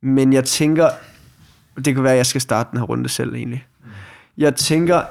Men 0.00 0.32
jeg 0.32 0.44
tænker, 0.44 0.90
det 1.76 1.94
kan 1.94 2.02
være, 2.02 2.12
at 2.12 2.18
jeg 2.18 2.26
skal 2.26 2.40
starte 2.40 2.70
den 2.70 2.78
her 2.78 2.86
runde 2.86 3.08
selv 3.08 3.34
egentlig. 3.34 3.66
Jeg 4.36 4.56
tænker, 4.56 5.04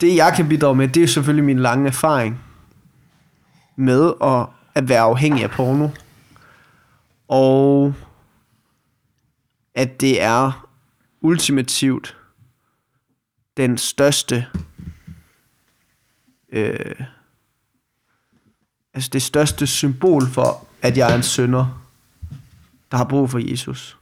det 0.00 0.16
jeg 0.16 0.32
kan 0.36 0.48
bidrage 0.48 0.74
med, 0.74 0.88
det 0.88 1.02
er 1.02 1.06
selvfølgelig 1.06 1.44
min 1.44 1.58
lange 1.58 1.86
erfaring 1.86 2.40
med 3.76 4.12
at, 4.22 4.46
at 4.74 4.88
være 4.88 5.00
afhængig 5.00 5.42
af 5.42 5.50
porno. 5.50 5.88
Og 7.28 7.94
at 9.74 10.00
det 10.00 10.22
er 10.22 10.68
ultimativt 11.20 12.16
den 13.56 13.78
største 13.78 14.46
øh, 16.52 16.94
altså 18.94 19.10
det 19.12 19.22
største 19.22 19.66
symbol 19.66 20.26
for, 20.26 20.66
at 20.82 20.96
jeg 20.96 21.12
er 21.12 21.16
en 21.16 21.22
sønder, 21.22 21.87
der 22.90 22.96
har 22.96 23.04
brug 23.04 23.30
for 23.30 23.50
Jesus. 23.50 23.98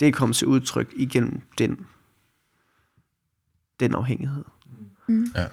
Det 0.00 0.08
er 0.08 0.12
kommet 0.12 0.36
til 0.36 0.46
udtryk 0.46 0.92
igennem 0.96 1.40
den, 1.58 1.86
den 3.80 3.94
afhængighed. 3.94 4.44
Mm. 5.08 5.32
Ja. 5.36 5.46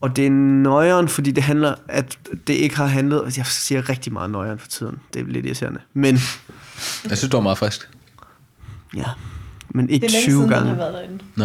Og 0.00 0.16
det 0.16 0.26
er 0.26 0.30
nøjeren, 0.30 1.08
fordi 1.08 1.30
det 1.30 1.42
handler, 1.42 1.74
at 1.88 2.18
det 2.46 2.54
ikke 2.54 2.76
har 2.76 2.86
handlet, 2.86 3.38
jeg 3.38 3.46
siger 3.46 3.88
rigtig 3.88 4.12
meget 4.12 4.30
nøjeren 4.30 4.58
for 4.58 4.68
tiden, 4.68 4.98
det 5.14 5.22
er 5.22 5.26
lidt 5.26 5.46
irriterende, 5.46 5.80
men... 5.92 6.14
Jeg 6.14 6.20
synes, 7.04 7.20
det 7.20 7.32
var 7.32 7.40
meget 7.40 7.58
frisk. 7.58 7.90
Ja, 8.96 9.06
men 9.68 9.90
ikke 9.90 10.06
det 10.06 10.16
er 10.16 10.20
20 10.20 10.32
siden, 10.32 10.48
gange. 10.48 10.68
har 10.68 10.76
været 10.76 10.94
derinde. 10.94 11.24
Nå. 11.36 11.44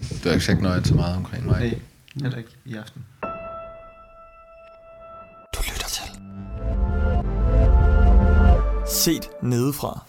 Du 0.00 0.28
har 0.28 0.32
ikke 0.32 0.44
sagt 0.44 0.62
nøjeren 0.62 0.84
så 0.84 0.94
meget 0.94 1.16
omkring 1.16 1.46
mig. 1.46 1.60
Nej, 1.60 1.80
heller 2.22 2.38
ikke 2.38 2.50
i 2.64 2.74
aften. 2.74 3.04
Set 8.92 9.28
nedefra. 9.42 10.04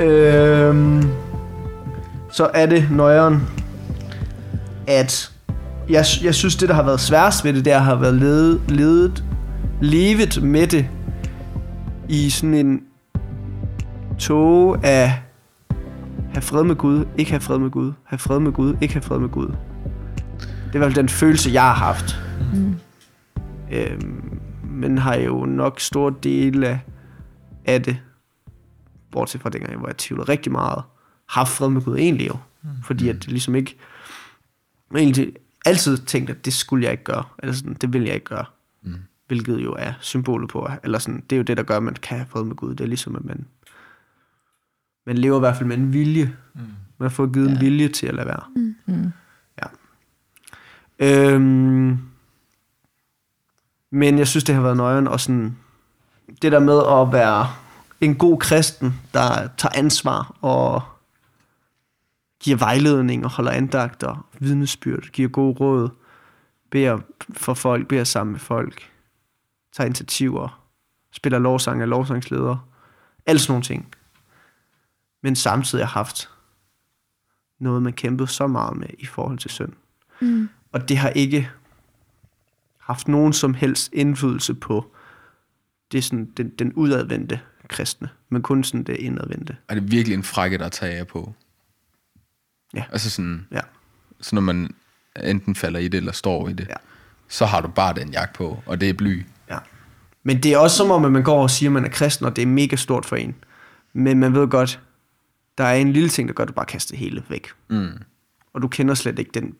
Øhm, 0.00 1.02
så 2.30 2.50
er 2.54 2.66
det 2.66 2.88
nøjeren, 2.90 3.42
at 4.86 5.32
jeg, 5.88 6.04
jeg 6.22 6.34
synes, 6.34 6.56
det, 6.56 6.68
der 6.68 6.74
har 6.74 6.82
været 6.82 7.00
sværest 7.00 7.44
ved 7.44 7.52
det, 7.52 7.64
det 7.64 7.72
har 7.72 7.94
været 7.94 8.14
ledet, 8.14 8.60
ledet, 8.68 9.24
levet 9.80 10.42
med 10.42 10.66
det 10.66 10.88
i 12.08 12.30
sådan 12.30 12.54
en 12.54 12.80
tog 14.18 14.84
af 14.84 15.25
have 16.36 16.42
fred 16.42 16.64
med 16.64 16.76
Gud, 16.76 17.04
ikke 17.18 17.30
have 17.30 17.40
fred 17.40 17.58
med 17.58 17.70
Gud, 17.70 17.92
have 18.04 18.18
fred 18.18 18.40
med 18.40 18.52
Gud, 18.52 18.76
ikke 18.80 18.94
have 18.94 19.02
fred 19.02 19.18
med 19.18 19.28
Gud. 19.28 19.46
Det 19.46 20.72
er 20.72 20.74
i 20.74 20.78
hvert 20.78 20.92
fald 20.92 20.94
den 20.94 21.08
følelse, 21.08 21.50
jeg 21.52 21.62
har 21.62 21.74
haft. 21.74 22.20
Mm. 22.54 22.74
Øhm, 23.72 24.40
men 24.64 24.98
har 24.98 25.14
jo 25.14 25.44
nok 25.44 25.80
store 25.80 26.14
dele 26.22 26.68
af, 26.68 26.80
af 27.64 27.82
det, 27.82 27.98
bortset 29.10 29.40
fra 29.40 29.50
dengang, 29.50 29.78
hvor 29.78 29.88
jeg 29.88 29.96
tvivlede 29.96 30.28
rigtig 30.28 30.52
meget, 30.52 30.82
haft 31.28 31.50
fred 31.50 31.68
med 31.68 31.82
Gud 31.82 31.98
egentlig 31.98 32.28
jo. 32.28 32.36
Mm. 32.62 32.68
Fordi 32.84 33.08
at 33.08 33.14
det 33.14 33.28
ligesom 33.28 33.54
ikke, 33.54 33.76
egentlig 34.96 35.32
altid 35.66 35.98
tænkte, 35.98 36.32
at 36.32 36.44
det 36.44 36.52
skulle 36.52 36.84
jeg 36.84 36.92
ikke 36.92 37.04
gøre, 37.04 37.24
eller 37.38 37.52
sådan, 37.52 37.74
det 37.74 37.92
vil 37.92 38.02
jeg 38.02 38.14
ikke 38.14 38.26
gøre. 38.26 38.44
Mm. 38.82 38.94
Hvilket 39.26 39.64
jo 39.64 39.72
er 39.78 39.92
symbolet 40.00 40.50
på, 40.50 40.68
eller 40.84 40.98
sådan, 40.98 41.22
det 41.30 41.36
er 41.36 41.38
jo 41.38 41.42
det, 41.42 41.56
der 41.56 41.62
gør, 41.62 41.76
at 41.76 41.82
man 41.82 41.94
kan 41.94 42.16
have 42.16 42.28
fred 42.28 42.44
med 42.44 42.56
Gud. 42.56 42.70
Det 42.70 42.80
er 42.80 42.88
ligesom, 42.88 43.16
at 43.16 43.24
man, 43.24 43.46
man 45.06 45.18
lever 45.18 45.36
i 45.36 45.40
hvert 45.40 45.56
fald 45.56 45.68
med 45.68 45.76
en 45.76 45.92
vilje. 45.92 46.36
Mm. 46.54 46.60
Man 46.98 47.10
får 47.10 47.32
givet 47.32 47.48
ja. 47.48 47.52
en 47.52 47.60
vilje 47.60 47.88
til 47.88 48.06
at 48.06 48.14
lade 48.14 48.26
være. 48.26 48.42
Mm. 48.86 49.12
Ja. 49.62 49.66
Øhm, 50.98 51.98
men 53.90 54.18
jeg 54.18 54.28
synes, 54.28 54.44
det 54.44 54.54
har 54.54 54.62
været 54.62 54.76
nøjeren, 54.76 55.08
og 55.08 55.20
sådan, 55.20 55.56
det 56.42 56.52
der 56.52 56.58
med 56.58 56.82
at 56.86 57.12
være 57.12 57.48
en 58.00 58.14
god 58.14 58.38
kristen, 58.38 59.00
der 59.14 59.48
tager 59.56 59.72
ansvar 59.74 60.36
og 60.40 60.82
giver 62.40 62.56
vejledning 62.56 63.24
og 63.24 63.30
holder 63.30 63.50
andagter, 63.50 64.26
vidnesbyrd, 64.38 65.02
giver 65.02 65.28
gode 65.28 65.56
råd, 65.60 65.88
beder 66.70 66.98
for 67.32 67.54
folk, 67.54 67.88
beder 67.88 68.04
sammen 68.04 68.32
med 68.32 68.40
folk, 68.40 68.90
tager 69.72 69.86
initiativer, 69.86 70.60
spiller 71.12 71.38
lovsang 71.38 71.82
af 71.82 71.88
lovsangsleder, 71.88 72.68
alle 73.26 73.38
sådan 73.38 73.52
nogle 73.52 73.64
ting. 73.64 73.95
Men 75.26 75.36
samtidig 75.36 75.84
har 75.86 75.92
haft 75.92 76.28
noget, 77.58 77.82
man 77.82 77.92
kæmpede 77.92 78.28
så 78.28 78.46
meget 78.46 78.76
med 78.76 78.86
i 78.98 79.06
forhold 79.06 79.38
til 79.38 79.50
synd. 79.50 79.72
Mm. 80.20 80.48
Og 80.72 80.88
det 80.88 80.98
har 80.98 81.08
ikke 81.08 81.50
haft 82.78 83.08
nogen 83.08 83.32
som 83.32 83.54
helst 83.54 83.90
indflydelse 83.92 84.54
på 84.54 84.92
det 85.92 86.04
sådan, 86.04 86.24
den, 86.36 86.48
den 86.48 86.72
udadvendte 86.72 87.40
kristne, 87.68 88.08
men 88.28 88.42
kun 88.42 88.64
sådan 88.64 88.82
det 88.84 88.96
indadvendte. 88.96 89.56
Er 89.68 89.74
det 89.74 89.90
virkelig 89.90 90.14
en 90.14 90.22
frække, 90.22 90.58
der 90.58 90.68
tager 90.68 90.98
af 90.98 91.06
på? 91.06 91.32
Ja. 92.74 92.84
Altså 92.92 93.10
sådan, 93.10 93.46
Ja. 93.52 93.60
så 94.20 94.34
når 94.34 94.42
man 94.42 94.74
enten 95.24 95.54
falder 95.54 95.80
i 95.80 95.88
det, 95.88 95.98
eller 95.98 96.12
står 96.12 96.48
i 96.48 96.52
det, 96.52 96.68
Ja. 96.68 96.74
så 97.28 97.46
har 97.46 97.60
du 97.60 97.68
bare 97.68 97.94
den 97.94 98.12
jakke 98.12 98.34
på, 98.34 98.62
og 98.66 98.80
det 98.80 98.88
er 98.88 98.94
bly. 98.94 99.26
Ja. 99.50 99.58
Men 100.22 100.42
det 100.42 100.52
er 100.52 100.58
også 100.58 100.76
som 100.76 100.90
om, 100.90 101.04
at 101.04 101.12
man 101.12 101.22
går 101.22 101.42
og 101.42 101.50
siger, 101.50 101.70
at 101.70 101.72
man 101.72 101.84
er 101.84 101.88
kristen, 101.90 102.26
og 102.26 102.36
det 102.36 102.42
er 102.42 102.46
mega 102.46 102.76
stort 102.76 103.06
for 103.06 103.16
en. 103.16 103.34
Men 103.92 104.18
man 104.20 104.34
ved 104.34 104.48
godt, 104.48 104.80
der 105.58 105.64
er 105.64 105.74
en 105.74 105.92
lille 105.92 106.08
ting, 106.08 106.28
der 106.28 106.34
gør, 106.34 106.42
at 106.42 106.48
du 106.48 106.52
bare 106.52 106.66
kaster 106.66 106.92
det 106.92 106.98
hele 106.98 107.22
væk. 107.28 107.48
Mm. 107.68 107.88
Og 108.52 108.62
du 108.62 108.68
kender 108.68 108.94
slet 108.94 109.18
ikke 109.18 109.30
den... 109.34 109.54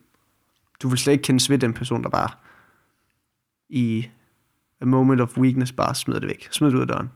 Du 0.81 0.89
vil 0.89 0.97
slet 0.97 1.13
ikke 1.13 1.21
kendes 1.21 1.49
ved 1.49 1.57
den 1.57 1.73
person, 1.73 2.03
der 2.03 2.09
bare 2.09 2.29
i 3.69 4.07
a 4.81 4.85
moment 4.85 5.21
of 5.21 5.37
weakness 5.37 5.71
bare 5.71 5.95
smider 5.95 6.19
det 6.19 6.27
væk. 6.27 6.47
Smider 6.51 6.71
det 6.71 6.77
ud 6.77 6.81
af 6.81 6.87
døren. 6.87 7.09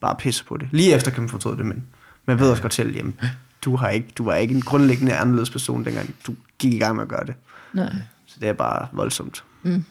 Bare 0.00 0.16
pisser 0.18 0.44
på 0.44 0.56
det. 0.56 0.68
Lige 0.72 0.94
efter 0.94 1.10
kan 1.10 1.22
man 1.22 1.30
fortryde 1.30 1.56
det, 1.56 1.66
men 1.66 1.86
man 2.26 2.38
ved 2.38 2.50
også 2.50 2.62
godt 2.62 2.74
selv, 2.74 2.96
jamen, 2.96 3.20
du, 3.64 3.76
har 3.76 3.88
ikke, 3.88 4.08
du 4.18 4.24
var 4.24 4.34
ikke 4.34 4.54
en 4.54 4.62
grundlæggende 4.62 5.16
anderledes 5.16 5.50
person, 5.50 5.84
dengang 5.84 6.14
du 6.26 6.34
gik 6.58 6.72
i 6.72 6.78
gang 6.78 6.96
med 6.96 7.02
at 7.02 7.08
gøre 7.08 7.26
det. 7.26 7.34
Nej. 7.72 7.92
Så 8.26 8.36
det 8.40 8.48
er 8.48 8.52
bare 8.52 8.88
voldsomt. 8.92 9.44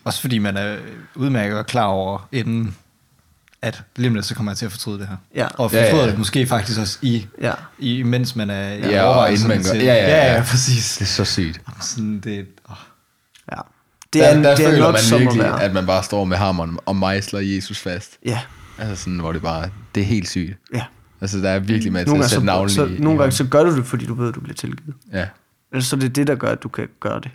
Også 0.03 0.21
fordi 0.21 0.37
man 0.37 0.57
er 0.57 0.77
udmærket 1.15 1.57
og 1.57 1.65
klar 1.65 1.85
over, 1.85 2.27
inden 2.31 2.75
at 3.65 3.83
lige 3.95 4.07
om 4.09 4.15
lidt, 4.15 4.25
så 4.25 4.35
kommer 4.35 4.51
jeg 4.51 4.57
til 4.57 4.65
at 4.65 4.71
fortryde 4.71 4.99
det 4.99 5.07
her. 5.07 5.15
Ja. 5.35 5.47
Og 5.47 5.71
Ja, 5.73 5.77
ja, 5.77 5.85
fortryder 5.85 6.03
ja. 6.05 6.09
det 6.11 6.17
måske 6.17 6.47
faktisk 6.47 6.79
også 6.79 6.99
i, 7.01 7.27
Ja. 7.41 7.53
i 7.79 8.03
mens 8.03 8.35
man 8.35 8.49
er 8.49 8.73
i 8.73 8.79
Ja, 8.79 9.03
og 9.03 9.31
inden 9.31 9.47
man 9.47 9.57
gør- 9.63 9.71
til- 9.71 9.81
ja, 9.81 9.93
ja, 9.93 10.03
ja. 10.09 10.25
ja, 10.25 10.33
ja, 10.35 10.43
præcis. 10.43 10.93
Det 10.97 11.01
er 11.01 11.05
så 11.05 11.25
sygt. 11.25 11.61
Sådan 11.81 12.19
det, 12.19 12.47
åh. 12.69 12.75
ja. 13.51 13.57
Det 14.13 14.21
der, 14.21 14.27
er, 14.27 14.33
der 14.41 14.55
det 14.55 14.65
er 14.65 14.69
føler 14.69 14.79
nok 14.91 14.95
man 15.11 15.19
virkelig, 15.19 15.61
at 15.61 15.73
man 15.73 15.85
bare 15.85 16.03
står 16.03 16.25
med 16.25 16.37
hammeren 16.37 16.79
og 16.85 16.95
mejsler 16.95 17.39
Jesus 17.39 17.79
fast. 17.79 18.17
Ja, 18.25 18.39
Altså 18.77 19.03
sådan, 19.03 19.19
hvor 19.19 19.31
det 19.31 19.41
bare, 19.41 19.69
det 19.95 20.01
er 20.01 20.05
helt 20.07 20.29
sygt. 20.29 20.57
ja. 20.73 20.83
Altså, 21.21 21.37
der 21.37 21.49
er 21.49 21.59
virkelig 21.59 21.93
med 21.93 22.01
til 22.01 22.07
Nogle 22.09 22.23
at 22.23 22.23
gange, 22.23 22.29
sætte 22.29 22.45
navlen 22.45 22.69
så, 22.69 23.03
nogle 23.03 23.19
gange 23.19 23.31
så 23.31 23.43
gør 23.43 23.63
du 23.63 23.75
det, 23.77 23.85
fordi 23.85 24.05
du 24.05 24.13
ved, 24.13 24.29
at 24.29 24.35
du 24.35 24.39
bliver 24.39 24.55
tilgivet. 24.55 24.95
Ja. 25.13 25.27
Ellers 25.71 25.85
så 25.85 25.95
er 25.95 25.99
det 25.99 26.15
det, 26.15 26.27
der 26.27 26.35
gør, 26.35 26.51
at 26.51 26.63
du 26.63 26.69
kan 26.69 26.87
gøre 26.99 27.19
det. 27.19 27.31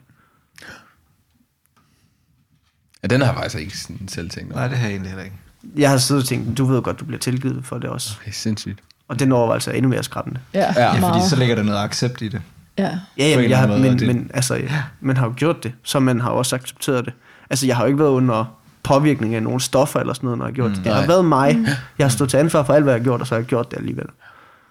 ja, 3.03 3.09
den 3.09 3.21
har 3.21 3.27
jeg 3.29 3.35
faktisk 3.35 3.57
ikke 3.61 3.79
sådan 3.79 4.09
selv 4.09 4.31
tænkt 4.31 4.53
over. 4.53 4.61
Nej, 4.61 4.69
det 4.69 4.79
har 4.79 4.85
jeg 4.87 4.93
egentlig 4.93 5.11
heller 5.11 5.25
ikke. 5.25 5.37
Jeg 5.77 5.91
har 5.91 5.99
siddet 5.99 6.23
og 6.23 6.29
tænkt, 6.29 6.59
du 6.59 6.65
ved 6.65 6.83
godt, 6.83 7.01
du 7.01 7.05
bliver 7.05 7.19
tilgivet 7.19 7.65
for 7.65 7.79
det 7.79 7.91
også. 7.91 8.17
Okay, 8.21 8.31
sindssygt. 8.33 8.79
Og 9.09 9.19
den 9.19 9.33
overvejelse 9.33 9.71
er 9.71 9.75
endnu 9.75 9.89
mere 9.89 10.03
skræmmende. 10.03 10.41
Ja, 10.55 10.73
Ja, 10.77 10.89
fordi 10.91 11.01
meget. 11.01 11.31
så 11.31 11.37
ligger 11.37 11.55
der 11.55 11.63
noget 11.63 11.79
accept 11.79 12.23
i 12.23 12.29
det. 12.29 12.43
Ja. 12.79 12.99
Ja, 13.19 13.29
jamen, 13.29 13.51
jeg 13.51 13.59
har, 13.59 13.67
men, 13.67 13.99
det- 13.99 14.07
men 14.07 14.31
altså, 14.35 14.55
ja. 14.55 14.83
man 15.01 15.17
har 15.17 15.27
jo 15.27 15.33
gjort 15.37 15.63
det, 15.63 15.73
så 15.83 16.01
man 16.01 16.21
har 16.21 16.31
også 16.31 16.57
accepteret 16.57 17.05
det. 17.05 17.13
Altså, 17.51 17.67
jeg 17.67 17.77
har 17.77 17.83
jo 17.83 17.87
ikke 17.87 17.99
været 17.99 18.11
under 18.11 18.57
påvirkning 18.83 19.35
af 19.35 19.43
nogle 19.43 19.61
stoffer 19.61 20.01
eller 20.01 20.13
sådan 20.13 20.27
noget, 20.27 20.39
når 20.39 20.45
jeg 20.47 20.51
har 20.53 20.55
gjort 20.55 20.71
mm, 20.71 20.77
det. 20.77 20.85
Det 20.85 20.95
har 20.95 21.07
været 21.07 21.25
mig. 21.25 21.59
Jeg 21.99 22.05
har 22.05 22.09
stået 22.11 22.31
til 22.31 22.37
ansvar 22.37 22.63
for 22.63 22.73
alt, 22.73 22.83
hvad 22.85 22.93
jeg 22.95 23.01
har 23.01 23.05
gjort, 23.05 23.21
og 23.21 23.27
så 23.27 23.35
har 23.35 23.41
jeg 23.41 23.47
gjort 23.47 23.71
det 23.71 23.77
alligevel. 23.77 24.07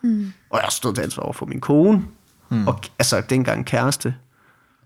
Mm. 0.03 0.33
Og 0.49 0.57
jeg 0.57 0.63
har 0.63 0.71
stået 0.71 0.95
til 0.95 1.01
ansvar 1.01 1.23
over 1.23 1.33
for 1.33 1.45
min 1.45 1.61
kone, 1.61 2.03
mm. 2.49 2.67
og 2.67 2.81
altså 2.99 3.21
dengang 3.29 3.65
kæreste. 3.65 4.15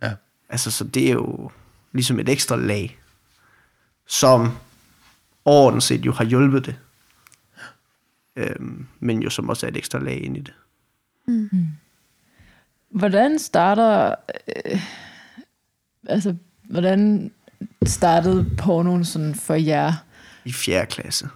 Ja. 0.04 0.12
Altså, 0.50 0.72
så 0.72 0.84
det 0.84 1.08
er 1.08 1.12
jo 1.14 1.52
ligesom 1.94 2.20
et 2.20 2.30
ekstra 2.30 2.56
lag, 2.56 3.00
som 4.08 4.52
overordnet 5.46 5.84
set 5.84 6.06
jo 6.06 6.12
har 6.12 6.24
hjulpet 6.24 6.66
det. 6.66 6.76
Øhm, 8.36 8.88
men 9.00 9.24
jo 9.24 9.30
som 9.30 9.50
også 9.50 9.66
er 9.66 9.72
et 9.72 9.78
ekstra 9.78 10.00
lag 10.00 10.24
ind 10.24 10.38
i 10.38 10.42
det. 10.42 10.54
Hvordan 12.90 13.40
starter... 13.40 14.16
Øh, 14.66 14.82
altså, 16.08 16.36
hvordan 16.70 17.32
startede 17.86 18.50
pornoen 18.58 19.06
sådan 19.06 19.36
for 19.36 19.54
jer? 19.54 19.94
I 20.46 20.54
fjerde 20.54 20.86
klasse. 20.86 21.30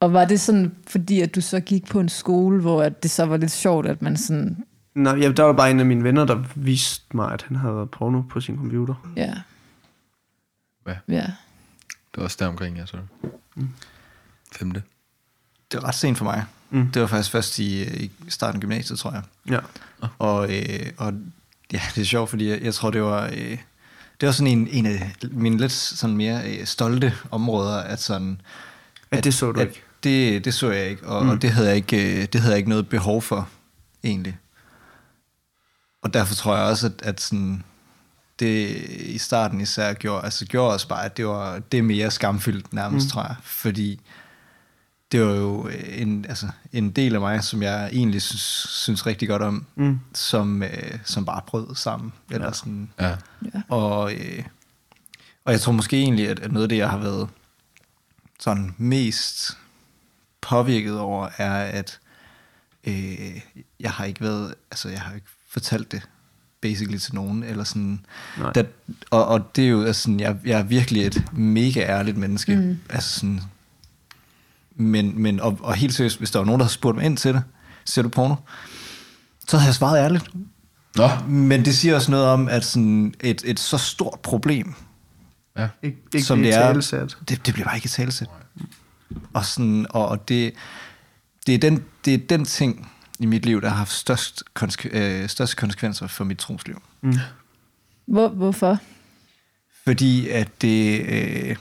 Og 0.00 0.12
var 0.12 0.24
det 0.24 0.40
sådan, 0.40 0.74
fordi 0.86 1.20
at 1.20 1.34
du 1.34 1.40
så 1.40 1.60
gik 1.60 1.86
på 1.88 2.00
en 2.00 2.08
skole, 2.08 2.60
hvor 2.60 2.82
at 2.82 3.02
det 3.02 3.10
så 3.10 3.24
var 3.24 3.36
lidt 3.36 3.50
sjovt, 3.50 3.86
at 3.86 4.02
man 4.02 4.16
sådan... 4.16 4.64
Nej, 4.94 5.14
ja, 5.14 5.32
der 5.32 5.42
var 5.42 5.52
bare 5.52 5.70
en 5.70 5.80
af 5.80 5.86
mine 5.86 6.04
venner, 6.04 6.24
der 6.24 6.44
viste 6.54 7.16
mig, 7.16 7.32
at 7.32 7.42
han 7.42 7.56
havde 7.56 7.74
været 7.74 7.90
porno 7.90 8.22
på 8.22 8.40
sin 8.40 8.56
computer. 8.56 9.12
Ja. 9.16 9.34
Ja. 10.86 10.96
Ja. 11.08 11.26
Det 12.12 12.16
var 12.16 12.22
også 12.22 12.36
der 12.40 12.46
omkring, 12.46 12.76
jeg 12.76 12.88
så. 12.88 12.96
Femte. 14.52 14.82
Det 15.72 15.82
var 15.82 15.88
ret 15.88 15.94
sent 15.94 16.18
for 16.18 16.24
mig. 16.24 16.44
Mm. 16.70 16.90
Det 16.90 17.02
var 17.02 17.08
faktisk 17.08 17.30
først 17.30 17.58
i, 17.58 17.82
i 18.04 18.10
starten 18.28 18.56
af 18.56 18.60
gymnasiet, 18.60 18.98
tror 18.98 19.12
jeg. 19.12 19.22
Ja. 19.48 19.58
Og, 20.18 20.56
øh, 20.56 20.92
og 20.96 21.12
Ja, 21.72 21.80
det 21.94 22.00
er 22.00 22.04
sjovt, 22.04 22.30
fordi 22.30 22.48
jeg, 22.48 22.62
jeg 22.62 22.74
tror, 22.74 22.90
det 22.90 23.02
var, 23.02 23.26
øh, 23.26 23.58
det 24.20 24.26
var 24.26 24.32
sådan 24.32 24.58
en, 24.58 24.68
en 24.68 24.86
af 24.86 25.12
mine 25.30 25.58
lidt 25.58 25.72
sådan 25.72 26.16
mere 26.16 26.50
øh, 26.50 26.66
stolte 26.66 27.14
områder, 27.30 27.76
at 27.76 28.00
sådan... 28.00 28.40
Ja, 29.12 29.20
det 29.20 29.34
så 29.34 29.52
du 29.52 29.60
at, 29.60 29.66
ikke. 29.66 29.82
Det, 30.02 30.44
det 30.44 30.54
så 30.54 30.70
jeg 30.70 30.90
ikke, 30.90 31.06
og, 31.06 31.24
mm. 31.24 31.30
og 31.30 31.42
det, 31.42 31.50
havde 31.50 31.68
jeg 31.68 31.76
ikke, 31.76 32.20
øh, 32.22 32.26
det 32.32 32.40
havde 32.40 32.52
jeg 32.52 32.58
ikke 32.58 32.68
noget 32.68 32.88
behov 32.88 33.22
for, 33.22 33.48
egentlig. 34.04 34.38
Og 36.02 36.14
derfor 36.14 36.34
tror 36.34 36.56
jeg 36.56 36.64
også, 36.64 36.86
at, 36.86 37.02
at 37.02 37.20
sådan, 37.20 37.64
det 38.40 38.68
i 39.00 39.18
starten 39.18 39.60
især 39.60 39.92
gjorde, 39.92 40.24
altså 40.24 40.46
gjorde 40.46 40.72
også 40.72 40.88
bare, 40.88 41.04
at 41.04 41.16
det 41.16 41.26
var 41.26 41.58
det 41.58 41.84
mere 41.84 42.10
skamfyldt 42.10 42.72
nærmest, 42.72 43.06
mm. 43.06 43.10
tror 43.10 43.22
jeg. 43.22 43.36
Fordi 43.42 44.00
det 45.12 45.22
var 45.26 45.32
jo 45.34 45.68
en, 45.88 46.24
altså, 46.28 46.48
en 46.72 46.90
del 46.90 47.14
af 47.14 47.20
mig, 47.20 47.44
som 47.44 47.62
jeg 47.62 47.86
egentlig 47.92 48.22
synes, 48.22 48.42
synes 48.70 49.06
rigtig 49.06 49.28
godt 49.28 49.42
om, 49.42 49.66
Mm. 49.76 50.00
som, 50.14 50.62
øh, 50.62 50.98
som 51.04 51.24
bare 51.24 51.40
brød 51.46 51.74
sammen. 51.74 52.12
Eller 52.30 52.46
Ja. 52.46 52.52
sådan. 52.52 52.90
Ja. 53.00 53.16
Og, 53.68 54.14
øh, 54.14 54.44
og 55.44 55.52
jeg 55.52 55.60
tror 55.60 55.72
måske 55.72 55.96
egentlig, 55.98 56.28
at, 56.28 56.38
at 56.40 56.52
noget 56.52 56.62
af 56.62 56.68
det, 56.68 56.76
jeg 56.76 56.90
har 56.90 56.98
været 56.98 57.28
sådan 58.40 58.74
mest 58.78 59.58
påvirket 60.40 60.98
over, 60.98 61.28
er, 61.36 61.64
at 61.64 61.98
øh, 62.84 63.40
jeg 63.80 63.90
har 63.90 64.04
ikke 64.04 64.20
været, 64.20 64.54
altså 64.70 64.88
jeg 64.88 65.00
har 65.00 65.14
ikke 65.14 65.26
fortalt 65.50 65.92
det 65.92 66.08
basically 66.60 66.98
til 66.98 67.14
nogen, 67.14 67.42
eller 67.42 67.64
sådan, 67.64 68.00
Nej. 68.38 68.52
that, 68.52 68.66
og, 69.10 69.26
og 69.26 69.56
det 69.56 69.64
er 69.64 69.68
jo 69.68 69.84
altså 69.84 70.02
sådan, 70.02 70.20
jeg, 70.20 70.36
jeg 70.44 70.58
er 70.58 70.62
virkelig 70.62 71.06
et 71.06 71.24
mega 71.32 71.80
ærligt 71.80 72.16
menneske, 72.16 72.56
mm. 72.56 72.78
altså 72.90 73.18
sådan, 73.18 73.40
men, 74.76 75.22
men 75.22 75.40
og, 75.40 75.58
og 75.62 75.74
helt 75.74 75.94
seriøst, 75.94 76.18
hvis 76.18 76.30
der 76.30 76.38
var 76.38 76.46
nogen, 76.46 76.58
der 76.58 76.64
havde 76.64 76.74
spurgt 76.74 76.96
mig 76.96 77.06
ind 77.06 77.16
til 77.16 77.34
det, 77.34 77.42
ser 77.84 78.02
du 78.02 78.08
porno? 78.08 78.34
Så 79.48 79.56
havde 79.56 79.68
jeg 79.68 79.74
svaret 79.74 79.98
ærligt. 79.98 80.30
Nå. 80.96 81.08
Men 81.28 81.64
det 81.64 81.76
siger 81.76 81.94
også 81.94 82.10
noget 82.10 82.26
om, 82.26 82.48
at 82.48 82.64
sådan 82.64 83.14
et, 83.20 83.42
et 83.44 83.60
så 83.60 83.78
stort 83.78 84.20
problem, 84.22 84.74
Ja. 85.60 85.68
Ikke, 85.82 85.98
ikke 86.14 86.26
som 86.26 86.42
det 86.42 86.54
er 86.54 86.72
det, 87.28 87.46
det 87.46 87.54
bliver 87.54 87.64
bare 87.64 87.76
ikke 87.76 87.88
talesæt. 87.88 88.28
Og, 89.32 89.44
sådan, 89.44 89.86
og, 89.90 90.08
og 90.08 90.28
det, 90.28 90.52
det, 91.46 91.54
er 91.54 91.58
den, 91.58 91.84
det 92.04 92.14
er 92.14 92.18
den 92.18 92.44
ting 92.44 92.92
i 93.20 93.26
mit 93.26 93.46
liv, 93.46 93.60
der 93.60 93.68
har 93.68 93.76
haft 93.76 93.92
størst, 93.92 94.42
konske, 94.54 94.88
øh, 94.92 95.28
største 95.28 95.56
konsekvenser 95.56 96.06
for 96.06 96.24
mit 96.24 96.38
trosliv. 96.38 96.82
Mm. 97.00 97.14
Hvor, 98.06 98.28
hvorfor? 98.28 98.78
Fordi 99.84 100.28
at 100.28 100.62
det, 100.62 101.06
øh, 101.08 101.56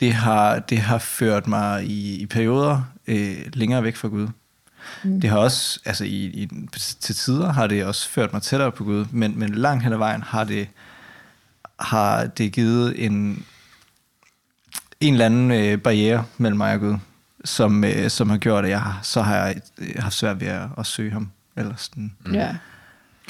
det, 0.00 0.12
har, 0.12 0.58
det 0.58 0.78
har 0.78 0.98
ført 0.98 1.46
mig 1.46 1.84
i, 1.84 2.20
i 2.20 2.26
perioder 2.26 2.82
øh, 3.06 3.36
længere 3.52 3.82
væk 3.82 3.96
fra 3.96 4.08
Gud. 4.08 4.28
Mm. 5.04 5.20
Det 5.20 5.30
har 5.30 5.38
også, 5.38 5.80
altså 5.84 6.04
i, 6.04 6.24
i, 6.24 6.48
til 7.00 7.14
tider 7.14 7.52
har 7.52 7.66
det 7.66 7.84
også 7.84 8.08
ført 8.08 8.32
mig 8.32 8.42
tættere 8.42 8.72
på 8.72 8.84
Gud, 8.84 9.06
men, 9.10 9.38
men 9.38 9.54
langt 9.54 9.84
hen 9.84 9.92
ad 9.92 9.98
vejen 9.98 10.22
har 10.22 10.44
det, 10.44 10.68
har 11.80 12.26
det 12.26 12.52
givet 12.52 13.04
en, 13.04 13.46
en 15.00 15.12
eller 15.12 15.26
anden 15.26 15.50
øh, 15.50 15.78
barriere 15.78 16.24
mellem 16.38 16.58
mig 16.58 16.74
og 16.74 16.80
Gud, 16.80 16.96
som, 17.48 17.84
øh, 17.84 18.10
som 18.10 18.30
har 18.30 18.38
gjort, 18.38 18.64
at 18.64 18.70
jeg 18.70 18.80
har, 18.82 19.00
så 19.02 19.22
har 19.22 19.36
jeg 19.36 19.60
øh, 19.78 19.94
haft 19.98 20.14
svært 20.14 20.40
ved 20.40 20.48
at, 20.48 20.68
at 20.78 20.86
søge 20.86 21.12
ham. 21.12 21.30
Eller 21.56 21.74
sådan. 21.76 22.12
Mm. 22.26 22.34
Ja. 22.34 22.56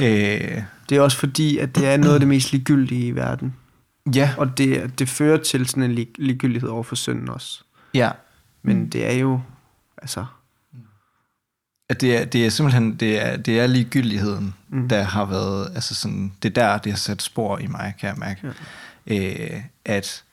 Øh, 0.02 0.62
Det 0.88 0.96
er 0.96 1.00
også 1.00 1.16
fordi, 1.18 1.58
at 1.58 1.74
det 1.76 1.86
er 1.86 1.96
noget 1.96 2.14
af 2.14 2.20
det 2.20 2.28
mest 2.28 2.52
ligegyldige 2.52 3.06
i 3.06 3.10
verden. 3.10 3.54
ja, 4.14 4.34
Og 4.36 4.58
det, 4.58 4.98
det 4.98 5.08
fører 5.08 5.36
til 5.42 5.66
sådan 5.66 5.82
en 5.82 5.92
lig, 5.94 6.08
ligegyldighed 6.18 6.68
over 6.68 6.82
for 6.82 6.94
synden 6.96 7.28
også. 7.28 7.62
ja. 7.94 8.10
Men 8.62 8.78
Mm. 8.78 8.90
det 8.90 9.06
er 9.06 9.12
jo, 9.18 9.40
altså, 10.02 10.24
At 11.90 12.00
det 12.00 12.16
er, 12.16 12.24
det 12.24 12.46
er 12.46 12.50
simpelthen 12.50 12.94
det 12.94 13.26
er, 13.26 13.36
det 13.36 13.60
er 13.60 13.66
ligegyldigheden, 13.66 14.54
Mm. 14.68 14.78
mm. 14.78 14.88
der 14.88 15.02
har 15.02 15.24
været, 15.24 15.70
altså 15.74 15.94
sådan, 15.94 16.32
det 16.42 16.48
er 16.58 16.62
der, 16.62 16.78
det 16.78 16.92
har 16.92 16.96
sat 16.96 17.22
spor 17.22 17.58
i 17.58 17.66
mig, 17.66 17.94
kan 18.00 18.08
jeg 18.08 18.16
mærke. 18.18 18.52
Ja. 19.06 19.54
Øh, 19.54 19.62
at 19.84 20.24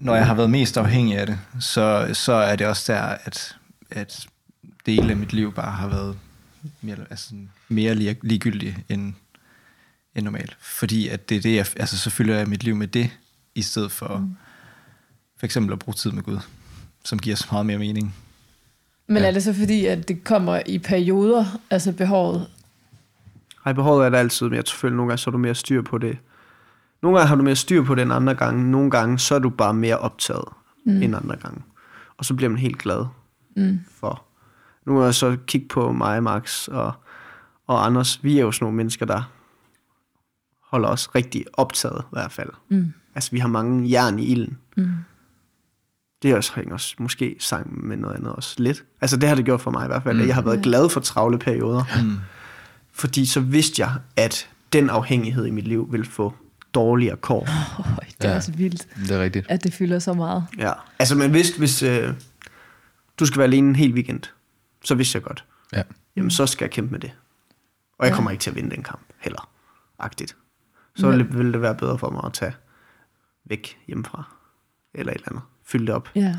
når 0.00 0.14
jeg 0.14 0.26
har 0.26 0.34
været 0.34 0.50
mest 0.50 0.76
afhængig 0.76 1.18
af 1.18 1.26
det, 1.26 1.38
så, 1.60 2.10
så 2.12 2.32
er 2.32 2.56
det 2.56 2.66
også 2.66 2.92
der, 2.92 3.00
at, 3.02 3.56
at 3.90 4.26
dele 4.86 5.10
af 5.10 5.16
mit 5.16 5.32
liv 5.32 5.52
bare 5.54 5.70
har 5.72 5.88
været 5.88 6.18
mere, 6.82 6.96
altså 7.10 7.34
mere 7.68 7.94
lig- 7.94 8.18
ligegyldige 8.22 8.84
end, 8.88 9.14
end 10.14 10.24
normalt. 10.24 10.56
Fordi 10.60 11.08
at 11.08 11.28
det 11.28 11.36
er 11.36 11.40
det, 11.40 11.54
jeg, 11.56 11.66
altså 11.76 11.98
så 11.98 12.10
fylder 12.10 12.36
jeg 12.38 12.46
mit 12.48 12.64
liv 12.64 12.76
med 12.76 12.86
det, 12.86 13.10
i 13.54 13.62
stedet 13.62 13.92
for 13.92 14.18
mm. 14.18 14.36
for 15.38 15.46
eksempel 15.46 15.72
at 15.72 15.78
bruge 15.78 15.94
tid 15.94 16.10
med 16.10 16.22
Gud, 16.22 16.38
som 17.04 17.18
giver 17.18 17.36
så 17.36 17.46
meget 17.52 17.66
mere 17.66 17.78
mening. 17.78 18.14
Men 19.06 19.22
Ja. 19.22 19.28
er 19.28 19.32
det 19.32 19.42
så 19.42 19.52
fordi, 19.54 19.86
at 19.86 20.08
det 20.08 20.24
kommer 20.24 20.60
i 20.66 20.78
perioder, 20.78 21.60
altså 21.70 21.92
behovet? 21.92 22.46
Ej, 23.66 23.72
behovet 23.72 24.06
er 24.06 24.10
der 24.10 24.18
altid, 24.18 24.46
men 24.48 24.56
jeg 24.56 24.64
tror 24.64 24.70
selvfølgelig, 24.70 24.96
nogle 24.96 25.10
gange 25.10 25.18
så 25.18 25.30
er 25.30 25.32
du 25.32 25.38
mere 25.38 25.54
styr 25.54 25.82
på 25.82 25.98
det. 25.98 26.18
Nogle 27.02 27.18
gange 27.18 27.28
har 27.28 27.36
du 27.36 27.42
mere 27.42 27.56
styr 27.56 27.84
på 27.84 27.94
det 27.94 28.02
end 28.02 28.12
andre 28.12 28.34
gange. 28.34 28.70
Nogle 28.70 28.90
gange 28.90 29.18
så 29.18 29.34
er 29.34 29.38
du 29.38 29.50
bare 29.50 29.74
mere 29.74 29.98
optaget 29.98 30.44
mm. 30.86 31.02
end 31.02 31.16
andre 31.16 31.36
gange. 31.36 31.62
Og 32.18 32.24
så 32.24 32.34
bliver 32.34 32.48
man 32.50 32.58
helt 32.58 32.78
glad 32.78 33.06
Mm. 33.56 33.80
for. 34.00 34.22
Nu 34.86 34.92
må 34.92 35.04
jeg 35.04 35.14
så 35.14 35.36
kigge 35.46 35.68
på 35.68 35.92
mig, 35.92 36.22
Max 36.22 36.68
og, 36.68 36.92
og 37.66 37.86
Anders. 37.86 38.24
Vi 38.24 38.38
er 38.38 38.42
jo 38.42 38.52
sådan 38.52 38.64
nogle 38.64 38.76
mennesker, 38.76 39.06
der 39.06 39.22
holder 40.70 40.88
os 40.88 41.14
rigtig 41.14 41.44
optaget 41.52 42.02
i 42.02 42.08
hvert 42.12 42.32
fald. 42.32 42.48
Mm. 42.68 42.92
Altså, 43.14 43.30
vi 43.30 43.38
har 43.38 43.48
mange 43.48 43.90
jern 43.90 44.18
i 44.18 44.24
ilden. 44.26 44.58
Mm. 44.76 44.90
Det 46.22 46.34
også 46.36 46.52
hænger 46.54 46.72
også 46.72 46.94
måske 46.98 47.36
sammen 47.38 47.88
med 47.88 47.96
noget 47.96 48.14
andet 48.16 48.32
også 48.32 48.54
lidt. 48.58 48.84
Altså, 49.00 49.16
det 49.16 49.28
har 49.28 49.36
det 49.36 49.44
gjort 49.44 49.60
for 49.60 49.70
mig 49.70 49.84
i 49.84 49.86
hvert 49.88 50.02
fald. 50.02 50.20
Mm. 50.20 50.26
Jeg 50.26 50.34
har 50.34 50.42
været 50.42 50.56
Ja. 50.56 50.62
glad 50.62 50.88
for 50.88 51.00
travle 51.00 51.38
perioder. 51.38 51.84
Mm. 52.04 52.16
Fordi 52.92 53.26
så 53.26 53.40
vidste 53.40 53.82
jeg, 53.82 53.92
at 54.16 54.48
den 54.72 54.90
afhængighed 54.90 55.46
i 55.46 55.50
mit 55.50 55.68
liv 55.68 55.88
ville 55.92 56.06
få 56.06 56.34
dårligere 56.74 57.16
kår. 57.16 57.40
Oh, 57.78 57.96
det 58.18 58.24
er 58.24 58.30
Ja. 58.30 58.36
også 58.36 58.52
vildt, 58.52 58.88
Det 58.96 59.10
er 59.10 59.20
rigtigt. 59.22 59.46
at 59.48 59.64
det 59.64 59.74
fylder 59.74 59.98
så 59.98 60.12
meget. 60.14 60.44
Ja. 60.58 60.72
Altså, 60.98 61.14
man 61.16 61.32
vidste, 61.32 61.58
hvis 61.58 61.82
øh, 61.82 62.14
du 63.20 63.26
skal 63.26 63.38
være 63.38 63.46
alene 63.46 63.68
en 63.68 63.76
hel 63.76 63.94
weekend, 63.94 64.22
så 64.84 64.94
vidste 64.94 65.16
jeg 65.16 65.22
godt, 65.22 65.44
Ja. 65.72 65.82
jamen 66.16 66.30
så 66.30 66.46
skal 66.46 66.64
jeg 66.64 66.70
kæmpe 66.70 66.92
med 66.92 67.00
det. 67.00 67.12
Og 67.98 68.06
jeg 68.06 68.10
Ja. 68.12 68.16
kommer 68.16 68.30
ikke 68.30 68.42
til 68.42 68.50
at 68.50 68.56
vinde 68.56 68.70
den 68.70 68.82
kamp 68.82 69.00
heller. 69.18 69.48
Agtigt. 69.98 70.36
Så 70.96 71.08
ville, 71.08 71.24
ville 71.30 71.52
det 71.52 71.62
være 71.62 71.74
bedre 71.74 71.98
for 71.98 72.10
mig 72.10 72.20
at 72.24 72.32
tage 72.32 72.52
væk 73.44 73.78
hjemmefra. 73.86 74.36
Eller 74.94 75.12
et 75.12 75.16
eller 75.16 75.28
andet. 75.28 75.42
Fylde 75.64 75.86
det 75.86 75.94
op 75.94 76.08
Ja. 76.14 76.36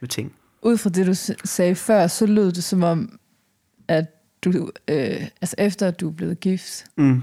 med 0.00 0.08
ting. 0.08 0.32
Ud 0.62 0.76
fra 0.78 0.90
det, 0.90 1.06
du 1.06 1.14
sagde 1.44 1.74
før, 1.74 2.06
så 2.06 2.26
lød 2.26 2.52
det 2.52 2.64
som 2.64 2.82
om, 2.82 3.18
at 3.88 4.04
du, 4.44 4.70
øh, 4.88 5.26
altså 5.40 5.54
efter 5.58 5.88
at 5.88 6.00
du 6.00 6.08
er 6.08 6.12
blevet 6.12 6.40
gift, 6.40 6.84
Mm. 6.96 7.22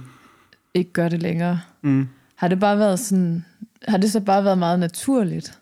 ikke 0.74 0.94
gør 0.94 1.10
det 1.10 1.22
længere. 1.22 1.62
Mm. 1.82 2.08
Har 2.42 2.48
det 2.48 2.60
bare 2.60 2.80
været 2.80 3.00
sådan, 3.00 3.46
har 3.88 3.98
det 3.98 4.12
så 4.12 4.20
bare 4.20 4.44
været 4.44 4.58
meget 4.58 4.80
naturligt? 4.80 5.60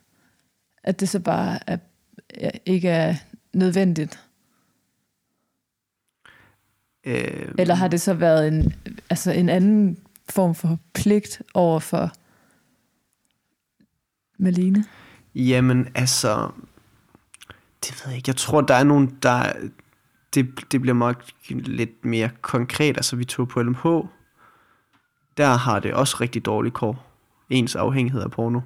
At 0.83 0.99
det 0.99 1.09
så 1.09 1.19
bare 1.19 1.59
er, 1.69 1.77
ikke 2.65 2.89
er 2.89 3.15
nødvendigt? 3.53 4.19
Øh, 7.03 7.51
Eller 7.57 7.75
har 7.75 7.87
det 7.87 8.01
så 8.01 8.13
været 8.13 8.47
en, 8.47 8.73
altså 9.09 9.31
en 9.31 9.49
anden 9.49 9.97
form 10.29 10.55
for 10.55 10.79
pligt 10.93 11.41
over 11.53 11.79
for 11.79 12.11
Malene? 14.37 14.85
Jamen, 15.35 15.87
altså... 15.95 16.51
Det 17.85 18.01
ved 18.03 18.11
jeg 18.11 18.17
ikke. 18.17 18.29
Jeg 18.29 18.35
tror, 18.35 18.61
der 18.61 18.75
er 18.75 18.83
nogen, 18.83 19.17
der... 19.23 19.53
Det, 20.33 20.71
det 20.71 20.81
bliver 20.81 20.95
nok 20.95 21.25
lidt 21.49 22.05
mere 22.05 22.29
konkret. 22.41 22.97
Altså, 22.97 23.15
vi 23.15 23.25
tog 23.25 23.47
på 23.47 23.61
LMH. 23.61 23.85
Der 25.39 25.57
har 25.57 25.79
det 25.79 25.93
også 25.93 26.17
rigtig 26.21 26.45
dårligt 26.45 26.73
kår. 26.73 27.05
Ens 27.49 27.75
afhængighed 27.75 28.21
af 28.21 28.31
porno. 28.31 28.59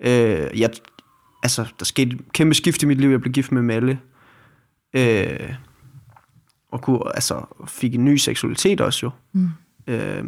Øh, 0.00 0.60
jeg, 0.60 0.70
altså, 1.42 1.66
der 1.78 1.84
skete 1.84 2.16
et 2.16 2.32
kæmpe 2.32 2.54
skift 2.54 2.82
i 2.82 2.86
mit 2.86 3.00
liv. 3.00 3.10
Jeg 3.10 3.20
blev 3.20 3.32
gift 3.32 3.52
med 3.52 3.62
Malle. 3.62 4.00
Øh, 4.94 5.54
og 6.68 6.82
kunne, 6.82 7.00
altså, 7.14 7.44
fik 7.66 7.94
en 7.94 8.04
ny 8.04 8.16
seksualitet 8.16 8.80
også 8.80 9.06
jo. 9.06 9.10
Mm. 9.32 9.48
Øh, 9.86 10.24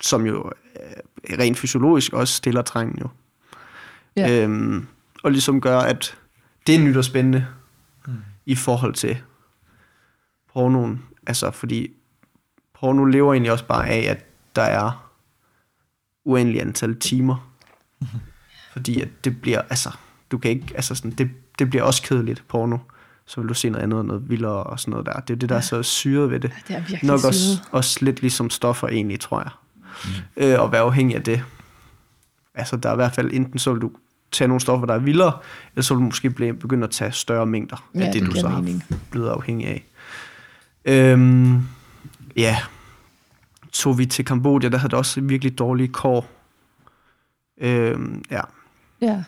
som 0.00 0.26
jo 0.26 0.50
øh, 0.80 1.38
rent 1.38 1.58
fysiologisk 1.58 2.12
også 2.12 2.34
stiller 2.34 2.62
trængen 2.62 2.98
jo. 2.98 3.08
Ja. 4.16 4.42
Øhm, 4.42 4.86
og 5.22 5.32
ligesom 5.32 5.60
gør, 5.60 5.78
at 5.78 6.18
det 6.66 6.74
er 6.74 6.78
nyt 6.78 6.96
og 6.96 7.04
spændende 7.04 7.46
mm. 8.06 8.12
i 8.46 8.54
forhold 8.54 8.94
til 8.94 9.18
pornoen. 10.52 11.02
Altså, 11.26 11.50
fordi 11.50 11.90
porno 12.74 13.04
lever 13.04 13.32
egentlig 13.32 13.52
også 13.52 13.66
bare 13.66 13.88
af, 13.88 14.10
at 14.10 14.31
der 14.56 14.62
er 14.62 15.10
uendelig 16.24 16.60
antal 16.60 16.96
timer. 17.00 17.48
Fordi 18.72 19.00
at 19.00 19.08
det 19.24 19.40
bliver, 19.40 19.62
altså, 19.70 19.90
du 20.30 20.38
kan 20.38 20.50
ikke, 20.50 20.66
altså 20.74 20.94
sådan, 20.94 21.10
det, 21.10 21.30
det 21.58 21.70
bliver 21.70 21.82
også 21.82 22.02
kedeligt, 22.02 22.44
porno. 22.48 22.78
Så 23.26 23.40
vil 23.40 23.48
du 23.48 23.54
se 23.54 23.70
noget 23.70 23.82
andet, 23.82 24.04
noget 24.06 24.30
vildere 24.30 24.62
og 24.62 24.80
sådan 24.80 24.90
noget 24.90 25.06
der. 25.06 25.20
Det 25.20 25.34
er 25.34 25.38
det, 25.38 25.48
der 25.48 25.56
er 25.56 25.60
så 25.60 25.82
syret 25.82 26.30
ved 26.30 26.40
det. 26.40 26.50
Det 26.68 26.76
er 26.76 26.80
virkelig 26.80 27.04
Nok 27.04 27.24
også, 27.24 27.40
syret. 27.54 27.62
også 27.72 27.98
lidt 28.04 28.20
ligesom 28.20 28.50
stoffer 28.50 28.88
egentlig, 28.88 29.20
tror 29.20 29.40
jeg. 29.40 29.50
Mm. 30.04 30.10
Øh, 30.44 30.60
og 30.60 30.72
være 30.72 30.80
afhængig 30.80 31.16
af 31.16 31.22
det. 31.22 31.44
Altså, 32.54 32.76
der 32.76 32.88
er 32.88 32.92
i 32.92 32.96
hvert 32.96 33.14
fald, 33.14 33.30
enten 33.32 33.58
så 33.58 33.72
vil 33.72 33.82
du 33.82 33.90
tage 34.32 34.48
nogle 34.48 34.60
stoffer, 34.60 34.86
der 34.86 34.94
er 34.94 34.98
vildere, 34.98 35.38
eller 35.74 35.82
så 35.82 35.94
vil 35.94 36.00
du 36.00 36.04
måske 36.04 36.30
begynde 36.30 36.84
at 36.84 36.90
tage 36.90 37.12
større 37.12 37.46
mængder 37.46 37.88
Ja, 37.94 38.00
af 38.06 38.12
det, 38.12 38.22
det 38.22 38.30
du 38.30 38.36
så 38.40 38.48
mening. 38.48 38.84
har 38.88 38.96
blevet 39.10 39.28
afhængig 39.28 39.66
af. 39.66 39.84
Øhm, 40.84 41.62
ja, 42.36 42.56
tog 43.72 43.98
vi 43.98 44.06
til 44.06 44.24
Kambodja, 44.24 44.68
der 44.68 44.78
havde 44.78 44.90
det 44.90 44.98
også 44.98 45.20
virkelig 45.20 45.58
dårlige 45.58 45.88
kår. 45.88 46.30
Øhm, 47.60 48.24
ja, 48.30 48.40
Ja. 49.02 49.22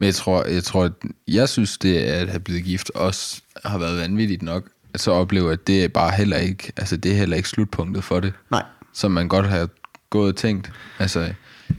Men 0.00 0.06
jeg 0.06 0.14
tror, 0.14 0.44
jeg 0.44 0.64
tror, 0.64 0.84
at 0.84 0.92
jeg 1.28 1.48
synes, 1.48 1.78
det 1.78 1.96
at 1.96 2.28
have 2.28 2.40
blevet 2.40 2.64
gift 2.64 2.90
også 2.94 3.42
har 3.64 3.78
været 3.78 3.98
vanvittigt 3.98 4.42
nok. 4.42 4.68
At 4.94 5.00
så 5.00 5.10
opleve, 5.10 5.52
at 5.52 5.66
det 5.66 5.84
er 5.84 5.88
bare 5.88 6.10
heller 6.10 6.36
ikke, 6.36 6.72
altså 6.76 6.96
det 6.96 7.12
er 7.12 7.16
heller 7.16 7.36
ikke 7.36 7.48
slutpunktet 7.48 8.04
for 8.04 8.20
det. 8.20 8.32
nej, 8.50 8.62
som 8.92 9.10
man 9.10 9.28
godt 9.28 9.48
har 9.48 9.68
gået 10.10 10.28
og 10.28 10.36
tænkt. 10.36 10.72
Altså, 10.98 11.32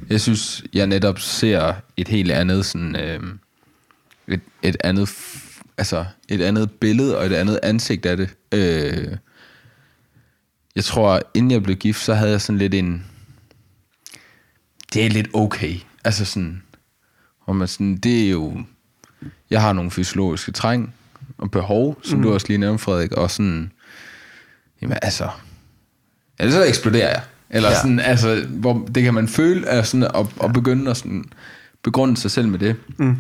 jeg 0.10 0.22
synes, 0.22 0.64
jeg 0.74 0.88
netop 0.88 1.20
ser 1.20 1.74
et 1.98 2.08
helt 2.08 2.32
andet 2.32 2.66
sådan, 2.66 2.96
øh, 2.96 3.24
et, 4.28 4.42
et 4.64 4.78
andet 4.84 5.10
altså 5.78 6.06
et 6.30 6.42
andet 6.42 6.72
billede 6.72 7.18
og 7.18 7.26
et 7.26 7.34
andet 7.34 7.60
ansigt 7.64 8.06
af 8.06 8.18
det. 8.18 8.30
Øh, 8.54 9.18
jeg 10.76 10.84
tror, 10.84 11.22
inden 11.34 11.52
jeg 11.52 11.64
blev 11.64 11.76
gift, 11.76 12.00
så 12.04 12.14
havde 12.14 12.32
jeg 12.32 12.42
sådan 12.42 12.58
lidt 12.60 12.74
en, 12.74 13.06
det 14.94 15.06
er 15.06 15.10
lidt 15.10 15.28
okay. 15.34 15.76
Altså 16.04 16.26
sådan, 16.26 16.62
hvor 17.46 17.54
man 17.54 17.68
sådan, 17.68 17.98
det 17.98 18.26
er 18.26 18.30
jo, 18.32 18.62
jeg 19.50 19.62
har 19.62 19.74
nogle 19.74 19.92
fysiologiske 19.92 20.52
træng 20.52 20.94
og 21.38 21.52
behov, 21.52 21.98
som 22.04 22.18
mm. 22.18 22.24
du 22.24 22.34
også 22.34 22.48
lige 22.48 22.58
nævnte, 22.58 22.84
Frederik, 22.84 23.12
og 23.12 23.32
sådan, 23.32 23.72
jamen 24.82 24.98
altså, 25.02 25.30
Ellers 26.40 26.54
så 26.54 26.64
eksploderer 26.64 27.10
jeg. 27.10 27.22
Eller 27.50 27.70
Ja. 27.70 27.76
sådan, 27.76 28.00
altså, 28.00 28.46
hvor 28.50 28.88
det 28.96 29.04
kan 29.04 29.14
man 29.14 29.28
føle, 29.28 29.68
er 29.68 29.82
sådan, 29.84 30.04
at, 30.04 30.26
at 30.44 30.54
begynde 30.54 30.92
at 30.92 30.98
sådan, 30.98 31.26
begrunde 31.84 32.18
sig 32.18 32.32
selv 32.32 32.48
med 32.48 32.60
det. 32.60 32.76
Mm. 32.98 33.18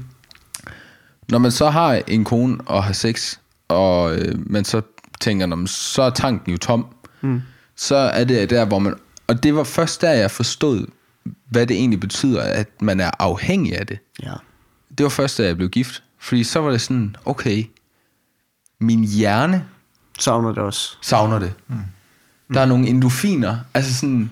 Når 1.29 1.37
man 1.37 1.51
så 1.51 1.69
har 1.69 2.01
en 2.07 2.23
kone 2.23 2.57
og 2.65 2.83
har 2.83 2.93
sex, 2.93 3.37
og 3.67 4.15
øh, 4.15 4.51
man 4.51 4.65
så 4.65 4.81
tænker, 5.21 5.45
"Nå, 5.45 5.55
men 5.55 5.67
så 5.67 6.01
er 6.01 6.09
tanken 6.09 6.51
jo 6.51 6.57
tom, 6.57 6.87
mm. 7.21 7.41
så 7.75 7.95
er 7.95 8.23
det 8.23 8.49
der, 8.49 8.65
hvor 8.65 8.79
man... 8.79 8.95
Og 9.27 9.43
det 9.43 9.55
var 9.55 9.63
først 9.63 10.01
der, 10.01 10.11
jeg 10.11 10.31
forstod, 10.31 10.85
hvad 11.49 11.67
det 11.67 11.77
egentlig 11.77 11.99
betyder, 11.99 12.41
at 12.41 12.81
man 12.81 12.99
er 12.99 13.11
afhængig 13.19 13.79
af 13.79 13.87
det. 13.87 13.99
ja. 14.23 14.33
Det 14.97 15.03
var 15.03 15.09
først, 15.09 15.37
da 15.37 15.43
jeg 15.43 15.57
blev 15.57 15.69
gift. 15.69 16.03
Fordi 16.19 16.43
så 16.43 16.59
var 16.59 16.71
det 16.71 16.81
sådan, 16.81 17.15
okay, 17.25 17.63
min 18.79 19.03
hjerne 19.03 19.65
Savner 20.19 20.49
det 20.49 20.57
også. 20.57 20.97
savner 21.01 21.39
det. 21.39 21.53
Mm. 21.67 21.75
Der 22.53 22.61
er 22.61 22.65
nogle 22.65 22.87
endorfiner, 22.87 23.57
altså 23.73 23.93
sådan 23.93 24.31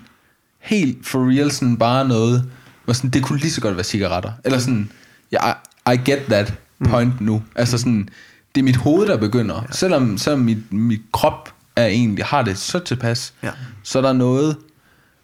helt 0.58 1.06
for 1.06 1.30
real, 1.30 1.50
sådan 1.50 1.76
bare 1.76 2.08
noget, 2.08 2.50
hvor 2.84 2.94
sådan, 2.94 3.10
det 3.10 3.22
kunne 3.24 3.38
lige 3.38 3.50
så 3.50 3.60
godt 3.60 3.76
være 3.76 3.84
cigaretter. 3.84 4.32
Eller 4.44 4.58
sådan, 4.58 4.90
ja, 5.32 5.52
I, 5.52 5.94
I 5.94 5.96
get 5.96 6.18
that 6.28 6.54
point 6.84 7.20
mm. 7.20 7.26
nu. 7.26 7.42
Altså 7.54 7.78
sådan, 7.78 8.08
det 8.54 8.60
er 8.60 8.64
mit 8.64 8.76
hoved, 8.76 9.06
der 9.06 9.16
begynder. 9.16 9.54
Ja. 9.54 9.72
Selvom, 9.72 10.18
selvom 10.18 10.40
mit, 10.40 10.72
mit 10.72 11.00
krop 11.12 11.54
er 11.78 11.86
egentlig, 11.86 12.24
har 12.24 12.42
det 12.42 12.58
så 12.58 12.78
tilpas, 12.78 13.34
Ja. 13.42 13.52
så 13.82 13.98
er 13.98 14.02
der 14.02 14.12
noget, 14.12 14.56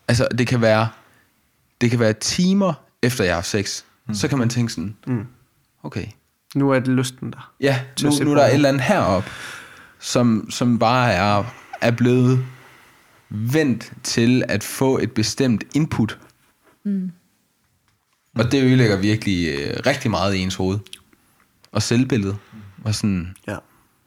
altså 0.08 0.28
det 0.38 0.46
kan 0.46 0.60
være, 0.60 0.88
det 1.80 1.90
kan 1.90 1.98
være 2.00 2.12
timer 2.12 2.74
efter 3.02 3.24
jeg 3.24 3.34
har 3.34 3.42
sex, 3.42 3.82
mm. 4.08 4.14
så 4.14 4.28
kan 4.28 4.38
man 4.38 4.48
tænke 4.48 4.72
sådan, 4.72 4.96
mm. 5.06 5.26
okay, 5.82 6.06
Nu 6.54 6.70
er 6.70 6.78
det 6.78 6.88
lysten 6.88 7.32
der. 7.32 7.52
Ja, 7.60 7.80
nu, 8.02 8.10
nu 8.24 8.30
er 8.30 8.34
der 8.34 8.46
et 8.46 8.54
eller 8.54 8.68
andet 8.68 8.82
heroppe, 8.82 9.30
som, 10.00 10.46
som 10.50 10.78
bare 10.78 11.12
er, 11.12 11.44
er 11.80 11.90
blevet 11.90 12.44
vendt 13.28 13.92
til 14.02 14.42
at 14.48 14.64
få 14.64 14.98
et 14.98 15.12
bestemt 15.12 15.64
input. 15.74 16.18
Mm. 16.84 17.12
Og 18.38 18.52
det 18.52 18.62
ødelægger 18.62 18.96
virkelig 18.96 19.48
øh, 19.58 19.76
rigtig 19.86 20.10
meget 20.10 20.34
i 20.34 20.38
ens 20.38 20.54
hoved. 20.54 20.78
Og 21.72 21.82
selvbilledet. 21.82 22.36
Og 22.84 22.94
sådan, 22.94 23.34
Ja. 23.48 23.56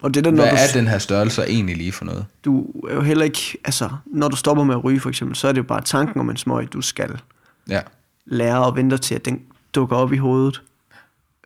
Og 0.02 0.14
det 0.14 0.24
der, 0.24 0.30
når 0.30 0.42
hvad 0.42 0.50
du, 0.50 0.56
er 0.56 0.80
den 0.80 0.86
her 0.86 0.98
størrelse 0.98 1.42
egentlig 1.42 1.76
lige 1.76 1.92
for 1.92 2.04
noget? 2.04 2.26
du 2.44 2.66
er 2.88 2.94
jo 2.94 3.00
heller 3.00 3.24
ikke, 3.24 3.58
altså, 3.64 3.90
når 4.06 4.28
du 4.28 4.36
stopper 4.36 4.64
med 4.64 4.74
at 4.74 4.84
ryge 4.84 5.00
for 5.00 5.08
eksempel, 5.08 5.36
så 5.36 5.48
er 5.48 5.52
det 5.52 5.58
jo 5.58 5.62
bare 5.66 5.80
tanken 5.80 6.20
om 6.20 6.30
en 6.30 6.36
smøg, 6.36 6.72
du 6.72 6.80
skal 6.80 7.20
Ja, 7.68 7.80
lære 8.26 8.64
og 8.64 8.76
vente 8.76 8.98
til, 8.98 9.14
at 9.14 9.24
den 9.24 9.42
dukker 9.74 9.96
op 9.96 10.12
i 10.12 10.16
hovedet. 10.16 10.62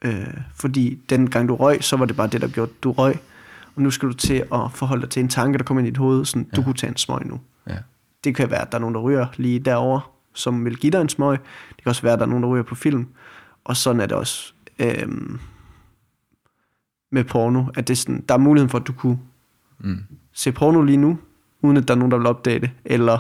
Øh, 0.03 0.27
fordi 0.55 0.99
den 1.11 1.31
gang 1.31 1.49
du 1.49 1.57
røg, 1.57 1.85
så 1.85 1.97
var 1.97 2.05
det 2.05 2.17
bare 2.17 2.27
det, 2.27 2.41
der 2.41 2.49
gjorde, 2.49 2.73
du 2.83 2.93
røg. 2.93 3.19
Og 3.77 3.83
nu 3.83 3.91
skal 3.91 4.09
du 4.09 4.15
til 4.15 4.45
at 4.53 4.61
forholde 4.75 5.03
dig 5.03 5.11
til 5.11 5.21
en 5.21 5.29
tanke, 5.29 5.59
der 5.59 5.65
kommer 5.65 5.81
ind 5.81 5.87
i 5.89 5.91
dit 5.91 5.99
hoved, 5.99 6.25
sådan, 6.25 6.47
ja. 6.53 6.57
du 6.57 6.63
kunne 6.63 6.75
tage 6.75 6.91
en 6.91 6.97
smøg 6.97 7.27
nu. 7.27 7.41
ja. 7.69 7.77
Det 8.25 8.35
kan 8.35 8.51
være, 8.51 8.61
at 8.63 8.73
der 8.73 8.79
er 8.79 8.81
nogen, 8.81 8.95
der 8.95 9.01
ryger 9.01 9.27
lige 9.37 9.59
derovre, 9.59 10.01
som 10.35 10.65
vil 10.65 10.77
give 10.77 10.91
dig 10.91 11.01
en 11.01 11.09
smøg. 11.09 11.39
Det 11.69 11.83
kan 11.83 11.91
også 11.91 12.03
være, 12.03 12.13
at 12.13 12.19
der 12.19 12.25
er 12.25 12.29
nogen, 12.29 12.43
der 12.43 12.49
ryger 12.49 12.63
på 12.63 12.75
film. 12.75 13.07
Og 13.65 13.77
sådan 13.77 14.01
er 14.01 14.07
det 14.07 14.17
også 14.17 14.53
øhm, 14.79 15.41
med 17.13 17.25
porno. 17.25 17.65
At 17.75 17.89
det 17.89 17.99
sådan, 17.99 18.25
der 18.29 18.35
er 18.35 18.39
muligheden 18.39 18.71
for, 18.71 18.79
at 18.79 18.87
du 18.87 18.93
kunne 18.93 19.19
Mm. 19.85 19.99
se 20.33 20.53
porno 20.53 20.83
lige 20.83 20.97
nu, 20.97 21.19
uden 21.63 21.77
at 21.77 21.89
der 21.89 21.95
er 21.95 21.99
nogen, 21.99 22.11
der 22.11 22.19
vil 22.19 22.27
opdage 22.27 22.59
det. 22.61 22.71
Eller 22.85 23.19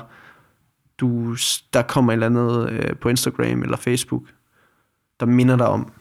du, 0.99 1.37
der 1.72 1.82
kommer 1.82 2.12
et 2.12 2.14
eller 2.14 2.26
andet 2.26 2.70
øh, 2.70 2.96
på 2.96 3.08
Instagram 3.08 3.62
eller 3.62 3.76
Facebook, 3.76 4.22
der 5.20 5.26
minder 5.26 5.56
dig 5.56 5.66
om. 5.66 5.92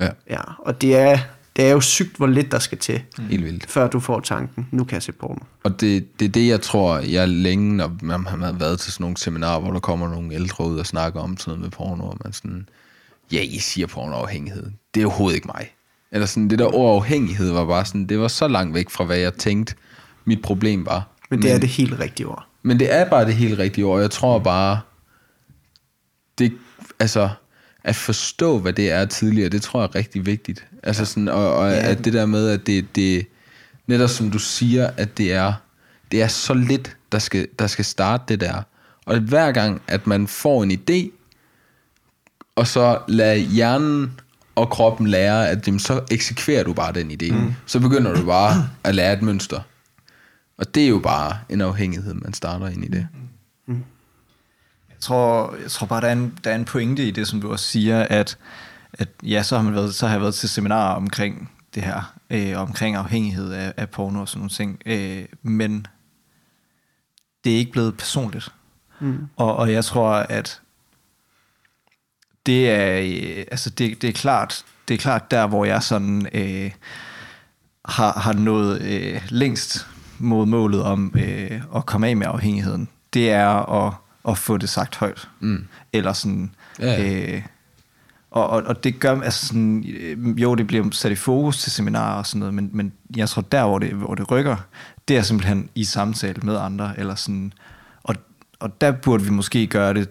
Ja, 0.00 0.08
Ja, 0.30 0.40
og 0.58 0.80
det 0.80 0.96
er, 0.96 1.18
det 1.56 1.66
er 1.66 1.70
jo 1.72 1.80
sygt, 1.80 2.16
hvor 2.16 2.26
lidt 2.26 2.52
der 2.52 2.58
skal 2.58 2.78
til, 2.78 3.02
helt 3.18 3.44
vildt. 3.44 3.70
før 3.70 3.88
du 3.88 4.00
får 4.00 4.20
tanken, 4.20 4.68
nu 4.72 4.84
kan 4.84 4.94
jeg 4.94 5.02
se 5.02 5.12
porno. 5.12 5.40
Og 5.64 5.80
det, 5.80 6.20
det 6.20 6.24
er 6.24 6.32
det, 6.32 6.48
jeg 6.48 6.60
tror, 6.60 6.98
jeg 6.98 7.28
længe, 7.28 7.76
når 7.76 7.96
man 8.02 8.26
har 8.26 8.52
været 8.52 8.78
til 8.80 8.92
sådan 8.92 9.04
nogle 9.04 9.16
seminarer, 9.16 9.60
hvor 9.60 9.72
der 9.72 9.80
kommer 9.80 10.08
nogle 10.08 10.34
ældre 10.34 10.66
ud 10.66 10.78
og 10.78 10.86
snakker 10.86 11.20
om 11.20 11.36
sådan 11.36 11.50
noget 11.50 11.60
med 11.60 11.70
porno, 11.70 12.04
og 12.08 12.16
man 12.24 12.32
sådan, 12.32 12.68
ja, 13.32 13.40
I 13.42 13.58
siger 13.58 13.86
pornoafhængighed. 13.86 14.70
Det 14.94 15.02
er 15.02 15.06
overhovedet 15.06 15.36
ikke 15.36 15.46
mig. 15.54 15.74
Eller 16.14 16.26
sådan, 16.26 16.50
det 16.50 16.58
der 16.58 16.74
ord 16.74 16.96
afhængighed 16.96 17.50
var 17.50 17.64
bare 17.64 17.84
sådan, 17.84 18.06
det 18.06 18.18
var 18.18 18.28
så 18.28 18.48
langt 18.48 18.74
væk 18.74 18.90
fra, 18.90 19.04
hvad 19.04 19.16
jeg 19.16 19.34
tænkte, 19.34 19.74
mit 20.24 20.42
problem 20.42 20.86
var. 20.86 21.08
Men 21.30 21.42
det 21.42 21.52
er 21.52 21.58
det 21.58 21.68
helt 21.68 22.00
rigtige 22.00 22.26
ord. 22.26 22.46
Men 22.62 22.78
det 22.78 22.94
er 22.94 23.10
bare 23.10 23.24
det 23.26 23.34
helt 23.34 23.58
rigtige 23.58 23.84
ord. 23.84 24.00
Jeg 24.00 24.10
tror 24.10 24.38
bare, 24.38 24.80
det, 26.38 26.52
altså, 27.00 27.28
at 27.84 27.96
forstå, 27.96 28.58
hvad 28.58 28.72
det 28.72 28.90
er 28.90 29.04
tidligere, 29.04 29.48
det 29.48 29.62
tror 29.62 29.80
jeg 29.80 29.88
er 29.88 29.94
rigtig 29.94 30.26
vigtigt. 30.26 30.66
Altså 30.82 31.04
sådan, 31.04 31.28
og, 31.28 31.54
og 31.56 31.70
Ja. 31.70 31.90
at 31.90 32.04
det 32.04 32.12
der 32.12 32.26
med, 32.26 32.48
at 32.48 32.66
det, 32.66 32.96
det, 32.96 33.26
netop 33.86 34.10
som 34.10 34.30
du 34.30 34.38
siger, 34.38 34.90
at 34.96 35.18
det 35.18 35.32
er, 35.32 35.52
det 36.12 36.22
er 36.22 36.28
så 36.28 36.54
lidt, 36.54 36.96
der 37.12 37.18
skal, 37.18 37.48
der 37.58 37.66
skal 37.66 37.84
starte 37.84 38.24
det 38.28 38.40
der. 38.40 38.62
Og 39.06 39.14
at 39.14 39.22
hver 39.22 39.52
gang, 39.52 39.82
at 39.86 40.06
man 40.06 40.26
får 40.26 40.62
en 40.62 40.70
idé, 40.72 41.10
og 42.56 42.66
så 42.66 42.98
lad 43.08 43.38
hjernen 43.38 44.20
og 44.54 44.70
kroppen 44.70 45.06
lære, 45.06 45.48
at 45.48 45.66
jamen, 45.66 45.80
så 45.80 46.00
eksekverer 46.10 46.64
du 46.64 46.72
bare 46.72 46.92
den 46.92 47.10
idé. 47.10 47.34
Mm. 47.34 47.54
Så 47.66 47.80
begynder 47.80 48.14
du 48.14 48.26
bare 48.26 48.70
at 48.84 48.94
lære 48.94 49.12
et 49.12 49.22
mønster. 49.22 49.60
Og 50.58 50.74
det 50.74 50.84
er 50.84 50.88
jo 50.88 50.98
bare 50.98 51.38
en 51.48 51.60
afhængighed, 51.60 52.14
man 52.14 52.32
starter 52.32 52.68
ind 52.68 52.84
i 52.84 52.88
det. 52.88 53.06
Jeg 54.90 55.00
tror, 55.00 55.54
jeg 55.62 55.70
tror 55.70 55.86
bare, 55.86 56.00
der 56.00 56.06
er, 56.06 56.12
en, 56.12 56.38
der 56.44 56.50
er 56.50 56.54
en 56.54 56.64
pointe 56.64 57.08
i 57.08 57.10
det, 57.10 57.28
som 57.28 57.40
du 57.40 57.52
også 57.52 57.64
siger, 57.64 58.02
at, 58.02 58.38
at 58.92 59.08
ja, 59.22 59.42
så 59.42 59.56
har, 59.56 59.62
man 59.62 59.74
været, 59.74 59.94
så 59.94 60.06
har 60.06 60.14
jeg 60.14 60.20
været 60.20 60.34
til 60.34 60.48
seminarer 60.48 60.94
omkring 60.94 61.50
det 61.74 61.82
her, 61.82 62.14
øh, 62.30 62.60
omkring 62.60 62.96
afhængighed 62.96 63.52
af, 63.52 63.72
af 63.76 63.90
porno 63.90 64.20
og 64.20 64.28
sådan 64.28 64.38
nogle 64.38 64.50
ting. 64.50 64.82
Øh, 64.86 65.24
men 65.42 65.86
det 67.44 67.52
er 67.52 67.56
ikke 67.56 67.72
blevet 67.72 67.96
personligt. 67.96 68.52
Mm. 69.00 69.18
Og, 69.36 69.56
og 69.56 69.72
jeg 69.72 69.84
tror, 69.84 70.10
at 70.10 70.60
det 72.46 72.70
er, 72.70 73.00
øh, 73.00 73.44
altså 73.50 73.70
det, 73.70 74.02
det 74.02 74.08
er 74.08 74.12
klart, 74.12 74.64
det 74.88 74.94
er 74.94 74.98
klart 74.98 75.30
der, 75.30 75.46
hvor 75.46 75.64
jeg 75.64 75.82
sådan 75.82 76.28
øh, 76.34 76.70
har, 77.84 78.12
har 78.12 78.32
nået 78.32 78.82
øh, 78.82 79.22
længst 79.28 79.86
mod 80.18 80.46
målet 80.46 80.82
om 80.82 81.14
øh, 81.18 81.60
at 81.76 81.86
komme 81.86 82.08
af 82.08 82.16
med 82.16 82.26
afhængigheden. 82.26 82.88
Det 83.14 83.30
er 83.30 83.86
at, 83.86 83.94
at 84.28 84.38
få 84.38 84.56
det 84.56 84.68
sagt 84.68 84.96
højt. 84.96 85.28
Mm. 85.40 85.66
Eller 85.92 86.12
sådan... 86.12 86.54
Ja, 86.78 87.02
ja. 87.02 87.34
Øh, 87.34 87.42
og, 88.30 88.50
og, 88.50 88.62
og 88.62 88.84
det 88.84 89.00
gør, 89.00 89.20
altså 89.20 89.46
sådan, 89.46 89.84
øh, 89.88 90.42
jo, 90.42 90.54
det 90.54 90.66
bliver 90.66 90.90
sat 90.92 91.12
i 91.12 91.14
fokus 91.14 91.62
til 91.62 91.72
seminarer 91.72 92.18
og 92.18 92.26
sådan 92.26 92.38
noget, 92.38 92.54
men, 92.54 92.70
men 92.72 92.92
jeg 93.16 93.28
tror, 93.28 93.42
der, 93.42 93.64
hvor 93.64 93.78
det, 93.78 93.92
hvor 93.92 94.14
det 94.14 94.30
rykker, 94.30 94.56
det 95.08 95.16
er 95.16 95.22
simpelthen 95.22 95.68
i 95.74 95.84
samtale 95.84 96.40
med 96.42 96.56
andre, 96.56 96.98
eller 96.98 97.14
sådan, 97.14 97.52
og, 98.02 98.14
og 98.60 98.80
der 98.80 98.92
burde 98.92 99.24
vi 99.24 99.30
måske 99.30 99.66
gøre 99.66 99.94
det, 99.94 100.08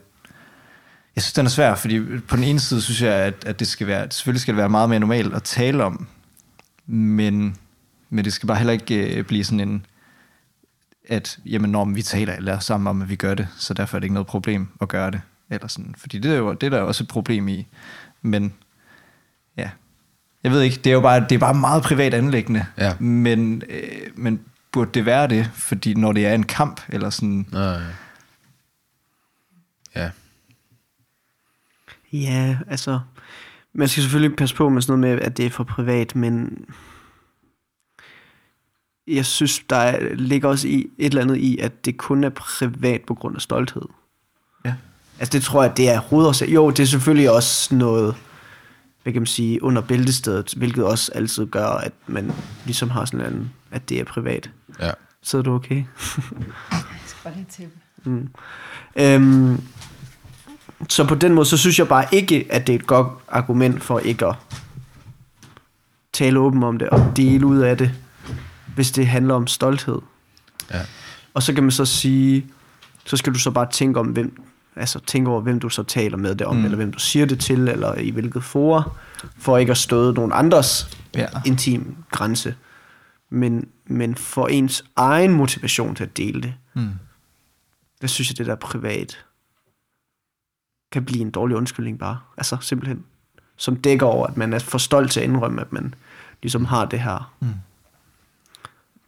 jeg 1.16 1.24
synes, 1.24 1.34
den 1.34 1.46
er 1.46 1.50
svær, 1.50 1.76
fordi 1.76 2.18
på 2.28 2.36
den 2.36 2.44
ene 2.44 2.60
side 2.60 2.82
synes 2.82 3.02
jeg, 3.02 3.14
at, 3.14 3.46
at 3.46 3.60
det 3.60 3.68
skal 3.68 3.88
være, 3.88 4.08
selvfølgelig 4.12 4.42
skal 4.42 4.54
det 4.54 4.58
være 4.58 4.70
meget 4.70 4.90
mere 4.90 5.00
normalt 5.00 5.34
at 5.34 5.44
tale 5.44 5.84
om, 5.84 6.08
men, 6.86 7.58
men 8.10 8.26
det 8.26 8.34
skal 8.34 8.48
bare 8.48 8.58
heller 8.58 8.74
ikke 8.74 9.18
øh, 9.18 9.24
blive 9.24 9.44
sådan 9.44 9.60
en, 9.60 9.86
at 11.10 11.40
jamen, 11.46 11.70
når 11.70 11.86
vi 11.86 12.02
taler 12.02 12.34
eller 12.34 12.60
sammen 12.60 12.88
om, 12.88 13.02
at 13.02 13.10
vi 13.10 13.16
gør 13.16 13.34
det, 13.34 13.48
så 13.58 13.74
derfor 13.74 13.98
er 13.98 14.00
det 14.00 14.06
ikke 14.06 14.14
noget 14.14 14.28
problem 14.28 14.68
at 14.82 14.88
gøre 14.88 15.12
det. 15.12 15.22
Eller 15.50 15.68
sådan. 15.68 15.96
Fordi 15.98 16.20
det 16.20 16.32
er, 16.32 16.36
jo, 16.36 16.54
det 16.54 16.64
er 16.64 16.70
der 16.70 16.80
jo 16.80 16.88
også 16.88 17.04
et 17.04 17.08
problem 17.08 17.48
i. 17.48 17.68
Men 18.22 18.54
ja, 19.58 19.70
jeg 20.44 20.52
ved 20.52 20.62
ikke, 20.62 20.76
det 20.76 20.88
er 20.88 20.94
jo 20.94 21.02
bare, 21.02 21.20
det 21.20 21.32
er 21.32 21.40
bare 21.40 21.54
meget 21.54 21.84
privat 21.84 22.14
anlæggende. 22.14 22.66
Ja. 22.78 22.94
Men, 23.00 23.64
øh, 23.70 23.82
men 24.16 24.40
burde 24.72 24.92
det 24.94 25.06
være 25.06 25.28
det? 25.28 25.50
Fordi 25.54 25.94
når 25.94 26.12
det 26.12 26.28
er 26.28 26.34
en 26.34 26.44
kamp, 26.44 26.82
eller 26.90 27.10
sådan, 27.10 27.46
Nej. 27.52 27.64
Ja. 27.64 27.80
Ja, 32.14 32.58
altså, 32.68 33.00
man 33.74 33.88
skal 33.88 34.04
selvfølgelig 34.04 34.38
passe 34.38 34.56
på 34.56 34.70
med 34.70 34.82
sådan 34.82 35.00
noget 35.00 35.16
med, 35.16 35.26
at 35.26 35.38
det 35.38 35.46
er 35.46 35.50
for 35.50 35.64
privat, 35.64 36.16
men 36.16 36.66
jeg 39.08 39.26
synes, 39.26 39.60
der 39.70 39.76
er, 39.76 40.16
ligger 40.16 40.50
også 40.50 40.68
i 40.68 40.88
et 40.98 41.06
eller 41.06 41.22
andet 41.22 41.38
i, 41.38 41.58
at 41.58 41.86
det 41.86 41.98
kun 41.98 42.24
er 42.24 42.30
privat 42.30 43.02
på 43.08 43.14
grund 43.14 43.36
af 43.36 43.42
stolthed. 43.42 43.82
Ja. 44.66 44.74
Altså 45.20 45.38
det 45.38 45.44
tror 45.44 45.64
jeg, 45.64 45.78
det 45.78 45.90
er 45.90 46.00
hovedårsag. 46.00 46.50
Jo, 46.50 46.70
det 46.70 46.80
er 46.80 46.86
selvfølgelig 46.86 47.32
også 47.32 47.76
noget, 47.76 48.16
hvad 49.04 49.14
kan 49.14 49.22
man 49.22 49.28
sige, 49.28 49.64
under 49.64 49.82
bæltestedet, 49.82 50.54
hvilket 50.58 50.84
også 50.84 51.12
altid 51.16 51.46
gør, 51.46 51.68
at 51.68 51.94
man 52.08 52.32
ligesom 52.66 52.90
har 52.90 53.06
sådan 53.06 53.34
en, 53.34 53.52
at 53.72 53.90
det 53.90 54.00
er 54.00 54.04
privat. 54.04 54.52
Ja. 54.80 54.92
Sidder 55.22 55.44
du 55.44 55.54
okay? 55.54 55.84
Jeg 56.72 56.82
skal 57.06 57.24
bare 57.24 57.34
lige 57.36 57.48
tæppe. 57.50 57.76
Øhm, 58.96 59.64
så 60.90 61.08
på 61.08 61.16
den 61.16 61.34
måde, 61.34 61.46
så 61.46 61.58
synes 61.58 61.80
jeg 61.80 61.88
bare 61.88 62.06
ikke, 62.12 62.48
at 62.50 62.68
det 62.68 62.76
er 62.76 62.80
et 62.80 62.88
godt 62.88 63.08
argument 63.28 63.84
for 63.84 64.00
ikke 64.00 64.26
at 64.26 64.36
tale 66.14 66.40
åben 66.40 66.64
om 66.64 66.80
det 66.80 66.90
og 66.90 67.12
dele 67.16 67.46
ud 67.46 67.58
af 67.58 67.78
det, 67.78 67.92
hvis 68.76 68.92
det 68.92 69.08
handler 69.08 69.34
om 69.34 69.48
stolthed. 69.48 70.00
Ja. 70.72 70.82
Og 71.34 71.44
så 71.44 71.54
kan 71.54 71.64
man 71.64 71.72
så 71.72 71.86
sige, 71.86 72.46
så 73.06 73.18
skal 73.18 73.34
du 73.34 73.40
så 73.40 73.52
bare 73.52 73.68
tænke 73.72 74.00
om, 74.00 74.08
hvem, 74.08 74.42
altså 74.76 75.00
tænke 75.00 75.30
over, 75.30 75.42
hvem 75.42 75.60
du 75.60 75.70
så 75.70 75.84
taler 75.84 76.18
med 76.18 76.36
det 76.36 76.48
om, 76.48 76.56
mm. 76.56 76.64
eller 76.64 76.76
hvem 76.76 76.92
du 76.92 77.00
siger 77.00 77.26
det 77.26 77.40
til, 77.40 77.60
eller 77.68 77.96
i 77.96 78.10
hvilket 78.10 78.44
fora, 78.44 78.92
for 79.38 79.58
ikke 79.58 79.72
at 79.72 79.78
støde 79.78 80.14
nogen 80.14 80.32
andres 80.34 80.98
Ja. 81.16 81.26
intim 81.46 81.96
grænse. 82.12 82.56
Men, 83.30 83.68
men 83.88 84.16
for 84.16 84.48
ens 84.48 84.86
egen 84.96 85.32
motivation 85.34 85.96
til 85.96 86.04
at 86.04 86.18
dele 86.18 86.42
det, 86.42 86.54
Mm. 86.76 86.90
der 88.02 88.08
synes 88.08 88.30
jeg, 88.30 88.38
det 88.38 88.46
der 88.46 88.52
er 88.52 88.56
privat, 88.58 89.26
kan 90.94 91.06
blive 91.06 91.22
en 91.22 91.32
dårlig 91.32 91.58
undskyldning 91.58 92.00
bare. 92.00 92.20
Altså 92.38 92.58
simpelthen. 92.62 93.04
Som 93.58 93.76
dækker 93.76 94.06
over, 94.06 94.28
at 94.28 94.38
man 94.38 94.54
er 94.54 94.60
for 94.60 94.78
stolt 94.78 95.12
til 95.12 95.20
at 95.20 95.24
indrømme, 95.30 95.62
at 95.62 95.74
man 95.74 95.94
ligesom 96.42 96.66
har 96.66 96.86
det 96.86 97.00
her 97.00 97.34
Mm. 97.40 97.48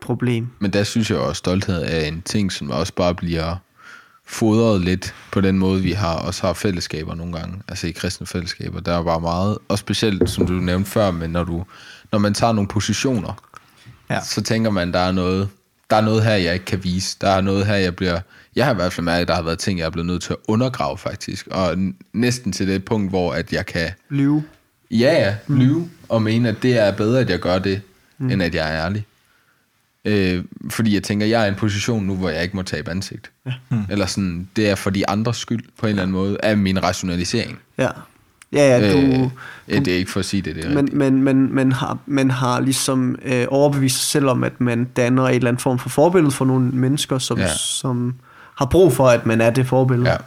problem. 0.01 0.47
Men 0.59 0.73
der 0.73 0.83
synes 0.83 1.09
jeg 1.11 1.17
også, 1.19 1.29
at 1.29 1.35
stolthed 1.37 1.83
er 1.87 1.99
en 2.07 2.21
ting, 2.21 2.51
som 2.51 2.71
også 2.71 2.93
bare 2.93 3.15
bliver 3.15 3.55
fodret 4.25 4.81
lidt 4.81 5.15
på 5.31 5.41
den 5.41 5.59
måde, 5.59 5.81
vi 5.81 5.91
har 5.91 6.15
også 6.15 6.47
har 6.47 6.53
fællesskaber 6.53 7.15
nogle 7.15 7.33
gange, 7.33 7.61
altså 7.67 7.87
i 7.87 7.91
kristne 7.91 8.27
fællesskaber. 8.27 8.79
Der 8.79 8.97
er 8.99 9.03
bare 9.03 9.21
meget, 9.21 9.57
og 9.67 9.77
specielt, 9.79 10.29
som 10.29 10.47
du 10.47 10.53
nævnte 10.53 10.89
før, 10.89 11.11
men 11.11 11.29
når, 11.29 11.43
du, 11.43 11.65
når 12.11 12.19
man 12.19 12.33
tager 12.33 12.53
nogle 12.53 12.67
positioner, 12.67 13.33
Ja. 14.09 14.21
så 14.23 14.41
tænker 14.43 14.69
man, 14.69 14.91
der 14.93 14.99
er 14.99 15.11
noget, 15.11 15.49
der 15.89 15.95
er 15.95 16.01
noget 16.01 16.23
her, 16.23 16.33
jeg 16.35 16.53
ikke 16.53 16.65
kan 16.65 16.83
vise. 16.83 17.17
Der 17.21 17.29
er 17.29 17.41
noget 17.41 17.65
her, 17.65 17.75
jeg 17.75 17.95
bliver... 17.95 18.19
Jeg 18.55 18.65
har 18.65 18.71
i 18.71 18.75
hvert 18.75 18.93
fald 18.93 19.05
mærket, 19.05 19.21
at 19.21 19.27
der 19.27 19.35
har 19.35 19.41
været 19.41 19.59
ting, 19.59 19.79
jeg 19.79 19.85
er 19.85 19.89
blevet 19.89 20.07
nødt 20.07 20.23
til 20.23 20.33
at 20.33 20.39
undergrave, 20.47 20.97
faktisk. 20.97 21.47
Og 21.51 21.77
næsten 22.13 22.51
til 22.51 22.67
det 22.67 22.85
punkt, 22.85 23.09
hvor 23.09 23.33
at 23.33 23.53
jeg 23.53 23.65
kan 23.65 23.89
Lyve. 24.09 24.43
ja, 24.91 25.13
ja, 25.13 25.35
lyve 25.47 25.89
og 26.09 26.21
mene, 26.21 26.49
at 26.49 26.55
det 26.61 26.77
er 26.77 26.91
bedre, 26.91 27.19
at 27.19 27.29
jeg 27.29 27.39
gør 27.39 27.59
det, 27.59 27.81
mm. 28.17 28.29
end 28.29 28.43
at 28.43 28.55
jeg 28.55 28.75
er 28.75 28.85
ærlig. 28.85 29.05
Øh, 30.05 30.43
fordi 30.69 30.93
jeg 30.93 31.03
tænker, 31.03 31.25
jeg 31.25 31.41
er 31.41 31.45
i 31.45 31.49
en 31.49 31.55
position 31.55 32.05
nu, 32.05 32.15
hvor 32.15 32.29
jeg 32.29 32.43
ikke 32.43 32.55
må 32.55 32.63
tabe 32.63 32.91
ansigt. 32.91 33.31
Ja. 33.45 33.53
Mm. 33.69 33.81
Eller 33.89 34.05
sådan, 34.05 34.49
det 34.55 34.69
er 34.69 34.75
for 34.75 34.89
de 34.89 35.09
andres 35.09 35.37
skyld, 35.37 35.63
på 35.79 35.85
en 35.85 35.89
eller 35.89 36.03
anden 36.03 36.13
måde, 36.13 36.37
af 36.43 36.57
min 36.57 36.83
rationalisering. 36.83 37.59
Ja. 37.77 37.89
Ja, 38.53 38.79
ja, 38.79 38.93
du... 38.93 38.97
øh, 38.97 39.29
ja, 39.69 39.79
det 39.79 39.87
er 39.87 39.97
ikke 39.97 40.11
for 40.11 40.19
at 40.19 40.25
sige 40.25 40.41
det, 40.41 40.55
det 40.55 40.65
er 40.65 40.69
men, 40.69 40.89
men, 40.91 41.23
men, 41.23 41.55
men, 41.55 41.71
har, 41.71 41.97
man 42.05 42.31
har 42.31 42.59
ligesom 42.59 43.15
øh, 43.25 43.45
overbevist 43.49 43.95
sig 43.95 44.05
selv 44.05 44.27
om, 44.27 44.43
at 44.43 44.61
man 44.61 44.83
danner 44.83 45.23
et 45.23 45.35
eller 45.35 45.47
andet 45.47 45.61
form 45.61 45.79
for 45.79 45.89
forbillede 45.89 46.31
for 46.31 46.45
nogle 46.45 46.71
mennesker, 46.71 47.17
som, 47.17 47.37
ja. 47.37 47.47
som 47.47 48.15
har 48.57 48.65
brug 48.65 48.93
for, 48.93 49.09
at 49.09 49.25
man 49.25 49.41
er 49.41 49.49
det 49.49 49.67
forbillede. 49.67 50.09
Ja. 50.11 50.17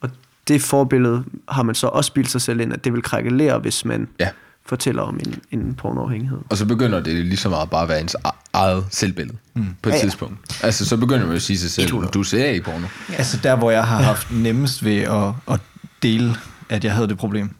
Og 0.00 0.10
det 0.48 0.62
forbillede 0.62 1.24
har 1.48 1.62
man 1.62 1.74
så 1.74 1.86
også 1.86 2.12
bildt 2.12 2.30
sig 2.30 2.40
selv 2.40 2.60
ind, 2.60 2.72
at 2.72 2.84
det 2.84 2.92
vil 2.92 3.02
krakkelere, 3.02 3.58
hvis 3.58 3.84
man 3.84 4.08
Ja. 4.20 4.28
fortæller 4.66 5.02
om 5.02 5.20
en, 5.26 5.38
en 5.60 5.74
pornoafhængighed. 5.74 6.38
Og 6.50 6.56
så 6.56 6.66
begynder 6.66 7.00
det 7.00 7.14
lige 7.26 7.36
så 7.36 7.48
meget 7.48 7.70
bare 7.70 7.82
at 7.82 7.88
være 7.88 8.00
ens 8.00 8.16
e- 8.26 8.30
eget 8.52 8.84
selvbillede 8.90 9.36
mm. 9.54 9.66
på 9.82 9.88
et 9.88 9.92
Ja, 9.92 9.96
ja. 9.98 10.02
tidspunkt. 10.02 10.60
Altså, 10.64 10.84
så 10.88 10.96
begynder 10.96 11.20
man 11.20 11.28
jo 11.28 11.34
at 11.36 11.42
sige 11.42 11.58
sig 11.58 11.70
selv, 11.70 11.84
100. 11.86 12.10
du 12.12 12.22
ser 12.22 12.44
ikke 12.46 12.64
porno. 12.64 12.86
Altså 13.18 13.38
der, 13.42 13.56
hvor 13.56 13.70
jeg 13.70 13.84
har 13.84 14.02
haft 14.02 14.32
nemmest 14.32 14.84
ved 14.84 14.98
at, 14.98 15.32
at 15.54 15.60
dele, 16.02 16.36
at 16.68 16.84
jeg 16.84 16.92
havde 16.92 17.08
det 17.08 17.18
problem, 17.18 17.50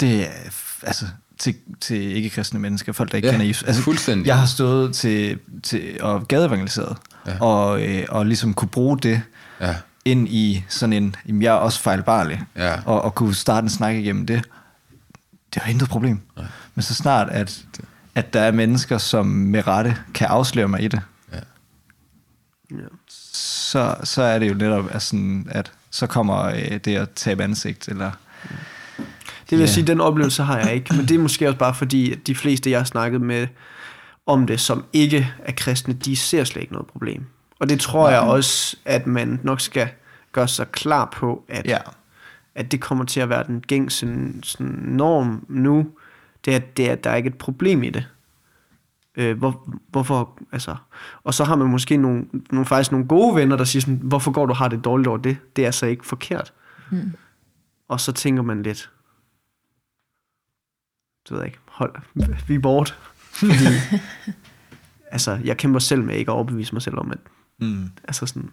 det 0.00 0.20
er 0.22 0.30
altså 0.82 1.04
til, 1.38 1.54
til 1.80 2.16
ikke-kristne 2.16 2.60
mennesker, 2.60 2.92
folk 2.92 3.10
der 3.10 3.16
ikke 3.16 3.28
Ja, 3.28 3.32
kender 3.32 3.46
Jesus. 3.46 3.62
Altså, 3.62 3.82
fuldstændig. 3.82 4.26
Jeg 4.26 4.38
har 4.38 4.46
stået 4.46 4.94
til, 4.94 5.38
til 5.62 5.98
og 6.02 6.28
gadeevangeliseret, 6.28 6.96
Ja. 7.26 7.32
ja. 7.32 7.38
og, 7.40 7.82
øh, 7.82 8.04
og 8.08 8.26
ligesom 8.26 8.54
kunne 8.54 8.68
bruge 8.68 8.98
det 8.98 9.22
Ja. 9.60 9.74
ind 10.04 10.28
i 10.28 10.64
sådan 10.68 10.92
en, 10.92 11.16
jamen 11.28 11.42
jeg 11.42 11.48
er 11.50 11.58
også 11.58 11.80
fejlbarlig, 11.80 12.42
Ja. 12.56 12.74
og, 12.86 13.02
og 13.02 13.14
kunne 13.14 13.34
starte 13.34 13.64
en 13.64 13.70
snak 13.70 13.94
igennem 13.94 14.26
det. 14.26 14.42
Det 15.54 15.62
var 15.64 15.70
intet 15.70 15.88
problem. 15.88 16.20
Nej. 16.36 16.46
Men 16.74 16.82
så 16.82 16.94
snart, 16.94 17.28
at, 17.30 17.64
at 18.14 18.32
der 18.32 18.40
er 18.40 18.50
mennesker, 18.52 18.98
som 18.98 19.26
med 19.26 19.66
rette 19.66 19.96
kan 20.14 20.26
afsløre 20.26 20.68
mig 20.68 20.82
i 20.82 20.88
det, 20.88 21.00
Ja. 21.32 21.38
Ja. 22.70 22.76
så, 23.08 23.94
så 24.04 24.22
er 24.22 24.38
det 24.38 24.48
jo 24.48 24.54
netop 24.54 24.88
at, 24.94 25.02
sådan, 25.02 25.46
at 25.50 25.72
så 25.90 26.06
kommer 26.06 26.42
øh, 26.44 26.76
det 26.84 26.96
at 26.96 27.10
tabe 27.10 27.44
ansigt, 27.44 27.88
eller 27.88 28.10
Det 28.42 28.50
vil 29.56 29.64
Ja. 29.64 29.66
sige, 29.72 29.86
den 29.86 30.00
oplevelse 30.00 30.42
har 30.42 30.58
jeg 30.58 30.74
ikke. 30.74 30.94
Men 30.96 31.08
det 31.08 31.14
er 31.14 31.18
måske 31.18 31.46
også 31.48 31.58
bare 31.58 31.74
fordi, 31.74 32.12
at 32.12 32.26
de 32.26 32.34
fleste, 32.34 32.70
jeg 32.70 32.78
har 32.78 32.84
snakket 32.84 33.20
med 33.20 33.46
om 34.26 34.46
det, 34.46 34.60
som 34.60 34.84
ikke 34.92 35.32
er 35.38 35.52
kristne, 35.56 35.94
de 35.94 36.16
ser 36.16 36.44
slet 36.44 36.62
ikke 36.62 36.72
noget 36.72 36.86
problem. 36.86 37.24
Og 37.58 37.68
det 37.68 37.80
tror 37.80 38.10
jeg 38.10 38.20
også, 38.20 38.76
at 38.84 39.06
man 39.06 39.40
nok 39.42 39.60
skal 39.60 39.88
gøre 40.32 40.48
sig 40.48 40.68
klar 40.68 41.08
på, 41.16 41.44
at, 41.48 41.66
ja. 41.66 41.78
at 42.54 42.72
det 42.72 42.80
kommer 42.80 43.04
til 43.04 43.20
at 43.20 43.28
være 43.28 43.44
den 43.46 43.60
gængse 43.60 44.06
sådan, 44.42 44.74
norm 44.82 45.44
nu. 45.48 45.86
Det 46.44 46.54
er, 46.54 46.58
det 46.58 46.88
er, 46.88 46.92
at 46.92 47.04
der 47.04 47.10
er 47.10 47.16
ikke 47.16 47.28
et 47.28 47.38
problem 47.38 47.82
i 47.82 47.90
det. 47.90 48.06
Øh, 49.16 49.38
hvor, 49.38 49.68
hvorfor, 49.88 50.38
altså, 50.52 50.76
og 51.24 51.34
så 51.34 51.44
har 51.44 51.56
man 51.56 51.68
måske 51.68 51.96
nogle, 51.96 52.24
nogle, 52.50 52.66
faktisk 52.66 52.92
nogle 52.92 53.06
gode 53.08 53.34
venner, 53.36 53.56
der 53.56 53.64
siger 53.64 53.80
sådan, 53.80 54.00
hvorfor 54.02 54.30
går 54.30 54.46
du 54.46 54.54
har 54.54 54.68
det 54.68 54.84
dårligt 54.84 55.08
over 55.08 55.18
det? 55.18 55.36
Det 55.56 55.62
er 55.62 55.66
altså 55.66 55.86
ikke 55.86 56.06
forkert. 56.06 56.52
Mm. 56.90 57.12
Og 57.88 58.00
så 58.00 58.12
tænker 58.12 58.42
man 58.42 58.62
lidt, 58.62 58.90
det 61.24 61.30
ved 61.30 61.38
jeg 61.38 61.46
ikke, 61.46 61.58
hold, 61.66 61.94
vi 62.48 62.54
er 62.54 62.58
bort. 62.58 62.98
Fordi, 63.16 63.64
altså, 65.14 65.38
jeg 65.44 65.56
kæmper 65.56 65.78
selv 65.78 66.02
med 66.02 66.16
ikke 66.16 66.30
at 66.30 66.34
overbevise 66.34 66.72
mig 66.72 66.82
selv 66.82 66.98
om, 66.98 67.10
at, 67.10 67.18
Mm. 67.58 67.90
altså 68.04 68.26
sådan, 68.26 68.50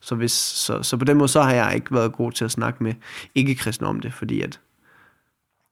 så, 0.00 0.14
hvis, 0.14 0.32
så, 0.32 0.82
så 0.82 0.96
på 0.96 1.04
den 1.04 1.16
måde, 1.16 1.28
så 1.28 1.42
har 1.42 1.52
jeg 1.52 1.74
ikke 1.74 1.94
været 1.94 2.12
god 2.12 2.32
til 2.32 2.44
at 2.44 2.50
snakke 2.50 2.82
med 2.82 2.94
ikke-kristne 3.34 3.86
om 3.86 4.00
det, 4.00 4.14
fordi 4.14 4.40
at 4.40 4.60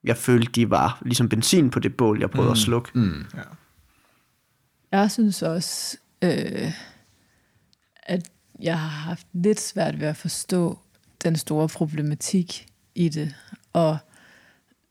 jeg 0.05 0.17
følte, 0.17 0.53
de 0.53 0.71
var 0.71 0.99
ligesom 1.03 1.29
benzin 1.29 1.71
på 1.71 1.79
det 1.79 1.97
bål, 1.97 2.21
jeg 2.21 2.31
prøvede 2.31 2.49
mm. 2.49 2.53
at 2.53 2.59
slukke. 2.59 2.91
Mm. 2.95 3.27
Jeg 4.93 5.11
synes 5.11 5.43
også, 5.43 5.97
øh, 6.23 6.73
at 8.03 8.31
jeg 8.61 8.81
har 8.81 8.89
haft 8.89 9.27
lidt 9.33 9.61
svært 9.61 10.01
ved 10.01 10.07
at 10.07 10.17
forstå 10.17 10.79
den 11.25 11.37
store 11.37 11.69
problematik 11.69 12.67
i 12.95 13.09
det. 13.09 13.35
Og 13.73 13.99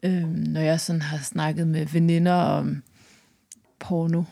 øh, 0.04 0.30
når 0.30 0.62
jeg 0.62 0.80
sådan 0.80 1.02
har 1.02 1.18
snakket 1.18 1.68
med 1.68 1.86
veninder 1.86 2.34
om 2.34 2.84
porno, 3.80 4.24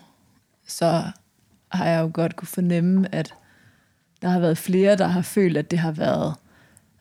så 0.66 1.02
har 1.72 1.86
jeg 1.86 2.00
jo 2.00 2.10
godt 2.14 2.36
kunne 2.36 2.48
fornemme, 2.48 3.14
at 3.14 3.34
der 4.22 4.28
har 4.28 4.40
været 4.40 4.58
flere, 4.58 4.96
der 4.96 5.06
har 5.06 5.22
følt, 5.22 5.56
at 5.56 5.70
det 5.70 5.78
har 5.78 5.92
været 5.92 6.34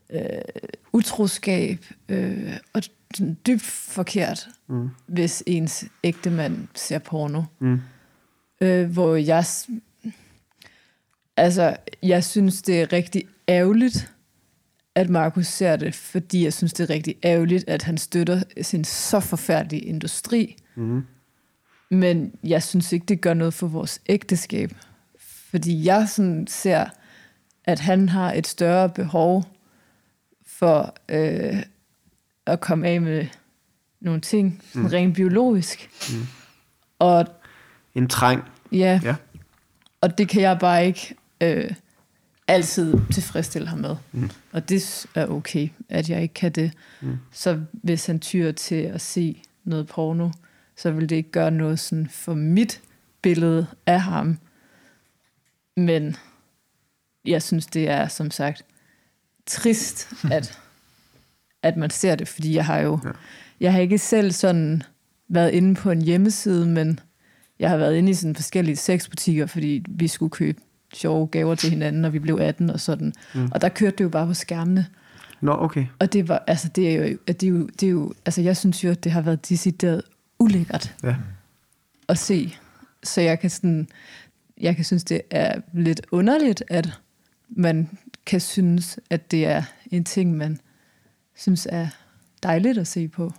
øh, 0.09 0.21
utroskab 0.93 1.85
øh, 2.09 2.53
og 2.73 2.81
dybt 3.47 3.61
forkert, 3.61 4.47
mm. 4.67 4.89
hvis 5.07 5.43
ens 5.47 5.85
ægtemand 6.03 6.67
ser 6.75 6.99
porno. 6.99 7.43
Mm. 7.59 7.79
Øh, 8.61 8.89
hvor 8.91 9.15
jeg... 9.15 9.45
Altså, 11.37 11.77
jeg 12.03 12.23
synes, 12.23 12.61
det 12.61 12.81
er 12.81 12.93
rigtig 12.93 13.23
ærgerligt, 13.49 14.13
at 14.97 15.09
Markus 15.09 15.47
ser 15.47 15.75
det, 15.75 15.95
fordi 15.95 16.43
jeg 16.43 16.53
synes, 16.53 16.73
det 16.73 16.89
er 16.89 16.93
rigtig 16.93 17.15
ærgerligt, 17.23 17.63
at 17.67 17.83
han 17.83 17.97
støtter 17.97 18.43
sin 18.61 18.83
så 18.83 19.19
forfærdelige 19.19 19.81
industri. 19.81 20.55
Mm. 20.75 21.05
Men 21.91 22.31
jeg 22.43 22.63
synes 22.63 22.91
ikke, 22.91 23.05
det 23.05 23.21
gør 23.21 23.33
noget 23.33 23.53
for 23.53 23.67
vores 23.67 24.01
ægteskab. 24.09 24.71
Fordi 25.19 25.85
jeg 25.85 26.09
sådan 26.09 26.47
ser, 26.47 26.85
at 27.65 27.79
han 27.79 28.09
har 28.09 28.33
et 28.33 28.47
større 28.47 28.89
behov 28.89 29.45
for 30.45 30.95
øh, 31.09 31.63
at 32.45 32.59
komme 32.59 32.87
af 32.87 33.01
med 33.01 33.25
nogle 33.99 34.21
ting, 34.21 34.63
mm. 34.75 34.85
rent 34.85 35.15
biologisk. 35.15 35.89
Mm. 36.09 36.27
Og 36.99 37.25
En 37.95 38.07
træng. 38.07 38.43
ja, 38.71 38.99
Ja. 39.03 39.15
og 40.01 40.17
det 40.17 40.29
kan 40.29 40.41
jeg 40.41 40.59
bare 40.59 40.85
ikke 40.87 41.15
øh, 41.41 41.71
altid 42.47 42.93
tilfredsstille 43.13 43.67
ham 43.67 43.79
med. 43.79 43.95
Mm. 44.11 44.29
Og 44.51 44.69
det 44.69 45.07
er 45.15 45.27
okay, 45.27 45.69
at 45.89 46.09
jeg 46.09 46.21
ikke 46.21 46.33
kan 46.33 46.51
det. 46.51 46.71
Mm. 47.01 47.17
Så 47.31 47.61
hvis 47.71 48.05
han 48.05 48.19
tyrer 48.19 48.51
til 48.51 48.75
at 48.75 49.01
se 49.01 49.41
noget 49.63 49.87
porno, 49.87 50.29
så 50.75 50.91
vil 50.91 51.09
det 51.09 51.15
ikke 51.15 51.31
gøre 51.31 51.51
noget 51.51 51.79
sådan 51.79 52.07
for 52.07 52.33
mit 52.33 52.81
billede 53.21 53.67
af 53.85 54.01
ham. 54.01 54.37
Men 55.77 56.15
jeg 57.25 57.43
synes, 57.43 57.65
det 57.65 57.89
er 57.89 58.07
som 58.07 58.31
sagt 58.31 58.65
trist, 59.45 60.13
at, 60.31 60.59
at 61.63 61.77
man 61.77 61.89
ser 61.89 62.15
det, 62.15 62.27
fordi 62.27 62.55
jeg 62.55 62.65
har 62.65 62.79
jo, 62.79 62.99
ja. 63.03 63.09
jeg 63.59 63.73
har 63.73 63.79
ikke 63.79 63.97
selv 63.97 64.31
sådan 64.31 64.83
været 65.27 65.51
inde 65.51 65.75
på 65.75 65.91
en 65.91 66.01
hjemmeside, 66.01 66.65
men 66.65 66.99
jeg 67.59 67.69
har 67.69 67.77
været 67.77 67.95
inde 67.95 68.09
i 68.09 68.13
sådan 68.13 68.35
forskellige 68.35 68.75
sexbutikker, 68.75 69.45
fordi 69.45 69.85
vi 69.89 70.07
skulle 70.07 70.29
købe 70.29 70.61
sjove 70.97 71.27
gaver 71.27 71.55
til 71.55 71.69
hinanden, 71.69 72.01
når 72.01 72.09
vi 72.09 72.19
blev 72.19 72.37
18 72.41 72.69
og 72.69 72.79
sådan. 72.79 73.13
Mm. 73.35 73.49
Og 73.51 73.61
der 73.61 73.69
kørte 73.69 73.95
det 73.97 74.03
jo 74.03 74.09
bare 74.09 74.27
på 74.27 74.33
skærmene. 74.33 74.85
Nå, 75.41 75.51
okay. 75.59 75.85
Og 75.99 76.13
det 76.13 76.27
var, 76.27 76.43
altså 76.47 76.67
det 76.75 76.89
er 76.95 77.07
jo, 77.07 77.17
det 77.27 77.43
er 77.43 77.47
jo, 77.47 77.67
det 77.67 77.83
er 77.83 77.89
jo 77.91 78.13
altså 78.25 78.41
jeg 78.41 78.57
synes 78.57 78.83
jo, 78.83 78.89
at 78.91 79.03
det 79.03 79.11
har 79.11 79.21
været 79.21 79.49
decideret 79.49 80.01
ulækkert 80.39 80.95
Ja. 81.03 81.15
at 82.09 82.17
se. 82.17 82.55
Så 83.03 83.21
jeg 83.21 83.39
kan 83.39 83.49
sådan, 83.49 83.87
jeg 84.61 84.75
kan 84.75 84.85
synes, 84.85 85.03
det 85.03 85.21
er 85.31 85.61
lidt 85.73 86.01
underligt, 86.11 86.63
at 86.67 86.99
man 87.49 87.89
kan 88.25 88.41
synes, 88.41 88.99
at 89.09 89.31
det 89.31 89.45
er 89.45 89.63
en 89.91 90.03
ting, 90.03 90.37
man 90.37 90.59
synes 91.35 91.67
er 91.71 91.87
dejligt 92.43 92.77
at 92.77 92.87
se 92.87 93.07
på. 93.07 93.33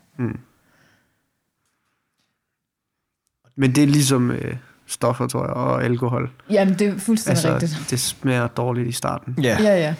Men 3.57 3.75
det 3.75 3.83
er 3.83 3.87
ligesom 3.87 4.31
øh, 4.31 4.57
stoffer, 4.89 5.27
tror 5.27 5.47
jeg, 5.47 5.51
og 5.55 5.85
alkohol. 5.85 6.31
Jamen, 6.51 6.75
det 6.79 6.87
er 6.89 6.99
fuldstændig 6.99 7.45
Altså, 7.45 7.67
rigtigt. 7.67 7.91
det 7.91 8.01
smager 8.01 8.47
dårligt 8.47 8.89
i 8.89 8.93
starten. 8.93 9.35
Ja, 9.43 9.59
Ja, 9.63 9.77
ja. 9.79 9.95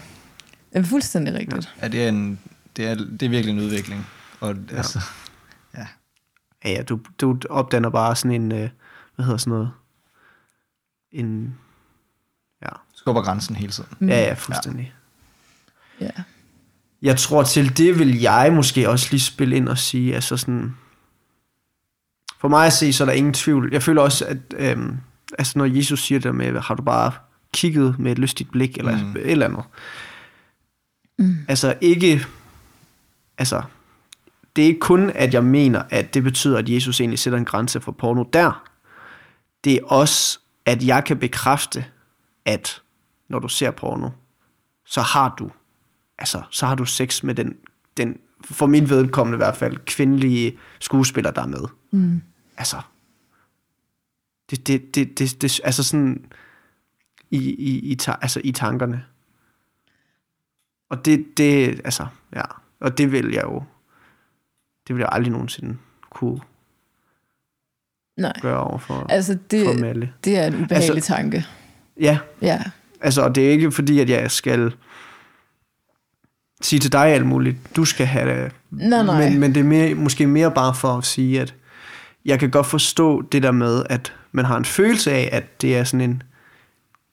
Det 0.73 0.79
er 0.79 0.83
fuldstændig 0.83 1.35
rigtigt. 1.35 1.75
ja 1.83 1.89
det, 1.89 2.05
er 2.05 2.09
en, 2.09 2.39
det, 2.77 2.87
er, 2.87 2.95
det 2.95 3.23
er 3.23 3.29
virkelig 3.29 3.53
en 3.53 3.61
udvikling. 3.61 4.07
Og, 4.41 4.55
ja. 4.71 4.77
altså, 4.77 5.01
ja. 5.77 5.87
Ja, 6.65 6.71
ja, 6.71 6.83
du, 6.83 7.01
du 7.21 7.39
opdanner 7.51 7.91
bare 7.91 8.17
sådan 8.17 8.33
en, 8.43 8.53
øh, 8.53 8.69
hvad 9.17 9.25
hedder 9.25 9.39
sådan 9.39 9.51
noget? 9.53 9.71
En, 11.13 11.55
ja, 12.63 12.69
Skubber 12.95 13.23
grænsen 13.23 13.57
hele 13.57 13.73
tiden. 13.73 13.91
Mm. 13.99 14.09
ja, 14.09 14.21
ja, 14.21 14.33
fuldstændig. 14.35 14.95
Ja. 16.01 16.11
Jeg 17.03 17.17
tror 17.19 17.43
til 17.43 17.77
det 17.79 17.99
vil 17.99 18.21
jeg 18.21 18.53
måske 18.53 18.91
også 18.91 19.09
lige 19.11 19.21
spille 19.21 19.57
ind 19.57 19.69
og 19.69 19.79
sige, 19.79 20.15
altså 20.15 20.37
sådan, 20.37 20.75
for 22.39 22.49
mig 22.49 22.67
at 22.67 22.73
se, 22.73 22.93
så 22.93 23.05
er 23.05 23.07
der 23.07 23.13
ingen 23.13 23.33
tvivl. 23.33 23.69
Jeg 23.73 23.83
føler 23.83 24.03
også, 24.03 24.27
at 24.27 24.39
øhm, 24.57 24.97
altså 25.39 25.59
når 25.59 25.65
Jesus 25.65 26.03
siger 26.03 26.21
det 26.21 26.35
med, 26.35 26.61
har 26.61 26.75
du 26.75 26.83
bare 26.83 27.13
kigget 27.53 27.99
med 27.99 28.13
et 28.13 28.19
lystigt 28.19 28.51
blik, 28.51 28.79
eller 28.79 29.05
mm. 29.05 29.11
et 29.11 29.31
eller 29.31 29.47
andet. 29.47 29.65
Mm. 31.19 31.37
Altså 31.49 31.75
ikke, 31.81 32.27
altså, 33.39 33.63
det 34.57 34.63
er 34.63 34.67
ikke 34.67 34.81
kun, 34.81 35.11
at 35.11 35.35
jeg 35.35 35.45
mener, 35.45 35.83
at 35.91 36.15
det 36.15 36.23
betyder, 36.23 36.59
at 36.59 36.69
Jesus 36.69 37.01
egentlig 37.01 37.19
sætter 37.19 37.39
en 37.39 37.45
grænse 37.45 37.81
for 37.81 37.93
porno 37.93 38.25
der. 38.33 38.69
Det 39.65 39.73
er 39.73 39.85
også, 39.85 40.39
at 40.67 40.87
jeg 40.87 41.05
kan 41.05 41.19
bekræfte, 41.19 41.85
at 42.45 42.83
når 43.29 43.39
du 43.39 43.49
ser 43.49 43.71
porno, 43.71 44.09
så 44.87 45.01
har 45.01 45.35
du 45.39 45.51
altså, 46.19 46.43
så 46.51 46.67
har 46.67 46.75
du 46.75 46.85
sex 46.85 47.23
med 47.23 47.35
den, 47.35 47.57
den 47.97 48.17
for 48.45 48.67
min 48.67 48.91
vedkommende 48.91 49.37
i 49.37 49.43
hvert 49.45 49.57
fald, 49.57 49.77
kvindelige 49.85 50.59
skuespiller, 50.81 51.31
der 51.31 51.43
er 51.43 51.47
med. 51.47 51.65
Mm. 51.91 52.23
Altså, 52.57 52.81
det, 54.51 54.67
det, 54.67 54.95
det, 54.95 55.19
det, 55.19 55.43
det 55.43 55.61
altså 55.65 55.83
sådan, 55.83 56.25
i, 57.31 57.39
i, 57.39 57.93
i, 57.93 57.99
altså 58.23 58.41
i 58.45 58.53
tankerne. 58.53 59.05
Og 60.91 61.05
det, 61.05 61.27
det, 61.39 61.81
altså, 61.85 62.07
ja, 62.35 62.43
og 62.81 62.99
det 62.99 63.13
vil 63.13 63.33
jeg 63.33 63.43
jo, 63.45 63.63
det 64.89 64.97
vil 64.97 65.01
jeg 65.01 65.09
aldrig 65.13 65.33
nogensinde 65.33 65.77
kunne 66.11 66.41
Nej. 68.17 68.33
gøre 68.43 68.61
over 68.61 68.79
for, 68.79 69.07
Altså, 69.09 69.33
for 69.33 69.41
det, 69.51 69.81
Malle. 69.81 70.13
det 70.25 70.39
er 70.39 70.47
en 70.47 70.55
ubehagelig 70.55 70.95
altså, 70.95 71.15
tanke. 71.15 71.47
Ja, 72.01 72.19
Ja. 72.43 72.63
Altså, 73.01 73.23
og 73.23 73.35
det 73.35 73.47
er 73.47 73.51
ikke 73.51 73.73
fordi, 73.73 74.01
at 74.01 74.11
jeg 74.11 74.31
skal 74.31 74.75
sige 76.61 76.81
til 76.81 76.93
dig 76.93 77.07
alt 77.07 77.27
muligt, 77.27 77.57
du 77.77 77.85
skal 77.85 78.07
have 78.07 78.45
det. 78.45 78.53
Nej, 78.71 79.03
nej. 79.03 79.31
Men, 79.31 79.41
men 79.41 79.55
det 79.55 79.61
er 79.61 79.65
mere, 79.65 79.95
måske 79.95 80.27
mere 80.27 80.51
bare 80.55 80.75
for 80.75 80.99
at 80.99 81.05
sige, 81.05 81.41
at 81.41 81.55
jeg 82.25 82.39
kan 82.41 82.51
godt 82.51 82.67
forstå 82.67 83.23
det 83.23 83.43
der 83.43 83.51
med, 83.51 83.83
at 83.91 84.15
man 84.33 84.45
har 84.45 84.57
en 84.57 84.65
følelse 84.65 85.13
af, 85.13 85.29
at 85.33 85.63
det 85.63 85.77
er 85.77 85.85
sådan 85.85 86.11
en, 86.11 86.23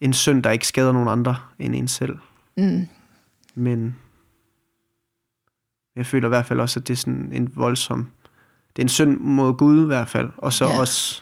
en 0.01 0.13
synd, 0.13 0.43
der 0.43 0.51
ikke 0.51 0.67
skader 0.67 0.91
nogen 0.91 1.07
andre 1.07 1.35
end 1.59 1.75
en 1.75 1.87
selv. 1.87 2.17
Mm. 2.57 2.87
Men 3.55 3.95
jeg 5.95 6.05
føler 6.05 6.27
i 6.27 6.29
hvert 6.29 6.45
fald 6.45 6.59
også, 6.59 6.79
at 6.79 6.87
det 6.87 6.93
er 6.93 6.97
sådan 6.97 7.29
en 7.33 7.51
voldsom... 7.55 8.09
Det 8.75 8.81
er 8.81 8.85
en 8.85 8.89
synd 8.89 9.19
mod 9.19 9.53
Gud 9.53 9.83
i 9.83 9.85
hvert 9.85 10.07
fald. 10.09 10.29
Og 10.37 10.53
så 10.53 10.65
Ja. 10.65 10.79
også... 10.79 11.21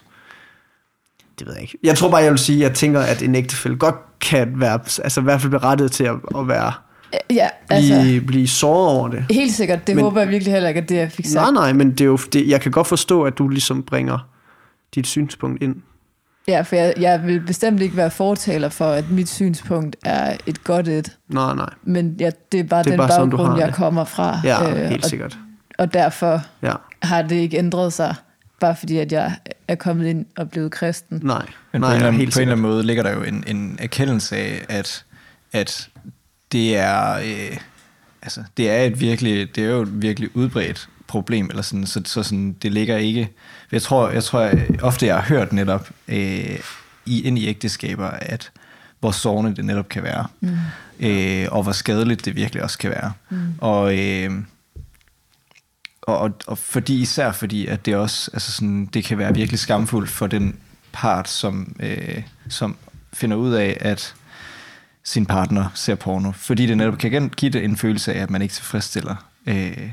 Det 1.39 1.47
ved 1.47 1.53
jeg 1.53 1.61
ikke. 1.61 1.77
Jeg 1.83 1.97
tror 1.97 2.09
bare, 2.09 2.21
jeg 2.23 2.31
vil 2.31 2.39
sige, 2.39 2.65
at 2.65 2.69
jeg 2.69 2.77
tænker, 2.77 2.99
at 2.99 3.21
en 3.21 3.35
ægtefælle 3.35 3.77
godt 3.77 3.95
kan 4.19 4.59
være... 4.59 4.79
Altså 5.03 5.19
i 5.19 5.23
hvert 5.23 5.41
fald 5.41 5.51
berettet 5.51 5.91
til 5.91 6.03
at, 6.03 6.15
at 6.37 6.47
være... 6.47 6.73
Ja, 7.29 7.47
altså, 7.69 8.01
Blive, 8.01 8.21
blive 8.21 8.47
såret 8.47 8.97
over 8.97 9.07
det. 9.09 9.25
helt 9.29 9.53
sikkert. 9.53 9.87
Det 9.87 9.95
Men- 9.95 10.03
håber 10.03 10.21
jeg 10.21 10.29
virkelig 10.29 10.53
heller 10.53 10.69
ikke, 10.69 10.81
at 10.81 10.89
det 10.89 10.95
jeg 10.95 11.11
fik 11.11 11.25
sagt. 11.25 11.53
Nej, 11.53 11.63
nej, 11.63 11.73
men 11.73 11.91
det 11.91 12.01
er 12.01 12.05
jo... 12.05 12.17
Det, 12.33 12.47
jeg 12.47 12.61
kan 12.61 12.71
godt 12.71 12.87
forstå, 12.87 13.23
at 13.23 13.37
du 13.37 13.47
ligesom 13.47 13.83
bringer 13.83 14.27
dit 14.95 15.07
synspunkt 15.07 15.63
ind. 15.63 15.75
Ja, 16.47 16.61
for 16.61 16.75
jeg, 16.75 16.93
jeg 16.99 17.23
vil 17.25 17.39
bestemt 17.39 17.81
ikke 17.81 17.97
være 17.97 18.11
fortaler 18.11 18.69
for, 18.69 18.85
at 18.85 19.09
mit 19.11 19.29
synspunkt 19.29 19.95
er 20.05 20.37
et 20.47 20.63
godt 20.63 20.87
et. 20.87 21.17
Nej, 21.29 21.55
nej. 21.55 21.69
Men 21.83 22.15
ja, 22.19 22.29
det 22.51 22.59
er 22.59 22.63
bare 22.63 22.83
Det 22.83 22.87
er 22.87 22.91
den 22.91 22.97
bare 22.97 23.09
sådan, 23.11 23.29
du 23.29 23.37
baggrund, 23.37 23.51
har 23.53 23.59
jeg 23.59 23.67
det. 23.67 23.75
kommer 23.75 24.03
fra. 24.05 24.39
Ja, 24.43 24.69
øh, 24.71 24.89
helt 24.89 25.03
og, 25.03 25.09
sikkert. 25.09 25.37
og 25.77 25.93
derfor 25.93 26.41
Ja, 26.61 26.73
har 27.03 27.21
det 27.21 27.35
ikke 27.35 27.57
ændret 27.57 27.93
sig, 27.93 28.15
bare 28.59 28.75
fordi 28.75 28.97
at 28.97 29.11
jeg 29.11 29.35
er 29.67 29.75
kommet 29.75 30.07
ind 30.07 30.25
og 30.37 30.49
blevet 30.49 30.71
kristen. 30.71 31.19
nej. 31.23 31.45
Men 31.71 31.81
nej, 31.81 31.89
på, 31.89 31.91
en 31.91 31.95
eller 31.95 32.07
anden, 32.07 32.19
helt 32.19 32.33
på 32.33 32.39
en 32.39 32.41
eller 32.41 32.51
anden 32.53 32.61
måde 32.69 32.83
ligger 32.83 33.03
der 33.03 33.13
jo 33.13 33.23
en, 33.23 33.43
en 33.47 33.77
erkendelse 33.81 34.35
af, 34.37 34.65
at, 34.69 35.05
at 35.53 35.89
det 36.53 36.77
er 36.77 37.13
øh, 37.13 37.57
altså, 38.21 38.43
det 38.57 38.69
er 38.69 38.83
et 38.83 38.99
virkelig, 38.99 39.55
det 39.55 39.63
er 39.63 39.69
jo 39.69 39.81
et 39.81 40.01
virkelig 40.01 40.35
udbredt 40.35 40.89
problem, 41.07 41.49
eller 41.49 41.61
sådan, 41.61 41.85
så, 41.85 42.01
så 42.05 42.23
sådan, 42.23 42.53
det 42.53 42.71
ligger 42.71 42.97
ikke, 42.97 43.29
jeg 43.71 43.81
tror, 43.81 44.09
jeg 44.09 44.23
tror 44.23 44.41
jeg, 44.41 44.67
ofte 44.81 45.05
jeg 45.05 45.15
har 45.15 45.21
hørt 45.21 45.53
netop 45.53 45.89
øh, 46.07 46.59
i, 47.05 47.21
ind 47.23 47.39
i 47.39 47.47
ægteskaber, 47.47 48.07
at 48.07 48.51
hvor 48.99 49.11
sårende 49.11 49.55
det 49.55 49.65
netop 49.65 49.89
kan 49.89 50.03
være, 50.03 50.27
mm. 50.39 50.57
øh, 50.99 51.47
og 51.51 51.63
hvor 51.63 51.71
skadeligt 51.71 52.25
det 52.25 52.35
virkelig 52.35 52.63
også 52.63 52.77
kan 52.77 52.89
være. 52.89 53.13
Mm. 53.29 53.53
Og, 53.57 53.99
øh, 53.99 54.31
og, 56.01 56.17
og, 56.17 56.31
og 56.47 56.57
fordi 56.57 57.01
især 57.01 57.31
fordi, 57.31 57.67
at 57.67 57.85
det 57.85 57.95
også, 57.95 58.31
altså 58.33 58.51
sådan, 58.51 58.85
det 58.85 59.03
kan 59.03 59.17
være 59.17 59.33
virkelig 59.33 59.59
skamfuldt 59.59 60.09
for 60.09 60.27
den 60.27 60.55
part, 60.91 61.29
som, 61.29 61.75
øh, 61.79 62.23
som 62.49 62.77
finder 63.13 63.37
ud 63.37 63.53
af, 63.53 63.77
at 63.81 64.15
sin 65.03 65.25
partner 65.25 65.65
ser 65.73 65.95
porno, 65.95 66.31
fordi 66.31 66.65
det 66.65 66.77
netop 66.77 66.97
kan 66.97 67.31
give 67.37 67.51
det 67.51 67.63
en 67.63 67.77
følelse 67.77 68.13
af, 68.13 68.21
at 68.21 68.29
man 68.29 68.41
ikke 68.41 68.53
tilfredsstiller. 68.53 69.15
Øh, 69.47 69.89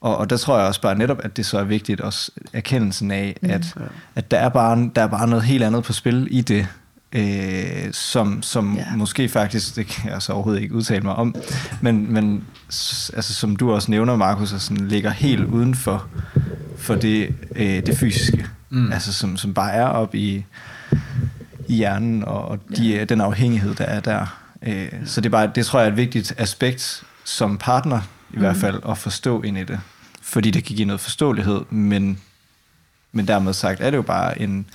og, 0.00 0.16
og 0.16 0.30
der 0.30 0.36
tror 0.36 0.58
jeg 0.58 0.66
også 0.66 0.80
bare 0.80 0.98
netop, 0.98 1.18
at 1.24 1.36
det 1.36 1.46
så 1.46 1.58
er 1.58 1.64
vigtigt 1.64 2.00
også 2.00 2.30
erkendelsen 2.52 3.10
af, 3.10 3.36
mm. 3.42 3.50
at, 3.50 3.74
at 4.14 4.30
der, 4.30 4.38
er 4.38 4.48
bare, 4.48 4.90
der 4.96 5.02
er 5.02 5.06
bare 5.06 5.28
noget 5.28 5.44
helt 5.44 5.64
andet 5.64 5.84
på 5.84 5.92
spil 5.92 6.28
i 6.30 6.40
det, 6.40 6.66
øh, 7.12 7.92
som, 7.92 8.42
som 8.42 8.76
Ja. 8.76 8.96
måske 8.96 9.28
faktisk, 9.28 9.76
det 9.76 9.86
kan 9.86 10.10
jeg 10.10 10.22
så 10.22 10.32
overhovedet 10.32 10.62
ikke 10.62 10.74
udtale 10.74 11.02
mig 11.02 11.14
om, 11.14 11.34
men, 11.80 12.12
men 12.12 12.44
altså, 13.14 13.34
som 13.34 13.56
du 13.56 13.72
også 13.72 13.90
nævner, 13.90 14.16
Markus, 14.16 14.48
sådan, 14.48 14.88
ligger 14.88 15.10
helt 15.10 15.44
uden 15.44 15.74
for, 15.74 16.06
for 16.76 16.94
det, 16.94 17.34
øh, 17.54 17.86
det 17.86 17.98
fysiske, 17.98 18.46
mm. 18.70 18.92
altså 18.92 19.12
som, 19.12 19.36
som 19.36 19.54
bare 19.54 19.72
er 19.72 19.86
op 19.86 20.14
i, 20.14 20.44
i 21.68 21.74
hjernen, 21.74 22.24
og, 22.24 22.44
og 22.48 22.58
de, 22.76 23.04
den 23.04 23.20
afhængighed, 23.20 23.74
der 23.74 23.84
er 23.84 24.00
der. 24.00 24.41
Øh, 24.66 24.92
så 25.06 25.20
det, 25.20 25.26
er 25.26 25.30
bare, 25.30 25.50
det 25.54 25.66
tror 25.66 25.78
jeg 25.78 25.86
er 25.86 25.90
et 25.90 25.96
vigtigt 25.96 26.34
aspekt 26.38 27.04
som 27.24 27.58
partner, 27.58 28.00
i 28.30 28.38
hvert 28.38 28.56
fald, 28.56 28.80
at 28.88 28.98
forstå 28.98 29.42
ind 29.42 29.58
i 29.58 29.64
det. 29.64 29.80
Fordi 30.22 30.50
det 30.50 30.64
kan 30.64 30.76
give 30.76 30.86
noget 30.86 31.00
forståelighed, 31.00 31.60
men, 31.70 32.20
men 33.12 33.28
dermed 33.28 33.52
sagt 33.52 33.80
er 33.80 33.90
det 33.90 33.96
jo 33.96 34.02
bare 34.02 34.40
en, 34.40 34.66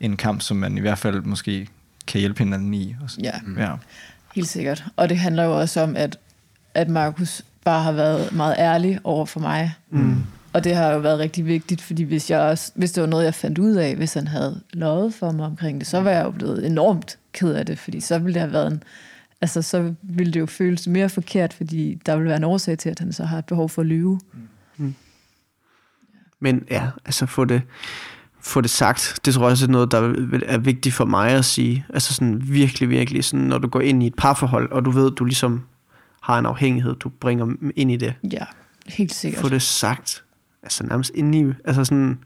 en 0.00 0.16
kamp, 0.16 0.42
som 0.42 0.56
man 0.56 0.78
i 0.78 0.80
hvert 0.80 0.98
fald 0.98 1.22
måske 1.22 1.68
kan 2.06 2.20
hjælpe 2.20 2.38
hinanden 2.38 2.74
i. 2.74 2.96
Og. 3.02 3.08
Ja. 3.22 3.32
ja. 3.58 3.72
Helt 4.34 4.48
sikkert. 4.48 4.84
Og 4.96 5.08
det 5.08 5.18
handler 5.18 5.44
jo 5.44 5.60
også 5.60 5.80
om, 5.80 5.96
at, 5.96 6.18
at 6.74 6.88
Markus 6.88 7.42
bare 7.64 7.82
har 7.82 7.92
været 7.92 8.32
meget 8.32 8.54
ærlig 8.58 8.98
over 9.04 9.26
for 9.26 9.40
mig. 9.40 9.74
Mm. 9.90 10.16
Og 10.52 10.64
det 10.64 10.76
har 10.76 10.92
jo 10.92 10.98
været 10.98 11.18
rigtig 11.18 11.46
vigtigt, 11.46 11.80
fordi 11.80 12.02
hvis, 12.02 12.30
jeg 12.30 12.40
også, 12.40 12.72
hvis 12.74 12.92
det 12.92 13.00
var 13.00 13.08
noget, 13.08 13.24
jeg 13.24 13.34
fandt 13.34 13.58
ud 13.58 13.74
af, 13.74 13.96
hvis 13.96 14.14
han 14.14 14.28
havde 14.28 14.60
løjet 14.72 15.14
for 15.14 15.30
mig 15.32 15.46
omkring 15.46 15.80
det, 15.80 15.88
så 15.88 16.00
var 16.00 16.10
jeg 16.10 16.24
jo 16.24 16.30
blevet 16.30 16.66
enormt 16.66 17.18
ked 17.32 17.54
af 17.54 17.66
det, 17.66 17.78
fordi 17.78 18.00
så 18.00 18.18
ville 18.18 18.34
det 18.34 18.40
have 18.40 18.52
været 18.52 18.72
en, 18.72 18.82
altså 19.42 19.62
så 19.62 19.94
ville 20.02 20.32
det 20.32 20.40
jo 20.40 20.46
føles 20.46 20.86
mere 20.86 21.08
forkert, 21.08 21.52
fordi 21.52 22.00
der 22.06 22.16
ville 22.16 22.28
være 22.28 22.36
en 22.36 22.44
årsag 22.44 22.78
til, 22.78 22.90
at 22.90 22.98
han 22.98 23.12
så 23.12 23.24
har 23.24 23.38
et 23.38 23.44
behov 23.44 23.68
for 23.68 23.82
at 23.82 23.86
lyve. 23.86 24.20
Men 26.40 26.64
ja, 26.70 26.88
altså 27.04 27.26
få 27.26 27.44
det, 27.44 27.62
få 28.40 28.60
det 28.60 28.70
sagt, 28.70 29.20
det 29.24 29.34
tror 29.34 29.42
jeg 29.42 29.50
også 29.50 29.66
er 29.66 29.70
noget, 29.70 29.92
der 29.92 30.14
er 30.46 30.58
vigtigt 30.58 30.94
for 30.94 31.04
mig 31.04 31.30
at 31.30 31.44
sige. 31.44 31.86
Altså 31.88 32.14
sådan 32.14 32.42
virkelig, 32.44 32.88
virkelig, 32.88 33.24
sådan, 33.24 33.46
når 33.46 33.58
du 33.58 33.68
går 33.68 33.80
ind 33.80 34.02
i 34.02 34.06
et 34.06 34.14
parforhold, 34.14 34.72
og 34.72 34.84
du 34.84 34.90
ved, 34.90 35.10
du 35.10 35.24
ligesom 35.24 35.62
har 36.20 36.38
en 36.38 36.46
afhængighed, 36.46 36.94
du 36.94 37.08
bringer 37.08 37.54
ind 37.76 37.90
i 37.90 37.96
det. 37.96 38.14
Ja, 38.32 38.44
helt 38.86 39.14
sikkert. 39.14 39.42
Få 39.42 39.48
det 39.48 39.62
sagt. 39.62 40.24
Altså 40.62 40.86
nærmest 40.86 41.12
ind 41.14 41.34
i, 41.34 41.44
altså 41.64 41.84
sådan, 41.84 42.18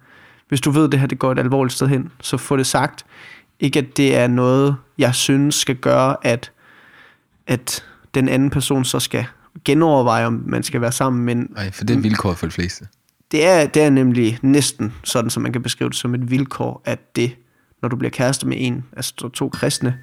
hvis 0.49 0.61
du 0.61 0.71
ved, 0.71 0.85
at 0.85 0.93
det 0.93 1.01
her 1.01 1.07
det 1.07 1.19
går 1.19 1.33
et 1.33 1.39
alvorligt 1.39 1.75
sted 1.75 1.89
hen, 1.89 2.11
så 2.21 2.37
få 2.37 2.57
det 2.57 2.67
sagt. 2.67 3.05
Ikke 3.61 3.79
at 3.79 3.97
det 3.97 4.17
er 4.17 4.27
noget, 4.27 4.77
jeg 4.99 5.15
synes 5.15 5.55
skal 5.55 5.77
gøre, 5.77 6.17
at, 6.23 6.53
at 7.47 7.85
den 8.15 8.29
anden 8.29 8.51
person 8.51 8.85
så 8.85 9.01
skal 9.01 9.25
genoverveje, 9.65 10.27
om 10.27 10.43
man 10.47 10.63
skal 10.63 10.81
være 10.81 10.93
sammen, 10.93 11.25
men 11.25 11.49
Nej, 11.51 11.71
for 11.71 11.85
det 11.85 11.97
er 11.97 12.01
vilkåret 12.01 12.39
for 12.39 12.47
de 12.47 12.53
fleste. 12.53 12.87
det 13.33 13.47
er, 13.47 13.67
det 13.67 13.83
er 13.83 13.91
nemlig 13.91 14.39
næsten 14.43 14.93
sådan, 15.05 15.31
som 15.31 15.43
man 15.43 15.53
kan 15.53 15.63
beskrive 15.63 15.91
det 15.91 15.97
som 15.97 16.15
et 16.15 16.31
vilkår, 16.31 16.83
at 16.85 17.17
det 17.17 17.37
når 17.83 17.89
du 17.89 17.97
bliver 17.97 18.11
kæreste 18.11 18.47
med 18.47 18.57
en, 18.61 18.85
altså 18.97 19.15
to- 19.15 19.49
kristne, 19.49 19.99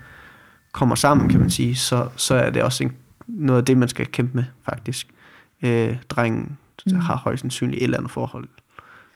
kommer 0.71 0.95
sammen, 0.95 1.29
kan 1.29 1.39
man 1.39 1.49
sige, 1.49 1.75
så, 1.75 2.07
så 2.15 2.35
er 2.35 2.49
det 2.49 2.63
også 2.63 2.83
en, 2.83 2.91
noget 3.27 3.59
af 3.59 3.65
det, 3.65 3.77
man 3.77 3.89
skal 3.89 4.05
kæmpe 4.07 4.37
med, 4.37 4.43
faktisk. 4.65 5.07
Øh, 5.61 5.97
drengen 6.09 6.57
mm. 6.85 6.99
har 6.99 7.15
højst 7.15 7.41
sandsynligt 7.41 7.77
et 7.77 7.83
eller 7.83 7.97
andet 7.97 8.11
forhold 8.11 8.47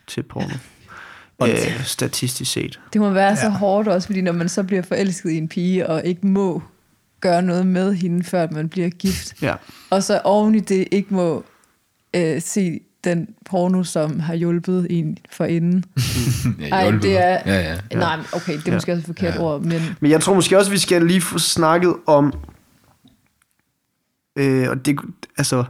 til 0.07 0.23
porno. 0.23 0.53
Øh, 1.43 1.83
statistisk 1.83 2.51
set. 2.51 2.79
Det 2.93 3.01
må 3.01 3.09
være 3.09 3.29
ja. 3.29 3.35
så 3.35 3.49
hårdt 3.49 3.87
også, 3.87 4.07
fordi 4.07 4.21
når 4.21 4.31
man 4.31 4.49
så 4.49 4.63
bliver 4.63 4.81
forelsket 4.81 5.29
i 5.29 5.37
en 5.37 5.47
pige, 5.47 5.89
og 5.89 6.05
ikke 6.05 6.27
må 6.27 6.63
gøre 7.21 7.41
noget 7.41 7.67
med 7.67 7.93
hende, 7.93 8.23
før 8.23 8.47
man 8.51 8.69
bliver 8.69 8.89
gift, 8.89 9.41
Ja. 9.41 9.55
og 9.89 10.03
så 10.03 10.21
oven 10.23 10.55
i 10.55 10.59
det 10.59 10.87
ikke 10.91 11.13
må 11.13 11.45
øh, 12.15 12.41
se 12.41 12.79
den 13.03 13.27
porno, 13.45 13.83
som 13.83 14.19
har 14.19 14.33
hjulpet 14.35 14.87
en 14.89 15.17
for 15.31 15.45
inden. 15.45 15.83
Ja, 16.59 16.67
Ej, 16.69 16.91
det 16.91 17.17
er... 17.17 17.39
Ja, 17.45 17.59
ja. 17.91 17.97
Nej, 17.97 18.15
men 18.17 18.25
okay, 18.33 18.53
det 18.53 18.59
er 18.67 18.71
Ja. 18.71 18.73
måske 18.73 18.91
også 18.91 18.99
et 19.01 19.05
forkert 19.05 19.35
Ja. 19.35 19.39
ord, 19.41 19.61
men 19.61 19.81
Men 19.99 20.11
jeg 20.11 20.21
tror 20.21 20.33
måske 20.33 20.57
også, 20.57 20.71
vi 20.71 20.77
skal 20.77 21.05
lige 21.05 21.21
få 21.21 21.37
snakket 21.39 21.95
om, 22.05 22.33
øh, 24.35 24.69
og 24.69 24.85
det, 24.85 24.99
altså, 25.37 25.63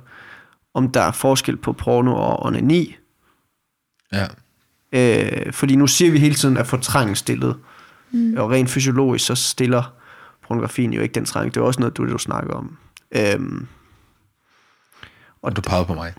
om 0.73 0.91
der 0.91 1.01
er 1.01 1.12
forskel 1.12 1.57
på 1.57 1.73
porno 1.73 2.15
og 2.15 2.45
onani. 2.45 2.95
Ja. 4.13 4.25
Øh, 4.91 5.53
fordi 5.53 5.75
nu 5.75 5.88
siger 5.88 6.12
vi 6.12 6.19
hele 6.19 6.36
tiden, 6.36 6.57
at 6.57 6.67
fortrænge 6.67 7.15
stillet. 7.15 7.55
Mm. 8.12 8.33
Og 8.38 8.49
rent 8.51 8.69
fysiologisk, 8.69 9.25
så 9.25 9.36
stiller 9.36 9.93
pornografien 10.47 10.93
jo 10.93 11.01
ikke 11.01 11.13
den 11.13 11.25
trang. 11.25 11.53
Det 11.53 11.60
er 11.62 11.65
også 11.65 11.79
noget, 11.79 11.97
du, 11.97 12.12
du 12.12 12.17
snakker 12.17 12.53
om. 12.53 12.77
Øhm, 13.12 13.67
Og 15.41 15.55
du 15.55 15.62
pegede 15.62 15.86
på 15.86 15.93
mig. 15.93 16.13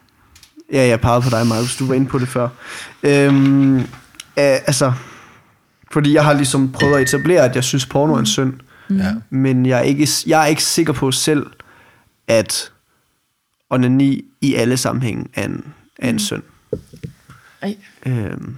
ja, 0.73 0.87
jeg 0.87 1.01
pegede 1.01 1.23
på 1.23 1.31
dig, 1.31 1.47
Markus. 1.47 1.77
Du 1.77 1.87
var 1.87 1.95
inde 1.95 2.07
på 2.07 2.19
det 2.19 2.29
før. 2.29 2.49
Øhm, 3.03 3.79
øh, 3.79 3.85
altså, 4.37 4.93
fordi 5.91 6.13
jeg 6.15 6.25
har 6.25 6.33
ligesom 6.33 6.73
prøvet 6.73 6.97
at 6.97 7.03
etablere, 7.03 7.45
at 7.45 7.55
jeg 7.55 7.65
synes, 7.65 7.87
porno 7.87 8.15
er 8.15 8.19
en 8.19 8.27
synd. 8.27 8.55
Ja. 8.91 9.15
Men 9.31 9.67
jeg 9.67 9.79
er 9.79 9.83
ikke, 9.83 10.09
jeg 10.27 10.43
er 10.43 10.47
ikke 10.47 10.63
sikker 10.65 10.93
på 10.93 11.11
selv, 11.13 11.47
at 12.29 12.73
onani 13.71 14.25
i 14.41 14.55
alle 14.55 14.77
sammenhænge 14.77 15.27
er 15.35 15.45
en, 15.45 15.65
er 15.99 16.11
en 16.11 16.19
synd. 16.19 16.43
Ej. 17.63 17.77
Øhm, 18.07 18.57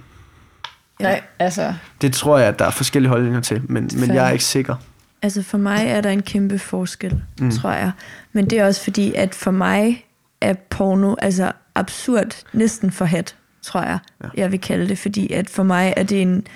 nej, 0.99 1.21
altså... 1.39 1.73
det 2.01 2.13
tror 2.13 2.37
jeg, 2.37 2.47
at 2.47 2.59
der 2.59 2.65
er 2.65 2.69
forskellige 2.71 3.09
holdninger 3.09 3.41
til, 3.41 3.61
men, 3.69 3.89
men 3.99 4.13
jeg 4.13 4.27
er 4.27 4.31
ikke 4.31 4.43
sikker. 4.43 4.75
Altså 5.21 5.41
for 5.41 5.57
mig 5.57 5.87
er 5.87 6.01
der 6.01 6.09
en 6.09 6.21
kæmpe 6.21 6.59
forskel, 6.59 7.21
mm. 7.41 7.51
tror 7.51 7.71
jeg. 7.71 7.91
Men 8.33 8.45
det 8.45 8.59
er 8.59 8.65
også 8.65 8.83
fordi, 8.83 9.13
at 9.13 9.35
for 9.35 9.51
mig 9.51 10.05
er 10.41 10.53
porno 10.53 11.15
altså 11.21 11.51
absurd, 11.75 12.43
næsten 12.53 12.91
for 12.91 13.05
hat, 13.05 13.35
tror 13.61 13.81
jeg, 13.81 13.99
ja. 14.23 14.29
jeg 14.35 14.51
vil 14.51 14.61
kalde 14.61 14.87
det. 14.87 14.97
Fordi 14.97 15.33
at 15.33 15.49
for 15.49 15.63
mig 15.63 15.93
er 15.97 16.03
det 16.03 16.21
en, 16.21 16.47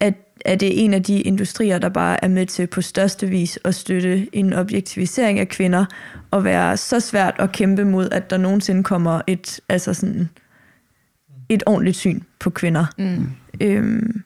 at, 0.00 0.14
er 0.44 0.54
det 0.54 0.84
en 0.84 0.94
af 0.94 1.02
de 1.02 1.20
industrier, 1.20 1.78
der 1.78 1.88
bare 1.88 2.24
er 2.24 2.28
med 2.28 2.46
til 2.46 2.66
på 2.66 2.82
største 2.82 3.26
vis 3.26 3.58
at 3.64 3.74
støtte 3.74 4.36
en 4.36 4.52
objektivisering 4.52 5.38
af 5.38 5.48
kvinder, 5.48 5.84
og 6.30 6.44
være 6.44 6.76
så 6.76 7.00
svært 7.00 7.34
at 7.38 7.52
kæmpe 7.52 7.84
mod, 7.84 8.08
at 8.10 8.30
der 8.30 8.36
nogensinde 8.36 8.84
kommer 8.84 9.20
et, 9.26 9.60
altså 9.68 9.94
sådan, 9.94 10.28
et 11.48 11.62
ordentligt 11.66 11.96
syn 11.96 12.20
på 12.40 12.50
kvinder. 12.50 12.86
Mm. 12.98 13.30
Øhm, 13.60 14.22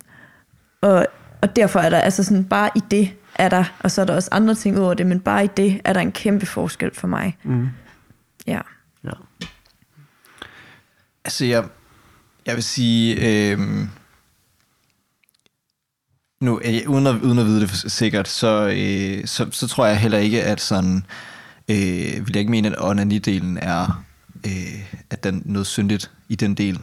og, 0.81 1.07
og 1.41 1.57
derfor 1.57 1.81
er 1.81 1.91
der 1.91 1.99
altså 1.99 2.25
sådan, 2.25 2.45
bare 2.45 2.71
i 2.77 2.81
det 2.91 3.11
er 3.39 3.49
der, 3.49 3.65
og 3.81 3.91
så 3.91 4.01
er 4.01 4.05
der 4.05 4.15
også 4.15 4.29
andre 4.33 4.55
ting 4.55 4.79
ud 4.79 4.83
over 4.83 4.95
det, 4.95 5.07
men 5.07 5.21
bare 5.21 5.45
i 5.45 5.49
det 5.57 5.81
er 5.85 5.93
der 5.93 6.01
en 6.01 6.13
kæmpe 6.13 6.47
forskel 6.47 6.95
for 6.95 7.07
mig. 7.09 7.37
Mm. 7.45 7.69
Ja. 8.47 8.61
Ja. 9.05 9.11
Altså, 11.25 11.45
jeg, 11.45 11.65
jeg 12.47 12.55
vil 12.55 12.63
sige... 12.65 13.17
Øh, 13.51 13.59
nu, 16.41 16.61
øh, 16.65 16.81
uden, 16.91 17.07
at, 17.07 17.15
uden 17.15 17.39
at 17.39 17.47
vide 17.47 17.61
det 17.61 17.71
for- 17.71 17.89
sikkert, 17.89 18.29
så, 18.29 18.75
øh, 18.77 19.27
så, 19.27 19.49
så 19.51 19.69
tror 19.69 19.87
jeg 19.87 19.99
heller 19.99 20.19
ikke, 20.19 20.43
at 20.45 20.61
sådan... 20.61 21.05
Øh, 21.71 21.77
vil 22.27 22.33
jeg 22.33 22.37
ikke 22.37 22.51
mene, 22.51 22.69
at 22.69 22.75
onani-delen 22.79 23.59
er, 23.63 24.05
øh, 24.47 24.95
at 25.11 25.25
den 25.25 25.43
noget 25.45 25.67
syndigt 25.67 26.11
i 26.29 26.35
den 26.35 26.55
del. 26.55 26.81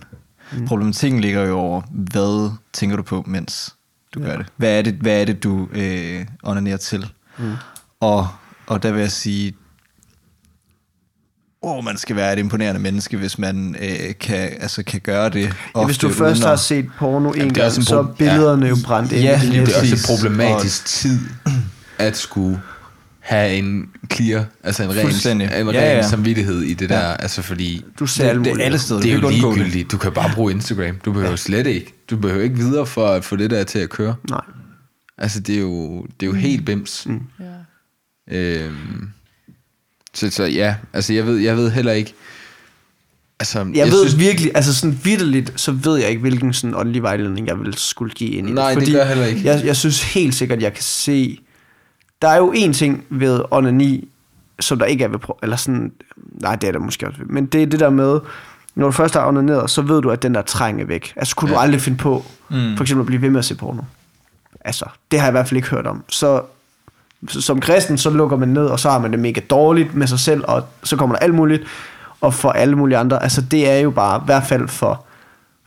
Mm. 0.54 0.68
Problematikken 0.68 1.20
ligger 1.20 1.42
jo 1.42 1.58
over, 1.58 1.82
hvad 1.92 2.52
tænker 2.74 2.96
du 2.98 3.04
på, 3.04 3.24
mens 3.28 3.75
du 4.16 4.20
ja. 4.22 4.26
gør 4.30 4.38
det? 4.38 4.46
Hvad 4.58 4.78
er 4.78 4.82
det, 4.82 4.94
hvad 4.94 5.22
er 5.22 5.26
det 5.26 5.44
du 5.44 5.68
øh, 5.74 6.26
onanerer 6.44 6.78
til? 6.78 7.08
Mm. 7.38 7.52
Og, 8.00 8.28
og 8.68 8.84
der 8.84 8.92
vil 8.92 9.00
jeg 9.02 9.12
sige, 9.12 9.54
åh, 11.64 11.84
man 11.84 11.98
skal 11.98 12.16
være 12.16 12.34
et 12.34 12.40
imponerende 12.40 12.82
menneske, 12.82 13.18
hvis 13.18 13.40
man 13.40 13.76
øh, 13.82 14.14
kan, 14.20 14.50
altså, 14.60 14.84
kan 14.84 15.00
gøre 15.02 15.30
det. 15.30 15.54
Ja, 15.76 15.86
hvis 15.86 15.98
du 15.98 16.10
først 16.10 16.42
at- 16.44 16.48
har 16.50 16.56
set 16.56 16.86
porno 17.00 17.32
en 17.32 17.54
gang, 17.54 17.72
så 17.72 18.00
er 18.00 18.04
pro- 18.04 18.16
billederne 18.18 18.68
jo 18.68 18.78
brændt 18.86 19.12
ind. 19.12 19.22
Ja, 19.22 19.40
det. 19.44 19.52
Det 19.52 19.76
er 19.76 19.80
også 19.82 19.96
en 19.96 20.18
problematisk 20.18 20.86
tid 20.86 21.20
at 21.98 22.18
skulle 22.18 22.62
have 23.20 23.54
en 23.56 23.90
clear, 24.14 24.46
altså 24.64 24.84
en 24.84 24.90
ren, 24.90 25.08
en 25.42 25.68
ren 25.68 25.76
Ja, 25.76 25.96
ja. 25.96 26.08
samvittighed 26.08 26.62
i 26.62 26.74
det 26.74 26.90
der, 26.90 27.00
altså 27.00 27.42
fordi 27.42 27.84
Du 28.00 28.06
det, 28.06 28.18
det 28.46 28.48
er 28.48 28.66
alle 28.66 28.80
steder. 28.80 29.02
det 29.02 29.14
er 29.14 29.20
Du 29.22 29.30
jo 29.30 29.52
ligegyldigt. 29.52 29.92
Du 29.92 29.98
kan 29.98 30.12
bare 30.12 30.32
bruge 30.36 30.52
Instagram. 30.52 30.96
Du 31.06 31.12
behøver 31.12 31.36
slet 31.36 31.68
ikke. 31.68 31.95
Du 32.10 32.18
behøver 32.18 32.44
ikke 32.44 32.56
videre 32.56 32.86
for 32.86 33.08
at 33.08 33.26
få 33.26 33.36
det 33.36 33.50
der 33.50 33.64
til 33.64 33.80
at 33.80 33.90
køre. 33.90 34.16
Nej. 34.30 34.42
Altså 35.18 35.40
det 35.40 35.56
er 35.56 35.60
jo, 35.60 36.02
det 36.20 36.26
er 36.26 36.28
jo 36.28 36.34
helt 36.34 36.66
bims. 36.66 37.08
Mm. 37.08 37.22
Ja. 37.40 37.56
Øhm, 38.38 39.10
så, 40.14 40.32
så 40.32 40.44
ja, 40.44 40.76
altså 40.94 41.14
jeg 41.14 41.26
ved, 41.26 41.38
jeg 41.38 41.58
ved 41.58 41.72
heller 41.72 41.92
ikke, 41.92 42.14
altså 43.40 43.60
Jeg, 43.60 43.76
jeg 43.76 43.88
ved 43.88 44.08
synes, 44.08 44.20
virkelig, 44.20 44.52
altså 44.56 44.76
sådan 44.76 45.00
vidderligt, 45.04 45.54
så 45.56 45.72
ved 45.72 45.98
jeg 45.98 46.10
ikke, 46.10 46.22
hvilken 46.22 46.54
sådan 46.54 46.76
åndelig 46.76 47.04
vejledning, 47.04 47.48
jeg 47.48 47.60
vil 47.60 47.74
skulle 47.74 48.14
give 48.14 48.30
ind 48.30 48.50
i 48.50 48.52
Nej, 48.52 48.70
det 48.70 48.74
Fordi 48.74 48.92
gør 48.92 49.00
jeg 49.00 49.08
heller 49.08 49.26
ikke. 49.26 49.42
Jeg, 49.46 49.66
jeg 49.66 49.76
synes 49.76 50.14
helt 50.14 50.36
sikkert, 50.36 50.62
jeg 50.62 50.74
kan 50.74 50.84
se... 50.84 51.40
Der 52.22 52.28
er 52.28 52.38
jo 52.38 52.52
en 52.56 52.74
ting 52.74 53.06
ved 53.10 53.42
onani, 53.52 54.08
som 54.60 54.80
der 54.80 54.86
ikke 54.86 55.04
er 55.04 55.08
ved... 55.08 55.20
Eller 55.44 55.56
sådan... 55.56 55.92
Nej, 56.42 56.56
det 56.56 56.68
er 56.68 56.72
der 56.72 56.80
måske 56.80 57.08
også 57.08 57.20
ved. 57.20 57.28
Men 57.28 57.46
det 57.46 57.62
er 57.62 57.66
det 57.66 57.80
der 57.80 57.90
med, 57.90 58.20
når 58.76 58.86
du 58.86 58.92
først 58.92 59.14
har 59.14 59.28
onaneret, 59.28 59.70
så 59.70 59.82
ved 59.82 60.02
du, 60.02 60.12
at 60.12 60.24
den 60.24 60.36
der 60.36 60.42
træng 60.42 60.82
er 60.82 60.86
væk. 60.86 61.14
Altså, 61.16 61.36
kunne 61.36 61.52
ja. 61.52 61.56
du 61.56 61.60
aldrig 61.60 61.82
finde 61.82 61.98
på, 61.98 62.26
mm. 62.50 62.78
for 62.78 62.84
eksempel 62.84 63.02
at 63.02 63.06
blive 63.06 63.22
ved 63.22 63.30
med 63.30 63.40
at 63.40 63.46
se 63.46 63.56
porno? 63.56 63.82
Altså, 64.62 64.86
det 65.12 65.20
har 65.20 65.28
jeg 65.28 65.32
i 65.32 65.36
hvert 65.36 65.48
fald 65.48 65.58
ikke 65.58 65.70
hørt 65.70 65.88
om. 65.88 66.04
Så 66.08 66.42
som 67.28 67.62
kristen, 67.62 67.98
så 67.98 68.10
lukker 68.10 68.38
man 68.38 68.48
ned, 68.50 68.66
og 68.66 68.80
så 68.80 68.90
har 68.90 69.00
man 69.00 69.12
det 69.12 69.20
mega 69.20 69.42
dårligt 69.50 69.96
med 69.96 70.08
sig 70.08 70.20
selv, 70.20 70.44
og 70.48 70.68
så 70.84 70.96
kommer 70.96 71.16
der 71.16 71.24
alt 71.24 71.36
muligt, 71.36 71.64
og 72.22 72.34
for 72.34 72.52
alle 72.52 72.76
mulige 72.76 72.98
andre. 72.98 73.24
Altså 73.24 73.42
det 73.42 73.70
er 73.70 73.78
jo 73.78 73.92
bare, 73.92 74.22
i 74.22 74.26
hvert 74.26 74.44
fald 74.44 74.68
for, 74.68 75.06